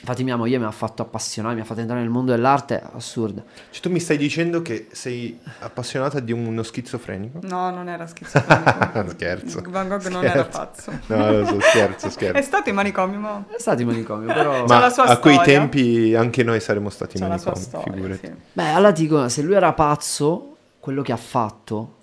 Infatti 0.00 0.24
mia 0.24 0.36
moglie 0.36 0.56
mi 0.58 0.64
ha 0.64 0.70
fatto 0.70 1.02
appassionare, 1.02 1.54
mi 1.54 1.60
ha 1.60 1.64
fatto 1.64 1.80
entrare 1.80 2.00
nel 2.00 2.08
mondo 2.10 2.32
dell'arte, 2.32 2.82
assurdo. 2.94 3.44
Cioè, 3.70 3.82
tu 3.82 3.90
mi 3.90 4.00
stai 4.00 4.16
dicendo 4.16 4.62
che 4.62 4.88
sei 4.92 5.38
appassionata 5.60 6.20
di 6.20 6.32
uno 6.32 6.62
schizofrenico? 6.62 7.40
No, 7.42 7.68
non 7.70 7.86
era 7.88 8.06
schizofrenico. 8.06 9.10
Scherzo. 9.12 9.62
Van 9.68 9.88
Gogh 9.88 10.06
non 10.08 10.24
era 10.24 10.44
Scherzo. 10.50 10.58
pazzo. 10.58 10.92
No, 11.06 11.30
lo 11.32 11.44
so, 11.46 11.60
scherzo, 11.60 12.06
È 12.06 12.10
scherzo. 12.12 12.42
stato 12.42 12.68
in 12.70 12.74
manicomio, 12.76 13.18
ma 13.18 13.44
È 13.54 13.58
stato 13.58 13.82
in 13.82 13.88
manicomio, 13.88 14.26
però... 14.32 14.64
Ma 14.64 14.78
la 14.78 14.88
sua 14.90 15.04
a 15.04 15.18
quei 15.18 15.34
storia. 15.34 15.58
tempi 15.58 16.14
anche 16.14 16.44
noi 16.44 16.60
saremmo 16.60 16.88
stati 16.88 17.18
c'ha 17.18 17.26
la 17.28 17.36
sua 17.38 17.52
manicomi, 17.52 17.82
storia. 17.82 17.92
figurati. 17.94 18.26
sì. 18.26 18.32
Beh, 18.54 18.68
allora 18.70 18.92
ti 18.92 19.02
dico, 19.02 19.28
se 19.28 19.42
lui 19.42 19.54
era 19.54 19.72
pazzo, 19.74 20.56
quello 20.80 21.02
che 21.02 21.12
ha 21.12 21.16
fatto 21.18 21.96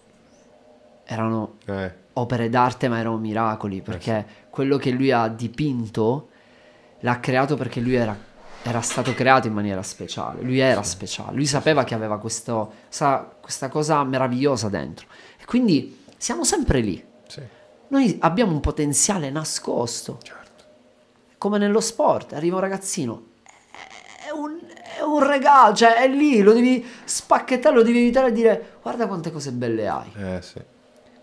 erano 1.06 1.56
Eh, 1.66 1.92
opere 2.20 2.50
d'arte, 2.50 2.88
ma 2.88 3.00
erano 3.00 3.18
miracoli, 3.18 3.82
perché 3.82 4.26
quello 4.50 4.78
che 4.78 4.92
lui 4.92 5.12
ha 5.12 5.28
dipinto 5.28 6.30
l'ha 7.02 7.20
creato 7.20 7.56
perché 7.56 7.80
lui 7.80 7.94
era, 7.96 8.18
era 8.64 8.82
stato 8.82 9.14
creato 9.14 9.48
in 9.48 9.54
maniera 9.54 9.84
speciale. 9.84 10.42
Lui 10.42 10.60
era 10.60 10.82
speciale, 10.84 11.36
lui 11.36 11.46
sapeva 11.46 11.84
che 11.84 11.94
aveva 11.94 12.18
questo, 12.20 12.74
sa- 12.90 13.30
questa 13.42 13.70
cosa 13.70 14.04
meravigliosa 14.04 14.68
dentro. 14.70 15.06
E 15.40 15.46
quindi 15.46 16.04
siamo 16.18 16.44
sempre 16.44 16.80
lì. 16.82 17.04
sì, 17.28 17.42
Noi 17.90 18.18
abbiamo 18.22 18.52
un 18.52 18.60
potenziale 18.60 19.30
nascosto. 19.30 20.18
certo. 20.24 20.64
Come 21.38 21.60
nello 21.60 21.80
sport, 21.82 22.34
arriva 22.34 22.56
un 22.56 22.62
ragazzino. 22.62 23.26
È 24.28 24.32
un, 24.32 24.58
è 24.98 25.02
un 25.04 25.26
regalo, 25.26 25.76
cioè 25.76 25.94
è 25.98 26.08
lì, 26.08 26.42
lo 26.42 26.52
devi 26.54 26.84
spacchettare, 27.06 27.76
lo 27.76 27.84
devi 27.84 28.00
evitare 28.00 28.30
e 28.30 28.32
dire 28.32 28.78
guarda 28.82 29.06
quante 29.08 29.32
cose 29.32 29.52
belle 29.52 29.88
hai. 29.88 30.12
Eh, 30.18 30.42
sì. 30.42 30.60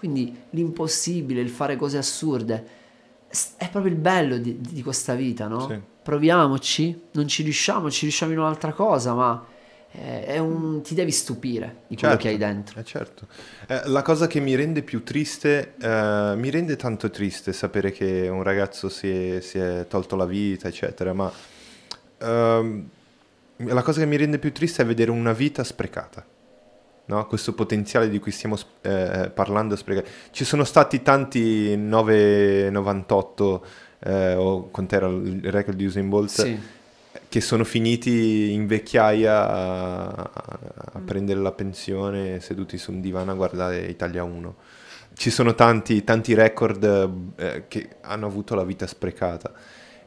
Quindi 0.05 0.37
l'impossibile, 0.51 1.41
il 1.41 1.49
fare 1.49 1.77
cose 1.77 1.97
assurde, 1.97 2.67
è 3.57 3.71
proprio 3.71 3.91
il 3.91 3.99
bello 3.99 4.37
di, 4.37 4.61
di 4.61 4.83
questa 4.83 5.15
vita, 5.15 5.49
no? 5.49 5.67
Sì. 5.69 5.81
Proviamoci, 6.03 7.05
non 7.13 7.27
ci 7.27 7.43
riusciamo, 7.43 7.91
ci 7.91 8.03
riusciamo 8.03 8.33
in 8.33 8.39
un'altra 8.39 8.75
cosa, 8.75 9.15
ma 9.15 9.43
è, 9.91 10.25
è 10.27 10.39
un, 10.39 10.83
ti 10.83 10.95
devi 10.95 11.11
stupire 11.11 11.85
di 11.87 11.97
quello 11.97 12.17
Certo, 12.17 12.23
che 12.23 12.29
hai 12.29 12.37
dentro. 12.37 12.77
eh, 12.81 12.85
certo. 12.85 13.27
Eh, 13.67 13.83
la 13.87 14.03
cosa 14.03 14.27
che 14.27 14.41
mi 14.41 14.55
rende 14.55 14.83
più 14.83 15.03
triste, 15.05 15.75
eh, 15.81 16.35
mi 16.37 16.51
rende 16.51 16.77
tanto 16.77 17.09
triste 17.09 17.53
sapere 17.55 17.93
che 17.93 18.29
un 18.29 18.43
ragazzo 18.43 18.89
si 18.91 19.09
è, 19.09 19.41
si 19.41 19.59
è 19.59 19.87
tolto 19.89 20.17
la 20.17 20.27
vita, 20.27 20.69
eccetera, 20.69 21.13
ma 21.15 21.33
ehm, 22.19 22.89
la 23.57 23.83
cosa 23.83 24.01
che 24.01 24.07
mi 24.07 24.17
rende 24.17 24.39
più 24.39 24.53
triste 24.53 24.83
è 24.83 24.87
vedere 24.87 25.11
una 25.11 25.33
vita 25.33 25.65
sprecata. 25.65 26.25
No? 27.07 27.27
Questo 27.27 27.53
potenziale 27.53 28.09
di 28.09 28.19
cui 28.19 28.33
stiamo 28.33 28.57
sp- 28.57 28.85
eh, 28.87 29.31
parlando 29.33 29.77
sprecato. 29.77 30.09
Ci 30.31 30.45
sono 30.45 30.65
stati 30.65 31.03
tanti 31.03 31.77
998 31.77 33.67
eh, 34.01 34.35
o 34.35 34.69
quant'era 34.71 35.07
il 35.07 35.51
record 35.51 35.77
di 35.77 35.85
Usain 35.85 36.09
Bolt 36.09 36.31
Sì, 36.31 36.59
che 37.29 37.41
sono 37.41 37.65
finiti 37.65 38.53
in 38.53 38.67
vecchiaia 38.67 39.49
a, 39.49 40.31
a 40.93 41.01
prendere 41.05 41.41
la 41.41 41.53
pensione 41.53 42.41
seduti 42.41 42.79
su 42.79 42.93
un 42.93 43.01
divano 43.01 43.33
a 43.33 43.35
guardare 43.35 43.87
Italia 43.87 44.23
1. 44.23 44.55
Ci 45.15 45.31
sono 45.31 45.55
tanti, 45.55 46.03
tanti 46.05 46.35
record 46.35 46.85
eh, 47.37 47.65
che 47.69 47.97
hanno 48.01 48.27
avuto 48.27 48.55
la 48.55 48.65
vita 48.65 48.87
sprecata. 48.87 49.53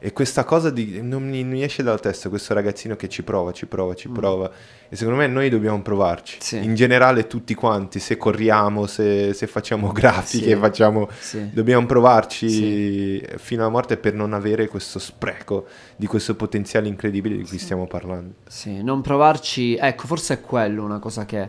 E 0.00 0.12
questa 0.12 0.44
cosa 0.44 0.70
di, 0.70 1.00
non 1.02 1.28
mi, 1.28 1.42
non 1.42 1.50
mi 1.52 1.64
esce 1.64 1.82
dalla 1.82 1.98
testa, 1.98 2.28
questo 2.28 2.54
ragazzino 2.54 2.94
che 2.94 3.08
ci 3.08 3.24
prova, 3.24 3.50
ci 3.52 3.66
prova, 3.66 3.94
ci 3.94 4.08
prova. 4.08 4.48
E 4.88 4.94
secondo 4.94 5.18
me 5.18 5.26
noi 5.26 5.48
dobbiamo 5.48 5.82
provarci. 5.82 6.36
Mm. 6.36 6.40
Sì. 6.40 6.56
In 6.64 6.74
generale 6.76 7.26
tutti 7.26 7.52
quanti, 7.54 7.98
se 7.98 8.16
corriamo, 8.16 8.86
se, 8.86 9.32
se 9.32 9.46
facciamo 9.48 9.90
grafiche, 9.92 10.50
Sì. 10.50 10.56
facciamo... 10.56 11.08
sì. 11.18 11.50
Dobbiamo 11.52 11.84
provarci 11.86 13.20
fino 13.38 13.62
alla 13.62 13.70
morte 13.70 13.96
per 13.96 14.14
non 14.14 14.34
avere 14.34 14.68
questo 14.68 14.98
spreco 15.00 15.66
di 15.96 16.06
questo 16.06 16.36
potenziale 16.36 16.86
incredibile 16.86 17.36
di 17.36 17.44
cui 17.44 17.58
stiamo 17.58 17.86
parlando. 17.88 18.34
Sì, 18.46 18.82
non 18.82 19.00
provarci, 19.02 19.74
ecco, 19.76 20.06
forse 20.06 20.34
è 20.34 20.40
quello 20.40 20.84
una 20.84 21.00
cosa 21.00 21.24
che 21.24 21.48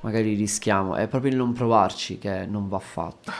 magari 0.00 0.34
rischiamo, 0.34 0.96
è 0.96 1.06
proprio 1.06 1.30
il 1.30 1.36
non 1.36 1.52
provarci 1.52 2.18
che 2.18 2.46
non 2.46 2.68
va 2.68 2.78
fatto. 2.80 3.30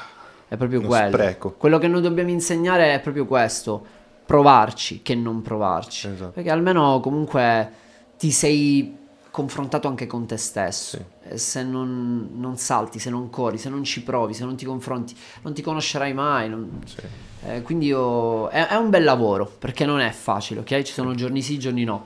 È 0.46 0.56
proprio 0.56 0.80
Uno 0.80 0.88
quello. 0.88 1.08
spreco. 1.08 1.52
Quello 1.56 1.78
che 1.78 1.88
noi 1.88 2.00
dobbiamo 2.00 2.30
insegnare 2.30 2.92
è 2.94 3.00
proprio 3.00 3.24
questo, 3.24 3.86
provarci 4.30 5.02
che 5.02 5.16
non 5.16 5.42
provarci. 5.42 6.06
Esatto. 6.06 6.30
Perché 6.30 6.50
almeno 6.50 7.00
comunque 7.00 7.72
ti 8.16 8.30
sei 8.30 8.96
confrontato 9.32 9.88
anche 9.88 10.06
con 10.06 10.24
te 10.26 10.36
stesso. 10.36 10.98
Sì. 11.26 11.36
Se 11.36 11.64
non, 11.64 12.28
non 12.34 12.56
salti, 12.56 13.00
se 13.00 13.10
non 13.10 13.28
corri, 13.28 13.58
se 13.58 13.68
non 13.68 13.82
ci 13.82 14.04
provi, 14.04 14.32
se 14.32 14.44
non 14.44 14.54
ti 14.54 14.64
confronti, 14.64 15.16
non 15.42 15.52
ti 15.52 15.62
conoscerai 15.62 16.12
mai. 16.14 16.48
non- 16.48 16.80
Sì. 16.84 17.00
eh, 17.46 17.62
quindi 17.62 17.86
io- 17.86 18.46
è, 18.50 18.68
è 18.68 18.76
un 18.76 18.88
bel 18.90 19.02
lavoro 19.02 19.46
perché 19.46 19.84
non 19.84 19.98
è 19.98 20.10
facile, 20.12 20.60
ok? 20.60 20.82
Ci 20.82 20.92
sono 20.92 21.12
giorni 21.16 21.42
sì, 21.42 21.58
giorni 21.58 21.82
no. 21.82 22.04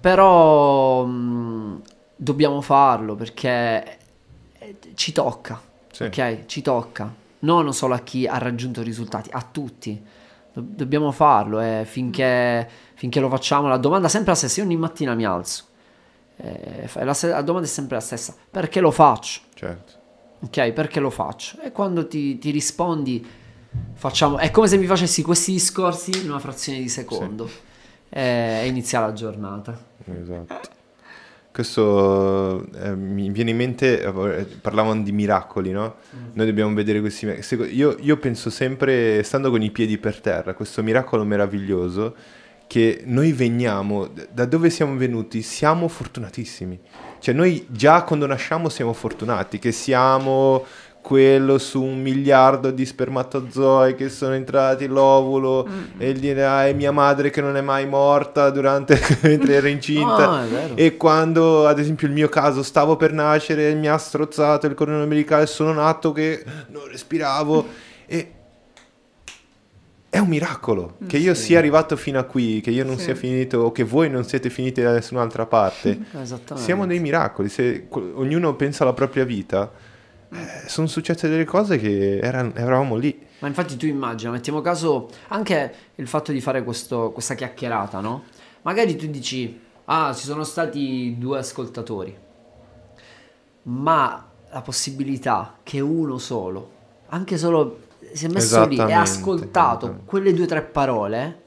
Però 0.00 1.04
mh, 1.04 1.82
dobbiamo 2.14 2.60
farlo 2.60 3.16
perché 3.16 3.98
eh, 4.58 4.76
ci 4.94 5.10
tocca, 5.10 5.60
Sì. 5.90 6.04
ok? 6.04 6.46
Ci 6.46 6.62
tocca. 6.62 7.12
Non 7.40 7.74
solo 7.74 7.94
a 7.94 7.98
chi 7.98 8.28
ha 8.28 8.38
raggiunto 8.38 8.80
risultati, 8.82 9.28
a 9.32 9.44
tutti. 9.50 10.22
Do- 10.54 10.62
dobbiamo 10.64 11.10
farlo 11.10 11.60
e 11.60 11.82
finché, 11.84 12.66
finché 12.94 13.20
lo 13.20 13.28
facciamo, 13.28 13.68
la 13.68 13.76
domanda 13.76 14.06
è 14.06 14.10
sempre 14.10 14.30
la 14.30 14.36
stessa. 14.38 14.60
Io 14.60 14.66
ogni 14.66 14.76
mattina 14.76 15.14
mi 15.14 15.24
alzo. 15.26 15.64
eh, 16.36 16.88
la, 17.04 17.12
se- 17.14 17.28
la 17.28 17.42
domanda 17.42 17.66
è 17.66 17.70
sempre 17.70 17.96
la 17.96 18.00
stessa. 18.02 18.34
Perché 18.50 18.80
lo 18.80 18.90
faccio? 18.90 19.40
Certo. 19.54 19.92
Ok, 20.40 20.70
perché 20.72 21.00
lo 21.00 21.10
faccio? 21.10 21.58
E 21.60 21.72
quando 21.72 22.06
ti, 22.06 22.38
ti 22.38 22.50
rispondi, 22.50 23.26
facciamo. 23.94 24.38
È 24.38 24.50
come 24.50 24.68
se 24.68 24.76
mi 24.76 24.86
facessi 24.86 25.22
questi 25.22 25.52
discorsi 25.52 26.10
in 26.22 26.30
una 26.30 26.38
frazione 26.38 26.78
di 26.78 26.88
secondo. 26.88 27.48
E, 28.08 28.60
e 28.62 28.66
inizia 28.66 29.00
la 29.00 29.12
giornata. 29.12 29.76
Esatto. 30.04 30.68
Questo 31.54 32.66
eh, 32.74 32.96
mi 32.96 33.30
viene 33.30 33.50
in 33.50 33.56
mente, 33.56 34.02
eh, 34.02 34.44
parlavano 34.60 35.04
di 35.04 35.12
miracoli, 35.12 35.70
no? 35.70 35.98
Noi 36.32 36.46
dobbiamo 36.46 36.74
vedere 36.74 36.98
questi 36.98 37.26
miracoli. 37.26 37.72
Io, 37.76 37.96
io 38.00 38.16
penso 38.16 38.50
sempre, 38.50 39.22
stando 39.22 39.50
con 39.50 39.62
i 39.62 39.70
piedi 39.70 39.96
per 39.98 40.20
terra, 40.20 40.54
questo 40.54 40.82
miracolo 40.82 41.22
meraviglioso, 41.22 42.16
che 42.66 43.02
noi 43.04 43.30
veniamo, 43.30 44.10
da 44.32 44.46
dove 44.46 44.68
siamo 44.68 44.96
venuti, 44.96 45.42
siamo 45.42 45.86
fortunatissimi. 45.86 46.80
Cioè 47.20 47.32
noi 47.32 47.64
già 47.68 48.02
quando 48.02 48.26
nasciamo 48.26 48.68
siamo 48.68 48.92
fortunati, 48.92 49.60
che 49.60 49.70
siamo 49.70 50.64
quello 51.04 51.58
su 51.58 51.82
un 51.82 52.00
miliardo 52.00 52.70
di 52.70 52.86
spermatozoi 52.86 53.94
che 53.94 54.08
sono 54.08 54.32
entrati 54.32 54.86
l'ovulo 54.86 55.68
e 55.98 56.08
il 56.08 56.18
DNA 56.18 56.68
è 56.68 56.72
mia 56.72 56.92
madre 56.92 57.28
che 57.28 57.42
non 57.42 57.58
è 57.58 57.60
mai 57.60 57.86
morta 57.86 58.48
durante 58.48 58.98
mentre 59.20 59.52
era 59.56 59.68
incinta. 59.68 60.30
Ah, 60.30 60.44
vero. 60.46 60.74
e 60.76 60.96
quando 60.96 61.66
ad 61.66 61.78
esempio 61.78 62.06
il 62.06 62.14
mio 62.14 62.30
caso 62.30 62.62
stavo 62.62 62.96
per 62.96 63.12
nascere 63.12 63.74
mi 63.74 63.86
ha 63.86 63.98
strozzato 63.98 64.64
il 64.66 64.72
cordone 64.72 65.02
ombelicale 65.02 65.44
sono 65.44 65.74
nato 65.74 66.10
che 66.12 66.42
non 66.68 66.88
respiravo 66.88 67.66
e 68.06 68.30
è 70.08 70.18
un 70.18 70.28
miracolo 70.28 70.94
che 71.06 71.18
io 71.18 71.34
sia 71.34 71.58
arrivato 71.58 71.96
fino 71.96 72.18
a 72.18 72.22
qui 72.22 72.62
che 72.62 72.70
io 72.70 72.84
non 72.84 72.96
Sì. 72.96 73.04
sia 73.04 73.14
finito 73.14 73.58
o 73.58 73.72
che 73.72 73.84
voi 73.84 74.08
non 74.08 74.24
siete 74.24 74.48
finiti 74.48 74.80
da 74.80 74.92
nessun'altra 74.92 75.44
parte. 75.44 75.98
Siamo 76.54 76.86
dei 76.86 77.00
miracoli. 77.00 77.50
Se 77.50 77.88
ognuno 77.90 78.54
pensa 78.54 78.84
alla 78.84 78.92
propria 78.94 79.24
vita 79.24 79.70
eh, 80.34 80.68
sono 80.68 80.86
successe 80.86 81.28
delle 81.28 81.44
cose 81.44 81.78
che 81.78 82.18
eran- 82.18 82.52
eravamo 82.54 82.96
lì. 82.96 83.26
Ma 83.40 83.48
infatti 83.48 83.76
tu 83.76 83.86
immagina, 83.86 84.30
mettiamo 84.30 84.60
caso 84.60 85.08
anche 85.28 85.74
il 85.96 86.08
fatto 86.08 86.32
di 86.32 86.40
fare 86.40 86.62
questo- 86.64 87.10
questa 87.12 87.34
chiacchierata, 87.34 88.00
no? 88.00 88.24
Magari 88.62 88.96
tu 88.96 89.06
dici, 89.06 89.60
ah, 89.86 90.12
ci 90.14 90.24
sono 90.24 90.44
stati 90.44 91.16
due 91.18 91.38
ascoltatori, 91.38 92.16
ma 93.64 94.28
la 94.50 94.60
possibilità 94.62 95.56
che 95.62 95.80
uno 95.80 96.18
solo, 96.18 96.70
anche 97.08 97.36
solo 97.38 97.80
si 98.12 98.26
è 98.26 98.28
messo 98.28 98.66
lì 98.66 98.76
e 98.76 98.92
ha 98.92 99.00
ascoltato 99.00 99.86
quelle 100.04 100.32
due 100.32 100.44
o 100.44 100.48
tre 100.48 100.62
parole, 100.62 101.42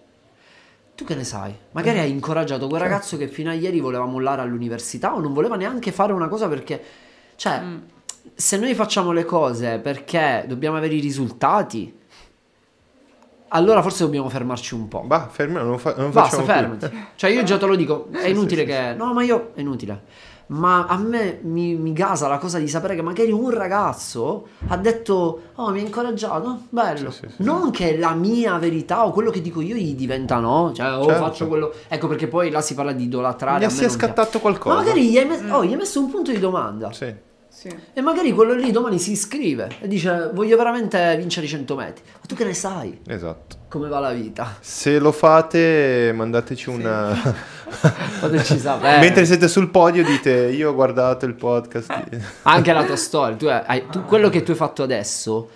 tu 0.95 1.05
che 1.05 1.15
ne 1.15 1.23
sai? 1.23 1.55
Magari 1.71 1.99
hai 1.99 2.09
incoraggiato 2.09 2.67
quel 2.67 2.81
ragazzo 2.81 3.17
che 3.17 3.27
fino 3.27 3.49
a 3.49 3.53
ieri 3.53 3.79
voleva 3.79 4.05
mollare 4.05 4.41
all'università 4.41 5.13
o 5.15 5.19
non 5.19 5.31
voleva 5.33 5.55
neanche 5.55 5.91
fare 5.91 6.11
una 6.11 6.27
cosa 6.27 6.47
perché, 6.47 6.81
cioè, 7.35 7.61
se 8.35 8.57
noi 8.57 8.73
facciamo 8.73 9.11
le 9.11 9.25
cose 9.25 9.79
perché 9.79 10.45
dobbiamo 10.47 10.77
avere 10.77 10.95
i 10.95 10.99
risultati, 10.99 11.95
allora 13.49 13.81
forse 13.81 14.03
dobbiamo 14.03 14.27
fermarci 14.29 14.73
un 14.73 14.87
po'. 14.87 15.01
bah 15.01 15.27
fermiamo 15.29 15.67
non, 15.67 15.79
fa- 15.79 15.95
non 15.95 16.11
Basta, 16.11 16.37
facciamo 16.41 16.43
più. 16.67 16.77
fermati. 16.79 17.07
Cioè, 17.15 17.29
io 17.29 17.43
già 17.43 17.57
te 17.57 17.65
lo 17.65 17.75
dico, 17.75 18.07
è 18.11 18.23
Sì, 18.23 18.29
inutile 18.31 18.61
sì, 18.61 18.67
che. 18.67 18.93
No, 18.95 19.13
ma 19.13 19.23
io. 19.23 19.51
È 19.55 19.61
inutile. 19.61 20.03
Ma 20.49 20.85
a 20.85 20.97
me 20.97 21.39
mi, 21.43 21.75
mi 21.75 21.91
gasa 21.91 22.29
la 22.29 22.37
cosa 22.37 22.57
di 22.57 22.69
sapere 22.69 22.95
che 22.95 23.01
magari 23.01 23.31
un 23.31 23.49
ragazzo 23.49 24.47
ha 24.67 24.77
detto: 24.77 25.41
Oh, 25.55 25.71
mi 25.71 25.79
ha 25.79 25.81
incoraggiato, 25.81 26.63
bello. 26.69 27.11
Sì, 27.11 27.25
sì, 27.27 27.33
sì. 27.37 27.43
Non 27.43 27.69
che 27.71 27.97
la 27.97 28.13
mia 28.13 28.57
verità 28.57 29.05
o 29.05 29.11
quello 29.11 29.29
che 29.29 29.41
dico 29.41 29.59
io 29.61 29.75
gli 29.75 29.93
diventa 29.95 30.39
no. 30.39 30.71
Cioè, 30.73 30.93
oh, 30.97 31.05
Certo. 31.05 31.21
faccio 31.23 31.47
quello. 31.47 31.73
Ecco 31.87 32.07
perché 32.07 32.27
poi 32.27 32.49
là 32.49 32.61
si 32.61 32.75
parla 32.75 32.91
di 32.93 33.03
idolatrare. 33.05 33.59
Mi 33.59 33.65
a 33.65 33.67
me 33.67 33.73
si 33.73 33.79
è 33.83 33.87
non 33.87 33.95
piace. 33.97 34.05
scattato 34.13 34.39
qualcosa. 34.39 34.75
Ma 34.75 34.81
magari 34.83 35.09
gli 35.09 35.17
hai, 35.17 35.25
mes- 35.25 35.43
oh, 35.51 35.63
gli 35.65 35.71
hai 35.71 35.77
messo 35.77 35.99
un 36.01 36.09
punto 36.11 36.31
di 36.31 36.39
domanda. 36.39 36.91
Sì. 36.93 37.13
Sì. 37.57 37.75
E 37.93 38.01
magari 38.01 38.31
quello 38.33 38.53
lì 38.53 38.69
domani 38.69 38.99
si 38.99 39.13
iscrive 39.13 39.67
e 39.79 39.87
dice: 39.87 40.29
Voglio 40.31 40.55
veramente 40.57 41.15
vincere 41.17 41.47
i 41.47 41.49
100 41.49 41.75
metri. 41.75 42.03
Ma 42.13 42.19
tu 42.27 42.35
che 42.35 42.43
ne 42.43 42.53
sai 42.53 42.99
Esatto. 43.07 43.55
come 43.67 43.87
va 43.89 43.97
la 43.97 44.11
vita? 44.11 44.57
Se 44.59 44.99
lo 44.99 45.11
fate, 45.11 46.11
mandateci 46.13 46.69
una. 46.69 47.15
Fateci 47.67 48.59
sapere. 48.59 48.99
Mentre 48.99 49.25
siete 49.25 49.47
sul 49.47 49.69
podio, 49.71 50.03
dite: 50.03 50.29
Io 50.51 50.69
ho 50.69 50.73
guardato 50.75 51.25
il 51.25 51.33
podcast. 51.33 52.09
di-" 52.09 52.19
Anche 52.43 52.73
la 52.73 52.83
tua 52.85 52.95
storia, 52.95 53.35
tu 53.35 53.47
hai- 53.47 53.87
tu- 53.89 54.03
quello 54.05 54.29
che 54.29 54.43
tu 54.43 54.51
hai 54.51 54.57
fatto 54.57 54.83
adesso 54.83 55.49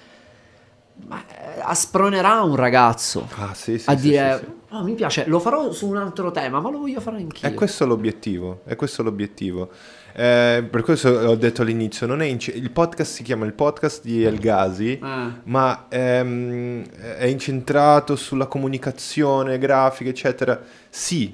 ma, 1.07 1.19
eh, 1.27 1.59
aspronerà 1.61 2.41
un 2.41 2.55
ragazzo 2.55 3.27
Ah, 3.37 3.53
sì, 3.53 3.77
sì. 3.79 3.89
a 3.89 3.95
sì, 3.95 4.01
dire 4.01 4.37
sì, 4.39 4.45
sì. 4.45 4.75
"Oh, 4.75 4.83
mi 4.83 4.93
piace, 4.93 5.25
lo 5.27 5.39
farò 5.39 5.71
su 5.71 5.87
un 5.87 5.97
altro 5.97 6.31
tema, 6.31 6.59
ma 6.59 6.69
lo 6.71 6.79
voglio 6.79 6.99
fare 6.99 7.17
anch'io. 7.17 7.47
È 7.47 7.53
questo 7.53 7.85
l'obiettivo, 7.85 8.61
è 8.65 8.75
questo 8.75 9.03
l'obiettivo. 9.03 9.69
Eh, 10.13 10.63
per 10.69 10.81
questo 10.83 11.09
ho 11.09 11.35
detto 11.35 11.61
all'inizio, 11.61 12.05
non 12.07 12.21
è 12.21 12.25
inc- 12.25 12.53
il 12.53 12.71
podcast 12.71 13.13
si 13.13 13.23
chiama 13.23 13.45
il 13.45 13.53
podcast 13.53 14.03
di 14.03 14.23
El 14.23 14.39
Ghazi, 14.39 14.99
Eh. 15.01 15.31
ma 15.43 15.85
ehm, 15.89 16.83
è 17.17 17.25
incentrato 17.25 18.15
sulla 18.15 18.47
comunicazione 18.47 19.57
grafica, 19.57 20.09
eccetera. 20.09 20.59
Sì, 20.89 21.33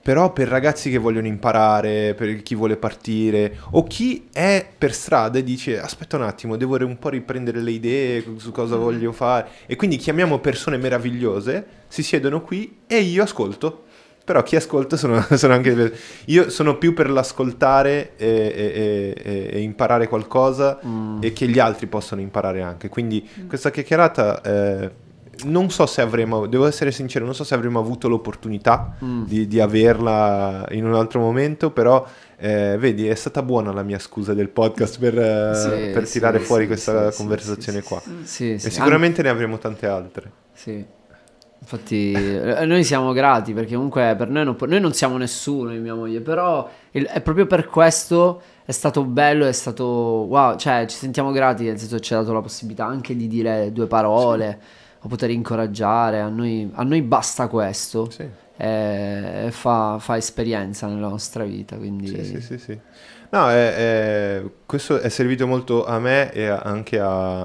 però 0.00 0.32
per 0.32 0.48
ragazzi 0.48 0.90
che 0.90 0.96
vogliono 0.96 1.26
imparare, 1.26 2.14
per 2.14 2.40
chi 2.42 2.54
vuole 2.54 2.76
partire, 2.76 3.58
o 3.72 3.84
chi 3.84 4.28
è 4.32 4.66
per 4.78 4.94
strada 4.94 5.38
e 5.38 5.44
dice 5.44 5.78
aspetta 5.78 6.16
un 6.16 6.22
attimo, 6.22 6.56
devo 6.56 6.76
un 6.84 6.98
po' 6.98 7.10
riprendere 7.10 7.60
le 7.60 7.72
idee 7.72 8.24
su 8.38 8.50
cosa 8.50 8.76
voglio 8.76 9.12
fare. 9.12 9.48
E 9.66 9.76
quindi 9.76 9.96
chiamiamo 9.96 10.38
persone 10.38 10.78
meravigliose, 10.78 11.66
si 11.88 12.02
siedono 12.02 12.40
qui 12.40 12.78
e 12.86 13.00
io 13.00 13.22
ascolto. 13.22 13.84
Però 14.28 14.42
chi 14.42 14.56
ascolta 14.56 14.98
sono, 14.98 15.24
sono 15.36 15.54
anche... 15.54 15.90
Io 16.26 16.50
sono 16.50 16.76
più 16.76 16.92
per 16.92 17.08
l'ascoltare 17.08 18.12
e, 18.18 18.26
e- 18.26 19.14
e- 19.24 19.50
e 19.54 19.60
imparare 19.62 20.06
qualcosa 20.06 20.78
e 21.20 21.32
che 21.32 21.48
gli 21.48 21.58
altri 21.58 21.86
possano 21.86 22.20
imparare 22.20 22.60
anche. 22.60 22.90
Quindi 22.90 23.26
questa 23.48 23.70
chiacchierata... 23.70 24.42
eh, 24.42 24.90
non 25.44 25.70
so 25.70 25.86
se 25.86 26.00
avremo, 26.00 26.46
devo 26.48 26.66
essere 26.66 26.90
sincero, 26.90 27.24
non 27.24 27.32
so 27.32 27.44
se 27.44 27.54
avremmo 27.54 27.78
avuto 27.78 28.08
l'opportunità 28.08 28.96
di, 28.98 29.46
di 29.46 29.60
averla 29.60 30.66
in 30.72 30.84
un 30.84 30.94
altro 30.94 31.20
momento, 31.20 31.70
però 31.70 32.04
eh, 32.36 32.74
vedi, 32.76 33.06
è 33.06 33.14
stata 33.14 33.40
buona 33.44 33.72
la 33.72 33.84
mia 33.84 34.00
scusa 34.00 34.34
del 34.34 34.48
podcast 34.48 34.98
per, 34.98 35.16
eh, 35.16 35.54
Sì, 35.54 35.92
per 35.92 36.06
sì, 36.06 36.12
tirare 36.14 36.40
sì, 36.40 36.44
fuori 36.44 36.62
sì, 36.62 36.68
questa 36.68 37.10
sì, 37.12 37.16
conversazione 37.18 37.80
sì, 37.82 37.86
qua. 37.86 38.02
Sì, 38.24 38.58
sì. 38.58 38.66
E 38.66 38.70
sicuramente 38.70 39.22
ne 39.22 39.28
avremo 39.28 39.58
tante 39.58 39.86
altre. 39.86 40.30
Sì. 40.52 40.84
Infatti 41.60 42.12
eh, 42.12 42.64
noi 42.64 42.84
siamo 42.84 43.12
grati 43.12 43.52
perché 43.52 43.74
comunque 43.74 44.14
per 44.16 44.28
noi 44.30 44.44
non, 44.44 44.56
noi 44.58 44.80
non 44.80 44.92
siamo 44.92 45.16
nessuno, 45.16 45.72
io 45.72 45.80
mia 45.80 45.94
moglie, 45.94 46.20
però 46.20 46.68
il- 46.92 47.06
è 47.06 47.20
proprio 47.20 47.46
per 47.46 47.66
questo 47.66 48.40
è 48.64 48.70
stato 48.72 49.02
bello, 49.04 49.44
è 49.46 49.52
stato 49.52 49.84
wow, 49.84 50.56
cioè 50.56 50.86
ci 50.86 50.96
sentiamo 50.96 51.30
grati, 51.32 51.64
nel 51.64 51.78
senso 51.78 51.98
ci 51.98 52.14
ha 52.14 52.18
dato 52.18 52.32
la 52.32 52.40
possibilità 52.40 52.86
anche 52.86 53.16
di 53.16 53.26
dire 53.26 53.72
due 53.72 53.86
parole 53.86 54.58
o 55.00 55.08
poter 55.08 55.30
incoraggiare, 55.30 56.20
a 56.20 56.28
noi, 56.28 56.70
a 56.74 56.82
noi 56.84 57.02
basta 57.02 57.48
questo 57.48 58.08
Sì. 58.10 58.26
e, 58.56 59.46
e 59.46 59.50
fa, 59.50 59.98
fa 59.98 60.16
esperienza 60.16 60.86
nella 60.86 61.08
nostra 61.08 61.44
vita, 61.44 61.76
quindi 61.76 62.06
Sì, 62.08 62.24
sì, 62.24 62.40
sì, 62.40 62.58
sì. 62.58 62.78
No, 63.30 63.50
è- 63.50 63.74
è- 64.38 64.42
questo 64.64 64.98
è 65.00 65.08
servito 65.10 65.46
molto 65.46 65.84
a 65.84 65.98
me 65.98 66.32
e 66.32 66.46
a- 66.46 66.60
anche 66.64 66.98
a, 66.98 67.42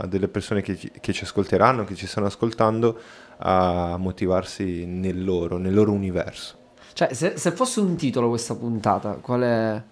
a 0.00 0.06
delle 0.06 0.28
persone 0.28 0.62
che 0.62 0.76
ci, 0.78 0.90
che 0.98 1.12
ci 1.12 1.24
ascolteranno, 1.24 1.84
che 1.84 1.94
ci 1.94 2.06
stanno 2.06 2.26
ascoltando, 2.26 2.98
a 3.38 3.96
motivarsi 3.98 4.84
nel 4.86 5.24
loro, 5.24 5.58
nel 5.58 5.74
loro 5.74 5.92
universo. 5.92 6.56
Cioè, 6.92 7.12
se, 7.12 7.36
se 7.36 7.50
fosse 7.52 7.80
un 7.80 7.94
titolo 7.96 8.28
questa 8.28 8.54
puntata, 8.54 9.18
quale, 9.20 9.84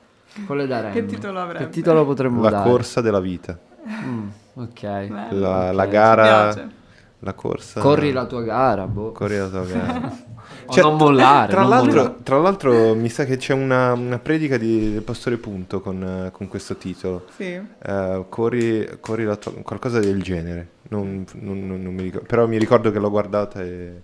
quale 0.47 0.67
daremmo? 0.67 0.95
Che 0.95 1.05
titolo 1.07 1.41
avrebbe? 1.41 1.65
Che 1.67 1.71
titolo 1.71 2.05
potremmo 2.07 2.43
La 2.43 2.51
dare? 2.51 2.71
corsa 2.71 3.01
della 3.01 3.21
vita, 3.21 3.59
Mm, 3.87 4.29
ok. 4.55 4.81
Bello. 4.81 5.39
la, 5.41 5.71
la 5.73 5.83
ok, 5.85 5.89
gara, 5.91 6.69
la 7.19 7.33
corsa. 7.35 7.81
Corri 7.83 8.13
la 8.13 8.25
tua 8.25 8.41
gara, 8.43 8.87
boh. 8.87 9.13
Corri 9.13 9.37
la 9.37 9.49
tua 9.49 9.65
gara. 9.67 10.13
Cioè, 10.71 10.83
non 10.83 10.97
mollare. 10.97 11.53
Tra 11.53 11.61
non 11.61 11.69
l'altro, 11.71 12.01
mollare. 12.03 12.23
tra 12.23 12.39
l'altro 12.39 12.95
mi 12.95 13.11
sa 13.11 13.25
che 13.27 13.37
c'è 13.37 13.53
una, 13.53 13.93
una 13.93 14.19
predica 14.19 14.57
di, 14.57 14.93
del 14.95 15.03
pastore 15.03 15.37
Punto 15.37 15.83
con, 15.83 16.31
con 16.33 16.49
questo 16.49 16.77
titolo. 16.77 17.27
Sì. 17.37 17.45
Eh, 17.53 18.25
corri, 18.31 18.89
corri 19.01 19.25
la 19.25 19.37
tua- 19.37 19.53
qualcosa 19.63 19.99
del 20.01 20.23
genere. 20.23 20.69
Non, 20.89 21.25
non- 21.35 21.67
non- 21.67 21.83
non 21.83 21.95
mi 21.95 22.03
ricordo, 22.03 22.27
però 22.27 22.47
mi 22.47 22.59
ricordo 22.59 22.91
che 22.91 22.99
l'ho 22.99 23.11
guardata 23.11 23.63
e... 23.63 24.03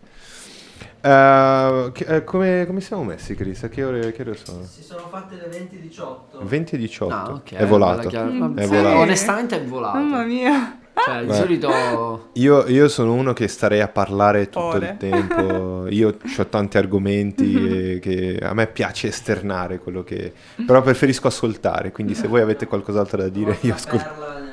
Eh, 1.02 1.90
che- 1.93 2.05
eh, 2.05 2.24
come, 2.24 2.65
come 2.66 2.81
siamo 2.81 3.05
messi, 3.05 3.35
Chris? 3.35 3.62
A 3.65 3.69
che 3.69 3.85
ore, 3.85 4.12
che 4.12 4.23
ore 4.23 4.35
sono? 4.36 4.65
Si 4.65 4.82
sono 4.82 5.07
fatte 5.11 5.36
le 5.36 5.48
20.18. 5.48 6.44
20 6.47 6.74
e 6.74 6.78
18. 6.78 7.15
Ah, 7.15 7.31
ok, 7.35 7.52
è 7.55 7.66
volato. 7.66 8.09
Mm, 8.15 8.59
È 8.59 8.62
sì, 8.62 8.69
volato. 8.74 8.98
Onestamente 8.98 9.57
è 9.57 9.65
volato. 9.65 9.98
Mamma 9.98 10.24
mia. 10.24 10.78
Cioè, 11.02 11.24
di 11.24 11.32
solito... 11.32 12.28
Io, 12.35 12.66
io 12.69 12.89
sono 12.89 13.15
uno 13.15 13.32
che 13.32 13.48
starei 13.48 13.81
a 13.81 13.89
parlare 13.89 14.47
tutto 14.51 14.61
Ore. 14.66 14.90
il 14.90 14.97
tempo. 14.98 15.86
Io 15.89 16.15
ho 16.36 16.47
tanti 16.47 16.77
argomenti 16.77 17.55
e 17.94 17.98
che 18.01 18.39
a 18.43 18.52
me 18.52 18.66
piace 18.66 19.09
esternare 19.09 19.78
quello 19.78 20.02
che... 20.05 20.32
Però 20.66 20.82
preferisco 20.82 21.28
ascoltare, 21.28 21.90
quindi 21.93 22.15
se 22.15 22.28
voi 22.28 22.43
avete 22.43 22.66
qualcos'altro 22.66 23.16
da 23.23 23.28
dire 23.28 23.57
io 23.62 23.73
ascolto. 23.74 24.05
perla 24.05 24.39
nel, 24.40 24.48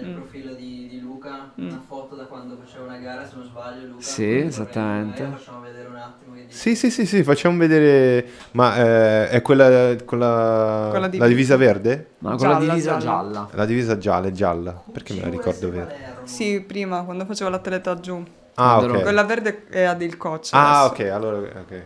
nel 0.00 0.10
Mm. 0.10 0.14
profilo 0.16 0.52
di, 0.54 0.88
di 0.90 1.00
Luca, 1.00 1.46
una 1.66 1.82
foto 1.86 2.14
da 2.16 2.24
quando 2.24 2.56
faceva 2.58 2.84
una 2.84 2.96
gara, 2.98 3.24
se 3.24 3.34
non 3.36 3.44
sbaglio 3.44 3.86
Luca. 3.86 3.94
Sì, 4.02 4.38
esattamente. 4.38 5.24
Facciamo 5.24 5.66
vedere 5.66 5.88
un 5.88 5.96
attimo. 5.98 6.46
Sì, 6.50 6.74
sì, 6.76 6.90
sì, 6.90 7.06
sì, 7.06 7.22
facciamo 7.22 7.56
vedere... 7.58 8.26
Ma 8.52 8.76
eh, 8.76 9.28
è 9.30 9.42
quella 9.42 9.96
con 10.04 10.18
la, 10.18 10.88
Con 10.90 11.00
la 11.00 11.08
divisa. 11.08 11.56
verde? 11.56 12.10
Ma 12.18 12.36
con 12.36 12.48
la 12.48 12.54
Gialla, 12.54 12.72
divisa 12.72 12.96
gialla. 12.96 13.00
gialla. 13.00 13.48
La 13.52 13.64
divisa 13.66 13.98
gialla 13.98 14.26
è 14.28 14.30
gialla, 14.30 14.82
perché 14.92 15.12
me 15.14 15.20
la 15.22 15.28
ricordo 15.28 15.70
verde. 15.70 16.06
Sì, 16.24 16.60
prima, 16.60 17.02
quando 17.04 17.24
facevo 17.24 17.50
l'atleta 17.50 17.98
giù. 18.00 18.22
Ah, 18.54 18.78
ok. 18.78 19.02
Quella 19.02 19.24
verde 19.24 19.64
è 19.68 19.82
ad 19.82 20.02
il 20.02 20.16
coach. 20.16 20.50
Ah, 20.52 20.84
adesso. 20.84 21.02
ok, 21.02 21.10
allora 21.12 21.38
ok. 21.38 21.82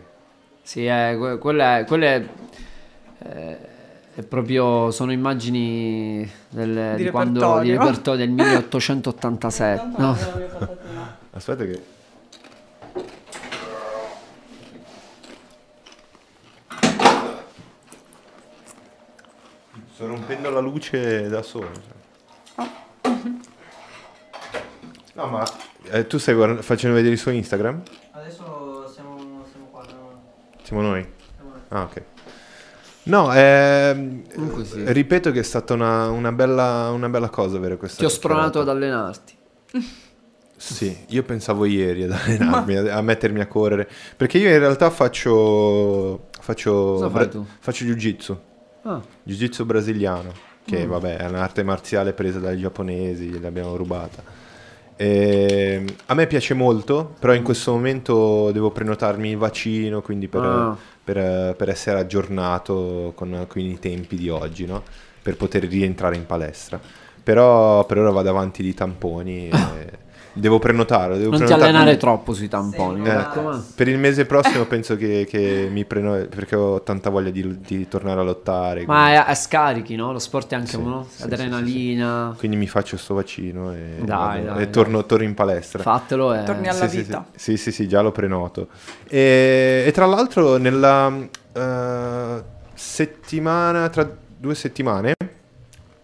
Sì, 0.62 0.84
è, 0.86 1.14
que- 1.18 1.38
quella 1.38 1.78
è, 1.78 1.84
quella 1.84 2.06
è, 2.06 2.24
eh, 3.24 3.58
è 4.22 4.26
proprio, 4.26 4.90
sono 4.90 5.12
immagini 5.12 6.28
del, 6.48 6.94
Di 6.96 7.04
di, 7.04 7.10
quando, 7.10 7.60
di 7.60 7.70
repertorio. 7.72 8.24
del 8.26 8.30
1887. 8.34 9.84
No. 9.98 10.16
Aspetta 11.32 11.64
che... 11.64 11.82
Sto 19.94 20.06
rompendo 20.06 20.50
la 20.50 20.60
luce 20.60 21.28
da 21.28 21.42
solo. 21.42 21.70
cioè. 21.72 22.70
No, 25.14 25.26
ma 25.26 25.44
eh, 25.90 26.06
tu 26.06 26.18
stai 26.18 26.34
guarda- 26.34 26.62
facendo 26.62 26.96
vedere 26.96 27.12
il 27.14 27.20
suo 27.20 27.30
Instagram? 27.30 27.82
Adesso 28.12 28.88
siamo, 28.92 29.44
siamo 29.50 29.66
qua. 29.70 29.82
no? 29.82 30.22
Siamo 30.62 30.82
noi. 30.82 31.06
Siamo 31.36 31.50
noi. 31.50 31.60
Ah, 31.68 31.82
ok. 31.82 32.02
No, 33.04 33.32
ehm, 33.34 34.22
sì. 34.62 34.82
ripeto 34.92 35.32
che 35.32 35.40
è 35.40 35.42
stata 35.42 35.74
una, 35.74 36.08
una 36.10 36.30
bella, 36.32 36.90
una 36.92 37.08
bella 37.08 37.28
cosa 37.28 37.56
avere 37.56 37.76
questa 37.76 37.98
Ti 37.98 38.04
ho 38.04 38.08
spronato 38.08 38.60
ad 38.60 38.68
allenarti. 38.68 39.34
Sì, 40.56 40.96
io 41.08 41.22
pensavo 41.24 41.64
ieri 41.64 42.04
ad 42.04 42.12
allenarmi, 42.16 42.76
a, 42.76 42.96
a 42.96 43.02
mettermi 43.02 43.40
a 43.40 43.46
correre, 43.48 43.88
perché 44.16 44.38
io 44.38 44.48
in 44.50 44.58
realtà 44.58 44.90
faccio 44.90 46.28
faccio 46.40 47.10
tu? 47.30 47.44
faccio 47.58 47.84
jiu-jitsu, 47.84 48.38
Ah, 48.82 49.00
jiu-jitsu 49.24 49.64
brasiliano, 49.64 50.50
Mm. 50.62 50.64
che 50.64 50.86
vabbè, 50.86 51.16
è 51.16 51.26
un'arte 51.26 51.64
marziale 51.64 52.12
presa 52.12 52.38
dai 52.38 52.56
giapponesi, 52.56 53.40
l'abbiamo 53.40 53.74
rubata. 53.74 54.22
E, 54.94 55.84
a 56.06 56.14
me 56.14 56.26
piace 56.28 56.54
molto, 56.54 57.16
però 57.18 57.34
in 57.34 57.42
questo 57.42 57.72
momento 57.72 58.52
devo 58.52 58.70
prenotarmi 58.70 59.30
il 59.30 59.36
vaccino, 59.38 60.00
quindi 60.02 60.28
per, 60.28 60.44
Ah. 60.44 60.76
Per- 61.02 61.54
per 61.56 61.68
essere 61.68 61.98
aggiornato 61.98 63.12
con, 63.14 63.46
con 63.48 63.60
i 63.60 63.78
tempi 63.78 64.16
di 64.16 64.28
oggi, 64.28 64.66
no? 64.66 64.82
Per 65.22 65.36
poter 65.36 65.64
rientrare 65.64 66.16
in 66.16 66.26
palestra. 66.26 66.80
Però 67.22 67.84
per 67.86 67.98
ora 67.98 68.10
vado 68.10 68.30
avanti 68.30 68.62
di 68.62 68.74
tamponi 68.74 69.48
e 69.48 69.98
devo 70.32 70.58
prenotare. 70.58 71.16
Devo 71.18 71.30
non 71.30 71.38
ti 71.40 71.44
prenotarmi- 71.46 71.76
allenare 71.76 71.96
troppo 71.96 72.32
sui 72.32 72.48
tamponi. 72.48 73.04
Eh. 73.06 73.12
raccomando. 73.14 73.64
Per 73.74 73.88
il 73.88 73.98
mese 73.98 74.24
prossimo 74.26 74.64
penso 74.66 74.96
che, 74.96 75.26
che 75.28 75.68
mi 75.70 75.84
prendo 75.84 76.26
perché 76.28 76.56
ho 76.56 76.82
tanta 76.82 77.10
voglia 77.10 77.30
di, 77.30 77.58
di 77.60 77.88
tornare 77.88 78.20
a 78.20 78.22
lottare. 78.22 78.84
Ma 78.86 79.10
è, 79.12 79.24
è 79.26 79.34
scarichi, 79.34 79.94
no? 79.96 80.12
Lo 80.12 80.18
sport 80.18 80.52
è 80.52 80.54
anche 80.56 80.68
Sì, 80.70 80.76
uno. 80.76 81.06
sì, 81.08 81.22
Adrenalina. 81.22 82.34
Quindi 82.38 82.56
mi 82.56 82.66
faccio 82.66 82.96
sto 82.96 83.14
vaccino 83.14 83.72
e, 83.72 83.96
Dai, 84.04 84.42
vado- 84.42 84.54
dai, 84.54 84.62
e 84.62 84.70
torno, 84.70 85.04
torno 85.06 85.24
in 85.24 85.34
palestra. 85.34 85.82
Fatelo 85.82 86.34
e... 86.34 86.42
Torni 86.44 86.68
alla 86.68 86.88
Sì, 86.88 86.96
sì, 86.96 87.02
vita. 87.02 87.26
Sì, 87.34 87.56
sì, 87.56 87.72
sì, 87.72 87.88
già 87.88 88.00
lo 88.00 88.12
prenoto. 88.12 88.68
E, 89.08 89.84
e 89.86 89.90
tra 89.92 90.06
l'altro 90.06 90.56
nella... 90.56 91.12
eh, 91.52 92.42
settimana, 92.74 93.88
tra 93.88 94.08
due 94.36 94.54
settimane, 94.54 95.14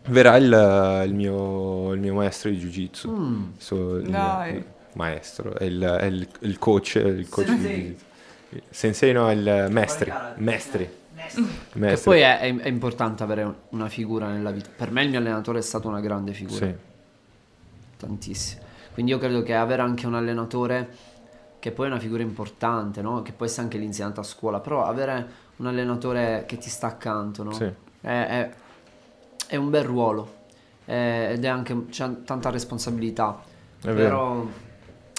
verrà 0.09 0.37
il, 0.37 1.05
il 1.07 1.15
mio, 1.15 1.93
il 1.93 2.01
mio 2.01 2.15
maestro 2.15 2.51
di 2.51 2.57
Jiu-Jitsu. 2.59 3.11
Mm. 3.11 3.45
So- 3.57 3.97
il- 3.97 4.65
maestro, 4.95 5.55
è 5.57 5.65
il, 5.65 5.81
è 5.81 6.05
il- 6.07 6.29
il 6.41 6.59
coach, 6.59 6.95
il 6.97 7.29
coach 7.29 7.47
di 7.47 7.53
Sensei. 7.53 7.75
Jiu-Jitsu. 7.83 8.05
Sensei 8.71 9.13
no, 9.13 9.31
il 9.31 9.67
mestre, 9.71 10.11
karate. 10.11 10.41
mestri. 10.41 10.97
Nesto. 11.15 11.43
Che 11.73 12.01
poi 12.05 12.21
è, 12.21 12.39
è- 12.39 12.57
è 12.57 12.69
importante 12.69 13.23
avere 13.23 13.55
una 13.71 13.89
figura 13.89 14.29
nella 14.29 14.51
vita. 14.51 14.71
Per 14.75 14.91
me 14.91 15.03
il 15.03 15.11
mio 15.11 15.19
allenatore 15.19 15.59
è 15.59 15.63
stato 15.63 15.89
una 15.89 16.01
grande 16.01 16.33
figura. 16.33 16.67
Sì. 16.67 16.75
tantissimo. 17.97 18.63
Quindi 18.95 19.13
io 19.13 19.19
credo 19.19 19.43
che 19.43 19.55
avere 19.55 19.83
anche 19.83 20.07
un 20.07 20.15
allenatore 20.15 20.89
che 21.59 21.73
poi 21.73 21.87
è 21.87 21.91
una 21.91 21.99
figura 21.99 22.23
importante, 22.23 23.03
no? 23.03 23.23
che 23.23 23.33
può 23.33 23.45
essere 23.47 23.63
anche 23.63 23.79
l'insegnante 23.79 24.21
a 24.21 24.23
scuola, 24.23 24.61
però 24.61 24.85
avere 24.85 25.27
un 25.57 25.67
allenatore 25.67 26.45
che 26.47 26.57
ti 26.59 26.69
sta 26.71 26.87
accanto 26.87 27.43
no? 27.43 27.53
Sì. 27.53 27.65
è, 27.65 27.73
è- 28.27 28.51
è 29.49 29.57
un 29.57 29.71
bel 29.71 29.85
ruolo 29.85 30.35
eh, 30.85 31.33
ed 31.33 31.45
è 31.45 31.49
anche 31.49 31.87
c'è 31.91 32.23
tanta 32.23 32.51
responsabilità, 32.51 33.43
È 33.81 33.91
però 33.93 34.47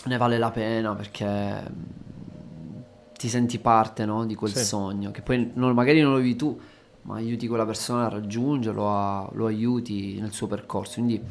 ne 0.05 0.17
vale 0.17 0.37
la 0.37 0.49
pena 0.51 0.93
perché 0.95 1.25
mm, 1.25 2.81
ti 3.17 3.27
senti 3.27 3.59
parte 3.59 4.05
no? 4.05 4.25
di 4.25 4.35
quel 4.35 4.53
Sì. 4.53 4.63
sogno, 4.63 5.11
che 5.11 5.21
poi 5.21 5.51
non- 5.55 5.73
magari 5.73 6.01
non 6.01 6.13
lo 6.13 6.17
vivi 6.19 6.35
tu, 6.35 6.57
ma 7.03 7.15
aiuti 7.15 7.47
quella 7.47 7.65
persona 7.65 8.05
a 8.05 8.09
raggiungerlo, 8.09 8.89
a- 8.89 9.29
lo 9.33 9.45
aiuti 9.47 10.19
nel 10.19 10.31
suo 10.31 10.47
percorso. 10.47 10.93
Quindi 10.95 11.21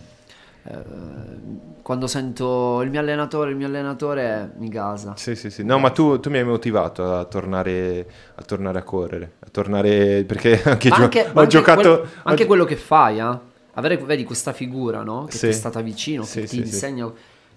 quando 1.82 2.06
sento 2.06 2.82
il 2.82 2.90
mio 2.90 3.00
allenatore, 3.00 3.50
il 3.50 3.56
mio 3.56 3.66
allenatore 3.66 4.52
mi 4.58 4.68
gasa. 4.68 5.14
Sì, 5.16 5.34
sì, 5.34 5.50
sì. 5.50 5.64
No, 5.64 5.78
ma 5.78 5.90
tu, 5.90 6.20
tu 6.20 6.28
mi 6.30 6.38
hai 6.38 6.44
motivato 6.44 7.14
a 7.16 7.24
tornare, 7.24 8.06
a 8.34 8.42
tornare 8.42 8.78
a 8.78 8.82
correre, 8.82 9.32
a 9.40 9.48
tornare 9.50 10.24
perché 10.24 10.60
anche, 10.64 10.90
gio- 10.90 11.02
anche, 11.02 11.20
ho 11.22 11.38
anche 11.38 11.46
giocato... 11.46 11.80
quel- 12.00 12.08
anche 12.24 12.42
ho- 12.44 12.46
quello 12.46 12.64
che 12.64 12.76
fai, 12.76 13.18
eh? 13.18 13.38
avere 13.74 13.96
vedi, 13.98 14.24
questa 14.24 14.52
figura 14.52 15.02
no? 15.02 15.24
che 15.24 15.32
Sì. 15.36 15.46
ti 15.46 15.48
è 15.48 15.52
stata 15.52 15.80
vicino, 15.80 16.24
Sì, 16.24 16.40
che 16.40 16.46
ti 16.46 16.48
sì, 16.48 16.54
sì. 16.56 16.60
insegna. 16.62 17.10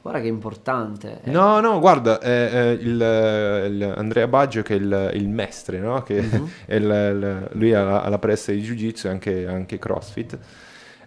Guarda 0.04 0.20
che 0.20 0.28
è 0.28 0.30
importante. 0.30 1.20
eh. 1.24 1.30
No, 1.30 1.60
no, 1.60 1.80
guarda, 1.80 2.18
è 2.20 2.76
il, 2.80 2.90
il 2.90 3.94
Andrea 3.96 4.28
Baggio 4.28 4.62
che 4.64 4.74
è 4.76 4.78
il, 4.78 5.12
il 5.14 5.30
mestre, 5.30 5.78
no? 5.80 6.02
Che 6.04 6.18
è 6.66 6.76
il- 6.76 7.50
lui 7.52 7.74
ha 7.74 7.84
la, 7.84 8.02
ha 8.02 8.10
la 8.10 8.18
palestra 8.18 8.54
di 8.54 8.62
Jiu-Jitsu 8.62 9.08
e 9.08 9.10
anche, 9.10 9.46
anche 9.48 9.78
CrossFit. 9.78 10.38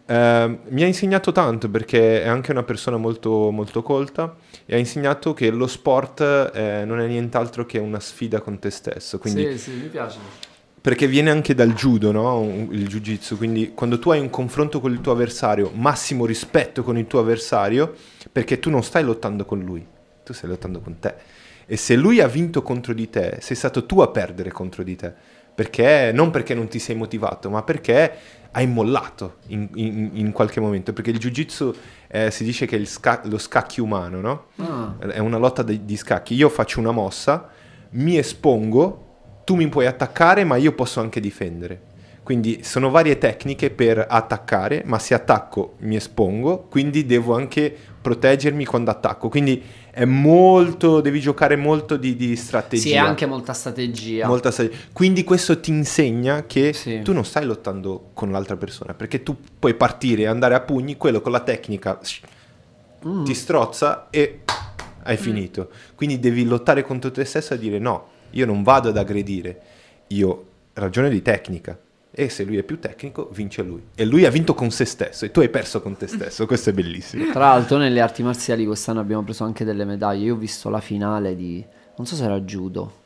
Eh, 0.06 0.58
mi 0.68 0.82
ha 0.82 0.86
insegnato 0.86 1.32
tanto 1.32 1.70
perché 1.70 2.22
è 2.22 2.28
anche 2.28 2.50
una 2.50 2.62
persona 2.62 2.96
molto, 2.98 3.50
molto 3.50 3.82
colta 3.82 4.36
e 4.66 4.74
ha 4.74 4.78
insegnato 4.78 5.32
che 5.32 5.50
lo 5.50 5.66
sport 5.66 6.20
eh, 6.54 6.84
non 6.84 7.00
è 7.00 7.06
nient'altro 7.06 7.64
che 7.64 7.78
una 7.78 8.00
sfida 8.00 8.40
con 8.40 8.58
te 8.58 8.70
stesso. 8.70 9.18
Quindi 9.18 9.52
Sì, 9.52 9.58
sì, 9.58 9.70
mi 9.72 9.88
piace. 9.88 10.18
perché 10.80 11.06
viene 11.06 11.30
anche 11.30 11.54
dal 11.54 11.72
judo, 11.72 12.12
no? 12.12 12.44
Il 12.70 12.86
jiu-jitsu, 12.86 13.38
quindi 13.38 13.72
quando 13.74 13.98
tu 13.98 14.10
hai 14.10 14.20
un 14.20 14.28
confronto 14.28 14.80
con 14.80 14.92
il 14.92 15.00
tuo 15.00 15.12
avversario, 15.12 15.70
massimo 15.72 16.26
rispetto 16.26 16.82
con 16.82 16.98
il 16.98 17.06
tuo 17.06 17.20
avversario, 17.20 17.94
perché 18.30 18.58
tu 18.58 18.68
non 18.68 18.82
stai 18.82 19.02
lottando 19.02 19.46
con 19.46 19.60
lui, 19.60 19.86
tu 20.22 20.34
stai 20.34 20.50
lottando 20.50 20.80
con 20.80 20.98
te. 20.98 21.14
E 21.66 21.78
se 21.78 21.96
lui 21.96 22.20
ha 22.20 22.26
vinto 22.28 22.60
contro 22.60 22.92
di 22.92 23.08
te, 23.08 23.38
sei 23.40 23.56
stato 23.56 23.86
tu 23.86 24.00
a 24.00 24.08
perdere 24.08 24.50
contro 24.52 24.82
di 24.82 24.94
te. 24.96 25.12
Perché 25.54 26.10
non 26.12 26.30
perché 26.30 26.52
non 26.52 26.68
ti 26.68 26.78
sei 26.78 26.96
motivato, 26.96 27.48
ma 27.48 27.62
perché 27.62 28.12
hai 28.56 28.66
mollato 28.66 29.36
in, 29.48 29.68
in- 29.74 30.10
in 30.14 30.32
qualche 30.32 30.60
momento. 30.60 30.92
Perché 30.92 31.10
il 31.10 31.18
jiu-jitsu 31.18 31.74
eh, 32.08 32.30
si 32.30 32.44
dice 32.44 32.66
che 32.66 32.76
è 32.80 32.84
sca- 32.84 33.20
lo 33.24 33.38
scacchi 33.38 33.80
umano, 33.80 34.20
no? 34.20 34.44
Ah, 34.56 34.94
È 34.98 35.18
una 35.18 35.38
lotta 35.38 35.62
di, 35.62 35.84
di 35.84 35.96
scacchi. 35.96 36.34
Io 36.34 36.48
faccio 36.48 36.78
una 36.80 36.92
mossa, 36.92 37.48
mi 37.90 38.16
espongo, 38.16 39.42
tu 39.44 39.56
mi 39.56 39.68
puoi 39.68 39.86
attaccare, 39.86 40.44
ma 40.44 40.56
io 40.56 40.72
posso 40.72 41.00
anche 41.00 41.20
difendere. 41.20 41.92
Quindi 42.22 42.62
sono 42.62 42.88
varie 42.90 43.18
tecniche 43.18 43.70
per 43.70 44.06
attaccare, 44.08 44.82
ma 44.86 44.98
se 44.98 45.12
attacco 45.12 45.74
mi 45.80 45.96
espongo, 45.96 46.66
quindi 46.70 47.04
devo 47.04 47.34
anche 47.34 47.76
proteggermi 48.00 48.64
quando 48.64 48.90
attacco. 48.90 49.28
Quindi 49.28 49.62
è 49.96 50.04
molto, 50.04 51.00
devi 51.00 51.20
giocare 51.20 51.54
molto 51.54 51.96
di, 51.96 52.16
di 52.16 52.34
strategia. 52.34 52.82
sì, 52.82 52.92
è 52.94 52.96
anche 52.96 53.26
molta 53.26 53.52
strategia. 53.52 54.26
Molta 54.26 54.50
strategia. 54.50 54.76
Quindi 54.92 55.22
questo 55.22 55.60
ti 55.60 55.70
insegna 55.70 56.46
che 56.46 56.72
Sì. 56.72 57.00
tu 57.02 57.12
non 57.12 57.24
stai 57.24 57.44
lottando 57.46 58.10
con 58.12 58.32
l'altra 58.32 58.56
persona, 58.56 58.92
perché 58.92 59.22
tu 59.22 59.36
puoi 59.58 59.74
partire 59.74 60.22
e 60.22 60.26
andare 60.26 60.54
a 60.56 60.60
pugni, 60.60 60.96
quello 60.96 61.20
con 61.20 61.30
la 61.30 61.40
tecnica 61.40 62.00
Mm. 63.06 63.24
ti 63.24 63.34
strozza 63.34 64.08
e 64.10 64.40
hai 65.04 65.16
finito. 65.18 65.68
Quindi 65.94 66.18
devi 66.18 66.44
lottare 66.44 66.82
contro 66.82 67.10
te 67.10 67.24
stesso 67.24 67.52
e 67.54 67.58
dire 67.58 67.78
no, 67.78 68.08
io 68.30 68.46
non 68.46 68.62
vado 68.62 68.88
ad 68.88 68.96
aggredire, 68.96 69.60
io 70.08 70.46
ragione 70.72 71.08
di 71.10 71.20
tecnica. 71.22 71.78
E 72.16 72.28
se 72.28 72.44
lui 72.44 72.56
è 72.58 72.62
più 72.62 72.78
tecnico, 72.78 73.28
vince 73.32 73.62
lui. 73.62 73.82
E 73.94 74.04
lui 74.04 74.24
ha 74.24 74.30
vinto 74.30 74.54
con 74.54 74.70
se 74.70 74.84
stesso 74.84 75.24
e 75.24 75.32
tu 75.32 75.40
hai 75.40 75.48
perso 75.48 75.82
con 75.82 75.96
te 75.96 76.06
stesso. 76.06 76.46
Questo 76.46 76.70
è 76.70 76.72
bellissimo. 76.72 77.30
Tra 77.32 77.40
l'altro 77.48 77.76
nelle 77.76 78.00
arti 78.00 78.22
marziali 78.22 78.64
quest'anno 78.64 79.00
abbiamo 79.00 79.22
preso 79.24 79.42
anche 79.42 79.64
delle 79.64 79.84
medaglie. 79.84 80.26
Io 80.26 80.34
ho 80.34 80.38
visto 80.38 80.70
la 80.70 80.80
finale 80.80 81.34
di... 81.34 81.64
non 81.96 82.06
so 82.06 82.14
se 82.14 82.24
era 82.24 82.38
judo. 82.40 83.02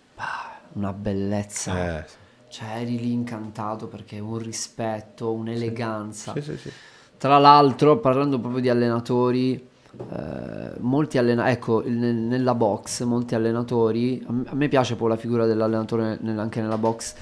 Una 0.74 0.92
bellezza. 0.92 2.00
Eh, 2.00 2.04
Cioè 2.48 2.80
eri 2.80 2.98
lì 2.98 3.12
incantato 3.12 3.86
perché 3.88 4.18
un 4.18 4.36
rispetto, 4.38 5.32
un'eleganza. 5.32 6.32
sì, 6.34 6.42
sì, 6.42 6.56
sì. 6.58 6.70
Tra 7.16 7.38
l'altro, 7.38 7.98
parlando 7.98 8.38
proprio 8.38 8.60
di 8.60 8.68
allenatori, 8.68 9.54
eh, 9.54 10.70
molti 10.80 11.18
allenatori, 11.18 11.52
ecco, 11.52 11.82
nel- 11.84 12.14
nella 12.14 12.54
box, 12.54 13.02
molti 13.04 13.34
allenatori, 13.34 14.22
a 14.26 14.32
me, 14.32 14.44
a 14.46 14.54
me 14.54 14.68
piace 14.68 14.94
poi 14.94 15.08
la 15.08 15.16
figura 15.16 15.46
dell'allenatore 15.46 16.18
nel- 16.20 16.38
anche 16.38 16.60
nella 16.60 16.78
box, 16.78 17.14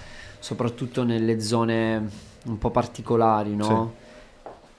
soprattutto 0.47 1.02
nelle 1.02 1.40
zone 1.40 2.09
un 2.44 2.56
po' 2.59 2.70
particolari, 2.70 3.56
no? 3.56 3.94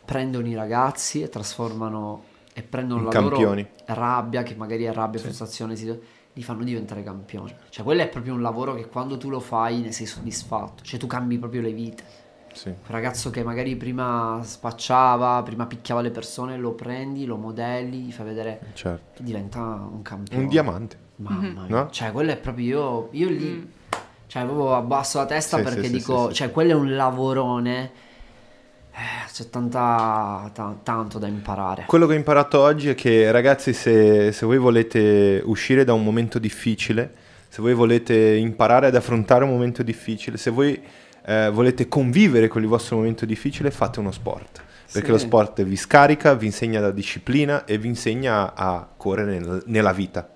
Prendono 0.06 0.48
i 0.48 0.56
ragazzi 0.56 1.22
e 1.22 1.28
trasformano 1.28 2.24
e 2.54 2.62
prendono 2.64 3.02
In 3.02 3.06
la 3.08 3.12
campioni. 3.12 3.68
loro 3.86 4.00
rabbia, 4.00 4.44
che 4.44 4.56
magari 4.56 4.86
è 4.86 4.94
rabbia, 4.94 5.20
frustrazione, 5.20 5.76
si- 5.76 6.00
li 6.32 6.42
fanno 6.42 6.64
diventare 6.64 7.04
campioni. 7.04 7.54
Cioè, 7.68 7.84
quello 7.84 8.02
è 8.02 8.08
proprio 8.08 8.34
un 8.34 8.42
lavoro 8.42 8.76
che 8.76 8.88
quando 8.88 9.18
tu 9.18 9.30
lo 9.30 9.42
fai 9.42 9.82
ne 9.82 9.92
sei 9.92 10.06
soddisfatto, 10.06 10.84
cioè 10.84 10.98
tu 10.98 11.06
cambi 11.06 11.38
proprio 11.38 11.62
le 11.62 11.74
vite. 11.74 12.04
sì. 12.54 12.70
Un 12.70 12.76
ragazzo 12.88 13.30
che 13.30 13.44
magari 13.44 13.76
prima 13.76 14.40
spacciava, 14.44 15.44
prima 15.44 15.66
picchiava 15.66 16.00
le 16.00 16.12
persone, 16.12 16.56
lo 16.56 16.72
prendi, 16.76 17.26
lo 17.26 17.36
modelli, 17.36 18.04
gli 18.04 18.12
fai 18.14 18.26
vedere 18.26 18.72
certo. 18.74 19.22
diventa 19.22 19.60
un 19.60 20.02
campione. 20.02 20.44
Un 20.44 20.48
diamante. 20.50 20.98
Mamma 21.18 21.64
mia. 21.64 21.84
No? 21.84 21.90
Cioè, 21.90 22.14
quello 22.14 22.32
è 22.32 22.38
proprio 22.38 22.66
io, 22.66 23.10
io 23.12 23.30
lì, 23.30 23.76
cioè, 24.28 24.44
proprio 24.44 24.76
abbasso 24.76 25.18
la 25.20 25.26
testa 25.26 25.58
Sì, 25.58 25.64
perché 25.64 25.86
sì, 25.88 25.92
dico, 25.94 26.28
sì, 26.30 26.36
cioè, 26.36 26.52
quello 26.52 26.72
è 26.72 26.76
un 26.76 26.96
lavorone. 26.96 27.92
Eh, 28.92 29.32
c'è 29.32 29.50
tanta, 29.50 30.50
ta- 30.54 30.76
tanto 30.84 31.20
da 31.20 31.28
imparare. 31.28 31.84
Quello 31.88 32.08
che 32.08 32.14
ho 32.14 32.18
imparato 32.18 32.60
oggi 32.60 32.90
è 32.90 32.96
che 32.96 33.30
ragazzi 33.32 33.72
se, 33.74 34.32
se 34.32 34.46
voi 34.46 34.58
volete 34.58 35.42
uscire 35.46 35.84
da 35.84 35.94
un 35.94 36.04
momento 36.04 36.40
difficile, 36.40 37.14
se 37.48 37.62
voi 37.62 37.74
volete 37.76 38.16
imparare 38.36 38.88
ad 38.88 38.96
affrontare 38.96 39.44
un 39.44 39.52
momento 39.52 39.84
difficile, 39.84 40.38
se 40.38 40.50
voi 40.50 40.82
eh, 41.26 41.50
volete 41.52 41.88
convivere 41.88 42.48
con 42.48 42.62
il 42.64 42.68
vostro 42.68 42.96
momento 42.96 43.26
difficile, 43.26 43.70
fate 43.70 44.00
uno 44.00 44.12
sport. 44.12 44.64
Perché 44.92 45.08
Sì. 45.08 45.12
lo 45.14 45.18
sport 45.20 45.62
vi 45.64 45.76
scarica, 45.76 46.34
vi 46.34 46.46
insegna 46.48 46.80
la 46.80 46.92
disciplina 46.92 47.66
e 47.66 47.78
vi 47.78 47.90
insegna 47.90 48.56
a 48.56 48.88
correre 48.98 49.38
nel- 49.38 49.64
nella 49.66 49.92
vita. 49.92 50.28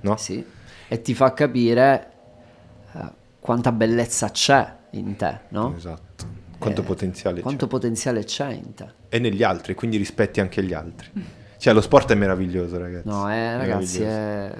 No? 0.00 0.16
Sì. 0.18 0.44
E 0.86 1.00
ti 1.00 1.14
fa 1.14 1.32
capire 1.32 2.10
eh, 2.94 2.98
quanta 3.44 3.72
bellezza 3.72 4.30
c'è 4.30 4.74
in 4.92 5.16
te, 5.16 5.40
no? 5.50 5.74
Esatto. 5.76 6.24
Quanto 6.56 6.80
Eh, 6.80 6.84
potenziale 6.84 7.40
Quanto 7.42 7.66
potenziale 7.66 8.24
c'è 8.24 8.48
in 8.52 8.72
te. 8.72 8.84
c'è. 8.86 8.92
E 9.10 9.18
negli 9.18 9.42
altri, 9.42 9.74
quindi 9.74 9.98
rispetti 9.98 10.40
anche 10.40 10.62
gli 10.62 10.72
altri. 10.72 11.10
Cioè 11.58 11.74
lo 11.74 11.82
sport 11.82 12.12
è 12.12 12.14
meraviglioso 12.14 12.78
ragazzi. 12.78 13.06
No, 13.06 13.30
eh, 13.30 13.56
ragazzi, 13.58 14.00
è 14.02 14.50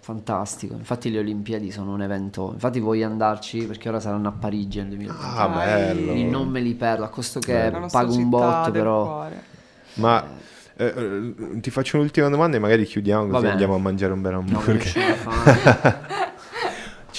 fantastico. 0.00 0.74
Infatti 0.74 1.10
le 1.10 1.20
Olimpiadi 1.20 1.70
sono 1.70 1.94
un 1.94 2.02
evento. 2.02 2.50
Infatti 2.52 2.80
voglio 2.80 3.06
andarci 3.06 3.64
perché 3.64 3.88
ora 3.88 3.98
saranno 3.98 4.28
a 4.28 4.32
Parigi 4.32 4.78
nel 4.80 4.88
2020. 4.88 5.24
Ah, 5.34 5.46
Dai. 5.48 5.64
bello. 5.64 6.12
Quindi 6.12 6.30
non 6.30 6.48
me 6.48 6.60
li 6.60 6.74
perdo, 6.74 7.04
a 7.04 7.08
costo 7.08 7.40
che 7.40 7.70
Bello. 7.70 7.86
Pago 7.90 8.14
un 8.14 8.28
botto, 8.28 8.70
però... 8.70 9.04
cuore. 9.04 9.42
Ma 9.94 10.22
eh, 10.76 10.84
eh, 10.84 11.60
ti 11.60 11.70
faccio 11.70 11.96
un'ultima 11.96 12.28
domanda 12.28 12.58
e 12.58 12.60
magari 12.60 12.84
chiudiamo 12.84 13.26
così 13.28 13.46
andiamo 13.46 13.74
a 13.74 13.78
mangiare 13.78 14.12
un 14.12 14.20
bel 14.20 14.32
No, 14.32 14.38
hamburger. 14.40 14.80
fa. 15.16 16.21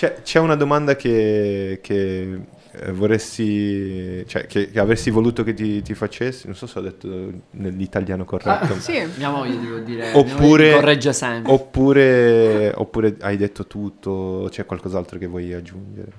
C'è, 0.04 0.22
c'è 0.22 0.40
una 0.40 0.56
domanda 0.56 0.98
che, 0.98 1.80
che, 1.82 2.40
eh, 2.72 2.92
vorresti, 2.92 4.26
cioè 4.28 4.46
che, 4.48 4.70
che 4.70 4.78
avresti 4.78 5.10
voluto 5.10 5.44
che 5.44 5.54
ti, 5.54 5.82
ti 5.82 5.94
facessi, 5.94 6.46
non 6.46 6.58
so 6.58 6.68
se 6.68 6.78
ho 6.78 6.82
detto 6.82 7.08
nell'italiano 7.52 8.26
corretto, 8.26 8.74
Ah, 8.74 8.80
sì, 8.82 9.02
Mia 9.16 9.30
moglie, 9.30 9.58
devo 9.62 9.78
dire, 9.78 10.12
Oppure- 10.14 10.74
corregge 10.74 11.14
sempre. 11.14 11.54
oppure, 11.54 12.74
oppure 12.76 13.16
hai 13.22 13.38
detto 13.38 13.66
tutto, 13.66 14.48
c'è 14.50 14.66
qualcos'altro 14.66 15.18
che 15.18 15.26
vuoi 15.28 15.54
aggiungere? 15.54 16.12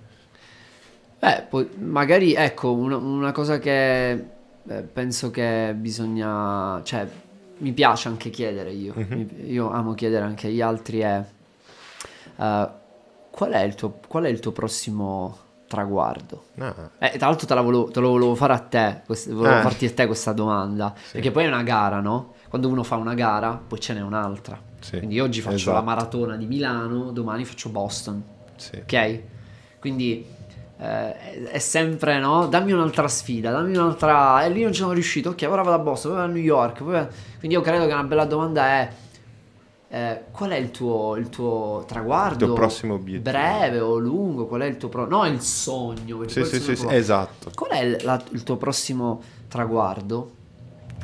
Beh, 1.18 1.44
poi 1.50 1.68
magari 1.76 2.32
ecco 2.32 2.72
una, 2.72 2.96
una 2.96 3.32
cosa 3.32 3.58
che 3.58 4.10
eh, 4.12 4.80
penso 4.90 5.30
che 5.30 5.74
bisogna, 5.76 6.80
cioè 6.84 7.06
mi 7.58 7.72
piace 7.72 8.08
anche 8.08 8.30
chiedere 8.30 8.70
io, 8.72 8.94
Mhm. 8.96 9.06
Mi- 9.10 9.50
io 9.52 9.70
amo 9.70 9.92
chiedere 9.92 10.24
anche 10.24 10.46
agli 10.46 10.62
altri 10.62 11.00
è 11.00 11.22
eh, 12.38 12.82
qual 13.34 13.50
è 13.52 13.62
il 13.62 13.74
tuo, 13.74 13.98
qual 14.06 14.24
è 14.24 14.28
il 14.28 14.38
tuo 14.40 14.52
prossimo 14.52 15.38
traguardo? 15.66 16.44
Ah, 16.58 16.74
Eh, 16.98 17.16
tra 17.18 17.26
l'altro 17.28 17.46
te, 17.46 17.54
la 17.54 17.60
volevo, 17.62 17.84
te 17.90 17.98
lo 18.00 18.10
volevo 18.10 18.34
fare 18.34 18.52
a 18.52 18.58
te, 18.58 19.02
quest- 19.04 19.30
volevo 19.32 19.58
Eh. 19.58 19.62
farti 19.62 19.86
a 19.86 19.92
te 19.92 20.06
questa 20.06 20.32
domanda, 20.32 20.94
perché 21.12 21.30
poi 21.30 21.44
è 21.44 21.48
una 21.48 21.62
gara, 21.62 22.00
no? 22.00 22.34
Quando 22.48 22.68
uno 22.68 22.84
fa 22.84 22.94
una 22.96 23.14
gara, 23.14 23.60
poi 23.66 23.80
ce 23.80 23.94
n'è 23.94 24.00
un'altra. 24.00 24.60
Sì, 24.80 24.98
Quindi 24.98 25.18
oggi 25.18 25.40
faccio 25.40 25.56
esatto. 25.56 25.76
la 25.76 25.82
maratona 25.82 26.36
di 26.36 26.46
Milano, 26.46 27.10
domani 27.10 27.44
faccio 27.44 27.70
Boston, 27.70 28.22
sì. 28.56 28.76
ok? 28.76 29.20
Quindi 29.80 30.24
eh, 30.78 31.46
è- 31.50 31.58
sempre, 31.58 32.18
no? 32.20 32.46
Dammi 32.46 32.70
un'altra 32.72 33.08
sfida, 33.08 33.50
dammi 33.50 33.76
un'altra... 33.76 34.44
E 34.44 34.50
lì 34.50 34.62
non 34.62 34.72
ci 34.72 34.80
sono 34.82 34.92
riuscito, 34.92 35.30
ok, 35.30 35.46
ora 35.48 35.62
vado 35.62 35.76
a 35.76 35.78
Boston, 35.78 36.10
poi 36.12 36.20
vado 36.20 36.30
a 36.32 36.34
New 36.34 36.42
York. 36.44 36.82
poi 36.84 37.06
Quindi 37.38 37.56
io 37.56 37.62
credo 37.62 37.86
che 37.86 37.92
una 37.92 38.04
bella 38.04 38.24
domanda 38.26 38.66
è... 38.66 38.90
eh, 39.94 40.24
qual 40.32 40.50
è 40.50 40.56
il 40.56 40.72
tuo, 40.72 41.14
il 41.14 41.28
tuo 41.28 41.84
traguardo? 41.86 42.40
Il 42.46 42.50
tuo 42.50 42.54
prossimo 42.54 42.94
obiettivo. 42.94 43.30
Breve 43.30 43.78
o 43.78 43.96
lungo? 43.98 44.46
Qual 44.46 44.60
è 44.62 44.64
il 44.64 44.76
tuo... 44.76 44.88
Pro... 44.88 45.06
No, 45.06 45.24
il 45.24 45.40
sogno. 45.40 46.26
Sì, 46.26 46.44
sì, 46.44 46.58
sì, 46.58 46.74
sì, 46.74 46.86
esatto. 46.88 47.52
Qual 47.54 47.70
è 47.70 47.80
il, 47.80 47.98
la- 48.02 48.20
il 48.30 48.42
tuo 48.42 48.56
prossimo 48.56 49.22
traguardo? 49.46 50.32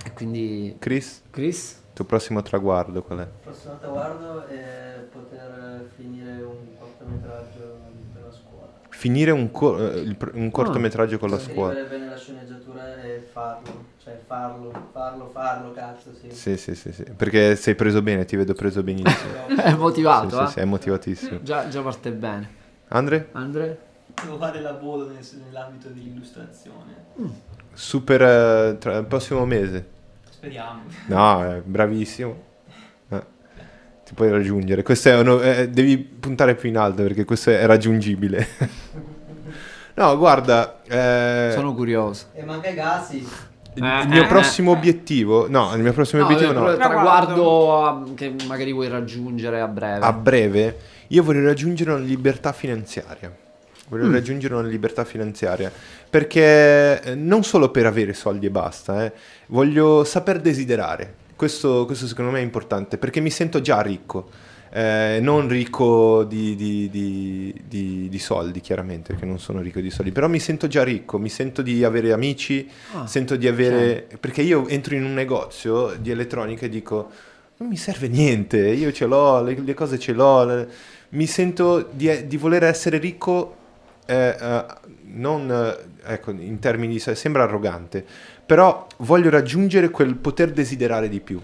E 0.05 0.13
quindi... 0.13 0.75
Chris, 0.81 1.23
Chris? 1.31 1.71
il 1.87 1.93
tuo 1.93 2.05
prossimo 2.05 2.43
traguardo 2.43 3.03
qual 3.03 3.19
è? 3.21 3.23
Il 3.23 3.29
prossimo 3.45 3.79
traguardo 3.79 4.47
è 4.47 5.07
poter 5.13 5.89
finire 5.97 6.43
un 6.43 6.57
cortometraggio 6.79 7.79
per 8.13 8.23
la 8.25 8.33
scuola. 8.33 8.73
Finire 8.89 9.31
un, 9.31 9.51
co- 9.53 9.79
eh, 9.79 10.01
il 10.01 10.17
pr- 10.17 10.35
un 10.35 10.51
cortometraggio 10.51 11.19
con 11.19 11.31
la 11.31 11.39
scuola. 11.39 11.75
Scrivere 11.75 11.97
bene 11.97 12.11
la 12.11 12.17
sceneggiatura 12.17 13.03
e 13.03 13.29
farlo. 13.33 13.90
Cioè 14.11 14.21
farlo, 14.27 14.89
farlo, 14.93 15.31
farlo, 15.33 15.73
cazzo, 15.73 16.11
sì. 16.13 16.35
Sì, 16.35 16.57
sì, 16.57 16.75
sì, 16.75 16.93
sì. 16.93 17.05
Perché 17.05 17.55
sei 17.55 17.77
preso 17.77 18.03
bene, 18.03 18.25
ti 18.25 18.35
vedo 18.35 18.55
preso 18.55 18.83
benissimo. 18.83 19.33
È 19.55 19.73
motivato, 19.75 20.29
sì, 20.37 20.43
eh? 20.43 20.47
sì, 20.47 20.53
sì, 20.53 20.59
è 20.59 20.65
motivatissimo. 20.65 21.43
Già, 21.43 21.69
già 21.69 21.81
parte 21.81 22.11
bene. 22.11 22.51
Andre? 22.89 23.29
Andre? 23.33 23.79
Devo 24.21 24.37
fare 24.37 24.61
lavoro 24.61 25.07
nel- 25.07 25.25
nell'ambito 25.45 25.89
dell'illustrazione. 25.91 26.95
Super 27.73 28.23
eh, 28.23 28.79
tra 28.79 28.97
il 28.97 29.05
prossimo 29.07 29.45
mese. 29.47 29.87
Speriamo. 30.29 30.83
No, 31.07 31.45
è 31.45 31.61
bravissimo. 31.61 32.43
Eh, 33.11 33.23
Ti 34.05 34.15
puoi 34.15 34.31
raggiungere. 34.31 34.83
Questo 34.83 35.09
è 35.11 35.21
uno- 35.21 35.41
eh, 35.41 35.69
devi 35.69 35.99
puntare 35.99 36.57
più 36.57 36.69
in 36.69 36.77
alto 36.79 37.03
perché 37.03 37.25
questo 37.25 37.51
è 37.51 37.65
raggiungibile. 37.65 38.45
no, 39.95 40.19
guarda, 40.19 40.83
eh, 40.83 41.53
Sono 41.53 41.75
curioso. 41.75 42.27
E 42.35 42.43
manca 42.43 42.69
i 42.71 42.75
Gassi. 42.75 43.49
Il 43.75 43.85
Eh, 43.85 44.07
mio 44.07 44.23
eh, 44.25 44.27
prossimo 44.27 44.73
obiettivo, 44.73 45.49
no, 45.49 45.75
il 45.75 45.83
mio 45.83 45.93
prossimo 45.93 46.23
No, 46.23 46.27
obiettivo 46.27 46.53
il 46.53 46.59
no. 46.59 46.77
traguardo 46.77 47.85
ah, 47.85 48.05
che 48.15 48.35
magari 48.47 48.73
vuoi 48.73 48.89
raggiungere 48.89 49.61
a 49.61 49.69
breve. 49.69 50.05
A 50.05 50.13
breve, 50.13 50.79
io 51.09 51.23
voglio 51.23 51.45
raggiungere 51.45 51.93
una 51.93 52.01
libertà 52.05 52.53
finanziaria. 52.53 53.35
Voglio 53.89 54.07
Mm. 54.07 54.13
raggiungere 54.13 54.55
una 54.55 54.69
libertà 54.69 55.05
finanziaria 55.05 55.73
perché 56.09 57.03
eh, 57.03 57.15
non 57.17 57.43
solo 57.43 57.71
per 57.71 57.87
avere 57.87 58.13
soldi 58.15 58.47
e 58.47 58.51
basta, 58.51 59.05
eh, 59.05 59.13
voglio 59.47 60.05
saper 60.05 60.41
desiderare. 60.41 61.15
Questo, 61.35 61.87
questo 61.87 62.07
secondo 62.07 62.31
me 62.31 62.39
è 62.39 62.43
importante 62.43 62.99
perché 62.99 63.21
mi 63.21 63.31
sento 63.31 63.61
già 63.61 63.81
ricco. 63.81 64.29
Eh, 64.73 65.19
non 65.21 65.49
ricco 65.49 66.23
di, 66.23 66.55
di- 66.55 66.89
di- 66.91 67.53
di- 67.67 68.09
di 68.09 68.19
soldi, 68.21 68.61
chiaramente, 68.61 69.13
perché 69.13 69.27
non 69.27 69.41
sono 69.41 69.61
ricco 69.61 69.81
di 69.81 69.91
soldi, 69.91 70.13
però 70.13 70.29
mi 70.29 70.39
sento 70.39 70.69
già 70.69 70.85
ricco, 70.85 71.19
mi 71.19 71.29
sento 71.29 71.61
di 71.61 71.83
avere 71.83 72.13
amici, 72.13 72.69
Ah, 72.93 73.05
sento 73.07 73.35
di 73.35 73.49
avere... 73.49 74.07
Perché 74.21 74.43
io 74.43 74.69
entro 74.69 74.95
in 74.95 75.05
un 75.05 75.13
negozio 75.13 75.97
di 75.99 76.13
elettronica 76.13 76.67
e 76.67 76.69
dico, 76.69 77.11
non 77.57 77.69
mi 77.69 77.77
serve 77.77 78.07
niente, 78.07 78.59
io 78.69 78.93
ce 78.93 79.07
l'ho, 79.07 79.43
le, 79.43 79.59
le 79.61 79.75
cose 79.75 79.99
ce 79.99 80.13
l'ho, 80.13 80.45
le- 80.45 80.69
mi 81.11 81.27
sento 81.27 81.89
di, 81.91 82.29
di 82.29 82.37
voler 82.37 82.63
essere 82.63 82.99
ricco, 82.99 83.57
eh, 84.07 84.37
eh, 84.41 84.65
non 85.15 85.51
eh, 85.51 86.13
ecco, 86.13 86.31
in 86.31 86.61
termini 86.61 86.93
di... 86.93 87.01
sembra 87.01 87.43
arrogante, 87.43 88.05
però 88.47 88.87
voglio 88.99 89.31
raggiungere 89.31 89.91
quel 89.91 90.15
poter 90.15 90.53
desiderare 90.53 91.09
di 91.09 91.19
più. 91.19 91.41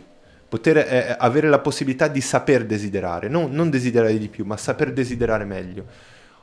Poter 0.49 0.77
eh, 0.79 1.17
avere 1.19 1.49
la 1.49 1.59
possibilità 1.59 2.07
di 2.09 2.21
saper 2.21 2.65
desiderare, 2.65 3.29
non, 3.29 3.51
non 3.51 3.69
desiderare 3.71 4.17
di 4.17 4.29
più, 4.29 4.45
ma 4.45 4.57
saper 4.57 4.93
desiderare 4.93 5.45
meglio. 5.45 5.85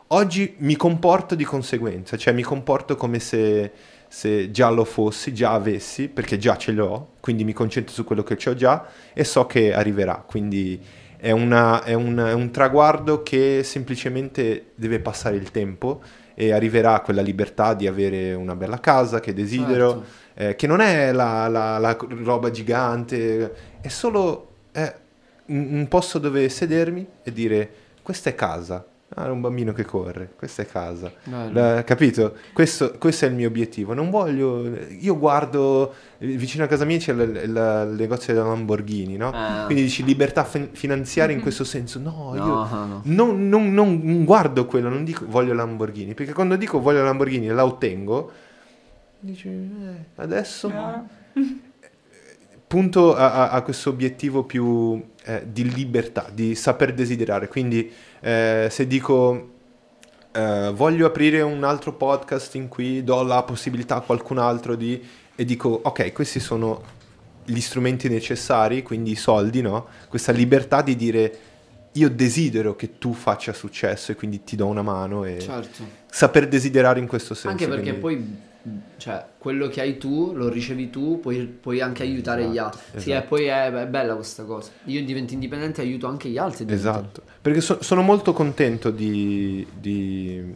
Oggi 0.08 0.56
mi 0.60 0.76
comporto 0.76 1.36
di 1.36 1.44
conseguenza, 1.46 2.18
cioè 2.18 2.34
mi 2.34 2.44
comporto 2.44 2.96
come 2.96 3.20
se, 3.20 3.72
se 4.08 4.52
già 4.52 4.70
lo 4.70 4.84
fossi, 4.84 5.34
già 5.34 5.54
avessi, 5.54 6.08
perché 6.10 6.38
già 6.38 6.58
ce 6.58 6.72
l'ho, 6.74 7.14
quindi 7.20 7.44
mi 7.44 7.54
concentro 7.54 7.94
su 7.94 8.04
quello 8.04 8.24
che 8.24 8.38
ho 8.48 8.54
già 8.54 8.86
e 9.14 9.24
so 9.24 9.46
che 9.48 9.74
arriverà. 9.74 10.24
Quindi 10.28 10.80
è, 11.18 11.32
una- 11.32 11.82
è 11.84 11.94
un, 11.94 12.18
è 12.18 12.34
un 12.34 12.52
traguardo 12.52 13.24
che 13.24 13.62
semplicemente 13.64 14.72
deve 14.76 15.00
passare 15.00 15.38
il 15.38 15.50
tempo 15.50 16.02
e 16.36 16.52
arriverà 16.52 17.00
quella 17.00 17.22
libertà 17.22 17.74
di 17.74 17.88
avere 17.88 18.34
una 18.34 18.56
bella 18.56 18.80
casa 18.80 19.20
che 19.20 19.34
desidero, 19.34 19.90
Certo. 19.90 20.06
eh, 20.36 20.56
che 20.56 20.68
non 20.68 20.80
è 20.82 21.12
la, 21.12 21.48
la- 21.48 21.78
la 21.80 21.98
roba 22.24 22.52
gigante, 22.52 23.72
è 23.84 23.88
solo 23.90 24.48
eh, 24.72 24.94
un, 25.48 25.86
posto 25.90 26.18
dove 26.20 26.48
sedermi 26.48 27.06
e 27.22 27.32
dire 27.34 27.70
questa 28.02 28.30
è 28.30 28.36
casa. 28.36 28.86
Ah, 29.16 29.30
un 29.30 29.42
bambino 29.42 29.74
che 29.74 29.86
corre, 29.86 30.32
questa 30.36 30.64
è 30.64 30.66
casa. 30.66 31.12
La- 31.52 31.84
capito? 31.84 32.36
Questo, 32.52 32.94
questo 32.98 33.26
è 33.26 33.28
il 33.28 33.36
mio 33.36 33.48
obiettivo. 33.48 33.94
Non 33.94 34.10
voglio. 34.10 34.68
Io 34.90 35.20
guardo 35.20 35.94
eh, 36.18 36.26
vicino 36.26 36.64
a 36.64 36.68
casa 36.68 36.84
mia 36.84 36.98
c'è 36.98 37.12
il, 37.14 37.20
il- 37.20 37.90
il 37.92 37.96
negozio 37.96 38.34
della 38.34 38.48
Lamborghini, 38.48 39.16
no? 39.16 39.30
Ah. 39.32 39.66
Quindi 39.66 39.84
dici 39.84 40.04
libertà 40.04 40.44
fin- 40.46 40.70
finanziaria 40.72 41.36
in 41.36 41.42
questo 41.44 41.64
senso. 41.64 42.00
No, 42.00 42.32
No, 42.34 42.36
io 42.36 42.44
no. 42.44 43.02
non, 43.04 43.50
non- 43.50 43.70
non 43.72 44.24
guardo 44.26 44.66
quello, 44.66 44.90
non 44.90 45.04
dico 45.04 45.26
voglio 45.28 45.54
Lamborghini, 45.54 46.16
perché 46.16 46.34
quando 46.34 46.56
dico 46.56 46.80
voglio 46.80 47.04
Lamborghini 47.04 47.50
e 47.50 47.54
la 47.54 47.66
ottengo, 47.66 48.32
dici 49.20 49.48
eh, 49.48 50.06
adesso 50.16 50.72
punto 52.74 53.16
a, 53.16 53.50
a- 53.52 53.62
questo 53.62 53.92
obiettivo 53.92 54.46
più 54.46 55.00
eh, 55.26 55.44
di 55.46 55.72
libertà, 55.72 56.28
di 56.34 56.56
saper 56.56 56.92
desiderare. 56.96 57.48
Quindi 57.48 57.92
eh, 58.20 58.68
se 58.72 58.88
dico 58.88 59.50
eh, 60.32 60.72
voglio 60.74 61.06
aprire 61.06 61.42
un 61.42 61.64
altro 61.64 61.94
podcast 61.94 62.56
in 62.56 62.70
cui 62.70 63.04
do 63.04 63.22
la 63.22 63.44
possibilità 63.44 63.98
a 63.98 64.02
qualcun 64.02 64.40
altro 64.40 64.74
di... 64.74 65.00
e 65.36 65.46
dico 65.46 65.82
ok, 65.84 66.12
questi 66.14 66.40
sono 66.40 66.82
gli 67.46 67.60
strumenti 67.60 68.10
necessari, 68.10 68.82
quindi 68.82 69.12
i 69.12 69.16
soldi, 69.16 69.62
no? 69.62 69.86
Questa 70.10 70.32
libertà 70.32 70.82
di 70.82 70.96
dire 70.96 71.38
io 71.92 72.10
desidero 72.10 72.76
che 72.76 72.98
tu 72.98 73.14
faccia 73.14 73.54
successo 73.54 74.12
e 74.12 74.16
quindi 74.16 74.44
ti 74.44 74.56
do 74.56 74.66
una 74.66 74.82
mano 74.82 75.26
e 75.26 75.38
Certo. 75.40 75.84
saper 76.10 76.48
desiderare 76.48 77.00
in 77.00 77.06
questo 77.06 77.36
senso. 77.36 77.50
Anche 77.50 77.68
perché 77.68 78.00
quindi- 78.00 78.24
poi, 78.32 78.52
cioè, 78.98 79.26
quello 79.38 79.68
che 79.68 79.82
hai 79.82 79.98
tu 79.98 80.32
lo 80.34 80.48
ricevi 80.48 80.90
tu, 80.90 81.20
puoi, 81.20 81.46
puoi 81.46 81.82
anche 81.82 82.04
aiutare 82.04 82.48
gli 82.48 82.58
altri. 82.58 82.80
Sì, 82.92 83.12
esatto. 83.12 83.24
e 83.26 83.28
poi 83.28 83.46
è, 83.46 83.72
è 83.72 83.88
bella 83.88 84.16
questa 84.16 84.44
cosa. 84.44 84.72
Io 84.86 85.04
divento 85.04 85.34
indipendente 85.34 85.82
e 85.82 85.86
aiuto 85.86 86.08
anche 86.08 86.30
gli 86.30 86.38
altri. 86.38 86.66
Esatto, 86.70 87.22
perché 87.42 87.60
so- 87.62 87.82
sono 87.82 88.02
molto 88.02 88.32
contento 88.32 88.90
di, 88.90 89.66
di- 89.78 90.56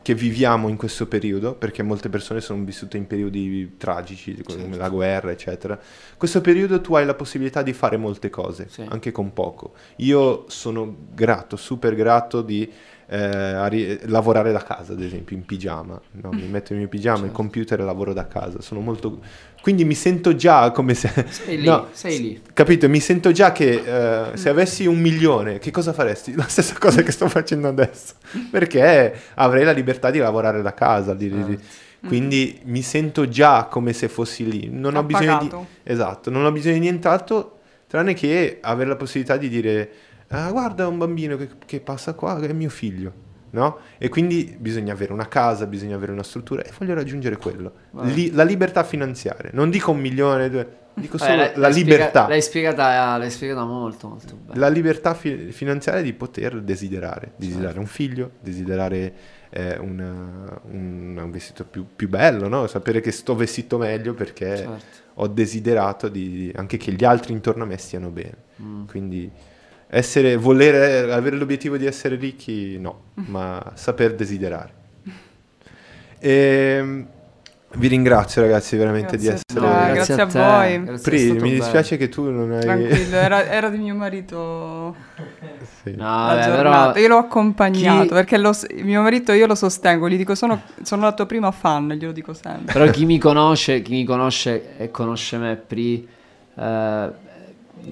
che 0.00 0.14
viviamo 0.14 0.68
in 0.68 0.76
questo 0.76 1.06
periodo, 1.08 1.54
perché 1.54 1.82
molte 1.82 2.08
persone 2.08 2.40
sono 2.40 2.62
vissute 2.62 2.96
in 2.96 3.06
periodi 3.08 3.74
tragici, 3.76 4.40
come 4.44 4.60
Certo. 4.60 4.76
la 4.78 4.88
guerra, 4.88 5.30
eccetera. 5.32 5.78
Questo 6.16 6.40
periodo 6.40 6.80
tu 6.80 6.94
hai 6.94 7.04
la 7.04 7.14
possibilità 7.14 7.62
di 7.62 7.72
fare 7.72 7.96
molte 7.96 8.30
cose, 8.30 8.68
Sì. 8.70 8.84
anche 8.88 9.10
con 9.10 9.32
poco. 9.32 9.72
Io 9.96 10.44
sono 10.48 10.96
grato, 11.12 11.56
super 11.56 11.94
grato 11.96 12.40
di 12.40 12.70
eh, 13.08 13.16
arri- 13.18 14.00
lavorare 14.06 14.50
da 14.52 14.62
casa, 14.62 14.92
ad 14.92 15.00
esempio, 15.02 15.36
in 15.36 15.44
pigiama. 15.44 16.00
no? 16.22 16.30
Mi 16.32 16.46
metto 16.48 16.72
il 16.72 16.78
mio 16.78 16.88
pigiama, 16.88 17.18
il 17.18 17.22
Certo. 17.24 17.36
computer 17.36 17.80
e 17.80 17.84
lavoro 17.84 18.12
da 18.12 18.26
casa. 18.26 18.60
Sono 18.60 18.80
molto... 18.80 19.20
Quindi 19.62 19.84
mi 19.84 19.94
sento 19.94 20.34
già 20.36 20.70
come 20.70 20.94
se... 20.94 21.10
Sei 21.28 21.58
lì, 21.58 21.66
No, 21.66 21.88
sei 21.92 22.20
lì. 22.20 22.42
Capito? 22.52 22.88
Mi 22.88 23.00
sento 23.00 23.32
già 23.32 23.50
che 23.52 23.82
eh, 24.32 24.36
se 24.36 24.48
avessi 24.48 24.86
un 24.86 24.98
milione, 25.00 25.58
che 25.58 25.70
cosa 25.70 25.92
faresti? 25.92 26.34
La 26.34 26.46
stessa 26.46 26.76
cosa 26.78 27.02
che 27.02 27.10
sto 27.12 27.28
facendo 27.28 27.66
adesso. 27.68 28.14
Perché 28.50 29.14
avrei 29.34 29.64
la 29.64 29.72
libertà 29.72 30.10
di 30.10 30.18
lavorare 30.18 30.62
da 30.62 30.72
casa. 30.74 31.14
di- 31.14 31.30
di- 31.30 31.44
di- 31.44 31.58
Certo. 31.98 32.08
Quindi 32.08 32.60
mi 32.64 32.82
sento 32.82 33.26
già 33.28 33.64
come 33.64 33.92
se 33.92 34.08
fossi 34.08 34.48
lì. 34.48 34.68
Non 34.70 34.94
ho 34.94 35.02
bisogno 35.02 35.38
di... 35.40 35.50
Esatto, 35.82 36.30
non 36.30 36.44
ho 36.44 36.52
bisogno 36.52 36.74
di 36.74 36.80
nient'altro 36.80 37.58
tranne 37.88 38.14
che 38.14 38.58
avere 38.60 38.90
la 38.90 38.96
possibilità 38.96 39.36
di 39.36 39.48
dire 39.48 39.90
"Ah, 40.28 40.50
guarda 40.50 40.86
un 40.88 40.98
bambino 40.98 41.36
che, 41.36 41.48
che 41.64 41.80
passa 41.80 42.14
qua, 42.14 42.38
che 42.40 42.48
è 42.48 42.52
mio 42.52 42.70
figlio. 42.70 43.24
No? 43.50 43.78
E 43.96 44.10
quindi 44.10 44.54
bisogna 44.58 44.92
avere 44.92 45.12
una 45.14 45.28
casa, 45.28 45.66
bisogna 45.66 45.94
avere 45.96 46.12
una 46.12 46.24
struttura 46.24 46.62
e 46.62 46.70
voglio 46.78 46.92
raggiungere 46.92 47.38
quello. 47.38 47.72
Li- 48.02 48.30
la 48.32 48.42
libertà 48.42 48.82
finanziaria. 48.84 49.50
Non 49.54 49.70
dico 49.70 49.92
un 49.92 49.98
milione, 50.00 50.50
due, 50.50 50.68
dico 50.92 51.16
Eh, 51.16 51.20
solo 51.20 51.36
l'hai- 51.36 51.52
la 51.54 51.70
spiega- 51.70 51.90
libertà. 51.90 52.28
l'hai, 52.28 52.42
spiegata, 52.42 53.16
l'hai 53.16 53.30
spiegata 53.30 53.64
molto, 53.64 54.08
molto 54.08 54.34
bene. 54.44 54.58
La 54.58 54.68
libertà 54.68 55.14
fi- 55.14 55.52
finanziaria 55.52 56.02
di 56.02 56.12
poter 56.12 56.60
desiderare, 56.60 57.32
desiderare 57.36 57.78
un 57.78 57.86
figlio, 57.86 58.32
desiderare 58.40 59.14
eh, 59.48 59.78
una- 59.78 60.60
un, 60.70 61.18
un 61.18 61.30
vestito 61.30 61.64
più, 61.64 61.86
più 61.96 62.10
bello, 62.10 62.48
no? 62.48 62.66
sapere 62.66 63.00
che 63.00 63.10
sto 63.12 63.34
vestito 63.34 63.78
meglio 63.78 64.12
perché 64.12 64.56
Certo. 64.56 64.84
ho 65.14 65.28
desiderato 65.28 66.08
di- 66.08 66.52
anche 66.54 66.76
che 66.76 66.92
gli 66.92 67.04
altri 67.04 67.32
intorno 67.32 67.62
a 67.62 67.66
me 67.66 67.78
stiano 67.78 68.10
bene. 68.10 68.36
Mm. 68.60 68.84
Quindi 68.86 69.30
essere, 69.88 70.36
voler 70.36 71.10
avere 71.10 71.36
l'obiettivo 71.36 71.76
di 71.76 71.86
essere 71.86 72.16
ricchi, 72.16 72.78
no, 72.78 73.02
ma 73.26 73.72
saper 73.74 74.14
desiderare. 74.14 74.74
Ehm, 76.18 77.06
vi 77.78 77.88
ringrazio 77.88 78.40
ragazzi 78.40 78.74
veramente 78.76 79.18
Grazie 79.18 79.28
di 79.28 79.60
essere... 79.60 79.86
te. 79.88 79.92
grazie 79.92 80.14
a 80.14 80.26
te, 80.26 80.38
voi. 80.38 80.84
grazie, 80.84 81.10
Pri, 81.10 81.30
mi 81.32 81.38
bello. 81.38 81.52
dispiace 81.54 81.96
che 81.98 82.08
tu 82.08 82.30
non 82.30 82.52
hai... 82.52 82.60
Tranquillo, 82.62 83.16
era, 83.16 83.44
era 83.50 83.68
di 83.68 83.76
mio 83.76 83.94
marito 83.94 84.94
Sì. 85.82 85.90
No, 85.94 86.28
giornata. 86.42 86.92
però 86.92 87.00
Io 87.00 87.08
l'ho 87.08 87.18
accompagnato 87.18 88.06
chi- 88.06 88.14
perché 88.14 88.38
lo 88.38 88.52
mio 88.82 89.02
marito 89.02 89.32
io 89.32 89.46
lo 89.46 89.54
sostengo, 89.54 90.08
gli 90.08 90.16
dico 90.16 90.34
sono, 90.34 90.62
sono 90.82 91.02
la 91.02 91.12
tua 91.12 91.26
prima 91.26 91.50
fan, 91.50 91.88
glielo 91.92 92.12
dico 92.12 92.32
sempre. 92.32 92.72
Però 92.72 92.90
chi 92.90 93.04
mi 93.04 93.18
conosce, 93.18 93.82
chi 93.82 93.92
mi 93.92 94.04
conosce 94.04 94.78
e 94.78 94.90
conosce 94.90 95.36
me 95.36 95.56
Pri, 95.56 96.08
eh, 96.54 97.08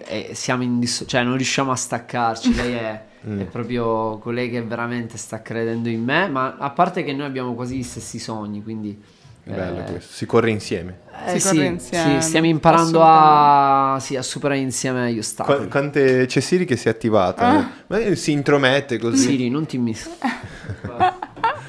eh, 0.07 0.31
siamo 0.35 0.63
in 0.63 0.79
disso- 0.79 1.05
cioè 1.07 1.23
non 1.23 1.37
riusciamo 1.37 1.71
a 1.71 1.77
staccarci. 1.77 2.55
Lei 2.55 2.73
è, 2.75 3.03
Mm. 3.25 3.41
è 3.41 3.45
proprio 3.45 4.19
colei 4.19 4.51
che 4.51 4.61
veramente 4.61 5.17
sta 5.17 5.41
credendo 5.41 5.89
in 5.89 6.05
me. 6.05 6.29
Ma 6.29 6.57
a 6.59 6.69
parte 6.69 7.03
che 7.03 7.15
noi 7.15 7.25
abbiamo 7.25 7.55
quasi 7.55 7.77
gli 7.79 7.83
stessi 7.83 8.19
sogni, 8.19 8.63
quindi. 8.63 9.01
Bello 9.47 9.79
eh, 9.81 9.83
questo, 9.85 10.13
si 10.13 10.27
corre 10.27 10.51
insieme. 10.51 10.99
eh, 11.27 11.39
Si 11.39 11.49
corre 11.49 11.61
sì, 11.61 11.67
insieme, 11.67 12.21
sì, 12.21 12.29
stiamo 12.29 12.47
imparando 12.47 13.01
a, 13.03 13.97
sì, 14.01 14.17
a 14.17 14.23
superare 14.23 14.59
insieme 14.61 15.11
gli 15.13 15.19
ostacoli. 15.19 15.57
Qua- 15.57 15.67
quante... 15.69 16.25
C'è 16.27 16.41
Siri 16.41 16.65
che 16.67 16.77
si 16.77 16.89
è 16.89 16.91
attivata, 16.91 17.47
Ah. 17.47 17.59
eh? 17.59 17.65
ma 18.09 18.15
si 18.15 18.33
intromette 18.33 18.99
così. 18.99 19.17
Siri, 19.29 19.49
non 19.51 19.65
ti 19.67 19.77
mis. 19.79 20.09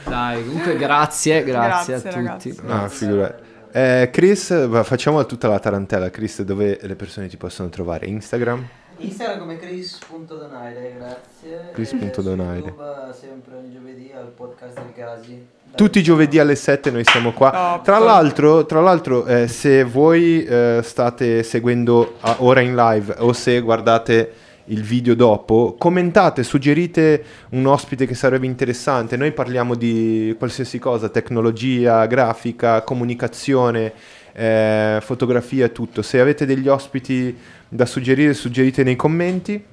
Dai, 0.05 0.43
comunque 0.45 0.75
grazie, 0.77 1.43
grazie, 1.43 1.93
Grazie, 1.93 2.09
a 2.09 2.13
ragazzi. 2.13 2.49
tutti. 2.55 2.67
Ah, 2.71 2.87
figura. 2.87 3.35
Eh, 3.77 4.07
Chris, 4.09 4.83
facciamo 4.83 5.25
tutta 5.25 5.49
la 5.49 5.59
tarantella. 5.59 6.09
Chris, 6.09 6.41
dove 6.43 6.79
le 6.81 6.95
persone 6.95 7.27
ti 7.27 7.35
possono 7.35 7.67
trovare? 7.67 8.05
Instagram? 8.05 8.65
Instagram 8.99 9.39
come 9.39 9.57
chris.donaire, 9.57 10.95
grazie. 10.97 11.71
Chris.donaire. 11.73 12.67
E 12.67 12.71
su 12.71 12.77
YouTube, 12.77 13.13
sempre 13.19 13.55
ogni 13.57 13.73
giovedì 13.73 14.13
al 14.15 14.27
podcast 14.27 14.75
del 14.75 14.93
Casi. 14.95 15.47
Tutti 15.75 15.99
i 15.99 16.03
giovedì 16.03 16.39
alle 16.39 16.55
7 16.55 16.89
noi 16.89 17.03
siamo 17.03 17.33
qua. 17.33 17.81
Tra 17.83 17.97
l'altro, 17.97 18.65
tra 18.65 18.79
l'altro 18.79 19.25
eh, 19.25 19.49
se 19.49 19.83
voi 19.83 20.45
eh, 20.45 20.79
state 20.81 21.43
seguendo 21.43 22.13
a- 22.21 22.37
ora 22.39 22.61
in 22.61 22.75
live 22.75 23.13
o 23.17 23.33
se 23.33 23.59
guardate 23.59 24.31
il 24.65 24.81
video 24.81 25.13
dopo, 25.13 25.75
commentate, 25.77 26.43
suggerite 26.43 27.23
un 27.49 27.65
ospite 27.67 28.05
che 28.05 28.15
sarebbe 28.15 28.45
interessante. 28.45 29.15
Noi 29.17 29.31
parliamo 29.31 29.75
di 29.75 30.33
qualsiasi 30.37 30.79
cosa, 30.79 31.09
tecnologia, 31.09 32.05
grafica, 32.07 32.81
comunicazione, 32.81 33.93
eh, 34.33 34.97
fotografia, 35.01 35.69
tutto. 35.69 36.01
Se 36.01 36.19
avete 36.19 36.45
degli 36.45 36.67
ospiti 36.67 37.37
da 37.67 37.85
suggerire, 37.85 38.33
suggerite 38.33 38.83
nei 38.83 38.95
commenti. 38.95 39.63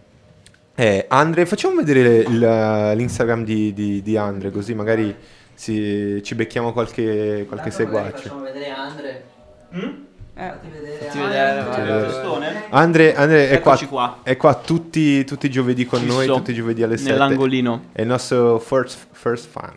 Eh, 0.74 1.04
Andre, 1.08 1.46
facciamo 1.46 1.74
vedere 1.82 2.16
il- 2.18 2.92
l'Instagram 2.96 3.44
di, 3.44 3.72
di- 3.72 4.02
di 4.02 4.16
Andre, 4.16 4.50
così 4.50 4.74
magari 4.74 5.14
si- 5.54 6.20
ci 6.22 6.34
becchiamo 6.34 6.72
qualche, 6.72 7.44
qualche 7.48 7.70
seguace. 7.70 8.22
Facciamo 8.22 8.42
vedere 8.42 8.68
Andre. 8.70 9.24
Eh, 9.72 9.94
Fatti 10.34 10.68
vedere 10.68 11.04
Fatti 11.04 11.18
vedere, 11.18 11.62
vai. 11.62 12.02
Testone? 12.04 12.64
Andre, 12.70 13.14
Andre 13.14 13.50
è, 13.50 13.60
qua, 13.60 13.78
qua. 13.86 14.18
è 14.22 14.36
qua 14.36 14.54
tutti, 14.54 15.24
tutti 15.24 15.46
i 15.46 15.50
giovedì 15.50 15.84
con 15.84 16.04
noi, 16.04 16.24
Fisso, 16.24 16.36
tutti 16.36 16.50
i 16.52 16.54
giovedì 16.54 16.82
alle 16.82 16.96
7. 16.96 17.10
Nell'angolino. 17.10 17.88
È 17.92 18.00
il 18.00 18.06
nostro 18.06 18.58
first, 18.58 19.08
first 19.10 19.48
fan. 19.48 19.74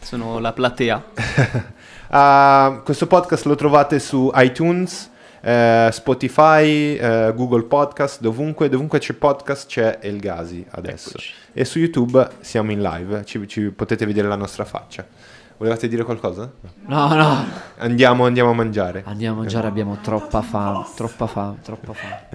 Sono 0.00 0.38
la 0.38 0.52
platea. 0.52 1.04
Ah, 2.14 2.82
questo 2.84 3.06
podcast 3.06 3.46
lo 3.46 3.54
trovate 3.54 3.98
su 3.98 4.30
iTunes, 4.34 5.10
eh, 5.40 5.88
Spotify, 5.90 6.94
eh, 6.94 7.32
Google 7.34 7.62
Podcast, 7.62 8.20
dovunque, 8.20 8.68
dovunque 8.68 8.98
c'è 8.98 9.14
podcast 9.14 9.66
c'è 9.66 9.98
El 10.02 10.20
Gazi 10.20 10.62
adesso. 10.72 11.08
Eccoci. 11.08 11.32
E 11.54 11.64
su 11.64 11.78
YouTube 11.78 12.28
siamo 12.40 12.70
in 12.70 12.82
live, 12.82 13.24
ci, 13.24 13.48
ci 13.48 13.70
potete 13.70 14.04
vedere 14.04 14.28
la 14.28 14.36
nostra 14.36 14.66
faccia. 14.66 15.06
Volevate 15.62 15.86
dire 15.86 16.02
qualcosa? 16.02 16.50
No, 16.86 17.14
no. 17.14 17.44
Andiamo, 17.78 18.26
andiamo 18.26 18.50
a 18.50 18.52
mangiare. 18.52 19.04
Andiamo 19.06 19.36
a 19.36 19.38
mangiare, 19.42 19.68
abbiamo 19.68 19.98
troppa 20.02 20.42
fame, 20.42 20.84
troppa 20.96 21.28
fame, 21.28 21.58
troppa 21.62 21.92
fame. 21.92 22.26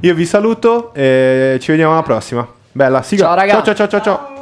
Io 0.00 0.14
vi 0.14 0.24
saluto 0.24 0.94
e 0.94 1.58
ci 1.60 1.72
vediamo 1.72 1.92
alla 1.92 2.02
prossima. 2.02 2.48
Bella, 2.72 3.02
sigla. 3.02 3.26
Ciao, 3.26 3.34
raga. 3.34 3.52
ciao 3.52 3.62
ciao 3.62 3.74
ciao 3.74 3.88
ciao. 3.88 4.00
ciao. 4.00 4.39